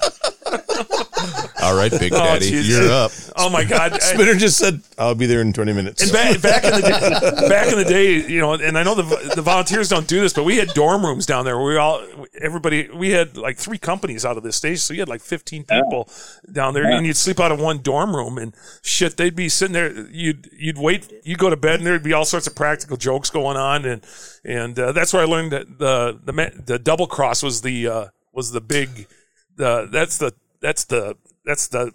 all 1.67 1.75
right 1.75 1.91
big 1.91 2.13
oh, 2.13 2.17
daddy 2.17 2.49
jeez. 2.49 2.69
you're 2.69 2.89
up 2.89 3.11
oh 3.35 3.49
my 3.49 3.63
God! 3.63 3.93
Spinner 4.01 4.35
just 4.35 4.57
said, 4.57 4.81
"I'll 4.97 5.15
be 5.15 5.25
there 5.25 5.41
in 5.41 5.53
20 5.53 5.73
minutes." 5.73 6.03
And 6.03 6.11
back, 6.11 6.41
back 6.41 6.63
in 6.63 6.71
the 6.71 6.81
day, 6.81 7.49
back 7.49 7.71
in 7.71 7.77
the 7.77 7.85
day, 7.85 8.25
you 8.27 8.39
know, 8.39 8.53
and 8.53 8.77
I 8.77 8.83
know 8.83 8.95
the 8.95 9.33
the 9.35 9.41
volunteers 9.41 9.89
don't 9.89 10.07
do 10.07 10.19
this, 10.19 10.33
but 10.33 10.43
we 10.43 10.57
had 10.57 10.73
dorm 10.73 11.05
rooms 11.05 11.25
down 11.25 11.45
there. 11.45 11.57
Where 11.57 11.73
we 11.73 11.77
all, 11.77 12.01
everybody, 12.41 12.89
we 12.93 13.11
had 13.11 13.37
like 13.37 13.57
three 13.57 13.77
companies 13.77 14.25
out 14.25 14.37
of 14.37 14.43
this 14.43 14.55
station, 14.55 14.77
so 14.77 14.93
you 14.93 14.99
had 14.99 15.09
like 15.09 15.21
fifteen 15.21 15.63
people 15.63 16.09
down 16.51 16.73
there, 16.73 16.85
and 16.85 17.05
you'd 17.05 17.17
sleep 17.17 17.39
out 17.39 17.51
of 17.51 17.59
one 17.59 17.81
dorm 17.81 18.15
room, 18.15 18.37
and 18.37 18.53
shit, 18.81 19.17
they'd 19.17 19.35
be 19.35 19.49
sitting 19.49 19.73
there. 19.73 20.07
You'd 20.09 20.49
you'd 20.53 20.77
wait, 20.77 21.11
you 21.23 21.35
go 21.35 21.49
to 21.49 21.57
bed, 21.57 21.75
and 21.75 21.85
there'd 21.85 22.03
be 22.03 22.13
all 22.13 22.25
sorts 22.25 22.47
of 22.47 22.55
practical 22.55 22.97
jokes 22.97 23.29
going 23.29 23.57
on, 23.57 23.85
and 23.85 24.05
and 24.43 24.77
uh, 24.79 24.91
that's 24.91 25.13
where 25.13 25.21
I 25.21 25.25
learned 25.25 25.51
that 25.51 25.79
the 25.79 26.19
the 26.23 26.63
the 26.65 26.79
double 26.79 27.07
cross 27.07 27.43
was 27.43 27.61
the 27.61 27.87
uh, 27.87 28.05
was 28.33 28.51
the 28.51 28.61
big, 28.61 29.07
the 29.55 29.87
that's 29.91 30.17
the 30.17 30.33
that's 30.61 30.85
the 30.85 31.15
that's 31.45 31.67
the 31.67 31.91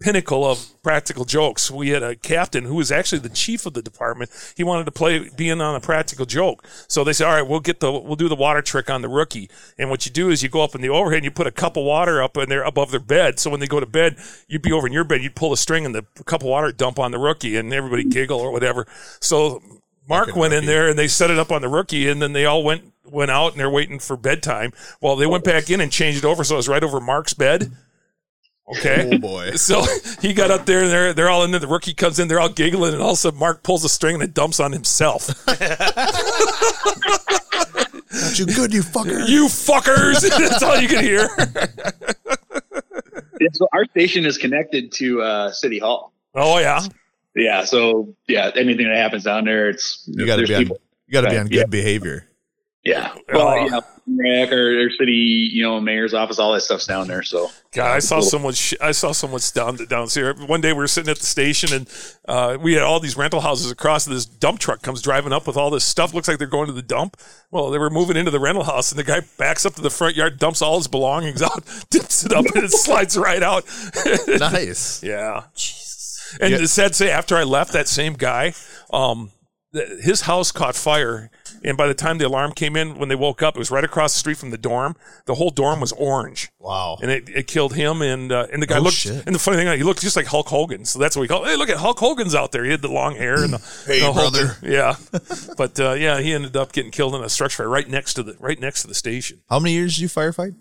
pinnacle 0.00 0.48
of 0.48 0.80
practical 0.82 1.24
jokes. 1.24 1.70
We 1.70 1.88
had 1.88 2.02
a 2.02 2.14
captain 2.14 2.64
who 2.64 2.76
was 2.76 2.92
actually 2.92 3.18
the 3.18 3.28
chief 3.28 3.66
of 3.66 3.74
the 3.74 3.82
department. 3.82 4.30
He 4.56 4.62
wanted 4.62 4.84
to 4.84 4.92
play 4.92 5.28
being 5.36 5.60
on 5.60 5.74
a 5.74 5.80
practical 5.80 6.24
joke. 6.24 6.64
So 6.86 7.02
they 7.02 7.12
said, 7.12 7.26
"All 7.26 7.34
right, 7.34 7.46
we'll 7.46 7.60
get 7.60 7.80
the 7.80 7.90
we'll 7.90 8.16
do 8.16 8.28
the 8.28 8.36
water 8.36 8.62
trick 8.62 8.88
on 8.88 9.02
the 9.02 9.08
rookie." 9.08 9.50
And 9.76 9.90
what 9.90 10.06
you 10.06 10.12
do 10.12 10.30
is 10.30 10.42
you 10.42 10.48
go 10.48 10.62
up 10.62 10.74
in 10.74 10.80
the 10.80 10.88
overhead 10.88 11.18
and 11.18 11.24
you 11.24 11.30
put 11.30 11.46
a 11.46 11.52
cup 11.52 11.76
of 11.76 11.84
water 11.84 12.22
up 12.22 12.36
in 12.36 12.48
there 12.48 12.62
above 12.62 12.90
their 12.90 13.00
bed. 13.00 13.40
So 13.40 13.50
when 13.50 13.60
they 13.60 13.66
go 13.66 13.80
to 13.80 13.86
bed, 13.86 14.16
you'd 14.46 14.62
be 14.62 14.72
over 14.72 14.86
in 14.86 14.92
your 14.92 15.04
bed, 15.04 15.22
you'd 15.22 15.34
pull 15.34 15.52
a 15.52 15.56
string 15.56 15.84
and 15.84 15.94
the 15.94 16.04
cup 16.24 16.42
of 16.42 16.48
water 16.48 16.70
dump 16.70 16.98
on 16.98 17.10
the 17.10 17.18
rookie, 17.18 17.56
and 17.56 17.72
everybody 17.72 18.04
giggle 18.04 18.38
or 18.38 18.52
whatever. 18.52 18.86
So 19.20 19.62
Mark 20.08 20.34
went 20.36 20.54
in 20.54 20.64
there 20.64 20.88
and 20.88 20.98
they 20.98 21.08
set 21.08 21.30
it 21.30 21.38
up 21.38 21.52
on 21.52 21.60
the 21.60 21.68
rookie, 21.68 22.08
and 22.08 22.22
then 22.22 22.32
they 22.32 22.44
all 22.44 22.62
went 22.62 22.92
went 23.04 23.30
out 23.30 23.52
and 23.52 23.60
they're 23.60 23.70
waiting 23.70 23.98
for 23.98 24.16
bedtime. 24.16 24.72
Well, 25.00 25.16
they 25.16 25.26
went 25.26 25.42
back 25.42 25.70
in 25.70 25.80
and 25.80 25.90
changed 25.90 26.18
it 26.18 26.24
over, 26.26 26.44
so 26.44 26.54
it 26.54 26.58
was 26.58 26.68
right 26.68 26.84
over 26.84 27.00
Mark's 27.00 27.34
bed. 27.34 27.72
Okay. 28.70 29.08
Oh 29.12 29.18
boy. 29.18 29.52
So 29.56 29.84
he 30.20 30.34
got 30.34 30.50
up 30.50 30.66
there 30.66 30.82
and 30.82 30.90
they're 30.90 31.12
they're 31.14 31.28
all 31.30 31.44
in 31.44 31.50
there. 31.50 31.60
The 31.60 31.66
rookie 31.66 31.94
comes 31.94 32.18
in, 32.18 32.28
they're 32.28 32.40
all 32.40 32.48
giggling, 32.50 32.92
and 32.92 33.02
all 33.02 33.10
of 33.10 33.14
a 33.14 33.16
sudden 33.16 33.38
Mark 33.38 33.62
pulls 33.62 33.84
a 33.84 33.88
string 33.88 34.14
and 34.14 34.22
it 34.22 34.34
dumps 34.34 34.60
on 34.60 34.72
himself. 34.72 35.28
you 38.34 38.46
good, 38.46 38.72
you 38.72 38.82
fucker. 38.82 39.26
you 39.28 39.46
fuckers! 39.46 40.20
That's 40.28 40.62
all 40.62 40.78
you 40.80 40.88
can 40.88 41.02
hear. 41.04 41.28
Yeah, 43.40 43.48
so 43.52 43.68
our 43.72 43.84
station 43.86 44.26
is 44.26 44.36
connected 44.38 44.92
to 44.92 45.22
uh, 45.22 45.50
City 45.52 45.78
Hall. 45.78 46.12
Oh 46.34 46.58
yeah. 46.58 46.80
Yeah, 47.34 47.64
so 47.64 48.14
yeah, 48.26 48.50
anything 48.54 48.86
that 48.88 48.96
happens 48.96 49.24
down 49.24 49.44
there, 49.44 49.68
it's 49.70 50.02
You 50.06 50.26
got 50.26 50.36
to 50.36 50.46
be 50.46 50.54
on. 50.54 50.62
You 50.62 51.12
got 51.12 51.20
to 51.22 51.30
be 51.30 51.38
on 51.38 51.46
Yeah. 51.46 51.62
good 51.62 51.70
behavior. 51.70 52.27
Yeah, 52.84 53.12
well, 53.32 53.48
Oh. 53.48 53.66
yeah, 53.66 53.80
Rec 54.06 54.52
or, 54.52 54.86
or 54.86 54.90
city, 54.90 55.50
you 55.52 55.62
know, 55.62 55.78
mayor's 55.80 56.14
office, 56.14 56.38
all 56.38 56.54
that 56.54 56.60
stuff's 56.62 56.86
down 56.86 57.08
there. 57.08 57.22
So 57.22 57.50
God, 57.74 57.90
I 57.90 57.98
saw 57.98 58.20
someone. 58.20 58.54
Sh- 58.54 58.72
I 58.80 58.92
saw 58.92 59.12
someone 59.12 59.40
down 59.52 59.76
downstairs. 59.88 60.40
One 60.40 60.62
day 60.62 60.72
we 60.72 60.78
were 60.78 60.86
sitting 60.88 61.10
at 61.10 61.18
the 61.18 61.26
station, 61.26 61.74
and 61.74 61.90
uh, 62.26 62.56
we 62.58 62.72
had 62.74 62.84
all 62.84 63.00
these 63.00 63.16
rental 63.18 63.40
houses 63.40 63.70
across. 63.70 64.06
And 64.06 64.16
this 64.16 64.24
dump 64.24 64.60
truck 64.60 64.80
comes 64.80 65.02
driving 65.02 65.32
up 65.34 65.46
with 65.46 65.58
all 65.58 65.68
this 65.68 65.84
stuff. 65.84 66.14
Looks 66.14 66.28
like 66.28 66.38
they're 66.38 66.46
going 66.46 66.68
to 66.68 66.72
the 66.72 66.80
dump. 66.80 67.18
Well, 67.50 67.68
they 67.70 67.78
were 67.78 67.90
moving 67.90 68.16
into 68.16 68.30
the 68.30 68.40
rental 68.40 68.64
house, 68.64 68.90
and 68.92 68.98
the 68.98 69.04
guy 69.04 69.20
backs 69.36 69.66
up 69.66 69.74
to 69.74 69.82
the 69.82 69.90
front 69.90 70.16
yard, 70.16 70.38
dumps 70.38 70.62
all 70.62 70.78
his 70.78 70.88
belongings 70.88 71.42
out, 71.42 71.64
dips 71.90 72.24
it 72.24 72.32
up, 72.32 72.46
and 72.54 72.64
it 72.64 72.70
slides 72.72 73.18
right 73.18 73.42
out. 73.42 73.64
Nice. 74.28 75.02
yeah. 75.02 75.42
Jesus. 75.54 76.38
And 76.40 76.52
Yeah. 76.52 76.58
it's 76.60 76.72
sad 76.72 76.88
to 76.88 76.94
say, 76.94 77.10
after 77.10 77.36
I 77.36 77.42
left, 77.42 77.72
that 77.72 77.88
same 77.88 78.14
guy, 78.14 78.54
um, 78.92 79.30
th- 79.30 79.37
his 80.02 80.22
house 80.22 80.52
caught 80.52 80.74
fire. 80.74 81.30
And 81.64 81.76
by 81.76 81.88
the 81.88 81.94
time 81.94 82.18
the 82.18 82.26
alarm 82.26 82.52
came 82.52 82.76
in, 82.76 82.98
when 82.98 83.08
they 83.08 83.16
woke 83.16 83.42
up, 83.42 83.56
it 83.56 83.58
was 83.58 83.70
right 83.70 83.82
across 83.82 84.12
the 84.12 84.18
street 84.20 84.36
from 84.36 84.50
the 84.50 84.58
dorm. 84.58 84.94
The 85.26 85.34
whole 85.34 85.50
dorm 85.50 85.80
was 85.80 85.90
orange 85.92 86.50
Wow. 86.60 86.98
and 87.02 87.10
it, 87.10 87.28
it 87.28 87.46
killed 87.48 87.74
him. 87.74 88.00
And 88.00 88.30
uh, 88.30 88.46
and 88.52 88.62
the 88.62 88.66
guy 88.66 88.78
Oh, 88.78 88.82
looked. 88.82 88.96
shit. 88.96 89.24
And 89.26 89.34
the 89.34 89.38
funny 89.40 89.56
thing, 89.56 89.76
he 89.76 89.82
looked 89.82 90.00
just 90.00 90.14
like 90.16 90.26
Hulk 90.26 90.48
Hogan. 90.48 90.84
So 90.84 90.98
that's 91.00 91.16
what 91.16 91.22
we 91.22 91.28
call. 91.28 91.44
Hey, 91.44 91.56
look 91.56 91.68
at 91.68 91.78
Hulk 91.78 91.98
Hogan's 91.98 92.34
out 92.34 92.52
there. 92.52 92.64
He 92.64 92.70
had 92.70 92.80
the 92.82 92.88
long 92.92 93.16
hair 93.16 93.42
and 93.42 93.52
the 93.54 93.58
Hey, 93.86 94.00
the 94.00 94.12
brother. 94.12 94.46
thing. 94.48 94.72
Yeah, 94.72 94.94
but 95.56 95.80
uh, 95.80 95.92
yeah, 95.94 96.20
he 96.20 96.32
ended 96.32 96.56
up 96.56 96.72
getting 96.72 96.92
killed 96.92 97.14
in 97.16 97.22
a 97.24 97.28
structure 97.28 97.56
fire 97.64 97.68
right 97.68 97.88
next 97.88 98.14
to 98.14 98.22
the 98.22 98.36
right 98.38 98.60
next 98.60 98.82
to 98.82 98.88
the 98.88 98.94
station. 98.94 99.40
How 99.50 99.58
many 99.58 99.74
years 99.74 99.96
did 99.96 100.02
you 100.02 100.08
firefight? 100.08 100.54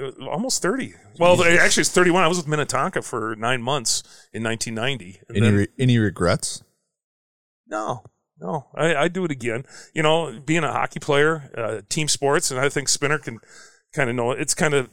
Uh, 0.00 0.10
Almost 0.26 0.62
thirty. 0.62 0.94
Well, 1.18 1.42
actually, 1.44 1.82
it's 1.82 1.90
thirty-one. 1.90 2.22
I 2.24 2.28
was 2.28 2.38
with 2.38 2.48
Minnetonka 2.48 3.02
for 3.02 3.36
nine 3.36 3.60
months 3.60 4.02
in 4.32 4.42
nineteen 4.42 4.74
ninety. 4.74 5.20
Any 5.34 5.50
re- 5.50 5.68
any 5.78 5.98
regrets? 5.98 6.62
No, 7.66 8.02
no, 8.40 8.66
I, 8.74 8.94
I 8.94 9.08
do 9.08 9.24
it 9.24 9.30
again. 9.30 9.64
You 9.94 10.02
know, 10.02 10.40
being 10.44 10.64
a 10.64 10.72
hockey 10.72 11.00
player, 11.00 11.50
uh, 11.56 11.80
team 11.88 12.08
sports, 12.08 12.50
and 12.50 12.58
I 12.60 12.68
think 12.68 12.88
Spinner 12.88 13.18
can 13.18 13.38
kind 13.94 14.08
of 14.10 14.16
know 14.16 14.32
it. 14.32 14.40
It's 14.40 14.54
kind 14.54 14.74
of, 14.74 14.88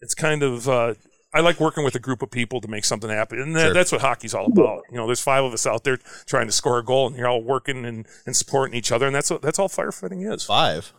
it's 0.00 0.14
kind 0.14 0.42
of. 0.42 0.68
Uh, 0.68 0.94
I 1.34 1.40
like 1.40 1.60
working 1.60 1.84
with 1.84 1.94
a 1.94 1.98
group 1.98 2.22
of 2.22 2.30
people 2.30 2.60
to 2.62 2.68
make 2.68 2.86
something 2.86 3.10
happen, 3.10 3.38
and 3.38 3.54
that, 3.54 3.64
Sure. 3.66 3.74
that's 3.74 3.92
what 3.92 4.00
hockey's 4.00 4.32
all 4.32 4.46
about. 4.46 4.82
You 4.90 4.96
know, 4.96 5.04
there's 5.06 5.20
five 5.20 5.44
of 5.44 5.52
us 5.52 5.66
out 5.66 5.84
there 5.84 5.98
trying 6.26 6.46
to 6.46 6.52
score 6.52 6.78
a 6.78 6.82
goal, 6.84 7.06
and 7.06 7.16
you're 7.16 7.28
all 7.28 7.42
working 7.42 7.84
and, 7.84 8.06
and 8.24 8.34
supporting 8.34 8.74
each 8.74 8.90
other, 8.90 9.06
and 9.06 9.14
that's 9.14 9.30
what 9.30 9.42
that's 9.42 9.58
all 9.58 9.68
firefighting 9.68 10.30
is. 10.32 10.44
Five. 10.44 10.92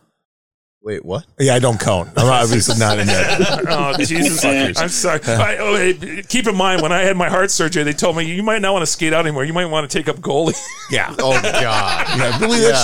Wait, 0.82 1.04
what? 1.04 1.26
Yeah, 1.38 1.54
I 1.54 1.58
don't 1.58 1.78
count. 1.78 2.08
I'm 2.16 2.26
obviously 2.26 2.78
not 2.78 2.98
in 2.98 3.06
that. 3.08 3.66
Oh 3.68 3.92
Jesus! 3.98 4.42
I'm 4.78 4.88
sorry. 4.88 5.20
I, 5.24 5.58
oh, 5.58 5.76
hey, 5.76 6.22
keep 6.22 6.46
in 6.46 6.56
mind 6.56 6.80
when 6.80 6.90
I 6.90 7.02
had 7.02 7.16
my 7.18 7.28
heart 7.28 7.50
surgery, 7.50 7.82
they 7.82 7.92
told 7.92 8.16
me 8.16 8.24
you 8.24 8.42
might 8.42 8.62
not 8.62 8.72
want 8.72 8.82
to 8.82 8.86
skate 8.86 9.12
out 9.12 9.26
anymore. 9.26 9.44
You 9.44 9.52
might 9.52 9.66
want 9.66 9.88
to 9.90 9.98
take 9.98 10.08
up 10.08 10.16
goalie. 10.16 10.56
Yeah. 10.90 11.14
Oh 11.20 11.40
God. 11.40 12.18
Yeah, 12.18 12.36
believe 12.38 12.62
that 12.62 12.82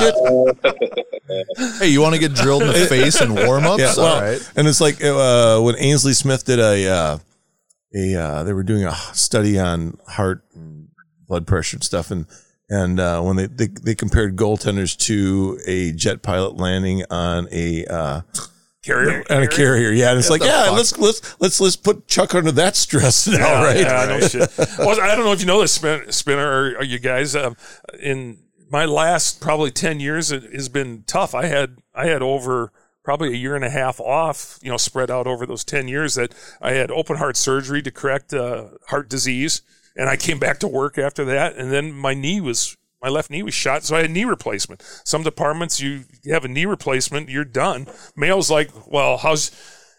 shit? 1.58 1.78
hey, 1.80 1.88
you 1.88 2.00
want 2.00 2.14
to 2.14 2.20
get 2.20 2.34
drilled 2.34 2.62
in 2.62 2.68
the 2.68 2.86
face 2.86 3.20
and 3.20 3.34
warm 3.34 3.64
ups? 3.64 3.80
Yeah, 3.80 3.94
well, 3.96 4.14
All 4.14 4.20
right. 4.22 4.52
and 4.54 4.68
it's 4.68 4.80
like 4.80 5.02
uh, 5.02 5.58
when 5.60 5.74
Aynsley 5.74 6.14
Smith 6.14 6.44
did 6.44 6.60
a 6.60 6.88
uh, 6.88 7.18
a 7.96 8.14
uh, 8.14 8.42
they 8.44 8.52
were 8.52 8.62
doing 8.62 8.84
a 8.84 8.94
study 9.12 9.58
on 9.58 9.98
heart 10.06 10.44
and 10.54 10.88
blood 11.26 11.48
pressure 11.48 11.76
and 11.78 11.82
stuff, 11.82 12.12
and 12.12 12.26
and 12.68 12.98
uh, 13.00 13.20
when 13.22 13.36
they, 13.36 13.46
they 13.46 13.66
they 13.66 13.94
compared 13.94 14.36
goaltenders 14.36 14.96
to 15.06 15.58
a 15.66 15.92
jet 15.92 16.22
pilot 16.22 16.56
landing 16.56 17.04
on 17.10 17.48
a 17.52 17.84
uh, 17.86 18.20
Carrier. 18.82 19.24
on 19.30 19.42
a 19.42 19.48
carrier, 19.48 19.90
yeah, 19.90 20.10
and 20.10 20.18
it's 20.18 20.30
like 20.30 20.42
yeah, 20.42 20.66
fuck? 20.66 20.74
let's 20.76 20.98
let's 20.98 21.40
let's 21.40 21.60
let's 21.60 21.74
put 21.76 22.06
Chuck 22.06 22.34
under 22.36 22.52
that 22.52 22.76
stress 22.76 23.26
now, 23.26 23.38
Yeah, 23.38 23.64
right? 23.64 23.80
Yeah, 23.80 24.06
no 24.06 24.20
shit. 24.20 24.48
Well, 24.78 25.00
I 25.00 25.16
don't 25.16 25.24
know 25.24 25.32
if 25.32 25.40
you 25.40 25.46
know 25.46 25.60
this, 25.60 25.72
Spin- 25.72 26.12
Spinner, 26.12 26.76
or, 26.76 26.84
you 26.84 27.00
guys. 27.00 27.34
Um, 27.34 27.56
in 28.00 28.38
my 28.70 28.84
last 28.84 29.40
probably 29.40 29.72
ten 29.72 29.98
years, 29.98 30.30
it 30.30 30.44
has 30.52 30.68
been 30.68 31.02
tough. 31.08 31.34
I 31.34 31.46
had 31.46 31.78
I 31.96 32.06
had 32.06 32.22
over 32.22 32.70
probably 33.02 33.30
a 33.30 33.36
year 33.36 33.56
and 33.56 33.64
a 33.64 33.70
half 33.70 33.98
off, 34.00 34.58
you 34.62 34.70
know, 34.70 34.76
spread 34.76 35.10
out 35.10 35.26
over 35.26 35.46
those 35.46 35.64
ten 35.64 35.88
years. 35.88 36.14
That 36.14 36.32
I 36.62 36.72
had 36.72 36.92
open 36.92 37.16
heart 37.16 37.36
surgery 37.36 37.82
to 37.82 37.90
correct 37.90 38.32
uh, 38.32 38.66
heart 38.88 39.08
disease, 39.08 39.62
and 39.96 40.08
I 40.08 40.16
came 40.16 40.38
back 40.38 40.58
to 40.60 40.68
work 40.68 40.98
after 40.98 41.24
that, 41.26 41.56
and 41.56 41.72
then 41.72 41.92
my 41.92 42.14
knee 42.14 42.40
was. 42.40 42.76
My 43.02 43.10
left 43.10 43.30
knee 43.30 43.42
was 43.42 43.52
shot, 43.52 43.84
so 43.84 43.94
I 43.94 44.00
had 44.02 44.10
knee 44.10 44.24
replacement. 44.24 44.82
Some 45.04 45.22
departments, 45.22 45.80
you 45.80 46.04
have 46.28 46.46
a 46.46 46.48
knee 46.48 46.64
replacement, 46.64 47.28
you're 47.28 47.44
done. 47.44 47.86
Mayo's 48.16 48.50
like, 48.50 48.70
well, 48.90 49.18
how's 49.18 49.50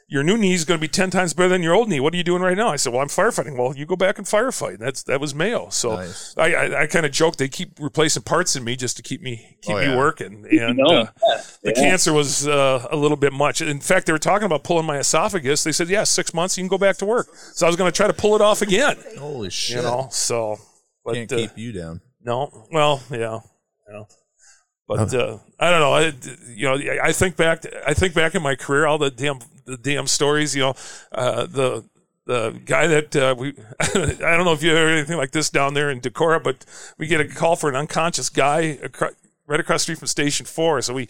your 0.10 0.24
new 0.24 0.38
knee 0.38 0.54
is 0.54 0.64
going 0.64 0.78
to 0.78 0.82
be 0.82 0.88
10 0.88 1.10
times 1.10 1.34
better 1.34 1.50
than 1.50 1.62
your 1.62 1.74
old 1.74 1.90
knee. 1.90 2.00
What 2.00 2.14
are 2.14 2.18
you 2.18 2.24
doing 2.24 2.42
right 2.42 2.56
now? 2.56 2.70
I 2.70 2.78
said, 2.78 2.94
well, 2.94 3.02
I'm 3.02 3.10
firefighting. 3.10 3.58
Well, 3.58 3.76
you 3.76 3.86
go 3.86 3.98
back 3.98 4.18
and 4.18 4.26
firefight. 4.26 4.78
That's, 4.80 5.04
that 5.04 5.20
was 5.20 5.36
Mayo. 5.36 5.68
So 5.70 5.96
Nice. 5.96 6.34
I, 6.38 6.54
I, 6.54 6.82
I 6.84 6.88
kind 6.88 7.06
of 7.06 7.12
joked 7.12 7.38
They 7.40 7.50
keep 7.50 7.78
replacing 7.80 8.24
parts 8.24 8.56
in 8.56 8.64
me 8.64 8.78
just 8.78 8.96
to 8.98 9.04
keep 9.04 9.22
me, 9.22 9.58
keep 9.62 9.76
Oh, 9.76 9.80
me 9.86 9.98
working. 9.98 10.46
And, 10.50 10.78
know, 10.78 10.86
uh, 10.86 10.94
yeah, 11.28 11.42
the 11.64 11.74
yeah. 11.76 11.82
cancer 11.82 12.14
was, 12.14 12.48
uh, 12.48 12.88
a 12.90 12.96
little 12.96 13.18
bit 13.18 13.34
much. 13.34 13.60
In 13.62 13.82
fact, 13.82 14.06
they 14.06 14.14
were 14.14 14.18
talking 14.20 14.46
about 14.46 14.64
pulling 14.64 14.86
my 14.86 14.98
esophagus. 14.98 15.64
They 15.66 15.74
said, 15.74 15.90
yeah, 15.90 16.06
six 16.06 16.34
months, 16.34 16.58
you 16.58 16.62
can 16.64 16.70
go 16.70 16.78
back 16.78 16.96
to 16.98 17.06
work. 17.06 17.28
So 17.34 17.66
I 17.66 17.70
was 17.70 17.76
going 17.76 17.92
to 17.92 17.96
try 17.96 18.08
to 18.08 18.14
pull 18.14 18.34
it 18.36 18.42
off 18.42 18.62
again, 18.62 18.96
Holy 19.20 19.50
shit. 19.50 19.78
you 19.78 19.82
know? 19.84 20.08
So, 20.12 20.58
but, 21.04 21.16
Can't 21.16 21.32
uh, 21.34 21.36
keep 21.36 21.58
you 21.58 21.74
down. 21.74 22.00
no, 22.22 22.66
well, 22.72 23.02
yeah, 23.12 23.40
yeah. 23.92 24.04
But 24.88 25.14
uh, 25.14 25.38
I 25.60 25.70
don't 25.70 25.80
know. 25.82 25.94
I, 25.94 26.14
you 26.56 26.64
know, 26.64 27.02
I 27.04 27.12
think 27.12 27.36
back. 27.36 27.66
I 27.86 27.94
think 27.94 28.14
back 28.14 28.36
in 28.36 28.42
my 28.42 28.56
career, 28.56 28.86
all 28.86 28.98
the 28.98 29.12
damn, 29.12 29.40
the 29.66 29.78
damn 29.78 30.08
stories. 30.08 30.56
You 30.56 30.62
know, 30.62 30.74
uh, 31.12 31.46
the 31.46 31.84
the 32.26 32.60
guy 32.66 32.88
that 32.88 33.16
uh, 33.16 33.36
we. 33.38 33.54
I 33.80 33.88
don't 34.16 34.46
know 34.46 34.54
if 34.54 34.64
you 34.64 34.72
heard 34.72 34.98
anything 34.98 35.18
like 35.18 35.32
this 35.32 35.50
down 35.50 35.74
there 35.74 35.90
in 35.90 36.00
Decorah, 36.00 36.42
but 36.42 36.66
we 36.98 37.08
get 37.08 37.20
a 37.20 37.28
call 37.28 37.58
for 37.58 37.70
an 37.70 37.76
unconscious 37.76 38.30
guy 38.30 38.80
acro- 38.82 39.16
right 39.46 39.60
across 39.60 39.82
the 39.82 39.84
street 39.84 40.00
from 40.00 40.08
Station 40.08 40.46
Four. 40.46 40.82
So 40.82 40.94
we 40.94 41.10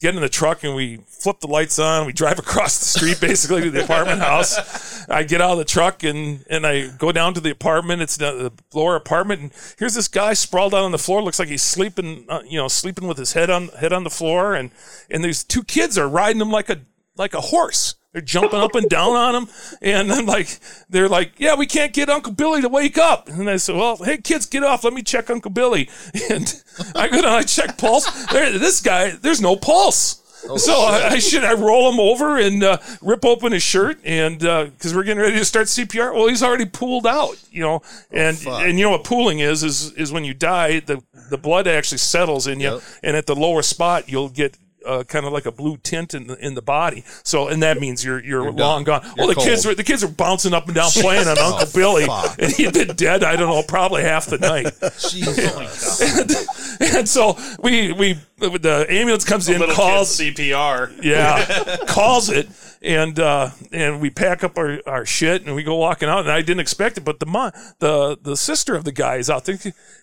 get 0.00 0.14
in 0.14 0.20
the 0.20 0.28
truck 0.28 0.62
and 0.62 0.74
we 0.74 0.98
flip 1.08 1.40
the 1.40 1.46
lights 1.46 1.78
on. 1.78 2.06
We 2.06 2.12
drive 2.12 2.38
across 2.46 2.78
the 2.78 2.84
street 2.84 3.20
basically 3.20 3.62
to 3.62 3.70
the 3.70 3.84
apartment 3.84 4.20
house. 4.20 5.08
I 5.08 5.22
get 5.22 5.40
out 5.40 5.52
of 5.52 5.58
the 5.58 5.64
truck 5.64 6.02
and, 6.02 6.44
and 6.48 6.66
I 6.66 6.88
go 6.88 7.12
down 7.12 7.34
to 7.34 7.40
the 7.40 7.50
apartment. 7.50 8.02
It's 8.02 8.16
the, 8.16 8.52
lower 8.74 8.96
apartment. 8.96 9.40
And 9.40 9.52
here's 9.78 9.94
this 9.94 10.08
guy 10.08 10.34
sprawled 10.34 10.74
out 10.74 10.84
on 10.84 10.92
the 10.92 10.98
floor. 10.98 11.22
Looks 11.22 11.38
like 11.38 11.48
he's 11.48 11.62
sleeping, 11.62 12.26
uh, 12.28 12.42
you 12.46 12.58
know, 12.58 12.68
sleeping 12.68 13.08
with 13.08 13.18
his 13.18 13.32
head 13.32 13.50
on, 13.50 13.68
head 13.68 13.92
on 13.92 14.04
the 14.04 14.10
floor. 14.10 14.54
And, 14.54 14.70
and 15.10 15.24
these 15.24 15.42
two 15.42 15.64
kids 15.64 15.96
are 15.98 16.08
riding 16.08 16.40
him 16.40 16.50
like 16.50 16.70
a, 16.70 16.80
like 17.16 17.34
a 17.34 17.40
horse. 17.40 17.95
They're 18.16 18.22
jumping 18.22 18.60
up 18.60 18.74
and 18.74 18.88
down 18.88 19.14
on 19.14 19.34
him. 19.34 19.48
And 19.82 20.10
then 20.10 20.24
like, 20.24 20.58
they're 20.88 21.06
like, 21.06 21.32
yeah, 21.36 21.54
we 21.54 21.66
can't 21.66 21.92
get 21.92 22.08
Uncle 22.08 22.32
Billy 22.32 22.62
to 22.62 22.68
wake 22.70 22.96
up. 22.96 23.28
And 23.28 23.50
I 23.50 23.58
said, 23.58 23.76
well, 23.76 23.98
hey 23.98 24.16
kids, 24.16 24.46
get 24.46 24.64
off. 24.64 24.84
Let 24.84 24.94
me 24.94 25.02
check 25.02 25.28
Uncle 25.28 25.50
Billy. 25.50 25.90
And 26.30 26.62
I 26.94 27.08
go 27.08 27.20
down, 27.20 27.32
I 27.34 27.42
check 27.42 27.76
pulse. 27.76 28.06
There, 28.32 28.58
this 28.58 28.80
guy, 28.80 29.10
there's 29.10 29.42
no 29.42 29.54
pulse. 29.54 30.22
so 30.56 30.72
I, 30.80 31.08
I 31.12 31.18
should 31.18 31.44
I 31.44 31.52
roll 31.52 31.92
him 31.92 32.00
over 32.00 32.38
and 32.38 32.64
uh, 32.64 32.78
rip 33.02 33.22
open 33.26 33.52
his 33.52 33.62
shirt 33.62 33.98
and 34.02 34.38
because 34.38 34.94
we're 34.94 35.02
getting 35.02 35.20
ready 35.22 35.36
to 35.36 35.44
start 35.44 35.66
CPR. 35.66 36.14
Well, 36.14 36.28
he's 36.28 36.42
already 36.42 36.64
pooled 36.64 37.06
out, 37.06 37.36
you 37.50 37.60
know. 37.60 37.82
And 38.10 38.38
fuck. 38.38 38.62
and 38.62 38.78
you 38.78 38.86
know 38.86 38.92
what 38.92 39.04
pooling 39.04 39.40
is 39.40 39.62
is 39.62 39.92
is 39.92 40.10
when 40.10 40.24
you 40.24 40.32
die, 40.32 40.80
the 40.80 41.02
the 41.28 41.36
blood 41.36 41.66
actually 41.66 41.98
settles 41.98 42.46
in 42.46 42.60
you, 42.60 42.72
Yep. 42.72 42.82
and 43.02 43.14
at 43.16 43.26
the 43.26 43.34
lower 43.36 43.60
spot 43.60 44.08
you'll 44.08 44.30
get. 44.30 44.56
Uh, 44.86 45.02
kind 45.04 45.26
of 45.26 45.32
like 45.32 45.46
a 45.46 45.52
blue 45.52 45.76
tint 45.78 46.14
in 46.14 46.26
the 46.28 46.46
in 46.46 46.54
the 46.54 46.62
body, 46.62 47.04
so 47.24 47.48
and 47.48 47.62
that 47.62 47.80
means 47.80 48.04
you're 48.04 48.22
you're, 48.22 48.50
long 48.52 48.84
gone. 48.84 49.02
well, 49.16 49.26
the 49.26 49.34
You're 49.34 49.44
kids 49.44 49.62
cold. 49.64 49.72
were 49.72 49.74
the 49.74 49.84
kids 49.84 50.04
were 50.04 50.10
bouncing 50.10 50.54
up 50.54 50.66
and 50.66 50.74
down 50.74 50.90
playing 50.92 51.26
on 51.26 51.38
Uncle 51.38 51.66
Billy, 51.74 52.06
fuck. 52.06 52.36
and 52.38 52.52
he'd 52.52 52.72
been 52.72 52.94
dead. 52.96 53.24
I 53.24 53.36
don't 53.36 53.48
know, 53.48 53.62
probably 53.62 54.02
half 54.02 54.26
the 54.26 54.38
night. 54.38 54.66
and, 56.80 56.96
and 56.96 57.08
so 57.08 57.36
we 57.62 57.92
we 57.92 58.14
the 58.38 58.86
ambulance 58.88 59.24
comes 59.24 59.48
in, 59.48 59.60
calls 59.72 60.16
kid 60.16 60.36
CPR. 60.36 61.02
yeah, 61.02 61.76
calls 61.86 62.28
it, 62.30 62.48
and 62.82 63.18
uh, 63.18 63.50
and 63.72 64.00
we 64.00 64.10
pack 64.10 64.44
up 64.44 64.58
our, 64.58 64.80
our 64.86 65.04
shit 65.04 65.44
and 65.46 65.54
we 65.54 65.62
go 65.62 65.76
walking 65.76 66.08
out. 66.08 66.20
And 66.20 66.30
I 66.30 66.40
didn't 66.42 66.60
expect 66.60 66.98
it, 66.98 67.04
but 67.04 67.20
the 67.20 67.26
mom, 67.26 67.52
the 67.78 68.18
the 68.20 68.36
sister 68.36 68.74
of 68.74 68.84
the 68.84 68.92
guy 68.92 69.16
is 69.16 69.30
out 69.30 69.44
there, 69.46 69.58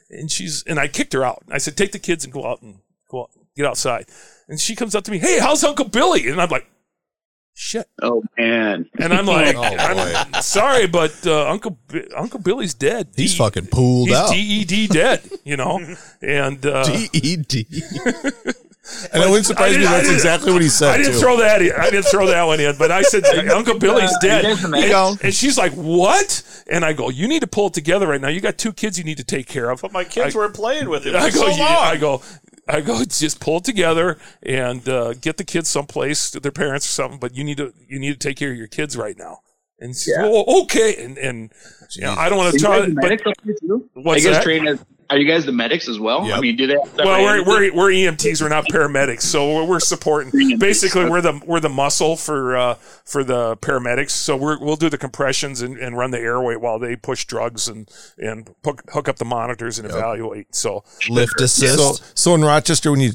and 0.10 0.32
she's 0.32 0.64
and 0.64 0.80
I 0.80 0.88
kicked 0.88 1.14
her 1.14 1.24
out. 1.24 1.44
I 1.50 1.58
said, 1.58 1.78
"Take 1.78 1.92
the 1.92 2.00
kids 2.00 2.24
and 2.24 2.34
go 2.34 2.46
out 2.46 2.62
and 2.62 2.80
go 3.10 3.24
out, 3.24 3.32
get 3.56 3.66
outside." 3.66 4.06
And 4.48 4.60
she 4.60 4.76
comes 4.76 4.96
up 4.96 5.04
to 5.06 5.12
me, 5.12 5.20
"Hey, 5.20 5.40
how's 5.40 5.64
Uncle 5.64 5.88
Billy?" 5.88 6.28
And 6.30 6.42
I'm 6.42 6.50
like, 6.50 6.68
shit. 7.56 7.88
Oh 8.02 8.24
man. 8.38 8.90
And 9.00 9.14
I'm 9.14 9.26
like, 9.26 9.56
Oh, 9.58 9.62
I'm 9.64 10.42
sorry, 10.42 10.88
but 10.88 11.16
uh, 11.26 11.48
Uncle 11.50 11.78
B- 11.88 12.04
Uncle 12.16 12.40
Billy's 12.40 12.74
dead. 12.74 13.10
He's 13.16 13.32
D- 13.34 13.38
fucking 13.38 13.68
pulled 13.68 14.10
He's 14.10 14.18
out. 14.18 14.32
DED 14.32 14.90
dead, 14.90 15.22
you 15.44 15.56
know, 15.58 15.80
and 16.22 16.66
uh, 16.66 16.84
DED. 17.14 17.66
And 19.14 19.24
it 19.24 19.28
wouldn't 19.28 19.46
surprise 19.46 19.78
me. 19.78 19.84
That's 19.86 20.10
exactly 20.10 20.52
what 20.52 20.62
he 20.62 20.68
said. 20.68 20.90
I 20.94 20.98
didn't 20.98 21.14
too. 21.14 21.20
throw 21.20 21.38
that. 21.38 21.62
In. 21.62 21.72
I 21.72 21.86
didn't 21.90 22.04
throw 22.04 22.28
that 22.28 22.44
one 22.44 22.60
in, 22.60 22.76
but 22.78 22.92
I 22.92 23.02
said 23.02 23.24
Uncle 23.50 23.80
Billy's 23.80 24.12
dead, 24.22 24.44
you 24.44 24.74
and, 24.76 25.24
and 25.24 25.34
she's 25.34 25.58
like, 25.58 25.72
"What?" 25.72 26.44
And 26.70 26.84
I 26.84 26.92
go, 26.92 27.10
"You 27.10 27.30
need 27.30 27.40
to 27.40 27.48
pull 27.48 27.68
it 27.68 27.74
together 27.74 28.08
right 28.08 28.20
now. 28.20 28.28
You 28.28 28.42
got 28.42 28.58
two 28.58 28.74
kids 28.74 28.98
you 28.98 29.06
need 29.06 29.18
to 29.18 29.24
take 29.24 29.48
care 29.48 29.70
of." 29.70 29.82
But 29.82 29.94
my 29.94 30.04
kids 30.04 30.36
I- 30.36 30.40
were 30.40 30.50
playing 30.50 30.90
with 30.90 31.06
him 31.06 31.16
I 31.16 31.30
go, 31.30 31.30
so 31.30 31.46
long. 31.48 31.62
I 31.62 31.96
go, 31.96 32.22
I 32.68 32.82
go, 32.82 33.04
just 33.08 33.40
pull 33.40 33.58
it 33.58 33.64
together 33.64 34.18
and 34.42 34.88
uh, 34.88 35.14
get 35.14 35.38
the 35.38 35.44
kids 35.44 35.70
someplace 35.70 36.32
to 36.32 36.40
their 36.40 36.52
parents 36.52 36.86
or 36.86 36.92
something. 36.92 37.20
But 37.20 37.36
you 37.36 37.44
need 37.44 37.58
to, 37.58 37.74
you 37.88 38.00
need 38.00 38.14
to 38.14 38.20
take 38.28 38.38
care 38.38 38.52
of 38.52 38.58
your 38.58 38.68
kids 38.68 38.96
right 38.98 39.18
now. 39.18 39.40
And 39.80 39.94
Yeah. 40.08 40.22
oh, 40.24 40.64
okay. 40.64 41.04
And 41.04 41.18
and 41.18 41.52
you 41.96 42.04
know, 42.04 42.14
I 42.14 42.30
don't 42.30 42.38
want 42.38 42.54
to 42.54 42.60
you 42.60 42.66
try, 42.66 42.80
guys 42.80 42.94
but 42.94 43.04
medics 43.04 43.24
up 43.26 43.34
here 43.44 43.56
too? 43.60 43.90
What's 43.94 44.24
are 44.24 44.28
you 44.30 44.34
that? 44.36 44.44
trained 44.44 44.68
as? 44.68 44.86
Are 45.14 45.18
you 45.18 45.28
guys 45.28 45.46
the 45.46 45.52
medics 45.52 45.88
as 45.88 46.00
well? 46.00 46.26
Yep. 46.28 46.38
I 46.38 46.42
mean, 46.42 46.56
do 46.56 46.66
they? 46.66 46.74
Have 46.74 46.92
well, 46.98 47.22
we're, 47.22 47.46
we're 47.46 47.74
we're 47.76 47.92
EMTs. 47.92 48.42
We're 48.42 48.50
not 48.50 48.66
paramedics, 48.66 49.22
so 49.22 49.54
we're, 49.54 49.66
we're 49.66 49.80
supporting. 49.80 50.58
Basically, 50.58 51.08
we're 51.08 51.22
the 51.22 51.40
we're 51.46 51.60
the 51.60 51.70
muscle 51.70 52.18
for 52.18 52.58
uh, 52.58 52.74
for 53.06 53.24
the 53.24 53.56
paramedics. 53.58 54.10
So 54.10 54.36
we're, 54.36 54.58
we'll 54.58 54.76
do 54.76 54.90
the 54.90 54.98
compressions 54.98 55.62
and, 55.62 55.78
and 55.78 55.96
run 55.96 56.10
the 56.10 56.20
airway 56.20 56.56
while 56.56 56.80
they 56.80 56.96
push 56.96 57.26
drugs 57.26 57.68
and 57.68 57.88
and 58.18 58.50
hook, 58.66 58.82
hook 58.92 59.08
up 59.08 59.18
the 59.18 59.26
monitors 59.26 59.78
and 59.78 59.88
evaluate. 59.88 60.56
So 60.56 60.84
Lift 61.10 61.40
assist. 61.42 61.78
So, 61.78 61.94
so 62.16 62.34
in 62.34 62.42
Rochester, 62.42 62.90
when 62.90 63.00
you 63.00 63.12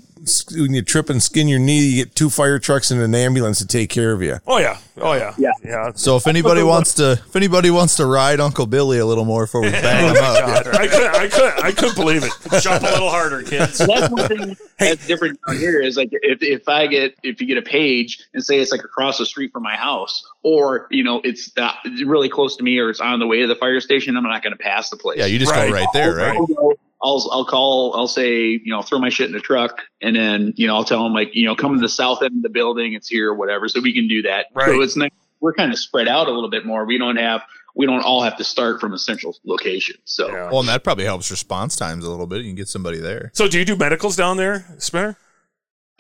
when 0.57 0.75
you 0.75 0.83
trip 0.83 1.11
and 1.11 1.23
skin 1.23 1.49
your 1.49 1.59
knee, 1.59 1.85
you 1.85 2.05
get 2.05 2.15
two 2.15 2.31
fire 2.31 2.59
trucks 2.61 2.91
and 2.93 3.01
an 3.01 3.15
ambulance 3.15 3.59
to 3.59 3.67
take 3.67 3.91
care 3.91 4.13
of 4.13 4.23
you. 4.23 4.37
oh 4.47 4.59
yeah, 4.59 4.79
oh 5.01 5.15
yeah, 5.15 5.35
Yeah. 5.39 5.51
yeah. 5.65 5.93
So 5.95 6.17
if 6.17 6.27
anybody 6.27 6.63
wants 6.63 6.95
to, 6.95 7.13
if 7.13 7.35
anybody 7.37 7.71
wants 7.71 7.97
to 7.97 8.07
ride 8.07 8.41
Uncle 8.41 8.67
Billy 8.67 8.99
a 8.99 9.07
little 9.07 9.25
more 9.25 9.45
before 9.45 9.63
we 9.63 9.71
bang 9.71 10.15
him 10.15 10.23
up, 10.23 10.67
I 10.75 10.87
couldn't, 10.87 11.15
I 11.15 11.29
couldn't, 11.29 11.65
I 11.65 11.73
couldn't 11.89 12.05
believe 12.05 12.25
it. 12.25 12.33
Jump 12.63 12.83
a 12.83 12.87
little 12.87 13.11
harder, 13.11 13.43
kids. 13.43 13.79
That's 13.79 14.11
one 14.11 14.29
thing 14.29 14.57
that's 14.79 15.07
different 15.07 15.39
down 15.47 15.57
here 15.57 15.81
is 15.81 15.97
like 15.97 16.09
if, 16.13 16.43
if 16.43 16.69
I 16.69 16.87
get 16.87 17.15
if 17.23 17.41
you 17.41 17.47
get 17.47 17.59
a 17.59 17.63
page 17.63 18.21
and 18.35 18.45
say 18.45 18.59
it's 18.61 18.71
like 18.73 18.85
across 18.85 19.19
the 19.19 19.27
street 19.27 19.53
from 19.53 19.63
my 19.63 19.77
house 19.77 20.25
or 20.43 20.87
you 20.91 21.03
know 21.05 21.21
it's 21.25 21.51
uh, 21.57 21.73
really 22.05 22.29
close 22.29 22.57
to 22.57 22.63
me 22.63 22.79
or 22.79 22.91
it's 22.91 23.01
on 23.01 23.19
the 23.19 23.27
way 23.27 23.41
to 23.41 23.47
the 23.47 23.57
fire 23.57 23.81
station 23.81 24.17
I'm 24.17 24.23
not 24.25 24.43
going 24.43 24.57
to 24.57 24.63
pass 24.63 24.91
the 24.91 24.97
place. 24.97 25.19
yeah, 25.19 25.27
you 25.27 25.39
just 25.39 25.51
Right. 25.53 25.69
go 25.69 25.75
right 25.75 25.89
there, 25.93 26.15
right? 26.17 26.37
I'll, 26.37 26.73
I'll 27.03 27.29
I'll 27.33 27.45
call 27.45 27.95
I'll 27.97 28.09
say 28.09 28.43
you 28.43 28.61
know 28.67 28.83
throw 28.83 28.99
my 28.99 29.09
shit 29.09 29.27
in 29.27 29.33
the 29.33 29.41
truck 29.41 29.83
and 30.03 30.15
then 30.17 30.53
you 30.57 30.67
know 30.67 30.75
I'll 30.77 30.85
tell 30.85 31.03
them 31.03 31.13
like 31.13 31.35
you 31.35 31.45
know 31.47 31.55
come 31.57 31.75
to 31.75 31.81
the 31.81 31.89
south 31.89 32.23
end 32.23 32.37
of 32.37 32.43
the 32.43 32.49
building 32.49 32.93
it's 32.95 33.09
here 33.09 33.31
or 33.31 33.35
whatever 33.35 33.69
so 33.69 33.81
we 33.81 33.93
can 33.93 34.07
do 34.09 34.23
that. 34.23 34.47
Right. 34.55 34.67
So 34.69 34.81
it's 34.83 34.97
nice. 34.97 35.11
We're 35.41 35.55
kind 35.55 35.73
of 35.73 35.79
spread 35.79 36.09
out 36.09 36.27
a 36.27 36.33
little 36.33 36.51
bit 36.51 36.67
more. 36.67 36.85
We 36.85 36.99
don't 36.99 37.15
have 37.17 37.43
we 37.79 37.87
don't 37.87 38.03
all 38.03 38.23
have 38.23 38.37
to 38.37 38.45
start 38.45 38.81
from 38.81 38.93
a 38.93 38.99
central 38.99 39.37
location. 39.45 39.97
So 40.05 40.29
Yeah. 40.29 40.51
Well, 40.51 40.61
and 40.61 40.69
that 40.69 40.85
probably 40.85 41.05
helps 41.05 41.31
response 41.31 41.77
times 41.77 42.05
a 42.05 42.11
little 42.11 42.27
bit. 42.27 42.39
You 42.39 42.49
can 42.49 42.57
get 42.57 42.69
somebody 42.69 42.99
there. 42.99 43.31
So 43.33 43.49
do 43.49 43.59
you 43.59 43.65
do 43.65 43.77
medicals 43.77 44.17
down 44.17 44.37
there, 44.37 44.67
Spinner? 44.79 45.17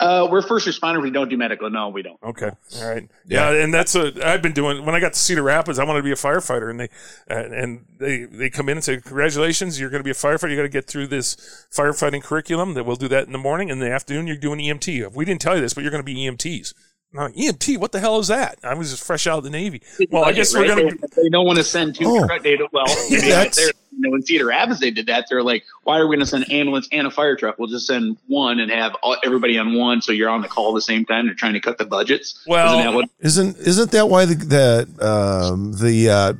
uh, 0.00 0.28
we're 0.30 0.42
first 0.42 0.66
responders. 0.66 1.02
We 1.02 1.10
don't 1.10 1.28
do 1.28 1.36
medical. 1.36 1.68
No, 1.70 1.88
we 1.88 2.02
don't. 2.02 2.18
Okay, 2.22 2.50
all 2.76 2.88
right, 2.88 3.10
yeah, 3.26 3.50
and 3.50 3.74
that's 3.74 3.96
a 3.96 4.12
I've 4.24 4.42
been 4.42 4.52
doing. 4.52 4.86
When 4.86 4.94
I 4.94 5.00
got 5.00 5.14
to 5.14 5.18
Cedar 5.18 5.42
Rapids, 5.42 5.78
I 5.78 5.84
wanted 5.84 6.00
to 6.00 6.04
be 6.04 6.12
a 6.12 6.16
firefighter, 6.16 6.70
and 6.70 6.78
they 6.78 6.88
uh, 7.28 7.34
and 7.34 7.84
they 7.98 8.24
they 8.24 8.48
come 8.48 8.68
in 8.68 8.76
and 8.76 8.84
say, 8.84 9.00
"Congratulations, 9.00 9.80
you're 9.80 9.90
going 9.90 10.00
to 10.00 10.04
be 10.04 10.12
a 10.12 10.14
firefighter. 10.14 10.50
You 10.50 10.56
got 10.56 10.62
to 10.62 10.68
get 10.68 10.86
through 10.86 11.08
this 11.08 11.66
firefighting 11.72 12.22
curriculum. 12.22 12.74
That 12.74 12.84
we'll 12.84 12.96
do 12.96 13.08
that 13.08 13.26
in 13.26 13.32
the 13.32 13.38
morning. 13.38 13.70
In 13.70 13.80
the 13.80 13.90
afternoon, 13.90 14.28
you're 14.28 14.36
doing 14.36 14.60
EMT. 14.60 15.14
We 15.14 15.24
didn't 15.24 15.40
tell 15.40 15.56
you 15.56 15.60
this, 15.60 15.74
but 15.74 15.82
you're 15.82 15.90
going 15.90 16.04
to 16.04 16.06
be 16.06 16.14
EMTs." 16.14 16.74
I'm 17.16 17.32
EMT, 17.32 17.78
what 17.78 17.92
the 17.92 18.00
hell 18.00 18.18
is 18.18 18.28
that? 18.28 18.58
I 18.62 18.74
was 18.74 18.90
just 18.90 19.02
fresh 19.04 19.26
out 19.26 19.38
of 19.38 19.44
the 19.44 19.50
Navy. 19.50 19.80
Well, 20.10 20.24
I 20.24 20.32
guess 20.32 20.52
we're 20.54 20.60
Right? 20.68 20.76
going 20.76 20.90
to. 20.98 21.08
They, 21.16 21.22
they 21.24 21.28
don't 21.30 21.46
want 21.46 21.56
to 21.58 21.64
send 21.64 21.94
two. 21.96 22.04
Oh. 22.06 22.38
They 22.42 22.56
don't, 22.56 22.72
well, 22.72 22.84
maybe 23.10 23.28
That's- 23.28 23.56
they're, 23.56 23.72
you 24.00 24.08
know, 24.10 24.14
in 24.14 24.22
Cedar 24.22 24.46
Rapids 24.46 24.78
they 24.78 24.90
did 24.92 25.06
that. 25.06 25.26
They're 25.28 25.42
like, 25.42 25.64
why 25.82 25.98
are 25.98 26.06
we 26.06 26.14
going 26.16 26.20
to 26.24 26.26
send 26.26 26.44
an 26.44 26.52
ambulance 26.52 26.86
and 26.92 27.06
a 27.06 27.10
fire 27.10 27.34
truck? 27.34 27.58
We'll 27.58 27.66
just 27.68 27.86
send 27.86 28.16
one 28.28 28.60
and 28.60 28.70
have 28.70 28.94
all, 29.02 29.16
everybody 29.24 29.58
on 29.58 29.74
one, 29.74 30.02
so 30.02 30.12
you're 30.12 30.28
on 30.28 30.42
the 30.42 30.48
call 30.48 30.70
at 30.70 30.74
the 30.74 30.82
same 30.82 31.04
time. 31.04 31.26
They're 31.26 31.34
trying 31.34 31.54
to 31.54 31.60
cut 31.60 31.78
the 31.78 31.86
budgets. 31.86 32.44
Well- 32.46 32.78
Isn't 32.78 32.84
that 32.84 32.94
what? 32.94 33.10
Isn't 33.20 33.56
isn't 33.56 33.90
that 33.92 34.08
why 34.08 34.24
the 34.26 34.34
the 34.36 35.04
um, 35.52 35.72
the 35.72 36.10
uh, 36.10 36.32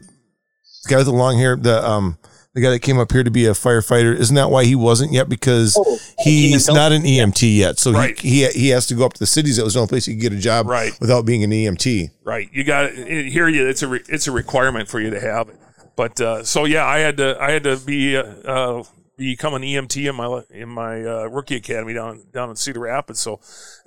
guy 0.87 0.97
with 0.99 1.07
the 1.07 1.13
long 1.13 1.37
hair 1.39 1.57
the 1.57 1.85
um 1.89 2.17
the 2.55 2.61
guy 2.63 2.71
that 2.71 2.81
came 2.81 2.99
up 2.99 3.13
here 3.13 3.23
to 3.23 3.31
be 3.31 3.47
a 3.47 3.51
firefighter 3.53 4.15
isn't 4.17 4.35
that 4.35 4.51
why 4.51 4.65
he 4.65 4.75
wasn't 4.75 5.13
yet 5.13 5.29
because 5.29 5.77
Oh, 5.79 5.99
he's 6.19 6.67
Keenan 6.67 6.77
not 6.77 6.93
an 6.93 7.03
EMT 7.03 7.57
yet 7.57 7.79
so 7.79 7.93
Right. 7.93 8.19
he, 8.19 8.45
he 8.45 8.49
he 8.61 8.69
has 8.71 8.87
to 8.87 8.95
go 8.95 9.05
up 9.07 9.13
to 9.13 9.19
the 9.21 9.27
cities 9.27 9.57
that 9.57 9.65
was 9.65 9.75
the 9.75 9.81
only 9.81 9.89
place 9.89 10.07
he 10.07 10.15
could 10.15 10.23
get 10.23 10.33
a 10.33 10.37
job 10.39 10.67
Right. 10.67 10.93
without 11.01 11.25
being 11.27 11.45
an 11.45 11.51
EMT 11.51 12.11
Right. 12.25 12.49
You 12.53 12.65
got 12.65 12.87
it 12.87 13.27
here. 13.31 13.49
You 13.49 13.69
it's 13.69 13.83
a 13.83 13.89
re, 13.89 14.01
it's 14.09 14.27
a 14.27 14.33
requirement 14.33 14.89
for 14.89 14.99
you 15.01 15.11
to 15.11 15.21
have 15.21 15.49
it. 15.49 15.57
But 15.97 16.21
uh, 16.21 16.45
so 16.45 16.65
yeah, 16.65 16.85
I 16.87 16.99
had 16.99 17.17
to 17.19 17.37
I 17.41 17.51
had 17.53 17.65
to 17.65 17.77
be 17.77 18.17
uh, 18.17 18.23
uh, 18.23 18.83
become 19.17 19.55
an 19.55 19.63
EMT 19.63 20.09
in 20.09 20.15
my 20.15 20.43
in 20.51 20.69
my 20.69 21.03
uh, 21.05 21.25
rookie 21.27 21.57
academy 21.57 21.93
down 21.95 22.23
down 22.33 22.51
in 22.51 22.57
Cedar 22.57 22.81
Rapids. 22.81 23.19
So 23.21 23.41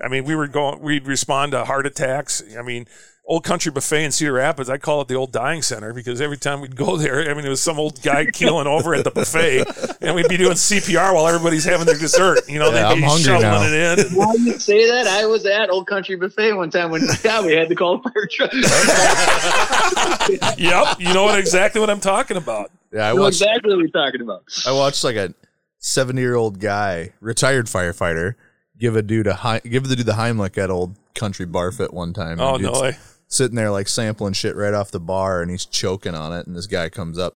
I 0.03 0.07
mean, 0.07 0.25
we 0.25 0.35
were 0.35 0.47
going 0.47 0.81
we'd 0.81 1.07
respond 1.07 1.51
to 1.53 1.65
heart 1.65 1.85
attacks. 1.85 2.41
I 2.57 2.61
mean. 2.61 2.85
Old 3.31 3.45
Country 3.45 3.71
Buffet 3.71 4.03
in 4.03 4.11
Cedar 4.11 4.33
Rapids, 4.33 4.69
I 4.69 4.77
call 4.77 4.99
it 4.99 5.07
the 5.07 5.15
old 5.15 5.31
dying 5.31 5.61
center 5.61 5.93
because 5.93 6.19
every 6.19 6.35
time 6.35 6.59
we'd 6.59 6.75
go 6.75 6.97
there, 6.97 7.31
I 7.31 7.33
mean, 7.33 7.45
it 7.45 7.49
was 7.49 7.61
some 7.61 7.79
old 7.79 8.01
guy 8.01 8.25
keeling 8.33 8.67
over 8.67 8.93
at 8.93 9.05
the 9.05 9.11
buffet, 9.11 9.63
and 10.01 10.15
we'd 10.15 10.27
be 10.27 10.35
doing 10.35 10.55
CPR 10.55 11.13
while 11.13 11.29
everybody's 11.29 11.63
having 11.63 11.85
their 11.85 11.97
dessert. 11.97 12.39
You 12.49 12.59
know, 12.59 12.71
Yeah, 12.71 12.89
they'd 12.89 12.95
be 12.95 13.03
I'm 13.03 13.07
hungry 13.09 13.23
shoveling 13.23 13.71
now. 13.71 13.93
it 13.93 13.99
in. 13.99 14.15
Why 14.17 14.33
do 14.33 14.41
you 14.41 14.59
say 14.59 14.85
that? 14.89 15.07
I 15.07 15.25
was 15.27 15.45
at 15.45 15.69
Old 15.69 15.87
Country 15.87 16.17
Buffet 16.17 16.51
one 16.53 16.71
time 16.71 16.91
when 16.91 17.03
yeah, 17.23 17.41
we 17.45 17.53
had 17.53 17.69
to 17.69 17.75
call 17.75 18.01
a 18.05 18.09
fire 18.09 18.27
truck. 18.29 18.51
yep, 20.57 20.99
you 20.99 21.13
know 21.13 21.23
what 21.23 21.39
exactly 21.39 21.79
what 21.79 21.89
I'm 21.89 22.01
talking 22.01 22.35
about. 22.35 22.69
Yeah, 22.91 23.07
I 23.07 23.11
I 23.11 23.13
know 23.13 23.21
watched. 23.21 23.41
exactly 23.41 23.73
what 23.73 23.81
we're 23.81 23.87
talking 23.87 24.21
about. 24.21 24.43
I 24.67 24.71
watched 24.73 25.03
like 25.03 25.15
a 25.15 25.33
seventy-year-old 25.79 26.59
guy, 26.59 27.13
retired 27.21 27.67
firefighter, 27.67 28.35
give 28.77 28.95
a 28.95 29.01
dude 29.01 29.27
a 29.27 29.35
Hei- 29.35 29.61
give 29.61 29.87
the 29.87 29.95
dude 29.95 30.05
the 30.05 30.13
Heimlich 30.13 30.57
at 30.57 30.69
old 30.69 30.95
country 31.15 31.45
barfit 31.45 31.93
one 31.93 32.13
time. 32.13 32.39
Oh 32.41 32.57
no 32.57 32.69
dude's 32.73 32.81
way. 32.81 32.97
Sitting 33.31 33.55
there 33.55 33.71
like 33.71 33.87
sampling 33.87 34.33
shit 34.33 34.55
right 34.55 34.73
off 34.73 34.91
the 34.91 34.99
bar, 34.99 35.41
and 35.41 35.49
he's 35.49 35.65
choking 35.65 36.13
on 36.13 36.33
it. 36.33 36.45
And 36.45 36.55
this 36.55 36.67
guy 36.67 36.89
comes 36.89 37.17
up, 37.17 37.33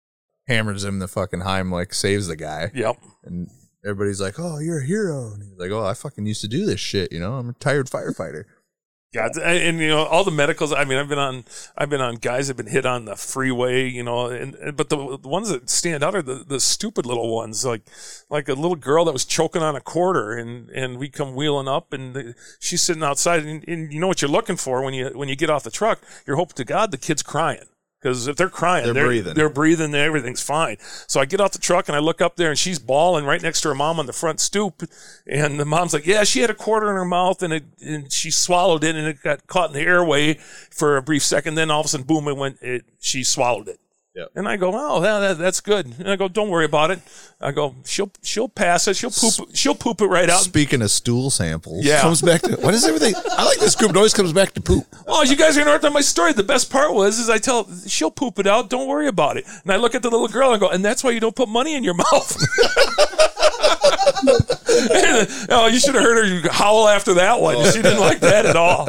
hammers 0.48 0.84
him 0.84 0.98
the 0.98 1.08
fucking 1.08 1.40
Heimlich, 1.42 1.94
saves 1.94 2.26
the 2.26 2.36
guy, 2.36 2.70
Yep. 2.74 2.96
and 3.22 3.48
everybody's 3.84 4.20
like, 4.20 4.34
"Oh, 4.38 4.58
you're 4.58 4.80
a 4.80 4.84
hero." 4.84 5.32
And 5.32 5.42
he's 5.42 5.56
like, 5.56 5.70
"Oh, 5.70 5.84
I 5.86 5.94
fucking 5.94 6.26
used 6.26 6.40
to 6.40 6.48
do 6.48 6.66
this 6.66 6.80
shit. 6.80 7.12
You 7.12 7.20
know, 7.20 7.34
I'm 7.34 7.46
a 7.46 7.48
retired 7.48 7.86
firefighter." 7.86 8.44
Yeah, 9.14 9.28
and, 9.44 9.78
you 9.78 9.86
know 9.86 10.04
all 10.06 10.24
the 10.24 10.32
medicals. 10.32 10.72
I 10.72 10.84
mean, 10.84 10.98
I've 10.98 11.08
been 11.08 11.20
on, 11.20 11.44
I've 11.78 11.88
been 11.88 12.00
on 12.00 12.16
guys 12.16 12.48
that 12.48 12.56
have 12.58 12.66
been 12.66 12.72
hit 12.72 12.84
on 12.84 13.04
the 13.04 13.14
freeway. 13.14 13.88
You 13.88 14.02
know, 14.02 14.26
and 14.26 14.56
and- 14.56 14.76
but 14.76 14.88
the, 14.88 14.96
the 15.18 15.28
ones 15.28 15.50
that 15.50 15.70
stand 15.70 16.02
out 16.02 16.16
are 16.16 16.22
the, 16.22 16.44
the 16.46 16.58
stupid 16.58 17.06
little 17.06 17.32
ones, 17.32 17.64
like 17.64 17.82
like 18.28 18.48
a 18.48 18.54
little 18.54 18.74
girl 18.74 19.04
that 19.04 19.12
was 19.12 19.24
choking 19.24 19.62
on 19.62 19.76
a 19.76 19.80
quarter, 19.80 20.32
and 20.32 20.68
and 20.70 20.98
we 20.98 21.08
come 21.08 21.36
wheeling 21.36 21.68
up, 21.68 21.92
and 21.92 22.14
the, 22.14 22.34
she's 22.58 22.82
sitting 22.82 23.04
outside, 23.04 23.44
and, 23.44 23.62
and 23.68 23.92
you 23.92 24.00
know 24.00 24.08
what 24.08 24.20
you're 24.20 24.30
looking 24.30 24.56
for 24.56 24.82
when 24.82 24.94
you 24.94 25.10
when 25.14 25.28
you 25.28 25.36
get 25.36 25.48
off 25.48 25.62
the 25.62 25.70
truck, 25.70 26.02
you're 26.26 26.36
hoping 26.36 26.56
to 26.56 26.64
God 26.64 26.90
the 26.90 26.98
kid's 26.98 27.22
crying. 27.22 27.66
Because 28.04 28.26
if 28.26 28.36
they're 28.36 28.50
crying, 28.50 28.84
They're 28.84 28.92
they're, 28.92 29.06
breathing. 29.06 29.34
They're 29.34 29.48
breathing. 29.48 29.94
Everything's 29.94 30.42
fine. 30.42 30.76
So 31.06 31.20
I 31.20 31.24
get 31.24 31.40
out 31.40 31.52
the 31.52 31.58
truck 31.58 31.88
and 31.88 31.96
I 31.96 32.00
look 32.00 32.20
up 32.20 32.36
there, 32.36 32.50
and 32.50 32.58
she's 32.58 32.78
bawling 32.78 33.24
right 33.24 33.40
next 33.40 33.62
to 33.62 33.68
her 33.68 33.74
mom 33.74 33.98
on 33.98 34.04
the 34.04 34.12
front 34.12 34.40
stoop. 34.40 34.82
And 35.26 35.58
the 35.58 35.64
mom's 35.64 35.94
like, 35.94 36.04
"Yeah, 36.04 36.22
she 36.24 36.40
had 36.40 36.50
a 36.50 36.54
quarter 36.54 36.90
in 36.90 36.96
her 36.96 37.06
mouth, 37.06 37.42
and 37.42 37.54
it, 37.54 37.64
and 37.80 38.12
she 38.12 38.30
swallowed 38.30 38.84
it, 38.84 38.94
and 38.94 39.08
it 39.08 39.22
got 39.22 39.46
caught 39.46 39.70
in 39.70 39.74
the 39.74 39.80
airway 39.80 40.34
for 40.70 40.98
a 40.98 41.02
brief 41.02 41.22
second. 41.22 41.54
Then 41.54 41.70
all 41.70 41.80
of 41.80 41.86
a 41.86 41.88
sudden, 41.88 42.04
boom! 42.04 42.28
It 42.28 42.36
went. 42.36 42.58
It 42.60 42.84
she 43.00 43.24
swallowed 43.24 43.68
it. 43.68 43.80
Yep. 44.14 44.28
And 44.36 44.46
I 44.46 44.56
go, 44.56 44.70
"Oh, 44.72 45.00
that, 45.00 45.18
that, 45.18 45.38
that's 45.38 45.60
good." 45.60 45.86
And 45.98 46.08
I 46.08 46.14
go, 46.14 46.28
"Don't 46.28 46.48
worry 46.48 46.64
about 46.66 46.92
it." 46.92 47.00
I 47.40 47.50
go, 47.50 47.74
"She'll 47.84 48.12
she'll 48.22 48.48
pass 48.48 48.86
it. 48.86 48.94
She'll 48.96 49.10
poop. 49.10 49.48
She'll 49.54 49.74
poop 49.74 50.00
it 50.00 50.06
right 50.06 50.30
out." 50.30 50.40
Speaking 50.42 50.82
of 50.82 50.92
stool 50.92 51.30
samples, 51.30 51.84
Yeah. 51.84 52.00
comes 52.00 52.22
back 52.22 52.42
to 52.42 52.54
what 52.56 52.74
is 52.74 52.84
everything 52.86 53.14
I 53.32 53.44
like 53.44 53.58
this 53.58 53.74
group 53.74 53.90
it 53.90 53.96
always 53.96 54.14
comes 54.14 54.32
back 54.32 54.52
to 54.52 54.60
poop 54.60 54.86
Oh, 55.08 55.24
you 55.24 55.34
guys 55.34 55.56
are 55.58 55.64
gonna 55.64 55.80
hear 55.80 55.90
my 55.90 56.00
story. 56.00 56.32
The 56.32 56.44
best 56.44 56.70
part 56.70 56.94
was 56.94 57.18
is 57.18 57.28
I 57.28 57.38
tell 57.38 57.66
she'll 57.88 58.12
poop 58.12 58.38
it 58.38 58.46
out. 58.46 58.70
Don't 58.70 58.86
worry 58.86 59.08
about 59.08 59.36
it. 59.36 59.46
And 59.64 59.72
I 59.72 59.76
look 59.76 59.96
at 59.96 60.02
the 60.02 60.10
little 60.10 60.28
girl 60.28 60.52
and 60.52 60.60
go, 60.60 60.68
and 60.68 60.84
that's 60.84 61.02
why 61.02 61.10
you 61.10 61.18
don't 61.18 61.34
put 61.34 61.48
money 61.48 61.74
in 61.74 61.82
your 61.82 61.94
mouth. 62.04 62.36
oh, 65.50 65.68
you 65.72 65.78
should 65.80 65.94
have 65.96 66.04
heard 66.04 66.42
her 66.44 66.50
howl 66.52 66.86
after 66.88 67.14
that 67.14 67.40
one. 67.40 67.56
Oh. 67.58 67.70
She 67.70 67.82
didn't 67.82 68.00
like 68.00 68.20
that 68.20 68.46
at 68.46 68.54
all. 68.56 68.88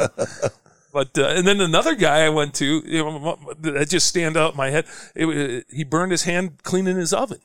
But 0.96 1.18
uh, 1.18 1.26
and 1.26 1.46
then 1.46 1.60
another 1.60 1.94
guy 1.94 2.24
I 2.24 2.30
went 2.30 2.54
to, 2.54 2.82
you 2.86 3.04
know, 3.04 3.38
that 3.60 3.90
just 3.90 4.06
stand 4.06 4.34
out 4.34 4.52
in 4.52 4.56
my 4.56 4.70
head. 4.70 4.86
It, 5.14 5.26
wa- 5.26 5.60
he 5.68 5.84
burned 5.84 6.10
his 6.10 6.22
hand 6.22 6.62
cleaning 6.62 6.96
his 6.96 7.12
oven. 7.12 7.40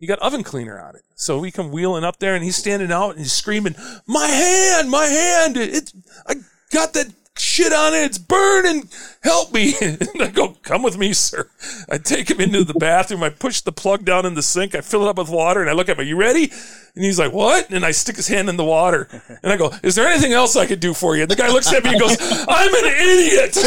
He 0.00 0.08
got 0.08 0.18
oven 0.18 0.42
cleaner 0.42 0.80
on 0.80 0.96
it. 0.96 1.02
So 1.14 1.38
we 1.38 1.52
come 1.52 1.70
wheeling 1.70 2.02
up 2.02 2.18
there 2.18 2.34
and 2.34 2.42
he's 2.42 2.56
standing 2.56 2.90
out 2.90 3.10
and 3.10 3.20
he's 3.20 3.32
screaming, 3.32 3.76
My 4.08 4.26
hand, 4.26 4.90
my 4.90 5.04
hand. 5.04 5.56
It, 5.56 5.92
I 6.26 6.34
got 6.72 6.92
that 6.94 7.12
shit 7.36 7.72
on 7.72 7.94
it. 7.94 8.04
It's 8.04 8.18
burning. 8.18 8.88
Help 9.22 9.52
me. 9.52 9.74
And 9.80 9.98
I 10.20 10.28
go, 10.28 10.56
come 10.62 10.82
with 10.82 10.98
me, 10.98 11.12
sir. 11.12 11.48
I 11.90 11.98
take 11.98 12.30
him 12.30 12.40
into 12.40 12.64
the 12.64 12.74
bathroom. 12.74 13.22
I 13.22 13.30
push 13.30 13.60
the 13.60 13.72
plug 13.72 14.04
down 14.04 14.26
in 14.26 14.34
the 14.34 14.42
sink. 14.42 14.74
I 14.74 14.80
fill 14.80 15.02
it 15.04 15.08
up 15.08 15.18
with 15.18 15.28
water 15.28 15.60
and 15.60 15.70
I 15.70 15.72
look 15.72 15.88
at 15.88 15.96
him, 15.96 16.00
are 16.00 16.06
you 16.06 16.16
ready? 16.16 16.50
And 16.94 17.04
he's 17.04 17.18
like, 17.18 17.32
what? 17.32 17.70
And 17.70 17.84
I 17.84 17.90
stick 17.92 18.16
his 18.16 18.28
hand 18.28 18.48
in 18.48 18.56
the 18.56 18.64
water 18.64 19.08
and 19.42 19.52
I 19.52 19.56
go, 19.56 19.72
is 19.82 19.94
there 19.94 20.06
anything 20.08 20.32
else 20.32 20.56
I 20.56 20.66
could 20.66 20.80
do 20.80 20.94
for 20.94 21.16
you? 21.16 21.22
And 21.22 21.30
the 21.30 21.36
guy 21.36 21.48
looks 21.50 21.72
at 21.72 21.84
me 21.84 21.90
and 21.90 22.00
goes, 22.00 22.16
I'm 22.48 22.74
an 22.74 22.84
idiot. 22.84 23.56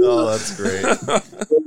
Oh, 0.00 0.30
that's 0.30 0.56
great. 0.56 0.84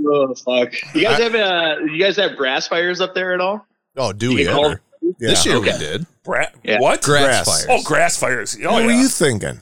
Oh 0.07 0.33
fuck! 0.35 0.73
You 0.95 1.01
guys 1.03 1.19
have 1.19 1.35
uh, 1.35 1.75
you 1.85 1.99
guys 1.99 2.15
have 2.17 2.37
grass 2.37 2.65
fires 2.67 2.99
up 3.01 3.13
there 3.13 3.33
at 3.33 3.41
all? 3.41 3.65
Oh, 3.97 4.13
do 4.13 4.29
You 4.31 4.35
we 4.35 4.43
get 4.45 4.53
called- 4.53 4.79
ever? 5.21 5.31
This 5.31 5.45
year 5.45 5.55
Okay. 5.57 5.71
we 5.73 5.77
did. 5.79 6.05
Bra- 6.23 6.45
Yeah. 6.63 6.79
What? 6.79 7.01
Grass, 7.01 7.45
Grass. 7.45 7.65
fires. 7.65 7.67
Oh, 7.69 7.83
grass 7.83 8.17
fires. 8.19 8.57
Oh, 8.63 8.73
what 8.73 8.85
were 8.85 8.91
you 8.91 9.07
thinking? 9.07 9.59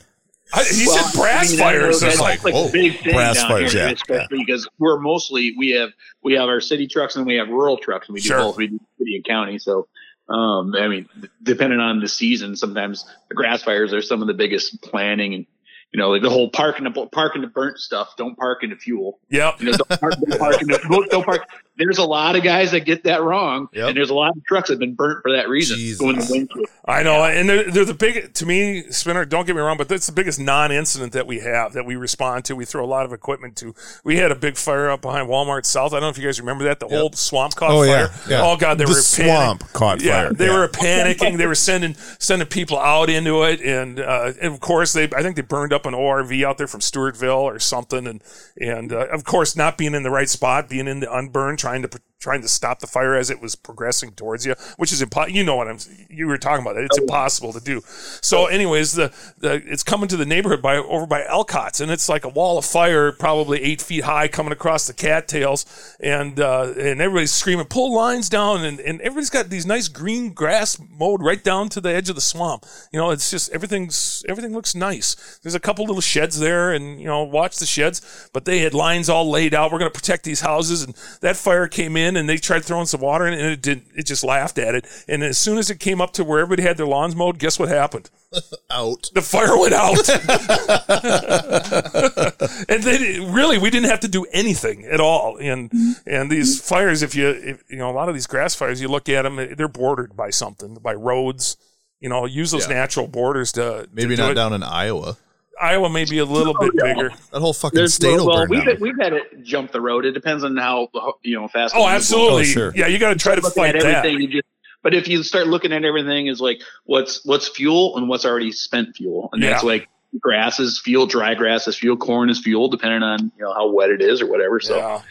I, 0.51 0.63
he 0.63 0.87
Well, 0.87 0.97
said 1.03 1.19
brass 1.19 1.47
I 1.47 1.49
mean, 1.51 1.59
fires. 1.59 1.99
that's 1.99 2.13
It's 2.15 2.21
like, 2.21 2.43
like 2.43 2.53
whoa, 2.55 2.67
a 2.69 2.71
big 2.71 2.99
thing 3.01 3.13
brass 3.13 3.35
down 3.35 3.49
fires, 3.51 3.71
here, 3.71 3.85
yeah, 3.85 3.91
especially 3.91 4.39
because 4.39 4.67
we're 4.79 4.99
mostly 4.99 5.53
we 5.59 5.69
have 5.71 5.91
we 6.23 6.33
have 6.33 6.49
our 6.49 6.59
city 6.59 6.87
trucks 6.87 7.15
and 7.15 7.25
we 7.27 7.35
have 7.35 7.49
rural 7.49 7.77
trucks 7.77 8.07
and 8.07 8.15
we 8.15 8.19
do 8.19 8.29
Sure. 8.29 8.39
both. 8.39 8.57
We 8.57 8.67
do 8.67 8.79
city 8.97 9.15
and 9.17 9.23
county. 9.25 9.59
So, 9.59 9.87
um, 10.27 10.73
I 10.75 10.87
mean, 10.87 11.07
depending 11.43 11.79
on 11.79 11.99
the 11.99 12.07
season, 12.07 12.55
sometimes 12.55 13.05
the 13.29 13.35
grass 13.35 13.61
fires 13.61 13.93
are 13.93 14.01
some 14.01 14.21
of 14.23 14.27
the 14.27 14.33
biggest 14.33 14.81
planning 14.81 15.35
and 15.35 15.45
you 15.93 15.99
know 15.99 16.09
like 16.09 16.23
the 16.23 16.29
whole 16.31 16.49
park 16.49 16.79
in 16.79 16.83
the 16.83 17.05
park 17.11 17.35
in 17.35 17.41
the 17.41 17.47
burnt 17.47 17.77
stuff. 17.77 18.15
Don't 18.17 18.35
park 18.35 18.63
into 18.63 18.75
fuel. 18.75 19.19
yep. 19.29 19.59
You 19.61 19.67
know, 19.71 19.77
don't 19.77 19.99
park, 19.99 20.13
don't 20.19 20.39
park 20.39 20.61
into, 20.63 20.79
don't, 20.89 21.11
don't 21.11 21.25
park. 21.25 21.47
There's 21.79 21.97
a 21.97 22.03
lot 22.05 22.35
of 22.35 22.43
guys 22.43 22.71
that 22.71 22.81
get 22.81 23.05
that 23.05 23.23
wrong, 23.23 23.69
Yep. 23.73 23.87
and 23.87 23.97
there's 23.97 24.09
a 24.11 24.13
lot 24.13 24.35
of 24.37 24.43
trucks 24.45 24.67
that 24.67 24.73
have 24.73 24.79
been 24.79 24.93
burnt 24.95 25.23
for 25.23 25.31
that 25.31 25.49
reason. 25.49 25.77
Jesus. 25.77 25.99
Going 25.99 26.17
to. 26.19 26.65
I 26.85 27.01
know, 27.03 27.23
and 27.23 27.47
they're, 27.49 27.71
they're 27.71 27.85
the 27.85 27.93
big 27.93 28.33
to 28.35 28.45
me, 28.45 28.83
Spinner. 28.91 29.23
Don't 29.25 29.47
get 29.47 29.55
me 29.55 29.61
wrong, 29.61 29.77
but 29.77 29.87
that's 29.87 30.05
the 30.05 30.11
biggest 30.11 30.39
non-incident 30.39 31.13
that 31.13 31.25
we 31.25 31.39
have 31.39 31.73
that 31.73 31.85
we 31.85 31.95
respond 31.95 32.45
to. 32.45 32.55
We 32.55 32.65
throw 32.65 32.83
a 32.83 32.87
lot 32.87 33.05
of 33.05 33.13
equipment 33.13 33.55
to. 33.57 33.73
We 34.03 34.17
had 34.17 34.31
a 34.31 34.35
big 34.35 34.57
fire 34.57 34.89
up 34.89 35.01
behind 35.01 35.29
Walmart 35.29 35.65
South. 35.65 35.93
I 35.93 35.95
don't 35.97 36.01
know 36.03 36.09
if 36.09 36.17
you 36.17 36.25
guys 36.25 36.39
remember 36.39 36.65
that. 36.65 36.79
The 36.79 36.87
whole 36.87 37.11
swamp 37.13 37.55
caught 37.55 37.71
Oh, 37.71 37.85
fire. 37.85 37.87
yeah, 37.87 38.09
yeah. 38.29 38.41
Oh 38.43 38.57
God, 38.57 38.77
they 38.77 38.83
The 38.85 38.91
were 38.91 38.95
swamp 39.01 39.61
panic- 39.61 39.73
caught 39.73 40.01
yeah, 40.01 40.23
fire. 40.23 40.33
They 40.33 40.47
Yeah. 40.47 40.59
were 40.59 40.67
panicking. 40.67 41.37
They 41.37 41.47
were 41.47 41.55
sending 41.55 41.95
sending 42.17 42.47
people 42.47 42.77
out 42.77 43.09
into 43.09 43.43
it, 43.43 43.61
and, 43.61 43.99
uh, 43.99 44.33
and 44.41 44.53
of 44.53 44.59
course 44.59 44.91
they. 44.93 45.03
I 45.15 45.21
think 45.21 45.35
they 45.37 45.41
burned 45.43 45.71
up 45.73 45.85
an 45.85 45.93
ORV 45.93 46.43
out 46.43 46.57
there 46.57 46.67
from 46.67 46.81
Stewartville 46.81 47.37
or 47.37 47.59
something, 47.59 48.07
and 48.07 48.21
and 48.59 48.91
uh, 48.91 49.05
of 49.11 49.23
course 49.23 49.55
not 49.55 49.77
being 49.77 49.93
in 49.93 50.03
the 50.03 50.09
right 50.11 50.27
spot, 50.29 50.67
being 50.69 50.87
in 50.87 50.99
the 50.99 51.13
unburned, 51.13 51.59
trying 51.69 51.83
to 51.83 52.08
trying 52.19 52.41
to 52.41 52.47
stop 52.47 52.79
the 52.79 52.87
fire 52.87 53.15
as 53.15 53.29
it 53.29 53.41
was 53.41 53.55
progressing 53.55 54.11
towards 54.11 54.45
you, 54.45 54.55
which 54.77 54.91
is 54.91 55.01
impossible. 55.01 55.35
You 55.35 55.43
know 55.43 55.55
what 55.55 55.67
I'm. 55.67 55.77
You 56.09 56.27
were 56.27 56.37
talking 56.37 56.65
about 56.65 56.75
that. 56.75 56.83
It's 56.83 56.97
impossible 56.97 57.53
to 57.53 57.59
do. 57.59 57.81
So, 58.21 58.47
anyways, 58.47 58.93
the, 58.93 59.13
the 59.37 59.61
it's 59.65 59.83
coming 59.83 60.09
to 60.09 60.17
the 60.17 60.25
neighborhood 60.25 60.61
by 60.61 60.77
over 60.77 61.05
by 61.05 61.23
Elcott's, 61.23 61.79
and 61.79 61.91
it's 61.91 62.09
like 62.09 62.25
a 62.25 62.29
wall 62.29 62.57
of 62.57 62.65
fire, 62.65 63.11
probably 63.11 63.61
eight 63.63 63.81
feet 63.81 64.03
high, 64.03 64.27
coming 64.27 64.51
across 64.51 64.87
the 64.87 64.93
cattails, 64.93 65.65
and 65.99 66.39
uh, 66.39 66.73
and 66.77 67.01
everybody's 67.01 67.31
screaming, 67.31 67.65
"Pull 67.65 67.95
lines 67.95 68.29
down!" 68.29 68.65
And 68.65 68.79
and 68.79 68.99
everybody's 69.01 69.29
got 69.29 69.49
these 69.49 69.65
nice 69.65 69.87
green 69.87 70.33
grass 70.33 70.79
mowed 70.89 71.23
right 71.23 71.43
down 71.43 71.69
to 71.69 71.81
the 71.81 71.93
edge 71.93 72.09
of 72.09 72.15
the 72.15 72.21
swamp. 72.21 72.65
You 72.91 72.99
know, 72.99 73.11
it's 73.11 73.31
just 73.31 73.51
everything's 73.51 74.25
everything 74.27 74.53
looks 74.53 74.75
nice. 74.75 75.39
There's 75.41 75.55
a 75.55 75.59
couple 75.59 75.85
little 75.85 76.01
sheds 76.01 76.39
there, 76.39 76.73
and 76.73 76.99
you 76.99 77.07
know, 77.07 77.23
watch 77.23 77.57
the 77.57 77.65
sheds, 77.65 78.29
but 78.33 78.45
they 78.45 78.59
had 78.59 78.73
lines 78.73 79.09
all 79.09 79.29
laid 79.29 79.53
out. 79.53 79.71
We're 79.71 79.79
going 79.79 79.91
to 79.91 79.97
protect 79.97 80.23
these 80.23 80.41
houses, 80.41 80.83
and 80.83 80.95
that 81.21 81.37
fire 81.37 81.67
came 81.67 81.95
in, 81.95 82.08
and 82.17 82.27
they 82.29 82.37
tried 82.37 82.63
throwing 82.65 82.85
some 82.85 83.01
water 83.01 83.27
in, 83.27 83.33
it, 83.33 83.39
and 83.41 83.51
it 83.51 83.61
didn't. 83.61 83.85
It 83.95 84.05
just 84.05 84.23
laughed 84.23 84.57
at 84.57 84.75
it. 84.75 84.85
And 85.07 85.23
as 85.23 85.37
soon 85.37 85.57
as 85.57 85.69
it 85.69 85.79
came 85.79 86.01
up 86.01 86.13
to 86.13 86.23
where 86.23 86.39
everybody 86.39 86.63
had 86.67 86.77
their 86.77 86.85
lawns 86.85 87.15
mowed, 87.15 87.39
guess 87.39 87.59
what 87.59 87.69
happened? 87.69 88.09
Out. 88.71 89.09
The 89.13 89.21
fire 89.23 89.57
went 89.57 89.73
out. 89.73 90.07
and 92.69 92.83
then 92.83 93.33
really, 93.33 93.57
we 93.57 93.69
didn't 93.69 93.89
have 93.89 93.99
to 94.01 94.07
do 94.07 94.25
anything 94.31 94.85
at 94.85 94.99
all. 94.99 95.37
And 95.37 95.71
and 96.05 96.31
these 96.31 96.61
fires, 96.61 97.01
if 97.01 97.15
you 97.15 97.29
if, 97.29 97.63
you 97.69 97.77
know 97.77 97.89
a 97.89 97.93
lot 97.93 98.09
of 98.09 98.15
these 98.15 98.27
grass 98.27 98.53
fires, 98.53 98.81
you 98.81 98.87
look 98.87 99.09
at 99.09 99.23
them, 99.23 99.35
they're 99.57 99.67
bordered 99.67 100.15
by 100.15 100.29
something, 100.29 100.75
by 100.75 100.93
roads. 100.93 101.57
You 101.99 102.09
know, 102.09 102.25
use 102.25 102.51
those 102.51 102.67
Yeah. 102.67 102.75
natural 102.75 103.07
borders 103.07 103.51
to 103.53 103.61
to 103.61 103.89
Maybe 103.91 104.15
do 104.15 104.21
not 104.21 104.35
down 104.35 104.53
in 104.53 104.63
Iowa. 104.63 105.17
Iowa 105.59 105.89
may 105.89 106.05
be 106.05 106.19
a 106.19 106.25
little 106.25 106.53
bit 106.59 106.71
yeah. 106.75 106.93
bigger. 106.93 107.09
That 107.31 107.39
whole 107.39 107.53
fucking 107.53 107.75
There's, 107.77 107.93
state 107.93 108.15
will 108.17 108.27
well, 108.27 108.37
burn 108.47 108.49
we've 108.49 108.65
down. 108.65 108.77
we've 108.79 108.99
had 108.99 109.13
it 109.13 109.43
jump 109.43 109.71
the 109.71 109.81
road. 109.81 110.05
It 110.05 110.13
depends 110.13 110.43
on 110.43 110.55
how 110.57 110.89
you 111.23 111.35
know 111.39 111.47
fast. 111.47 111.75
Oh, 111.75 111.87
absolutely. 111.87 112.41
Oh, 112.41 112.45
sure. 112.45 112.73
Yeah, 112.75 112.87
you 112.87 112.97
got 112.99 113.09
to 113.09 113.15
try 113.19 113.35
to 113.35 113.41
fight 113.41 113.75
at 113.75 113.81
that. 113.83 114.05
everything. 114.05 114.21
You 114.21 114.27
just, 114.27 114.47
but 114.81 114.93
if 114.93 115.07
you 115.07 115.23
start 115.23 115.47
looking 115.47 115.73
at 115.73 115.83
everything 115.83 116.29
as 116.29 116.39
like 116.39 116.61
what's 116.85 117.25
what's 117.25 117.49
fuel 117.49 117.97
and 117.97 118.07
what's 118.07 118.25
already 118.25 118.51
spent 118.51 118.95
fuel, 118.95 119.29
and 119.33 119.43
that's 119.43 119.63
like 119.63 119.89
grass 120.19 120.59
is 120.59 120.79
fuel, 120.79 121.05
dry 121.05 121.35
grass 121.35 121.67
is 121.67 121.77
fuel, 121.77 121.97
corn 121.97 122.29
is 122.29 122.39
fuel, 122.39 122.69
depending 122.69 123.03
on 123.03 123.31
you 123.37 123.43
know 123.43 123.53
how 123.53 123.69
wet 123.69 123.89
it 123.89 124.01
is 124.01 124.21
or 124.21 124.27
whatever. 124.27 124.59
So 124.59 124.77
Yeah. 124.77 125.01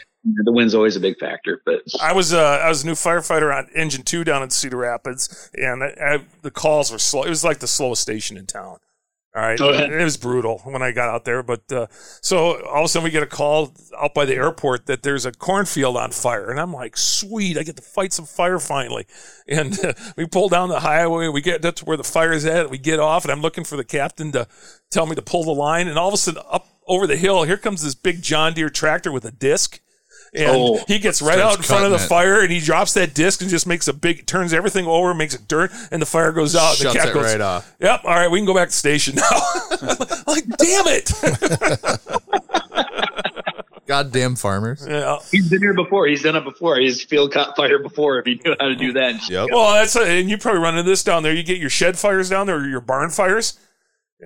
the 0.45 0.53
wind's 0.53 0.75
always 0.75 0.97
a 0.97 1.01
big 1.01 1.19
factor. 1.19 1.61
But 1.67 1.83
I 2.01 2.13
was 2.13 2.33
uh, 2.33 2.61
I 2.65 2.69
was 2.69 2.83
a 2.85 2.87
new 2.87 2.95
firefighter 2.95 3.55
on 3.55 3.69
Engine 3.75 4.03
Two 4.03 4.25
down 4.25 4.43
in 4.43 4.51
Cedar 4.51 4.79
Rapids, 4.79 5.51
and 5.55 5.85
I, 5.85 5.95
I, 6.01 6.19
the 6.41 6.51
calls 6.51 6.91
were 6.91 6.99
slow. 6.99 7.25
It 7.25 7.29
was 7.29 7.45
like 7.45 7.59
the 7.59 7.69
slowest 7.69 8.01
station 8.01 8.39
in 8.39 8.47
town. 8.47 8.79
All 9.39 9.47
right, 9.47 9.61
it 9.93 10.05
was 10.05 10.17
brutal 10.17 10.59
when 10.65 10.83
I 10.83 10.91
got 10.91 11.09
out 11.09 11.25
there. 11.25 11.43
But 11.43 11.71
uh, 11.71 11.87
so 12.21 12.61
all 12.67 12.81
of 12.81 12.85
a 12.87 12.89
sudden 12.89 13.05
we 13.05 13.11
get 13.11 13.23
a 13.23 13.27
call 13.27 13.73
out 13.97 14.15
by 14.15 14.25
the 14.25 14.35
airport 14.35 14.87
that 14.87 15.03
there's 15.03 15.25
a 15.25 15.33
cornfield 15.33 15.97
on 15.97 16.11
fire, 16.11 16.51
and 16.51 16.59
I'm 16.59 16.73
like, 16.73 16.97
sweet, 16.97 17.57
I 17.57 17.63
get 17.63 17.77
to 17.77 17.83
fight 17.83 18.13
some 18.13 18.27
fire 18.27 18.59
finally. 18.59 19.07
And 19.51 19.83
uh, 19.83 19.95
we 20.15 20.27
pull 20.27 20.51
down 20.51 20.69
the 20.69 20.81
highway, 20.81 21.29
we 21.29 21.41
get 21.41 21.63
to 21.63 21.85
where 21.87 21.97
the 21.97 22.05
fire's 22.05 22.45
at, 22.45 22.69
we 22.69 22.77
get 22.77 23.01
off, 23.01 23.25
and 23.25 23.33
I'm 23.33 23.41
looking 23.41 23.65
for 23.65 23.77
the 23.77 23.85
captain 23.85 24.31
to 24.33 24.47
tell 24.91 25.07
me 25.07 25.15
to 25.15 25.23
pull 25.23 25.43
the 25.43 25.53
line, 25.53 25.89
and 25.89 25.99
all 25.99 26.09
of 26.09 26.13
a 26.13 26.19
sudden 26.19 26.43
up 26.51 26.69
over 26.87 27.07
the 27.07 27.17
hill, 27.17 27.45
here 27.45 27.57
comes 27.57 27.83
this 27.83 27.95
big 27.95 28.21
John 28.21 28.53
Deere 28.53 28.69
tractor 28.69 29.11
with 29.11 29.25
a 29.25 29.31
disc. 29.31 29.81
And 30.35 30.51
Oh. 30.51 30.85
he 30.87 30.99
gets 30.99 31.23
right 31.23 31.39
out 31.39 31.57
in 31.57 31.63
front 31.63 31.85
of 31.85 31.91
the 31.91 31.97
it. 31.97 32.09
fire 32.09 32.41
and 32.43 32.51
he 32.51 32.61
drops 32.61 32.95
that 32.95 33.15
disc 33.15 33.41
and 33.41 33.49
just 33.51 33.67
makes 33.67 33.89
a 33.89 33.93
big, 33.93 34.27
turns 34.27 34.53
everything 34.53 34.87
over, 34.87 35.15
makes 35.15 35.35
it 35.35 35.49
dirt, 35.49 35.71
and 35.91 36.03
the 36.03 36.07
fire 36.07 36.33
goes 36.33 36.55
out. 36.55 36.75
Shuts 36.77 36.93
the 36.93 36.99
cat 36.99 37.09
it 37.09 37.15
goes, 37.15 37.25
right 37.25 37.41
off. 37.41 37.75
Yep. 37.81 38.01
All 38.05 38.11
right, 38.15 38.31
we 38.31 38.39
can 38.39 38.47
go 38.47 38.55
back 38.55 38.69
to 38.69 38.75
station 38.75 39.15
now. 39.17 39.23
like, 40.27 40.45
damn 40.59 40.87
it. 40.87 41.11
Goddamn 43.87 44.37
farmers. 44.37 44.87
yeah. 44.87 45.17
he's 45.31 45.49
been 45.49 45.61
here 45.63 45.73
before. 45.73 46.07
He's 46.07 46.23
done 46.23 46.37
it 46.37 46.45
before. 46.45 46.79
He's 46.79 47.03
field 47.03 47.33
caught 47.33 47.57
fire 47.57 47.79
before. 47.79 48.19
If 48.19 48.27
he 48.27 48.39
knew 48.45 48.55
how 48.61 48.67
to 48.69 48.75
do 48.77 48.93
that. 48.93 49.27
Yep. 49.31 49.49
Well, 49.51 49.73
that's 49.73 49.97
and 49.97 50.29
you 50.29 50.37
probably 50.37 50.61
run 50.61 50.77
into 50.77 50.89
this 50.91 51.03
down 51.03 51.23
there. 51.23 51.33
You 51.33 51.43
get 51.43 51.57
your 51.57 51.71
shed 51.71 51.99
fires 51.99 52.29
down 52.29 52.47
there 52.47 52.57
or 52.57 52.67
your 52.69 52.83
barn 52.83 53.09
fires. 53.09 53.59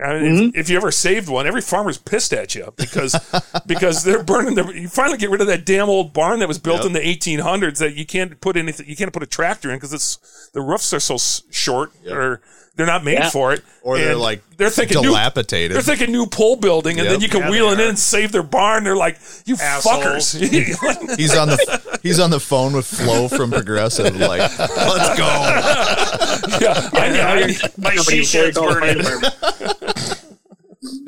I 0.02 0.14
mean, 0.20 0.23
Mm-hmm. 0.35 0.48
if, 0.51 0.56
if 0.56 0.70
you 0.70 0.77
ever 0.78 0.90
saved 0.90 1.28
one, 1.28 1.47
every 1.47 1.60
farmer's 1.60 1.98
pissed 1.98 2.32
at 2.32 2.55
you 2.55 2.73
because 2.77 3.14
because 3.66 4.05
they're 4.05 4.23
burning 4.23 4.55
their. 4.55 4.74
You 4.74 4.89
finally 4.89 5.19
get 5.19 5.28
rid 5.31 5.40
of 5.43 5.47
that 5.48 5.66
damn 5.66 5.89
old 5.90 6.12
barn 6.14 6.39
that 6.40 6.48
was 6.48 6.59
built 6.59 6.78
Yep. 6.78 6.86
in 6.86 6.93
the 6.94 7.01
1800s 7.01 7.78
that 7.78 7.94
you 7.94 8.06
can't 8.06 8.40
put 8.40 8.56
anything. 8.56 8.89
You 8.89 8.97
can't 8.97 9.12
put 9.12 9.23
a 9.23 9.27
tractor 9.27 9.70
in 9.70 9.77
because 9.77 9.93
it's 9.93 10.51
the 10.55 10.62
roofs 10.62 10.93
are 10.94 11.01
so 11.01 11.19
short 11.51 11.93
or 12.10 12.40
they're 12.77 12.86
not 12.86 13.05
made 13.05 13.15
Yeah. 13.19 13.31
for 13.31 13.53
it. 13.53 13.62
Or 13.82 13.99
they're 13.99 14.12
And 14.12 14.20
like 14.20 14.43
they're 14.57 14.70
thinking 14.70 15.03
new, 15.03 15.09
dilapidated. 15.09 15.74
they're 15.74 15.82
thinking 15.82 16.11
new 16.12 16.27
pole 16.27 16.57
building, 16.57 16.99
and 16.99 17.05
Yep. 17.07 17.12
then 17.12 17.20
you 17.20 17.28
can 17.28 17.40
Yeah, 17.43 17.51
wheel 17.51 17.66
they 17.69 17.73
it 17.74 17.81
in 17.81 17.86
are. 17.86 17.89
and 17.90 17.99
save 17.99 18.32
their 18.32 18.43
barn. 18.43 18.85
They're 18.85 18.97
like, 18.97 19.19
you 19.44 19.57
Assholes. 19.61 20.35
fuckers. 20.35 20.40
He's 21.19 21.36
on 21.36 21.49
the 21.49 21.99
he's 22.03 22.19
on 22.20 22.31
the 22.31 22.40
phone 22.40 22.73
with 22.73 22.86
Flo 22.86 23.28
from 23.28 23.51
Progressive. 23.51 24.16
Like, 24.16 24.40
let's 24.59 25.19
go. 25.19 25.27
yeah, 26.61 26.89
I, 26.94 27.55
I, 27.62 27.69
My 27.78 27.94
she 27.97 28.24
shed's 28.24 28.59
burning. 28.59 29.05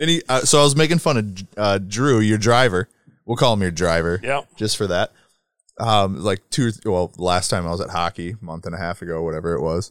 And 0.01 0.11
he, 0.11 0.23
uh, 0.29 0.41
so 0.41 0.61
I 0.61 0.65
was 0.65 0.77
making 0.77 0.99
fun 0.99 1.17
of 1.17 1.45
uh, 1.57 1.79
Drew, 1.79 2.21
your 2.21 2.39
driver. 2.39 2.89
We'll 3.27 3.37
call 3.37 3.55
him 3.55 3.63
your 3.63 3.71
driver. 3.71 4.21
Yeah. 4.23 4.43
Just 4.57 4.77
for 4.77 4.87
that. 4.89 5.13
Um, 5.79 6.23
like 6.23 6.49
two. 6.51 6.71
Well, 6.85 7.13
last 7.17 7.49
time 7.49 7.67
I 7.67 7.71
was 7.71 7.81
at 7.81 7.91
hockey, 7.91 8.37
a 8.41 8.45
month 8.45 8.67
and 8.67 8.75
a 8.75 8.79
half 8.79 9.03
ago, 9.03 9.23
whatever 9.23 9.55
it 9.55 9.61
was. 9.61 9.91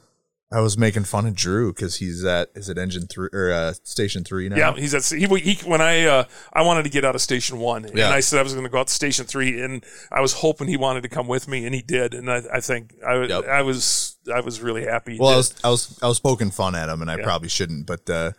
I 0.54 0.60
was 0.60 0.78
making 0.78 1.06
fun 1.06 1.26
of 1.26 1.36
Drew 1.36 1.74
because 1.74 1.96
he's 1.96 2.24
at 2.24 2.50
is 2.54 2.70
it 2.70 2.78
engine 2.78 3.08
three 3.08 3.28
or 3.34 3.52
uh, 3.52 3.74
station 3.84 4.24
three 4.24 4.50
now? 4.50 4.56
Yeah, 4.58 4.74
he's 4.76 4.94
at 4.94 5.04
he, 5.06 5.26
he 5.40 5.56
when 5.68 5.82
I 5.82 6.06
uh, 6.06 6.24
I 6.54 6.62
wanted 6.62 6.84
to 6.84 6.90
get 6.90 7.04
out 7.04 7.16
of 7.16 7.22
station 7.22 7.58
one, 7.58 7.86
and 7.86 7.98
Yeah. 7.98 8.12
I 8.12 8.20
said 8.20 8.40
I 8.40 8.44
was 8.44 8.54
going 8.54 8.64
to 8.64 8.70
go 8.70 8.78
out 8.80 8.88
to 8.88 8.94
station 8.94 9.26
three, 9.26 9.60
and 9.62 9.84
I 10.12 10.22
was 10.22 10.34
hoping 10.34 10.68
he 10.68 10.78
wanted 10.78 11.02
to 11.04 11.10
come 11.10 11.28
with 11.28 11.48
me, 11.48 11.66
and 11.66 11.74
he 11.74 11.82
did, 11.82 12.14
and 12.14 12.30
I, 12.30 12.44
I 12.54 12.60
think 12.60 12.94
I, 13.06 13.16
was 13.16 13.30
Yep. 13.30 13.46
I 13.48 13.62
was 13.64 14.18
I 14.34 14.42
was 14.42 14.62
really 14.62 14.84
happy. 14.86 15.18
Well, 15.20 15.30
I 15.32 15.38
was 15.38 15.56
I 15.64 15.70
was 15.70 16.00
I 16.04 16.08
was 16.08 16.20
poking 16.20 16.52
fun 16.52 16.76
at 16.76 16.88
him, 16.88 17.02
and 17.02 17.10
I 17.10 17.18
Yeah. 17.18 17.24
probably 17.24 17.50
shouldn't, 17.50 17.88
but 17.88 18.08
uh, 18.10 18.34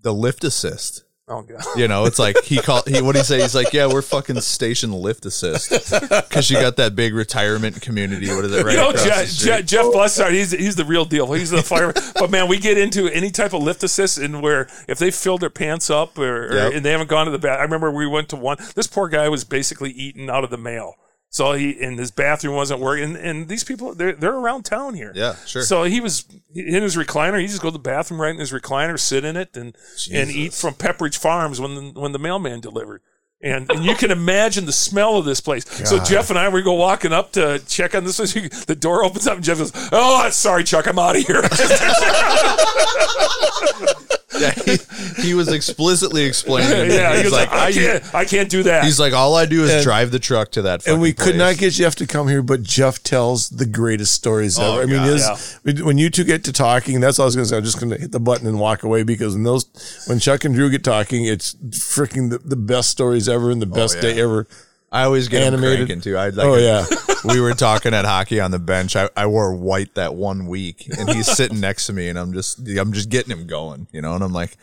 the 0.00 0.14
lift 0.14 0.44
assist. 0.44 1.02
Oh 1.28 1.42
god, 1.42 1.62
You 1.76 1.88
know, 1.88 2.04
it's 2.06 2.18
like 2.18 2.36
he 2.44 2.58
called. 2.60 2.88
He 2.88 3.00
what 3.02 3.12
do 3.12 3.18
he 3.18 3.24
say? 3.24 3.40
He's 3.40 3.54
like, 3.54 3.72
yeah, 3.72 3.86
we're 3.86 4.02
fucking 4.02 4.40
station 4.40 4.92
lift 4.92 5.26
assist 5.26 5.70
because 5.70 6.50
you 6.50 6.60
got 6.60 6.76
that 6.76 6.94
big 6.96 7.14
retirement 7.14 7.80
community. 7.82 8.28
What 8.28 8.44
is 8.44 8.52
it? 8.52 8.64
Right 8.64 8.72
you 8.74 8.78
know 8.80 8.90
across 8.90 9.36
Je- 9.36 9.50
the 9.50 9.56
Je- 9.58 9.62
Jeff 9.64 9.92
Blessard, 9.92 10.32
he's 10.32 10.50
he's 10.52 10.76
the 10.76 10.84
real 10.84 11.04
deal. 11.04 11.32
He's 11.32 11.50
the 11.50 11.62
fire. 11.62 11.92
but 12.14 12.30
man, 12.30 12.48
we 12.48 12.58
get 12.58 12.78
into 12.78 13.08
any 13.08 13.30
type 13.30 13.52
of 13.52 13.62
lift 13.62 13.82
assist, 13.84 14.18
and 14.18 14.42
where 14.42 14.68
if 14.88 14.98
they 14.98 15.10
filled 15.10 15.40
their 15.40 15.50
pants 15.50 15.90
up 15.90 16.18
or, 16.18 16.46
or 16.48 16.54
Yep. 16.54 16.72
and 16.74 16.84
they 16.84 16.90
haven't 16.90 17.08
gone 17.08 17.26
to 17.26 17.32
the 17.32 17.38
bath. 17.38 17.58
I 17.58 17.62
remember 17.62 17.90
we 17.90 18.06
went 18.06 18.28
to 18.30 18.36
one. 18.36 18.56
This 18.74 18.86
poor 18.86 19.08
guy 19.08 19.28
was 19.28 19.44
basically 19.44 19.90
eaten 19.90 20.28
out 20.30 20.44
of 20.44 20.50
the 20.50 20.58
mail. 20.58 20.94
So 21.30 21.52
he 21.52 21.78
and 21.82 21.98
his 21.98 22.10
bathroom 22.10 22.54
wasn't 22.54 22.80
working. 22.80 23.04
And, 23.04 23.16
and 23.16 23.48
these 23.48 23.62
people, 23.62 23.94
they're 23.94 24.12
they're 24.12 24.36
around 24.36 24.64
town 24.64 24.94
here. 24.94 25.12
Yeah, 25.14 25.36
sure. 25.46 25.62
So 25.62 25.84
he 25.84 26.00
was 26.00 26.24
in 26.54 26.82
his 26.82 26.96
recliner. 26.96 27.40
He 27.40 27.46
just 27.46 27.60
go 27.60 27.68
to 27.68 27.72
the 27.72 27.78
bathroom 27.78 28.20
right 28.20 28.32
in 28.32 28.38
his 28.38 28.52
recliner, 28.52 28.98
sit 28.98 29.24
in 29.24 29.36
it, 29.36 29.56
and 29.56 29.76
and 30.12 30.30
eat 30.30 30.54
from 30.54 30.74
Pepperidge 30.74 31.18
Farms 31.18 31.60
when 31.60 31.74
the, 31.74 32.00
when 32.00 32.12
the 32.12 32.18
mailman 32.18 32.60
delivered. 32.60 33.02
And, 33.40 33.70
and 33.70 33.84
you 33.84 33.94
can 33.94 34.10
imagine 34.10 34.66
the 34.66 34.72
smell 34.72 35.16
of 35.16 35.24
this 35.24 35.40
place. 35.40 35.64
So 35.88 36.02
Jeff 36.02 36.30
and 36.30 36.38
I 36.38 36.48
we 36.48 36.62
go 36.62 36.72
walking 36.72 37.12
up 37.12 37.32
to 37.32 37.60
check 37.68 37.94
on 37.94 38.04
this. 38.04 38.16
Place. 38.16 38.34
The 38.66 38.74
door 38.74 39.04
opens 39.04 39.28
up 39.28 39.36
and 39.36 39.44
Jeff 39.44 39.58
goes, 39.58 39.70
"Oh, 39.92 40.28
sorry, 40.30 40.64
Chuck, 40.64 40.88
I'm 40.88 40.98
out 40.98 41.16
of 41.16 41.22
here." 41.22 41.42
yeah, 44.38 44.50
he, 44.52 44.76
he 45.22 45.34
was 45.34 45.50
explicitly 45.50 46.24
explaining. 46.24 46.70
to 46.70 46.84
me. 46.86 46.94
yeah, 46.94 47.12
he 47.12 47.22
He's 47.22 47.30
goes, 47.30 47.32
like, 47.32 47.50
I, 47.50 47.72
can't, 47.72 48.14
I 48.14 48.24
can't 48.26 48.50
do 48.50 48.62
that. 48.64 48.84
He's 48.84 49.00
like, 49.00 49.14
all 49.14 49.34
I 49.36 49.46
do 49.46 49.64
is 49.64 49.70
And- 49.72 49.82
drive 49.82 50.10
the 50.10 50.18
truck 50.18 50.50
to 50.52 50.62
that. 50.62 50.86
and 50.86 51.00
we 51.00 51.12
fucking 51.12 51.32
could 51.32 51.38
not 51.38 51.56
get 51.56 51.72
Jeff 51.72 51.94
to 51.96 52.06
come 52.06 52.28
here, 52.28 52.42
but 52.42 52.62
Jeff 52.62 53.02
tells 53.02 53.48
the 53.48 53.64
greatest 53.64 54.12
stories 54.12 54.58
Oh, 54.58 54.72
ever. 54.74 54.82
I 54.82 54.84
mean, 54.84 54.96
God, 55.18 55.38
his, 55.64 55.82
when 55.82 55.96
you 55.96 56.10
two 56.10 56.24
get 56.24 56.44
to 56.44 56.52
talking, 56.52 57.00
that's 57.00 57.18
all 57.18 57.24
I 57.24 57.26
was 57.26 57.36
going 57.36 57.44
to 57.46 57.48
say. 57.48 57.56
I'm 57.56 57.64
just 57.64 57.80
going 57.80 57.90
to 57.90 57.98
hit 57.98 58.12
the 58.12 58.20
button 58.20 58.46
and 58.46 58.60
walk 58.60 58.82
away 58.82 59.02
because 59.02 59.32
when 59.32 59.44
those, 59.44 59.64
when 60.06 60.18
Chuck 60.18 60.44
and 60.44 60.54
Drew 60.54 60.68
get 60.70 60.84
talking, 60.84 61.24
it's 61.24 61.54
freaking 61.54 62.28
the, 62.28 62.38
the 62.38 62.56
best 62.56 62.90
stories 62.90 63.28
ever 63.30 63.50
and 63.50 63.62
the 63.62 63.66
oh, 63.66 63.74
best 63.74 63.96
Oh, 64.02 64.06
yeah. 64.08 64.14
day 64.14 64.20
ever. 64.20 64.46
I 64.90 65.04
always 65.04 65.28
get 65.28 65.42
Animated. 65.42 66.02
too. 66.02 66.16
I 66.16 66.30
like. 66.30 66.46
Oh, 66.46 66.56
yeah. 66.56 66.86
we 67.24 67.40
were 67.40 67.52
talking 67.52 67.92
at 67.94 68.04
hockey 68.04 68.40
on 68.40 68.50
the 68.50 68.58
bench. 68.58 68.96
I, 68.96 69.08
I 69.16 69.26
wore 69.26 69.54
white 69.54 69.94
that 69.96 70.14
one 70.14 70.46
week, 70.46 70.88
and 70.98 71.08
he's 71.10 71.26
sitting 71.26 71.60
next 71.60 71.86
to 71.86 71.92
me, 71.92 72.08
and 72.08 72.18
I'm 72.18 72.32
just 72.32 72.66
I'm 72.66 72.92
just 72.92 73.10
getting 73.10 73.36
him 73.36 73.46
going, 73.46 73.86
you 73.92 74.00
know. 74.00 74.14
And 74.14 74.24
I'm 74.24 74.32
like, 74.32 74.56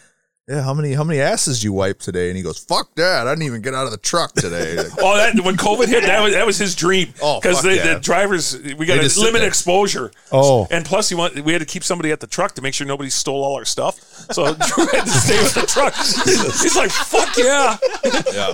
yeah, 0.47 0.61
how 0.61 0.76
many 0.76 0.93
how 0.93 1.03
many 1.03 1.19
asses 1.19 1.63
you 1.63 1.73
wiped 1.73 2.01
today? 2.01 2.27
And 2.30 2.38
he 2.38 2.43
goes, 2.43 2.59
fuck 2.59 2.93
that. 2.95 3.26
I 3.26 3.31
didn't 3.31 3.47
even 3.47 3.63
get 3.63 3.73
out 3.73 3.85
of 3.85 3.91
the 3.91 3.97
truck 3.97 4.34
today. 4.34 4.77
Oh, 4.97 5.17
that 5.17 5.35
when 5.43 5.55
COVID 5.57 5.88
hit, 5.88 6.03
that 6.03 6.22
was 6.22 6.34
that 6.34 6.45
was 6.45 6.57
his 6.57 6.73
dream. 6.76 7.13
Oh, 7.22 7.39
because 7.39 7.61
the, 7.61 7.76
yeah. 7.76 7.93
the 7.95 7.99
drivers 7.99 8.57
we 8.77 8.85
got 8.85 9.01
to 9.01 9.19
limit 9.19 9.43
exposure. 9.43 10.11
Oh. 10.31 10.67
and 10.72 10.85
plus 10.85 11.09
he 11.09 11.15
want 11.15 11.39
we 11.41 11.53
had 11.53 11.59
to 11.59 11.65
keep 11.65 11.84
somebody 11.84 12.11
at 12.11 12.19
the 12.19 12.27
truck 12.27 12.53
to 12.55 12.61
make 12.61 12.73
sure 12.73 12.88
nobody 12.88 13.09
stole 13.09 13.43
all 13.43 13.55
our 13.55 13.65
stuff. 13.65 13.99
So 14.31 14.45
Drew 14.53 14.85
had 14.88 15.03
to 15.03 15.09
stay 15.09 15.38
with 15.41 15.53
the 15.53 15.65
truck. 15.67 15.93
He's 15.95 16.76
like, 16.76 16.91
"Fuck 16.91 17.38
yeah, 17.38 17.77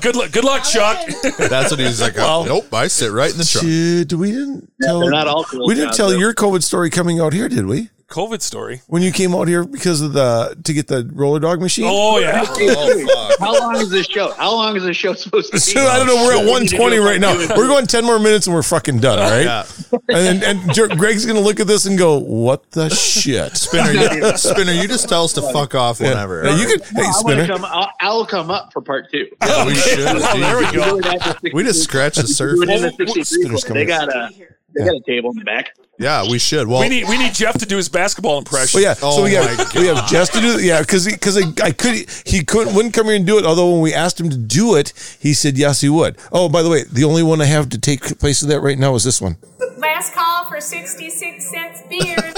good 0.01 0.15
luck, 0.15 0.31
good 0.31 0.43
luck, 0.43 0.63
Chuck." 0.63 0.97
That's 1.37 1.71
what 1.71 1.79
he's 1.79 2.01
like. 2.01 2.15
Well- 2.15 2.45
nope, 2.45 2.73
I 2.73 2.87
sit 2.87 3.11
right 3.11 3.31
in 3.31 3.37
the 3.37 3.45
truck. 3.45 3.63
Shit, 3.63 4.13
we 4.13 4.31
didn't 4.31 4.71
tell, 4.81 4.99
they're 4.99 5.11
not 5.11 5.27
all 5.27 5.43
cool 5.43 5.67
we 5.67 5.75
didn't 5.75 5.93
tell 5.93 6.09
though. 6.09 6.17
your 6.17 6.33
COVID 6.33 6.63
story 6.63 6.89
coming 6.89 7.19
out 7.19 7.33
here, 7.33 7.47
did 7.47 7.65
we? 7.65 7.89
COVID 8.11 8.41
story. 8.41 8.81
When 8.87 9.01
you 9.01 9.11
came 9.11 9.33
out 9.33 9.47
here 9.47 9.63
because 9.63 10.01
of 10.01 10.13
the, 10.13 10.57
to 10.63 10.73
get 10.73 10.87
the 10.87 11.09
roller 11.13 11.39
dog 11.39 11.61
machine? 11.61 11.85
Oh 11.87 12.19
yeah, 12.19 12.43
Oh 12.45 13.29
fuck. 13.29 13.39
How 13.39 13.57
long 13.59 13.77
is 13.77 13.89
this 13.89 14.05
show? 14.05 14.33
How 14.33 14.51
long 14.51 14.75
is 14.75 14.83
this 14.83 14.97
show 14.97 15.13
supposed 15.13 15.47
to 15.47 15.53
be? 15.53 15.59
So, 15.59 15.81
I 15.81 15.97
don't 15.97 16.07
know. 16.07 16.15
We're 16.15 16.37
at 16.37 16.43
We 16.43 16.51
120 16.51 16.97
right 16.97 17.19
now. 17.19 17.35
We're 17.55 17.67
going 17.67 17.87
10 17.87 18.03
more 18.05 18.19
minutes 18.19 18.45
and 18.47 18.55
we're 18.55 18.61
fucking 18.63 18.99
done. 18.99 19.19
All 19.19 19.29
right. 19.29 19.45
Yeah. 19.45 19.65
And 20.09 20.43
and 20.43 20.73
Jer- 20.73 20.89
Greg's 20.89 21.25
gonna 21.25 21.39
look 21.39 21.59
at 21.59 21.67
this 21.67 21.85
and 21.85 21.97
go, 21.97 22.17
"What 22.19 22.69
the 22.71 22.89
shit?" 22.89 23.55
Spinner, 23.57 23.91
you, 23.91 24.37
Spinner, 24.37 24.71
you 24.71 24.87
just 24.87 25.07
tell 25.09 25.23
us 25.23 25.33
to 25.33 25.41
fuck 25.53 25.73
off 25.75 25.99
whenever. 25.99 26.43
Yeah, 26.45 26.57
you 26.57 26.65
could. 26.67 26.83
Hey, 26.83 27.03
I 27.03 27.11
Spinner. 27.11 27.47
come, 27.47 27.65
I'll, 27.65 27.91
I'll 27.99 28.25
come 28.25 28.51
up 28.51 28.71
for 28.73 28.81
part 28.81 29.11
two. 29.11 29.27
Yeah, 29.41 29.65
we 29.65 29.75
should. 29.75 29.99
Oh, 30.07 30.39
there 30.39 30.57
we 30.57 30.71
go. 30.71 31.51
We 31.53 31.63
just 31.63 31.83
scratched 31.83 32.17
the 32.17 32.23
Do 32.23 32.27
the 32.27 32.33
surface. 32.33 33.13
63 33.13 33.23
Spinner's 33.23 33.63
They 33.63 33.85
got 33.85 34.09
a 34.09 34.29
they 34.75 34.85
got 34.85 34.95
a 34.95 35.01
table 35.05 35.31
in 35.31 35.37
the 35.37 35.45
back. 35.45 35.75
Yeah, 36.01 36.27
we 36.27 36.39
should. 36.39 36.67
Well, 36.67 36.79
we 36.79 36.89
need 36.89 37.07
we 37.07 37.15
need 37.15 37.35
Jeff 37.35 37.59
to 37.59 37.65
do 37.67 37.77
his 37.77 37.87
basketball 37.87 38.39
impression. 38.39 38.79
Well, 38.79 38.83
yeah. 38.83 38.95
Oh 39.03 39.17
so 39.17 39.23
we 39.23 39.33
have 39.33 39.59
oh 39.59 39.79
we 39.79 39.85
have 39.85 40.07
Jess 40.07 40.29
to 40.29 40.41
do. 40.41 40.59
Yeah, 40.59 40.79
because 40.81 41.05
because 41.05 41.37
I, 41.37 41.43
I 41.63 41.71
could 41.71 42.09
he 42.25 42.43
couldn't 42.43 42.73
wouldn't 42.73 42.95
come 42.95 43.05
here 43.05 43.15
and 43.15 43.25
do 43.25 43.37
it. 43.37 43.45
Although 43.45 43.71
when 43.73 43.81
we 43.81 43.93
asked 43.93 44.19
him 44.19 44.31
to 44.31 44.37
do 44.37 44.75
it, 44.75 44.93
he 45.19 45.35
said 45.35 45.59
yes 45.59 45.81
he 45.81 45.89
would. 45.89 46.17
Oh, 46.31 46.49
by 46.49 46.63
the 46.63 46.69
way, 46.69 46.85
the 46.91 47.03
only 47.03 47.21
one 47.21 47.39
I 47.39 47.45
have 47.45 47.69
to 47.69 47.77
take 47.77 48.17
place 48.17 48.41
of 48.41 48.47
that 48.47 48.61
right 48.61 48.79
now 48.79 48.95
is 48.95 49.03
this 49.03 49.21
one. 49.21 49.37
Last 49.77 50.13
call 50.13 50.45
for 50.45 50.59
66 50.59 51.49
cents 51.49 51.81
beers. 51.89 52.33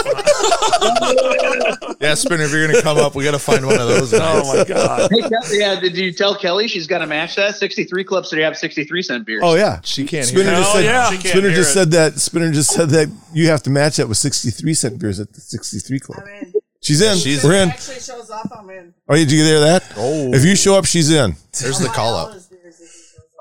yeah, 2.00 2.14
Spinner, 2.16 2.44
if 2.44 2.52
you're 2.52 2.68
gonna 2.68 2.82
come 2.82 2.98
up, 2.98 3.16
we 3.16 3.24
got 3.24 3.32
to 3.32 3.40
find 3.40 3.66
one 3.66 3.80
of 3.80 3.88
those. 3.88 4.14
Oh 4.14 4.54
my 4.56 4.64
god. 4.66 5.10
Hey, 5.12 5.22
yeah, 5.52 5.80
did 5.80 5.98
you 5.98 6.12
tell 6.12 6.36
Kelly 6.38 6.68
she's 6.68 6.88
got 6.88 7.00
to 7.00 7.08
match 7.08 7.36
that? 7.36 7.56
63 7.56 8.04
clubs 8.04 8.30
so 8.30 8.36
you 8.36 8.44
have 8.44 8.58
63 8.58 9.02
cent 9.02 9.26
beers. 9.26 9.42
Oh 9.44 9.56
yeah, 9.56 9.80
She 9.84 10.06
can't 10.06 10.26
Spinner 10.26 10.52
hear. 10.52 10.60
just 10.60 10.74
Hell 10.74 10.82
said. 10.82 10.90
Oh, 10.90 10.92
yeah. 10.92 11.10
She 11.22 11.28
Spinner 11.30 11.48
hear 11.48 11.56
just 11.56 11.70
it. 11.72 11.74
said 11.74 11.92
that. 11.92 12.20
Spinner 12.20 12.52
just 12.52 12.72
said 12.72 12.90
that 12.90 13.10
you 13.34 13.48
have 13.50 13.64
to 13.64 13.70
match 13.70 13.98
that 13.98 14.08
with 14.08 14.18
63 14.18 14.74
cent 14.74 15.00
beers 15.00 15.20
at 15.20 15.32
the 15.34 15.42
63 15.42 16.00
club. 16.00 16.20
I'm 16.26 16.28
in. 16.46 16.54
She's 16.82 17.02
in. 17.02 17.18
She's- 17.18 17.44
We're 17.44 17.54
in. 17.64 17.70
Actually 17.70 18.00
shows 18.02 18.30
off. 18.30 18.50
I'm 18.58 18.70
in. 18.70 18.94
Oh, 19.08 19.16
did 19.16 19.32
you 19.32 19.44
hear 19.44 19.60
that? 19.62 19.84
Oh. 19.96 20.34
If 20.34 20.44
you 20.44 20.56
show 20.56 20.76
up, 20.78 20.86
she's 20.86 21.10
in. 21.12 21.36
There's 21.62 21.80
the 21.80 21.88
call 21.88 22.16
up. 22.16 22.36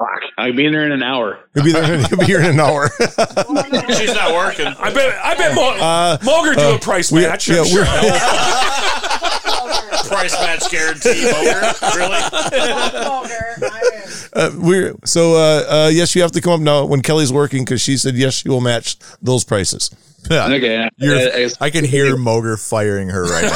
Fuck. 0.02 0.22
I'll 0.36 0.52
be 0.52 0.66
in 0.66 0.72
there 0.72 0.84
in 0.84 0.90
an 0.92 1.02
hour. 1.02 1.38
He'll 1.54 1.64
be 1.64 1.72
there. 1.72 1.98
He'll 2.08 2.18
be 2.18 2.24
here 2.24 2.40
in 2.40 2.46
an 2.50 2.60
hour. 2.60 2.90
She's 2.98 4.14
not 4.14 4.32
working. 4.34 4.66
I 4.66 4.92
bet 4.92 5.14
I 5.24 5.34
bet 5.36 5.54
Mo- 5.54 5.76
Uh, 5.78 6.18
Moger 6.18 6.56
do 6.56 6.74
a 6.74 6.78
price 6.78 7.12
we- 7.12 7.22
match. 7.22 7.48
yeah, 7.48 7.60
I'm 7.60 7.66
sure. 7.66 7.84
Price 10.08 10.32
match 10.40 10.68
guarantee. 10.70 11.30
Motor. 11.30 11.72
Really? 11.96 12.18
Uh, 14.34 14.50
we're 14.58 14.94
so 15.04 15.34
uh, 15.36 15.64
uh, 15.86 15.90
yes, 15.92 16.14
you 16.16 16.22
have 16.22 16.32
to 16.32 16.40
come 16.40 16.52
up 16.54 16.60
now 16.60 16.84
when 16.84 17.00
Kelly's 17.02 17.32
working 17.32 17.64
because 17.64 17.80
she 17.80 17.96
said 17.96 18.16
yes, 18.16 18.34
she 18.34 18.48
will 18.48 18.60
match 18.60 18.96
those 19.22 19.44
prices. 19.44 19.90
Yeah. 20.30 20.46
Okay. 20.48 20.88
You're- 20.98 21.30
I- 21.32 21.44
I- 21.44 21.50
I 21.66 21.70
can 21.70 21.84
hear 21.84 22.16
Moger 22.16 22.58
firing 22.58 23.08
her 23.08 23.24
right 23.24 23.44
now. 23.44 23.52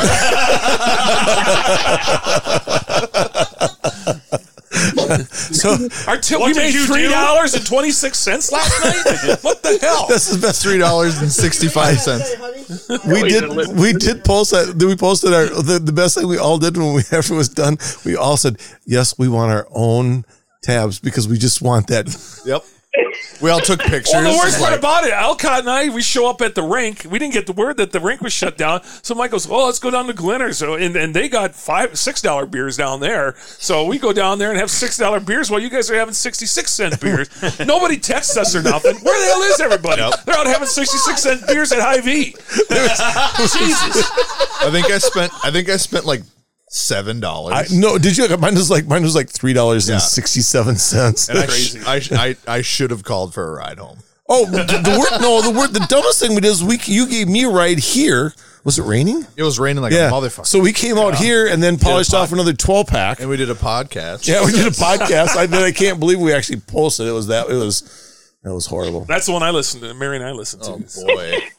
So 5.31 5.77
Our 6.09 6.17
tip, 6.19 6.41
we 6.41 6.55
made 6.55 6.75
you 6.75 6.87
three 6.87 7.09
dollars 7.09 7.55
and 7.55 7.65
twenty 7.67 7.91
six 7.91 8.19
cents 8.19 8.51
last 8.53 8.73
night. 8.85 9.39
what 9.43 9.63
the 9.63 9.79
hell? 9.81 10.07
that's 10.09 10.29
the 10.35 10.39
best. 10.41 10.63
Three 10.63 10.79
dollars 10.79 11.21
and 11.21 11.31
sixty 11.31 11.69
five 11.69 12.01
cents. 12.01 12.35
We 13.07 13.29
did. 13.29 13.45
We 13.77 13.93
did 13.93 14.25
post 14.25 14.51
that. 14.53 14.75
We 14.77 14.97
posted 14.97 15.33
our 15.33 15.47
the, 15.47 15.79
the 15.83 15.93
best 15.93 16.17
thing 16.17 16.27
we 16.29 16.39
all 16.39 16.59
did 16.59 16.77
when 16.77 16.95
we 16.95 17.03
after 17.13 17.35
was 17.35 17.49
done. 17.49 17.79
We 18.05 18.17
all 18.17 18.37
said 18.37 18.61
yes, 18.85 19.19
we 19.19 19.29
want 19.29 19.53
our 19.53 19.67
own 19.71 20.25
tabs 20.63 20.99
because 20.99 21.29
we 21.29 21.39
just 21.39 21.63
want 21.63 21.87
that. 21.89 22.07
Yep. 22.45 22.65
We 23.41 23.51
all 23.51 23.61
took 23.61 23.81
pictures. 23.81 24.15
Well, 24.15 24.33
the 24.33 24.39
worst 24.39 24.59
part 24.59 24.71
like, 24.73 24.79
about 24.79 25.05
it, 25.05 25.13
Alcott 25.13 25.61
and 25.61 25.71
I, 25.71 25.89
we 25.91 26.03
show 26.03 26.29
up 26.29 26.41
at 26.41 26.55
the 26.55 26.63
rink. 26.63 27.07
We 27.09 27.19
didn't 27.19 27.35
get 27.35 27.47
the 27.47 27.53
word 27.53 27.77
that 27.77 27.93
the 27.93 28.01
rink 28.01 28.21
was 28.21 28.33
shut 28.33 28.57
down. 28.57 28.83
So 29.03 29.15
Mike 29.15 29.31
goes, 29.31 29.49
"Oh, 29.49 29.67
let's 29.67 29.79
go 29.79 29.91
down 29.91 30.07
to 30.07 30.15
Glenner." 30.15 30.55
So 30.55 30.75
and, 30.75 30.97
and 30.97 31.15
they 31.15 31.29
got 31.29 31.55
five, 31.55 31.99
six 31.99 32.23
dollar 32.23 32.47
beers 32.47 32.77
down 32.77 33.01
there. 33.01 33.35
So 33.59 33.85
we 33.85 33.99
go 33.99 34.13
down 34.13 34.39
there 34.39 34.51
and 34.51 34.59
have 34.59 34.71
six 34.71 34.97
dollar 34.97 35.21
beers 35.21 35.51
while 35.51 35.61
you 35.61 35.69
guys 35.69 35.91
are 35.91 35.97
having 35.97 36.15
sixty 36.15 36.47
six 36.47 36.73
cent 36.73 37.01
beers. 37.01 37.29
Nobody 37.67 37.99
texts 37.99 38.37
us 38.37 38.55
or 38.55 38.63
nothing. 38.63 38.97
Where 38.97 39.21
the 39.21 39.27
hell 39.27 39.43
is 39.43 39.61
everybody? 39.61 40.03
They're 40.25 40.37
out 40.37 40.47
having 40.47 40.69
sixty 40.69 40.99
six 40.99 41.23
cent 41.23 41.47
beers 41.47 41.73
at 41.73 41.81
High 41.81 42.01
V. 42.07 42.25
Jesus. 42.31 44.11
I 44.63 44.71
think 44.71 44.91
I 44.91 44.99
spent. 44.99 45.33
I 45.45 45.51
think 45.51 45.69
I 45.69 45.77
spent 45.77 46.07
like 46.07 46.23
seven 46.69 47.21
dollars. 47.21 47.73
I, 47.73 47.77
no, 47.77 47.99
did 47.99 48.17
you? 48.17 48.29
Mine 48.37 48.55
was 48.55 48.71
like 48.71 48.87
mine 48.87 49.03
was 49.03 49.15
like 49.15 49.29
three 49.29 49.53
dollars 49.53 49.89
and 49.89 50.01
sixty 50.01 50.41
seven 50.41 50.77
cents. 50.77 51.29
and 51.29 51.39
I, 51.39 51.47
sh- 51.47 51.77
I, 51.87 51.99
sh- 52.01 52.13
I, 52.13 52.37
I 52.49 52.63
should 52.63 52.91
have 52.91 53.05
called 53.05 53.35
for 53.35 53.49
a 53.49 53.55
ride 53.59 53.79
home. 53.79 53.99
Oh, 54.29 54.45
the, 54.45 54.65
the 54.65 54.99
word 54.99 55.21
no, 55.21 55.41
the 55.41 55.57
word 55.57 55.73
the 55.73 55.87
dumbest 55.89 56.19
thing 56.21 56.35
we 56.35 56.41
did 56.41 56.49
is 56.49 56.65
we 56.65 56.79
you 56.85 57.09
gave 57.09 57.29
me 57.29 57.45
a 57.45 57.49
ride 57.51 57.79
here. 57.79 58.35
Was 58.65 58.81
it 58.81 58.83
raining? 58.83 59.25
It 59.37 59.45
was 59.45 59.61
raining 59.61 59.81
like 59.83 59.93
Yeah. 59.93 60.09
a 60.09 60.11
motherfucker. 60.11 60.45
So 60.47 60.59
we 60.59 60.73
came 60.73 60.99
out 60.99 61.15
here 61.15 61.47
and 61.47 61.63
then 61.63 61.79
polished 61.79 62.11
pod- 62.11 62.23
off 62.23 62.33
another 62.33 62.53
twelve 62.53 62.89
pack. 62.89 63.21
and 63.21 63.29
we 63.29 63.37
did 63.37 63.49
a 63.51 63.55
podcast. 63.55 64.27
Yeah, 64.27 64.45
we 64.45 64.51
did 64.51 64.67
a 64.67 64.71
podcast. 64.71 65.37
I, 65.37 65.67
I 65.67 65.71
can't 65.71 66.01
believe 66.01 66.19
we 66.19 66.33
actually 66.33 66.59
posted. 66.59 67.07
It 67.07 67.13
was 67.13 67.29
that. 67.29 67.49
It 67.49 67.55
was 67.55 68.33
that 68.43 68.53
was 68.53 68.67
horrible. 68.67 69.05
That's 69.05 69.27
the 69.27 69.33
one 69.33 69.45
I 69.45 69.51
listened 69.51 69.85
to. 69.85 69.95
Mary 69.95 70.17
and 70.17 70.25
I 70.27 70.33
listened 70.33 70.65
to. 70.65 70.73
Oh 70.73 71.05
boy. 71.07 71.39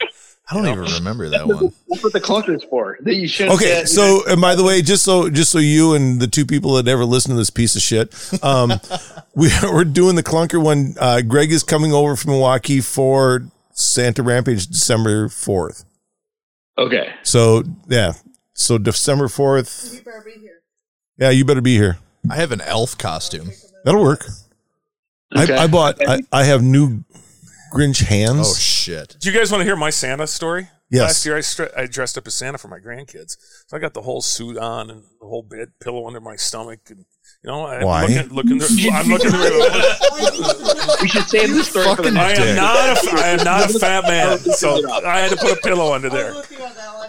I 0.50 0.54
don't 0.56 0.66
even 0.68 0.86
remember 0.96 1.28
that 1.30 1.46
one. 1.46 1.74
That's 1.90 2.04
what 2.04 2.14
the 2.14 2.22
clunker's 2.22 2.64
for. 2.64 2.98
That 3.02 3.16
you 3.16 3.28
shouldn't. 3.28 3.56
Okay, 3.56 3.66
get- 3.82 3.90
so 3.90 4.22
and 4.28 4.40
by 4.40 4.56
the 4.56 4.64
way, 4.64 4.82
just 4.82 5.04
so 5.04 5.30
just 5.30 5.52
so 5.52 5.58
you 5.60 5.94
and 5.94 6.20
the 6.22 6.28
two 6.28 6.46
people 6.46 6.74
that 6.76 6.88
ever 6.88 7.04
listen 7.04 7.32
to 7.32 7.38
this 7.38 7.50
piece 7.50 7.76
of 7.76 7.82
shit, 7.82 8.14
um, 8.44 8.72
we 9.36 9.50
we're 9.64 9.84
doing 9.84 10.16
the 10.16 10.24
clunker 10.24 10.64
one. 10.64 10.96
Uh, 11.00 11.22
Greg 11.22 11.52
is 11.52 11.64
coming 11.64 11.92
over 11.92 12.16
from 12.16 12.32
Milwaukee 12.32 12.80
for 12.80 13.42
Santa 13.72 14.24
Rampage 14.24 14.68
December 14.68 15.28
fourth. 15.28 15.84
okay. 16.78 17.14
So 17.24 17.64
yeah, 17.90 18.14
so 18.54 18.78
December 18.78 19.28
fourth. 19.28 20.02
Yeah, 21.18 21.30
you 21.32 21.44
better 21.46 21.62
be 21.62 21.76
here. 21.76 21.98
I 22.30 22.36
have 22.36 22.52
an 22.54 22.62
elf 22.62 22.98
costume. 22.98 23.50
That'll 23.84 24.04
work. 24.04 24.26
Okay. 25.36 25.56
I, 25.58 25.64
I 25.64 25.68
bought. 25.68 25.98
I, 26.08 26.22
I 26.32 26.44
have 26.46 26.64
new 26.64 27.04
Grinch 27.74 28.04
hands. 28.04 28.48
Oh 28.48 28.56
shit. 28.56 29.16
Do 29.20 29.30
you 29.30 29.38
guys 29.38 29.52
want 29.52 29.62
to 29.62 29.66
hear 29.66 29.76
my 29.76 29.90
Santa 29.90 30.28
story? 30.28 30.70
Yes. 30.90 31.02
Last 31.02 31.26
year 31.26 31.36
I, 31.36 31.40
stre- 31.40 31.78
I 31.78 31.86
dressed 31.86 32.18
up 32.18 32.28
as 32.28 32.36
Santa 32.36 32.58
for 32.58 32.70
my 32.70 32.80
grandkids. 32.80 33.36
So 33.68 33.76
I 33.76 33.80
got 33.80 33.94
the 33.94 34.02
whole 34.02 34.22
suit 34.22 34.58
on 34.58 34.90
and 34.90 35.04
the 35.20 35.28
whole 35.28 35.44
bed 35.44 35.74
pillow 35.82 36.08
under 36.08 36.22
my 36.22 36.38
stomach. 36.38 36.80
And, 36.90 37.00
you 37.44 37.50
know, 37.50 37.68
I'm 37.68 37.84
Why? 37.84 38.06
looking, 38.06 38.34
looking 38.34 38.58
there, 38.58 38.70
I'm 38.94 39.08
looking 39.08 39.32
there. 39.32 39.50
we 41.02 41.10
should 41.10 41.28
save 41.28 41.54
the 41.54 41.64
story 41.64 41.94
for 41.96 42.04
the 42.04 42.18
I 42.18 42.32
am 42.32 42.56
not 42.56 43.04
a, 43.04 43.22
I 43.22 43.28
am 43.28 43.44
not 43.44 43.76
a 43.76 43.80
fat 43.80 44.04
man. 44.06 44.28
Oh, 44.48 44.52
so 44.54 45.06
I 45.06 45.20
had 45.20 45.32
to 45.32 45.38
put 45.38 45.58
a 45.58 45.62
pillow 45.62 45.94
under 45.94 46.10
there. 46.10 46.32
Oh, 46.34 46.44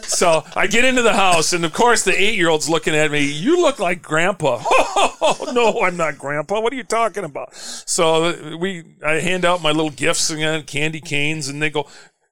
so 0.09 0.45
I 0.57 0.67
get 0.67 0.85
into 0.85 1.03
the 1.03 1.13
house, 1.13 1.53
and 1.53 1.65
of 1.65 1.73
course 1.73 2.03
the 2.05 2.19
eight 2.21 2.35
year 2.37 2.49
old's 2.49 2.69
looking 2.69 2.95
at 2.95 3.11
me. 3.11 3.25
You 3.31 3.61
look 3.63 3.79
like 3.79 4.03
Grandpa. 4.03 4.63
Oh 5.21 5.51
no, 5.53 5.83
I'm 5.83 5.97
not 5.97 6.17
Grandpa. 6.19 6.61
What 6.61 6.73
are 6.73 6.77
you 6.77 6.85
talking 6.85 7.25
about? 7.25 7.55
So 7.55 8.57
we, 8.57 8.85
I 9.05 9.15
hand 9.15 9.45
out 9.45 9.63
my 9.63 9.71
little 9.73 9.91
gifts 9.91 10.31
and 10.31 10.67
candy 10.67 11.01
canes, 11.01 11.49
and 11.49 11.61
they 11.63 11.71
go. 11.71 11.87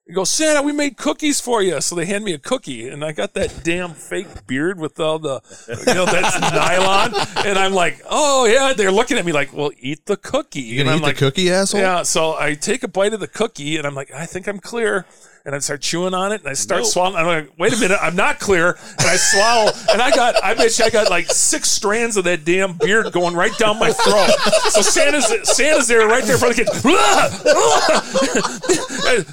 They 0.07 0.15
go, 0.15 0.23
Santa, 0.23 0.63
we 0.63 0.71
made 0.71 0.97
cookies 0.97 1.41
for 1.41 1.63
you. 1.63 1.81
So 1.81 1.97
they 1.97 2.07
hand 2.07 2.25
me 2.25 2.33
a 2.33 2.39
cookie, 2.39 2.89
and 2.89 3.05
I 3.05 3.11
got 3.11 3.35
that 3.35 3.53
damn 3.65 3.93
fake 3.93 4.47
beard 4.47 4.79
with 4.79 5.01
all 5.01 5.19
the, 5.19 5.41
you 5.69 5.95
know, 5.95 6.07
that's 6.07 6.39
nylon. 6.55 7.13
And 7.45 7.59
I'm 7.59 7.73
like, 7.73 8.01
oh, 8.09 8.47
yeah. 8.47 8.73
They're 8.73 8.93
looking 8.93 9.19
at 9.19 9.25
me 9.27 9.33
like, 9.33 9.53
well, 9.53 9.73
eat 9.81 10.07
the 10.07 10.17
cookie. 10.17 10.61
You 10.61 10.81
and 10.83 10.87
gonna 10.87 10.97
I'm 10.99 11.03
eat 11.03 11.07
like, 11.07 11.17
the 11.17 11.19
cookie, 11.27 11.51
asshole? 11.51 11.81
yeah, 11.81 12.03
so 12.05 12.37
I 12.39 12.55
take 12.55 12.85
a 12.85 12.89
bite 12.89 13.15
of 13.15 13.21
the 13.21 13.27
cookie 13.27 13.79
and 13.79 13.85
I'm 13.87 13.97
like, 13.97 14.13
I 14.13 14.27
think 14.27 14.47
I'm 14.47 14.61
clear. 14.61 15.07
And 15.47 15.55
I 15.55 15.61
start 15.61 15.81
chewing 15.81 16.13
on 16.13 16.33
it 16.33 16.41
and 16.41 16.51
I 16.51 16.55
start 16.55 16.85
swallowing. 16.87 17.15
I'm 17.15 17.27
like, 17.27 17.53
wait 17.57 17.73
a 17.73 17.77
minute, 17.79 17.99
I'm 18.03 18.17
not 18.17 18.41
clear. 18.41 18.77
And 18.99 19.07
I 19.07 19.15
swallow 19.15 19.71
and 19.93 20.03
I 20.03 20.11
got, 20.11 20.43
I 20.43 20.55
bet 20.55 20.77
you 20.77 20.85
I 20.85 20.91
got 20.91 21.09
like 21.09 21.27
six 21.31 21.71
strands 21.71 22.17
of 22.17 22.25
that 22.25 22.45
damn 22.45 22.73
beard 22.73 23.13
going 23.13 23.37
right 23.37 23.57
down 23.57 23.79
my 23.79 23.93
throat. 23.93 24.29
So 24.71 24.83
Santa's, 24.83 25.27
Santa's 25.49 25.87
there 25.87 26.05
right 26.09 26.25
there 26.25 26.35
in 26.35 26.41
front 26.41 26.59
of 26.59 26.67
the 26.67 26.73
kids. 26.73 26.83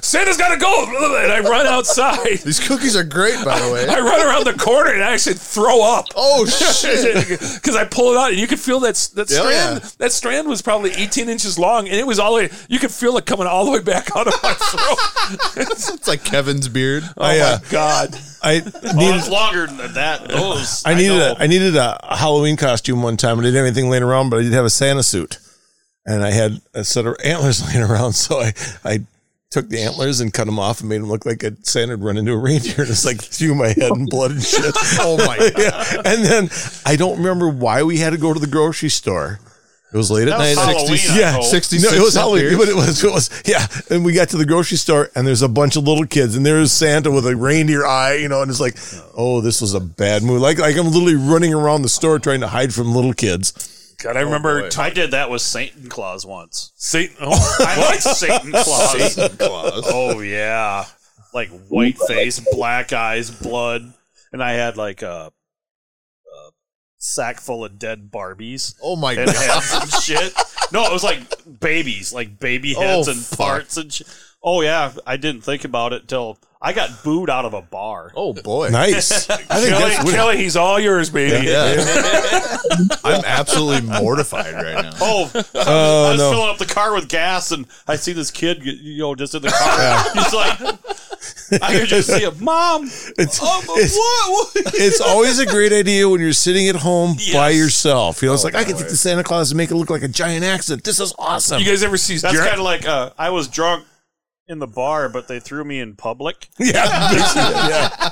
Santa's 0.06 0.36
got 0.36 0.54
to 0.54 0.56
go. 0.56 0.84
And 1.18 1.32
I 1.32 1.40
run 1.40 1.66
outside. 1.66 2.38
These 2.38 2.60
cookies 2.66 2.94
are 2.96 3.02
great, 3.02 3.44
by 3.44 3.58
the 3.58 3.72
way. 3.72 3.88
I 3.88 3.98
run 3.98 4.24
around 4.24 4.44
the 4.44 4.54
corner 4.54 4.92
and 4.92 5.02
I 5.02 5.12
actually 5.14 5.34
throw 5.34 5.82
up. 5.82 6.06
Oh 6.14 6.46
shit! 6.46 7.28
Because 7.28 7.74
I 7.74 7.84
pull 7.84 8.12
it 8.12 8.16
out 8.16 8.30
and 8.30 8.38
you 8.38 8.46
could 8.46 8.60
feel 8.60 8.78
that 8.80 8.94
that 9.14 9.28
strand. 9.28 9.80
yeah. 9.82 9.88
That 9.98 10.12
strand 10.12 10.48
was 10.48 10.62
probably 10.62 10.92
18 10.92 11.28
inches 11.28 11.58
long 11.58 11.88
and 11.88 11.96
it 11.96 12.06
was 12.06 12.20
all 12.20 12.36
the 12.36 12.42
way. 12.44 12.50
You 12.68 12.78
could 12.78 12.92
feel 12.92 13.16
it 13.16 13.26
coming 13.26 13.46
all 13.48 13.64
the 13.64 13.72
way 13.72 13.80
back 13.80 14.14
out 14.16 14.28
of 14.28 14.34
my 14.42 14.52
throat. 14.54 16.00
it's 16.04 16.08
like 16.08 16.24
Kevin's 16.24 16.68
beard. 16.68 17.02
oh 17.16 17.22
I, 17.24 17.38
uh, 17.38 17.58
my 17.62 17.70
god! 17.70 18.18
I 18.42 18.60
Oh, 18.64 18.92
needed, 18.94 19.16
it's 19.16 19.28
longer 19.30 19.66
than 19.66 19.94
that. 19.94 20.28
Those 20.28 20.82
I 20.84 20.94
needed 20.94 21.16
know. 21.18 21.34
a, 21.38 21.42
I 21.42 21.46
needed 21.46 21.76
a 21.76 21.98
Halloween 22.14 22.56
costume 22.58 23.02
one 23.02 23.16
time. 23.16 23.38
I 23.40 23.42
didn't 23.42 23.56
have 23.56 23.64
anything 23.64 23.88
laying 23.88 24.02
around, 24.02 24.28
but 24.28 24.40
I 24.40 24.42
did 24.42 24.52
have 24.52 24.66
a 24.66 24.70
Santa 24.70 25.02
suit, 25.02 25.38
and 26.04 26.22
I 26.22 26.30
had 26.30 26.60
a 26.74 26.84
set 26.84 27.06
of 27.06 27.16
antlers 27.24 27.66
laying 27.74 27.82
around. 27.88 28.12
So 28.12 28.38
I 28.38 28.52
I 28.84 29.00
took 29.50 29.70
the 29.70 29.80
antlers 29.80 30.20
and 30.20 30.34
cut 30.34 30.44
them 30.44 30.58
off 30.58 30.80
and 30.80 30.88
made 30.90 31.00
them 31.00 31.08
look 31.08 31.24
like 31.24 31.42
a 31.42 31.56
Santa 31.62 31.92
had 31.92 32.02
run 32.02 32.18
into 32.18 32.32
a 32.32 32.36
reindeer. 32.36 32.82
And 32.82 32.90
it's 32.90 33.06
like 33.06 33.22
through 33.22 33.54
my 33.54 33.68
head 33.68 33.92
and 33.92 34.10
blood 34.10 34.32
and 34.32 34.42
shit. 34.42 34.74
Oh 35.00 35.16
my 35.26 35.38
god! 35.38 35.52
yeah. 35.56 36.02
And 36.04 36.22
then 36.24 36.50
I 36.84 36.96
don't 36.96 37.16
remember 37.16 37.48
why 37.48 37.82
we 37.82 37.96
had 37.96 38.10
to 38.10 38.18
go 38.18 38.34
to 38.34 38.40
the 38.40 38.46
grocery 38.46 38.90
store. 38.90 39.40
It 39.94 39.96
was 39.96 40.10
late 40.10 40.26
at 40.26 40.36
That 40.36 40.38
was 40.40 40.56
night. 40.56 40.76
Halloween, 40.76 40.98
I 41.08 41.18
yeah, 41.20 41.32
hope. 41.34 41.44
66 41.44 41.92
No, 41.92 41.96
it 41.96 42.02
was 42.02 42.14
cent 42.14 42.22
Halloween, 42.24 42.42
beers. 42.42 42.56
but 42.58 42.68
it 42.68 42.74
was 42.74 43.04
it 43.04 43.12
was 43.12 43.30
yeah. 43.46 43.64
And 43.90 44.04
we 44.04 44.12
got 44.12 44.28
to 44.30 44.36
the 44.36 44.44
grocery 44.44 44.76
store, 44.76 45.08
and 45.14 45.24
there's 45.24 45.42
a 45.42 45.48
bunch 45.48 45.76
of 45.76 45.84
little 45.84 46.04
kids, 46.04 46.34
and 46.34 46.44
there's 46.44 46.72
Santa 46.72 47.12
with 47.12 47.24
a 47.28 47.36
reindeer 47.36 47.86
eye, 47.86 48.14
you 48.14 48.28
know, 48.28 48.42
and 48.42 48.50
it's 48.50 48.58
like, 48.58 48.76
oh, 49.16 49.40
this 49.40 49.60
was 49.60 49.72
a 49.72 49.78
bad 49.78 50.24
move. 50.24 50.40
Like 50.40 50.58
like 50.58 50.76
I'm 50.76 50.86
literally 50.86 51.14
running 51.14 51.54
around 51.54 51.82
the 51.82 51.88
store 51.88 52.18
trying 52.18 52.40
to 52.40 52.48
hide 52.48 52.74
from 52.74 52.92
little 52.92 53.12
kids. 53.14 53.94
God, 54.02 54.16
I 54.16 54.22
remember 54.22 54.58
oh, 54.58 54.62
boy. 54.62 54.68
t- 54.70 54.82
I 54.82 54.90
did 54.90 55.12
that 55.12 55.30
with 55.30 55.42
Satan 55.42 55.88
Claus 55.88 56.26
once. 56.26 56.72
Satan. 56.74 57.14
Oh, 57.20 57.56
I 57.60 57.80
like 57.80 58.00
Satan 58.00 58.50
Claus. 58.50 59.14
Satan 59.14 59.36
Claus. 59.38 59.84
Oh 59.86 60.18
yeah, 60.18 60.86
like 61.32 61.50
white 61.68 61.98
face, 62.08 62.44
black 62.52 62.92
eyes, 62.92 63.30
blood, 63.30 63.92
and 64.32 64.42
I 64.42 64.54
had 64.54 64.76
like 64.76 65.02
a, 65.02 65.30
a 65.30 65.32
sack 67.04 67.38
full 67.38 67.64
of 67.66 67.78
dead 67.78 68.10
Barbies 68.10 68.74
Oh 68.82 68.96
my 68.96 69.12
and 69.12 69.26
god! 69.32 69.36
heads 69.36 69.74
and 69.74 70.02
shit. 70.02 70.32
No, 70.72 70.84
it 70.86 70.92
was 70.92 71.04
like 71.04 71.20
babies, 71.60 72.12
like 72.14 72.38
baby 72.38 72.74
oh, 72.76 72.80
heads 72.80 73.08
Oh, 73.08 73.10
and 73.12 73.20
fuck. 73.20 73.38
parts 73.38 73.76
and 73.76 73.92
shit. 73.92 74.06
Oh 74.42 74.62
yeah, 74.62 74.92
I 75.06 75.16
didn't 75.18 75.42
think 75.42 75.64
about 75.64 75.92
it 75.92 76.08
till 76.08 76.38
I 76.62 76.72
got 76.72 77.04
booed 77.04 77.28
out 77.28 77.44
of 77.44 77.52
a 77.52 77.60
bar. 77.60 78.10
Oh 78.16 78.32
boy! 78.32 78.70
Nice. 78.70 79.28
I 79.30 79.36
think 79.36 79.48
Kelly, 79.50 79.94
that's. 79.96 80.10
Kelly, 80.12 80.36
he's 80.38 80.56
all 80.56 80.80
yours, 80.80 81.10
baby. 81.10 81.46
Yeah. 81.46 81.76
I'm 83.04 83.22
absolutely 83.26 83.86
mortified 84.00 84.54
right 84.54 84.82
now. 84.84 84.92
Oh, 85.00 85.30
I 85.34 85.36
was, 85.36 85.50
Oh, 85.54 86.06
I 86.06 86.10
was 86.12 86.18
no. 86.18 86.30
filling 86.30 86.48
up 86.50 86.58
the 86.58 86.64
car 86.66 86.94
with 86.94 87.08
gas, 87.08 87.52
and 87.52 87.66
I 87.86 87.96
see 87.96 88.12
this 88.14 88.30
kid, 88.30 88.64
you 88.64 88.98
know, 89.02 89.14
just 89.14 89.34
in 89.34 89.42
the 89.42 89.48
car. 89.50 90.04
He's 90.14 90.32
like, 90.34 90.58
I 91.62 91.78
could 91.78 91.88
just 91.88 92.08
see 92.08 92.22
him, 92.24 92.42
Mom. 92.42 92.84
It's, 93.18 93.38
Oh, 93.42 93.62
it's, 93.76 93.96
what? 93.96 94.54
what?" 94.64 94.74
it's 94.74 95.00
always 95.00 95.38
a 95.38 95.46
great 95.46 95.72
idea 95.72 96.08
when 96.08 96.20
you're 96.20 96.32
sitting 96.32 96.68
at 96.68 96.76
home 96.76 97.16
by 97.32 97.50
yourself. 97.50 98.22
You 98.22 98.28
know, 98.28 98.34
it's 98.34 98.44
like 98.44 98.54
I 98.54 98.64
can 98.64 98.76
take 98.76 98.88
the 98.88 98.96
Santa 98.96 99.22
Claus 99.24 99.50
and 99.50 99.58
make 99.58 99.70
it 99.70 99.74
look 99.76 99.90
like 99.90 100.02
a 100.02 100.08
giant 100.08 100.44
accident. 100.44 100.84
This 100.84 101.00
is 101.00 101.14
awesome. 101.18 101.60
You 101.60 101.66
guys 101.66 101.82
ever 101.82 101.96
see 101.96 102.16
That's 102.16 102.34
Jer- 102.34 102.42
kind 102.44 102.54
of 102.58 102.64
like 102.64 102.86
uh, 102.86 103.10
I 103.18 103.30
was 103.30 103.48
drunk 103.48 103.84
in 104.48 104.58
the 104.58 104.66
bar, 104.66 105.08
but 105.08 105.26
they 105.28 105.40
threw 105.40 105.64
me 105.64 105.80
in 105.80 105.94
public. 105.96 106.48
yeah, 106.58 106.72
yeah. 107.34 108.10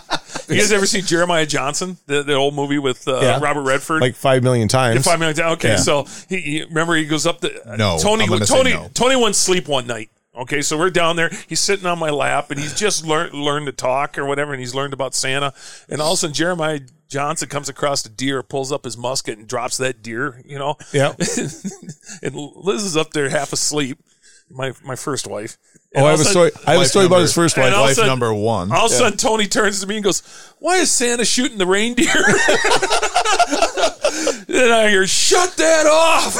You 0.48 0.56
guys 0.56 0.72
ever 0.72 0.86
see 0.86 1.00
Jeremiah 1.02 1.46
Johnson, 1.46 1.98
the, 2.06 2.22
the 2.22 2.34
old 2.34 2.54
movie 2.54 2.78
with 2.78 3.06
uh, 3.06 3.18
Yeah. 3.22 3.38
Robert 3.40 3.62
Redford? 3.62 4.00
like 4.00 4.14
five 4.16 4.42
million 4.42 4.66
times. 4.68 4.96
Yeah, 5.06 5.12
five 5.12 5.20
minutes. 5.20 5.38
Okay, 5.38 5.68
Yeah. 5.70 5.76
so 5.76 6.06
he, 6.28 6.40
he 6.40 6.62
remember 6.64 6.94
he 6.96 7.04
goes 7.06 7.26
up 7.26 7.40
the 7.40 7.50
No, 7.78 7.98
Tony 8.00 8.24
I'm 8.24 8.30
gonna 8.30 8.46
say 8.46 8.54
Tony 8.56 8.70
no. 8.72 8.88
Tony 8.94 9.16
went 9.16 9.36
sleep 9.36 9.68
one 9.68 9.86
night. 9.86 10.10
Okay, 10.34 10.62
so 10.62 10.78
we're 10.78 10.90
down 10.90 11.16
there. 11.16 11.30
He's 11.46 11.60
sitting 11.60 11.84
on 11.84 11.98
my 11.98 12.08
lap, 12.08 12.50
and 12.50 12.58
he's 12.58 12.74
just 12.74 13.06
learned 13.06 13.34
learned 13.34 13.66
to 13.66 13.72
talk 13.72 14.16
or 14.16 14.24
whatever, 14.24 14.52
and 14.52 14.60
he's 14.60 14.74
learned 14.74 14.94
about 14.94 15.14
Santa. 15.14 15.52
And 15.90 16.00
all 16.00 16.12
of 16.12 16.14
a 16.14 16.16
sudden, 16.18 16.32
Jeremiah 16.34 16.80
Johnson 17.08 17.50
comes 17.50 17.68
across 17.68 18.06
a 18.06 18.08
deer, 18.08 18.42
pulls 18.42 18.72
up 18.72 18.86
his 18.86 18.96
musket, 18.96 19.36
and 19.36 19.46
drops 19.46 19.76
that 19.76 20.02
deer. 20.02 20.40
You 20.46 20.58
know, 20.58 20.76
Yeah. 20.92 21.12
and 22.22 22.34
Liz 22.34 22.82
is 22.82 22.96
up 22.96 23.12
there 23.12 23.28
half 23.28 23.52
asleep. 23.52 23.98
My 24.52 24.72
my 24.84 24.96
first 24.96 25.26
wife. 25.26 25.56
Oh, 25.94 26.04
I 26.06 26.10
have 26.10 26.20
a 26.20 26.24
story. 26.24 26.50
I 26.66 26.72
have 26.72 26.76
a 26.76 26.78
Wife 26.80 26.88
story 26.88 27.06
about 27.06 27.20
his 27.22 27.32
first 27.34 27.56
wife. 27.56 27.72
all 27.72 27.80
of 27.80 27.88
Wife 27.88 27.96
sudden- 27.96 28.08
number 28.08 28.32
one. 28.34 28.70
All 28.72 28.86
of 28.86 28.92
a 28.92 28.94
sudden, 28.94 29.18
Tony 29.18 29.46
turns 29.46 29.80
to 29.80 29.86
me 29.86 29.96
and 29.96 30.04
goes, 30.04 30.22
"Why 30.58 30.76
is 30.76 30.90
Santa 30.90 31.24
shooting 31.24 31.58
the 31.58 31.66
reindeer?" 31.66 32.06
and 34.48 34.72
I 34.72 34.88
hear, 34.90 35.06
"Shut 35.06 35.56
that 35.56 35.86
off!" 35.86 36.36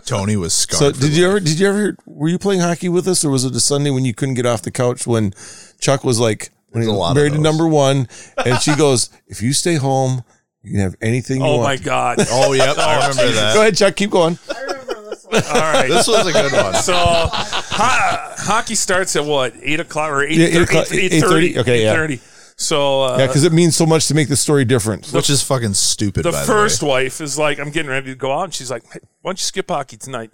Tony 0.06 0.36
was 0.36 0.52
scarred. 0.54 0.96
So 0.96 1.00
did 1.00 1.16
you 1.16 1.26
ever? 1.28 1.40
Did 1.40 1.58
you 1.60 1.68
ever? 1.68 1.96
Were 2.06 2.28
you 2.28 2.38
playing 2.38 2.60
hockey 2.60 2.88
with 2.88 3.06
us, 3.08 3.24
or 3.24 3.30
was 3.30 3.44
it 3.44 3.54
a 3.54 3.60
Sunday 3.60 3.90
when 3.90 4.04
you 4.04 4.14
couldn't 4.14 4.34
get 4.34 4.46
off 4.46 4.62
the 4.62 4.70
couch 4.70 5.06
when 5.06 5.32
Chuck 5.78 6.04
was 6.04 6.18
like 6.18 6.50
when 6.70 6.82
he 6.82 6.86
There's 6.86 6.96
a 6.96 7.00
lot 7.00 7.14
married 7.14 7.32
to 7.32 7.38
number 7.40 7.66
one, 7.66 8.08
and 8.44 8.60
she 8.60 8.74
goes, 8.74 9.10
"If 9.26 9.42
you 9.42 9.52
stay 9.52 9.76
home, 9.76 10.22
you 10.62 10.72
can 10.72 10.80
have 10.80 10.96
anything 11.00 11.40
you 11.40 11.46
oh, 11.46 11.58
want. 11.58 11.60
oh 11.60 11.62
want." 11.64 11.80
my 11.80 11.84
god! 11.84 12.18
Oh, 12.30 12.52
yep. 12.52 12.76
I 12.78 12.96
oh, 13.04 13.08
remember 13.08 13.32
that. 13.32 13.54
Go 13.54 13.60
ahead, 13.60 13.76
Chuck. 13.76 13.96
Keep 13.96 14.10
going. 14.10 14.38
All 15.32 15.60
right. 15.72 15.88
This 15.88 16.08
was 16.08 16.26
a 16.26 16.32
good 16.32 16.52
one. 16.52 16.74
So 16.74 16.94
ho- 16.94 18.34
hockey 18.36 18.74
starts 18.74 19.16
at 19.16 19.24
what 19.24 19.54
eight 19.62 19.80
o'clock 19.80 20.10
or 20.10 20.22
eight 20.22 20.36
Yeah, 20.36 20.46
eight 20.46 20.62
o'clock- 20.62 20.86
8:30? 20.86 21.58
Okay, 21.58 21.82
yeah. 21.84 21.94
8:30. 21.94 22.20
So 22.56 23.02
uh, 23.04 23.16
Yeah, 23.18 23.26
because 23.26 23.44
it 23.44 23.52
means 23.52 23.74
so 23.76 23.86
much 23.86 24.06
to 24.08 24.14
make 24.14 24.28
the 24.28 24.36
story 24.36 24.64
different. 24.64 25.06
Which 25.12 25.30
is 25.30 25.42
fucking 25.42 25.74
stupid. 25.74 26.24
the 26.24 26.32
by 26.32 26.44
first 26.44 26.80
the 26.80 26.86
way. 26.86 27.04
wife 27.04 27.20
is 27.20 27.38
like, 27.38 27.58
"I'm 27.58 27.70
getting 27.70 27.90
ready 27.90 28.08
to 28.10 28.14
go 28.16 28.32
out," 28.32 28.44
and 28.44 28.54
she's 28.54 28.70
like, 28.70 28.82
hey, 28.92 29.00
"Why 29.22 29.30
don't 29.30 29.40
you 29.40 29.44
skip 29.44 29.68
hockey 29.70 29.96
tonight? 29.96 30.30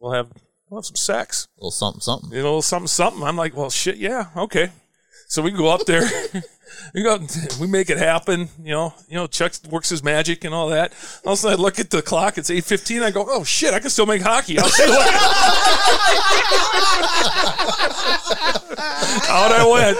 We'll 0.00 0.12
have 0.12 0.28
we'll 0.70 0.80
have 0.80 0.86
some 0.86 0.96
sex, 0.96 1.48
little 1.58 1.70
something, 1.70 2.00
something. 2.00 2.30
you 2.32 2.42
know, 2.42 2.60
something 2.62 2.86
something." 2.88 3.22
I'm 3.22 3.36
like, 3.36 3.54
"Well, 3.56 3.68
shit, 3.68 3.96
yeah, 3.96 4.26
okay." 4.36 4.70
So 5.32 5.40
we 5.46 5.50
go 5.50 5.68
up 5.68 5.86
there. 5.86 6.04
We 6.92 7.02
go, 7.02 7.18
we 7.58 7.66
make 7.66 7.88
it 7.88 7.96
happen, 7.96 8.50
you 8.62 8.72
know. 8.72 8.92
You 9.08 9.14
know, 9.16 9.26
Chuck 9.26 9.54
works 9.70 9.88
his 9.88 10.02
magic 10.02 10.44
and 10.44 10.52
all 10.52 10.68
that. 10.68 10.92
All 11.24 11.32
of 11.32 11.38
a 11.38 11.40
sudden, 11.40 11.58
I 11.58 11.62
look 11.62 11.78
at 11.78 11.88
the 11.88 12.02
clock; 12.02 12.36
it's 12.36 12.50
eight 12.50 12.64
fifteen. 12.64 13.02
I 13.02 13.10
go, 13.10 13.24
"Oh 13.26 13.42
shit, 13.42 13.72
I 13.72 13.78
can 13.78 13.88
still 13.88 14.04
make 14.04 14.20
hockey." 14.20 14.58
I'll 14.58 14.68
see. 14.68 14.82
Out 19.28 19.52
I 19.52 19.66
went. 19.70 19.96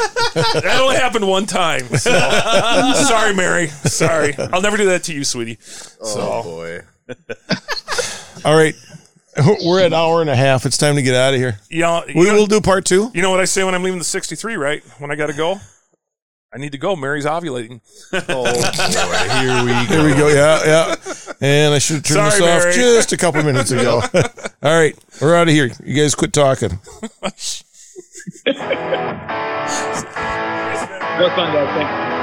That 0.62 0.80
only 0.82 0.96
happened 0.96 1.26
one 1.26 1.46
time. 1.46 1.86
So. 1.88 2.10
Sorry, 3.08 3.34
Mary. 3.34 3.68
Sorry. 3.68 4.34
I'll 4.36 4.60
never 4.60 4.76
do 4.76 4.84
that 4.86 5.04
to 5.04 5.14
you, 5.14 5.24
sweetie. 5.24 5.58
Oh 6.02 6.06
So 6.06 6.42
boy. 6.42 6.80
All 8.44 8.56
right, 8.56 8.74
we're 9.64 9.80
at 9.80 9.86
an 9.86 9.94
hour 9.94 10.20
and 10.20 10.28
a 10.30 10.36
half. 10.36 10.66
It's 10.66 10.76
time 10.76 10.96
to 10.96 11.02
get 11.02 11.14
out 11.14 11.32
of 11.34 11.40
here. 11.40 11.58
you 11.70 11.80
know, 11.80 12.04
We 12.14 12.30
will 12.30 12.46
do 12.46 12.60
part 12.60 12.84
two. 12.84 13.10
you 13.14 13.22
know 13.22 13.30
what 13.30 13.40
I 13.40 13.46
say 13.46 13.64
when 13.64 13.74
I'm 13.74 13.82
leaving 13.82 13.98
the 13.98 14.04
63, 14.04 14.56
right? 14.56 14.82
When 14.98 15.10
I 15.10 15.14
got 15.14 15.28
to 15.28 15.32
go, 15.32 15.58
I 16.54 16.58
need 16.58 16.72
to 16.72 16.78
go. 16.78 16.94
Mary's 16.96 17.24
ovulating. 17.24 17.80
Oh 18.12 18.20
boy. 18.26 18.52
Here 19.40 19.64
we 19.64 19.72
go. 19.72 19.84
Here 19.84 19.98
go. 19.98 20.04
we 20.04 20.14
go. 20.14 20.28
Yeah, 20.28 20.60
yeah. 20.66 20.96
And 21.40 21.72
I 21.74 21.78
should 21.78 21.96
have 21.96 22.04
turned 22.04 22.30
Sorry, 22.30 22.30
this 22.30 22.40
off 22.42 22.62
Mary. 22.64 22.74
just 22.74 23.12
a 23.12 23.16
couple 23.16 23.42
minutes 23.42 23.70
ago. 23.70 24.02
All 24.62 24.78
right, 24.78 24.94
we're 25.20 25.34
out 25.34 25.48
of 25.48 25.54
here. 25.54 25.70
You 25.82 25.94
guys 26.02 26.14
quit 26.14 26.32
talking. 26.34 26.78
That 28.44 28.56
was 31.20 31.32
fun, 31.34 31.52
guys. 31.52 31.68
Thanks. 31.74 32.21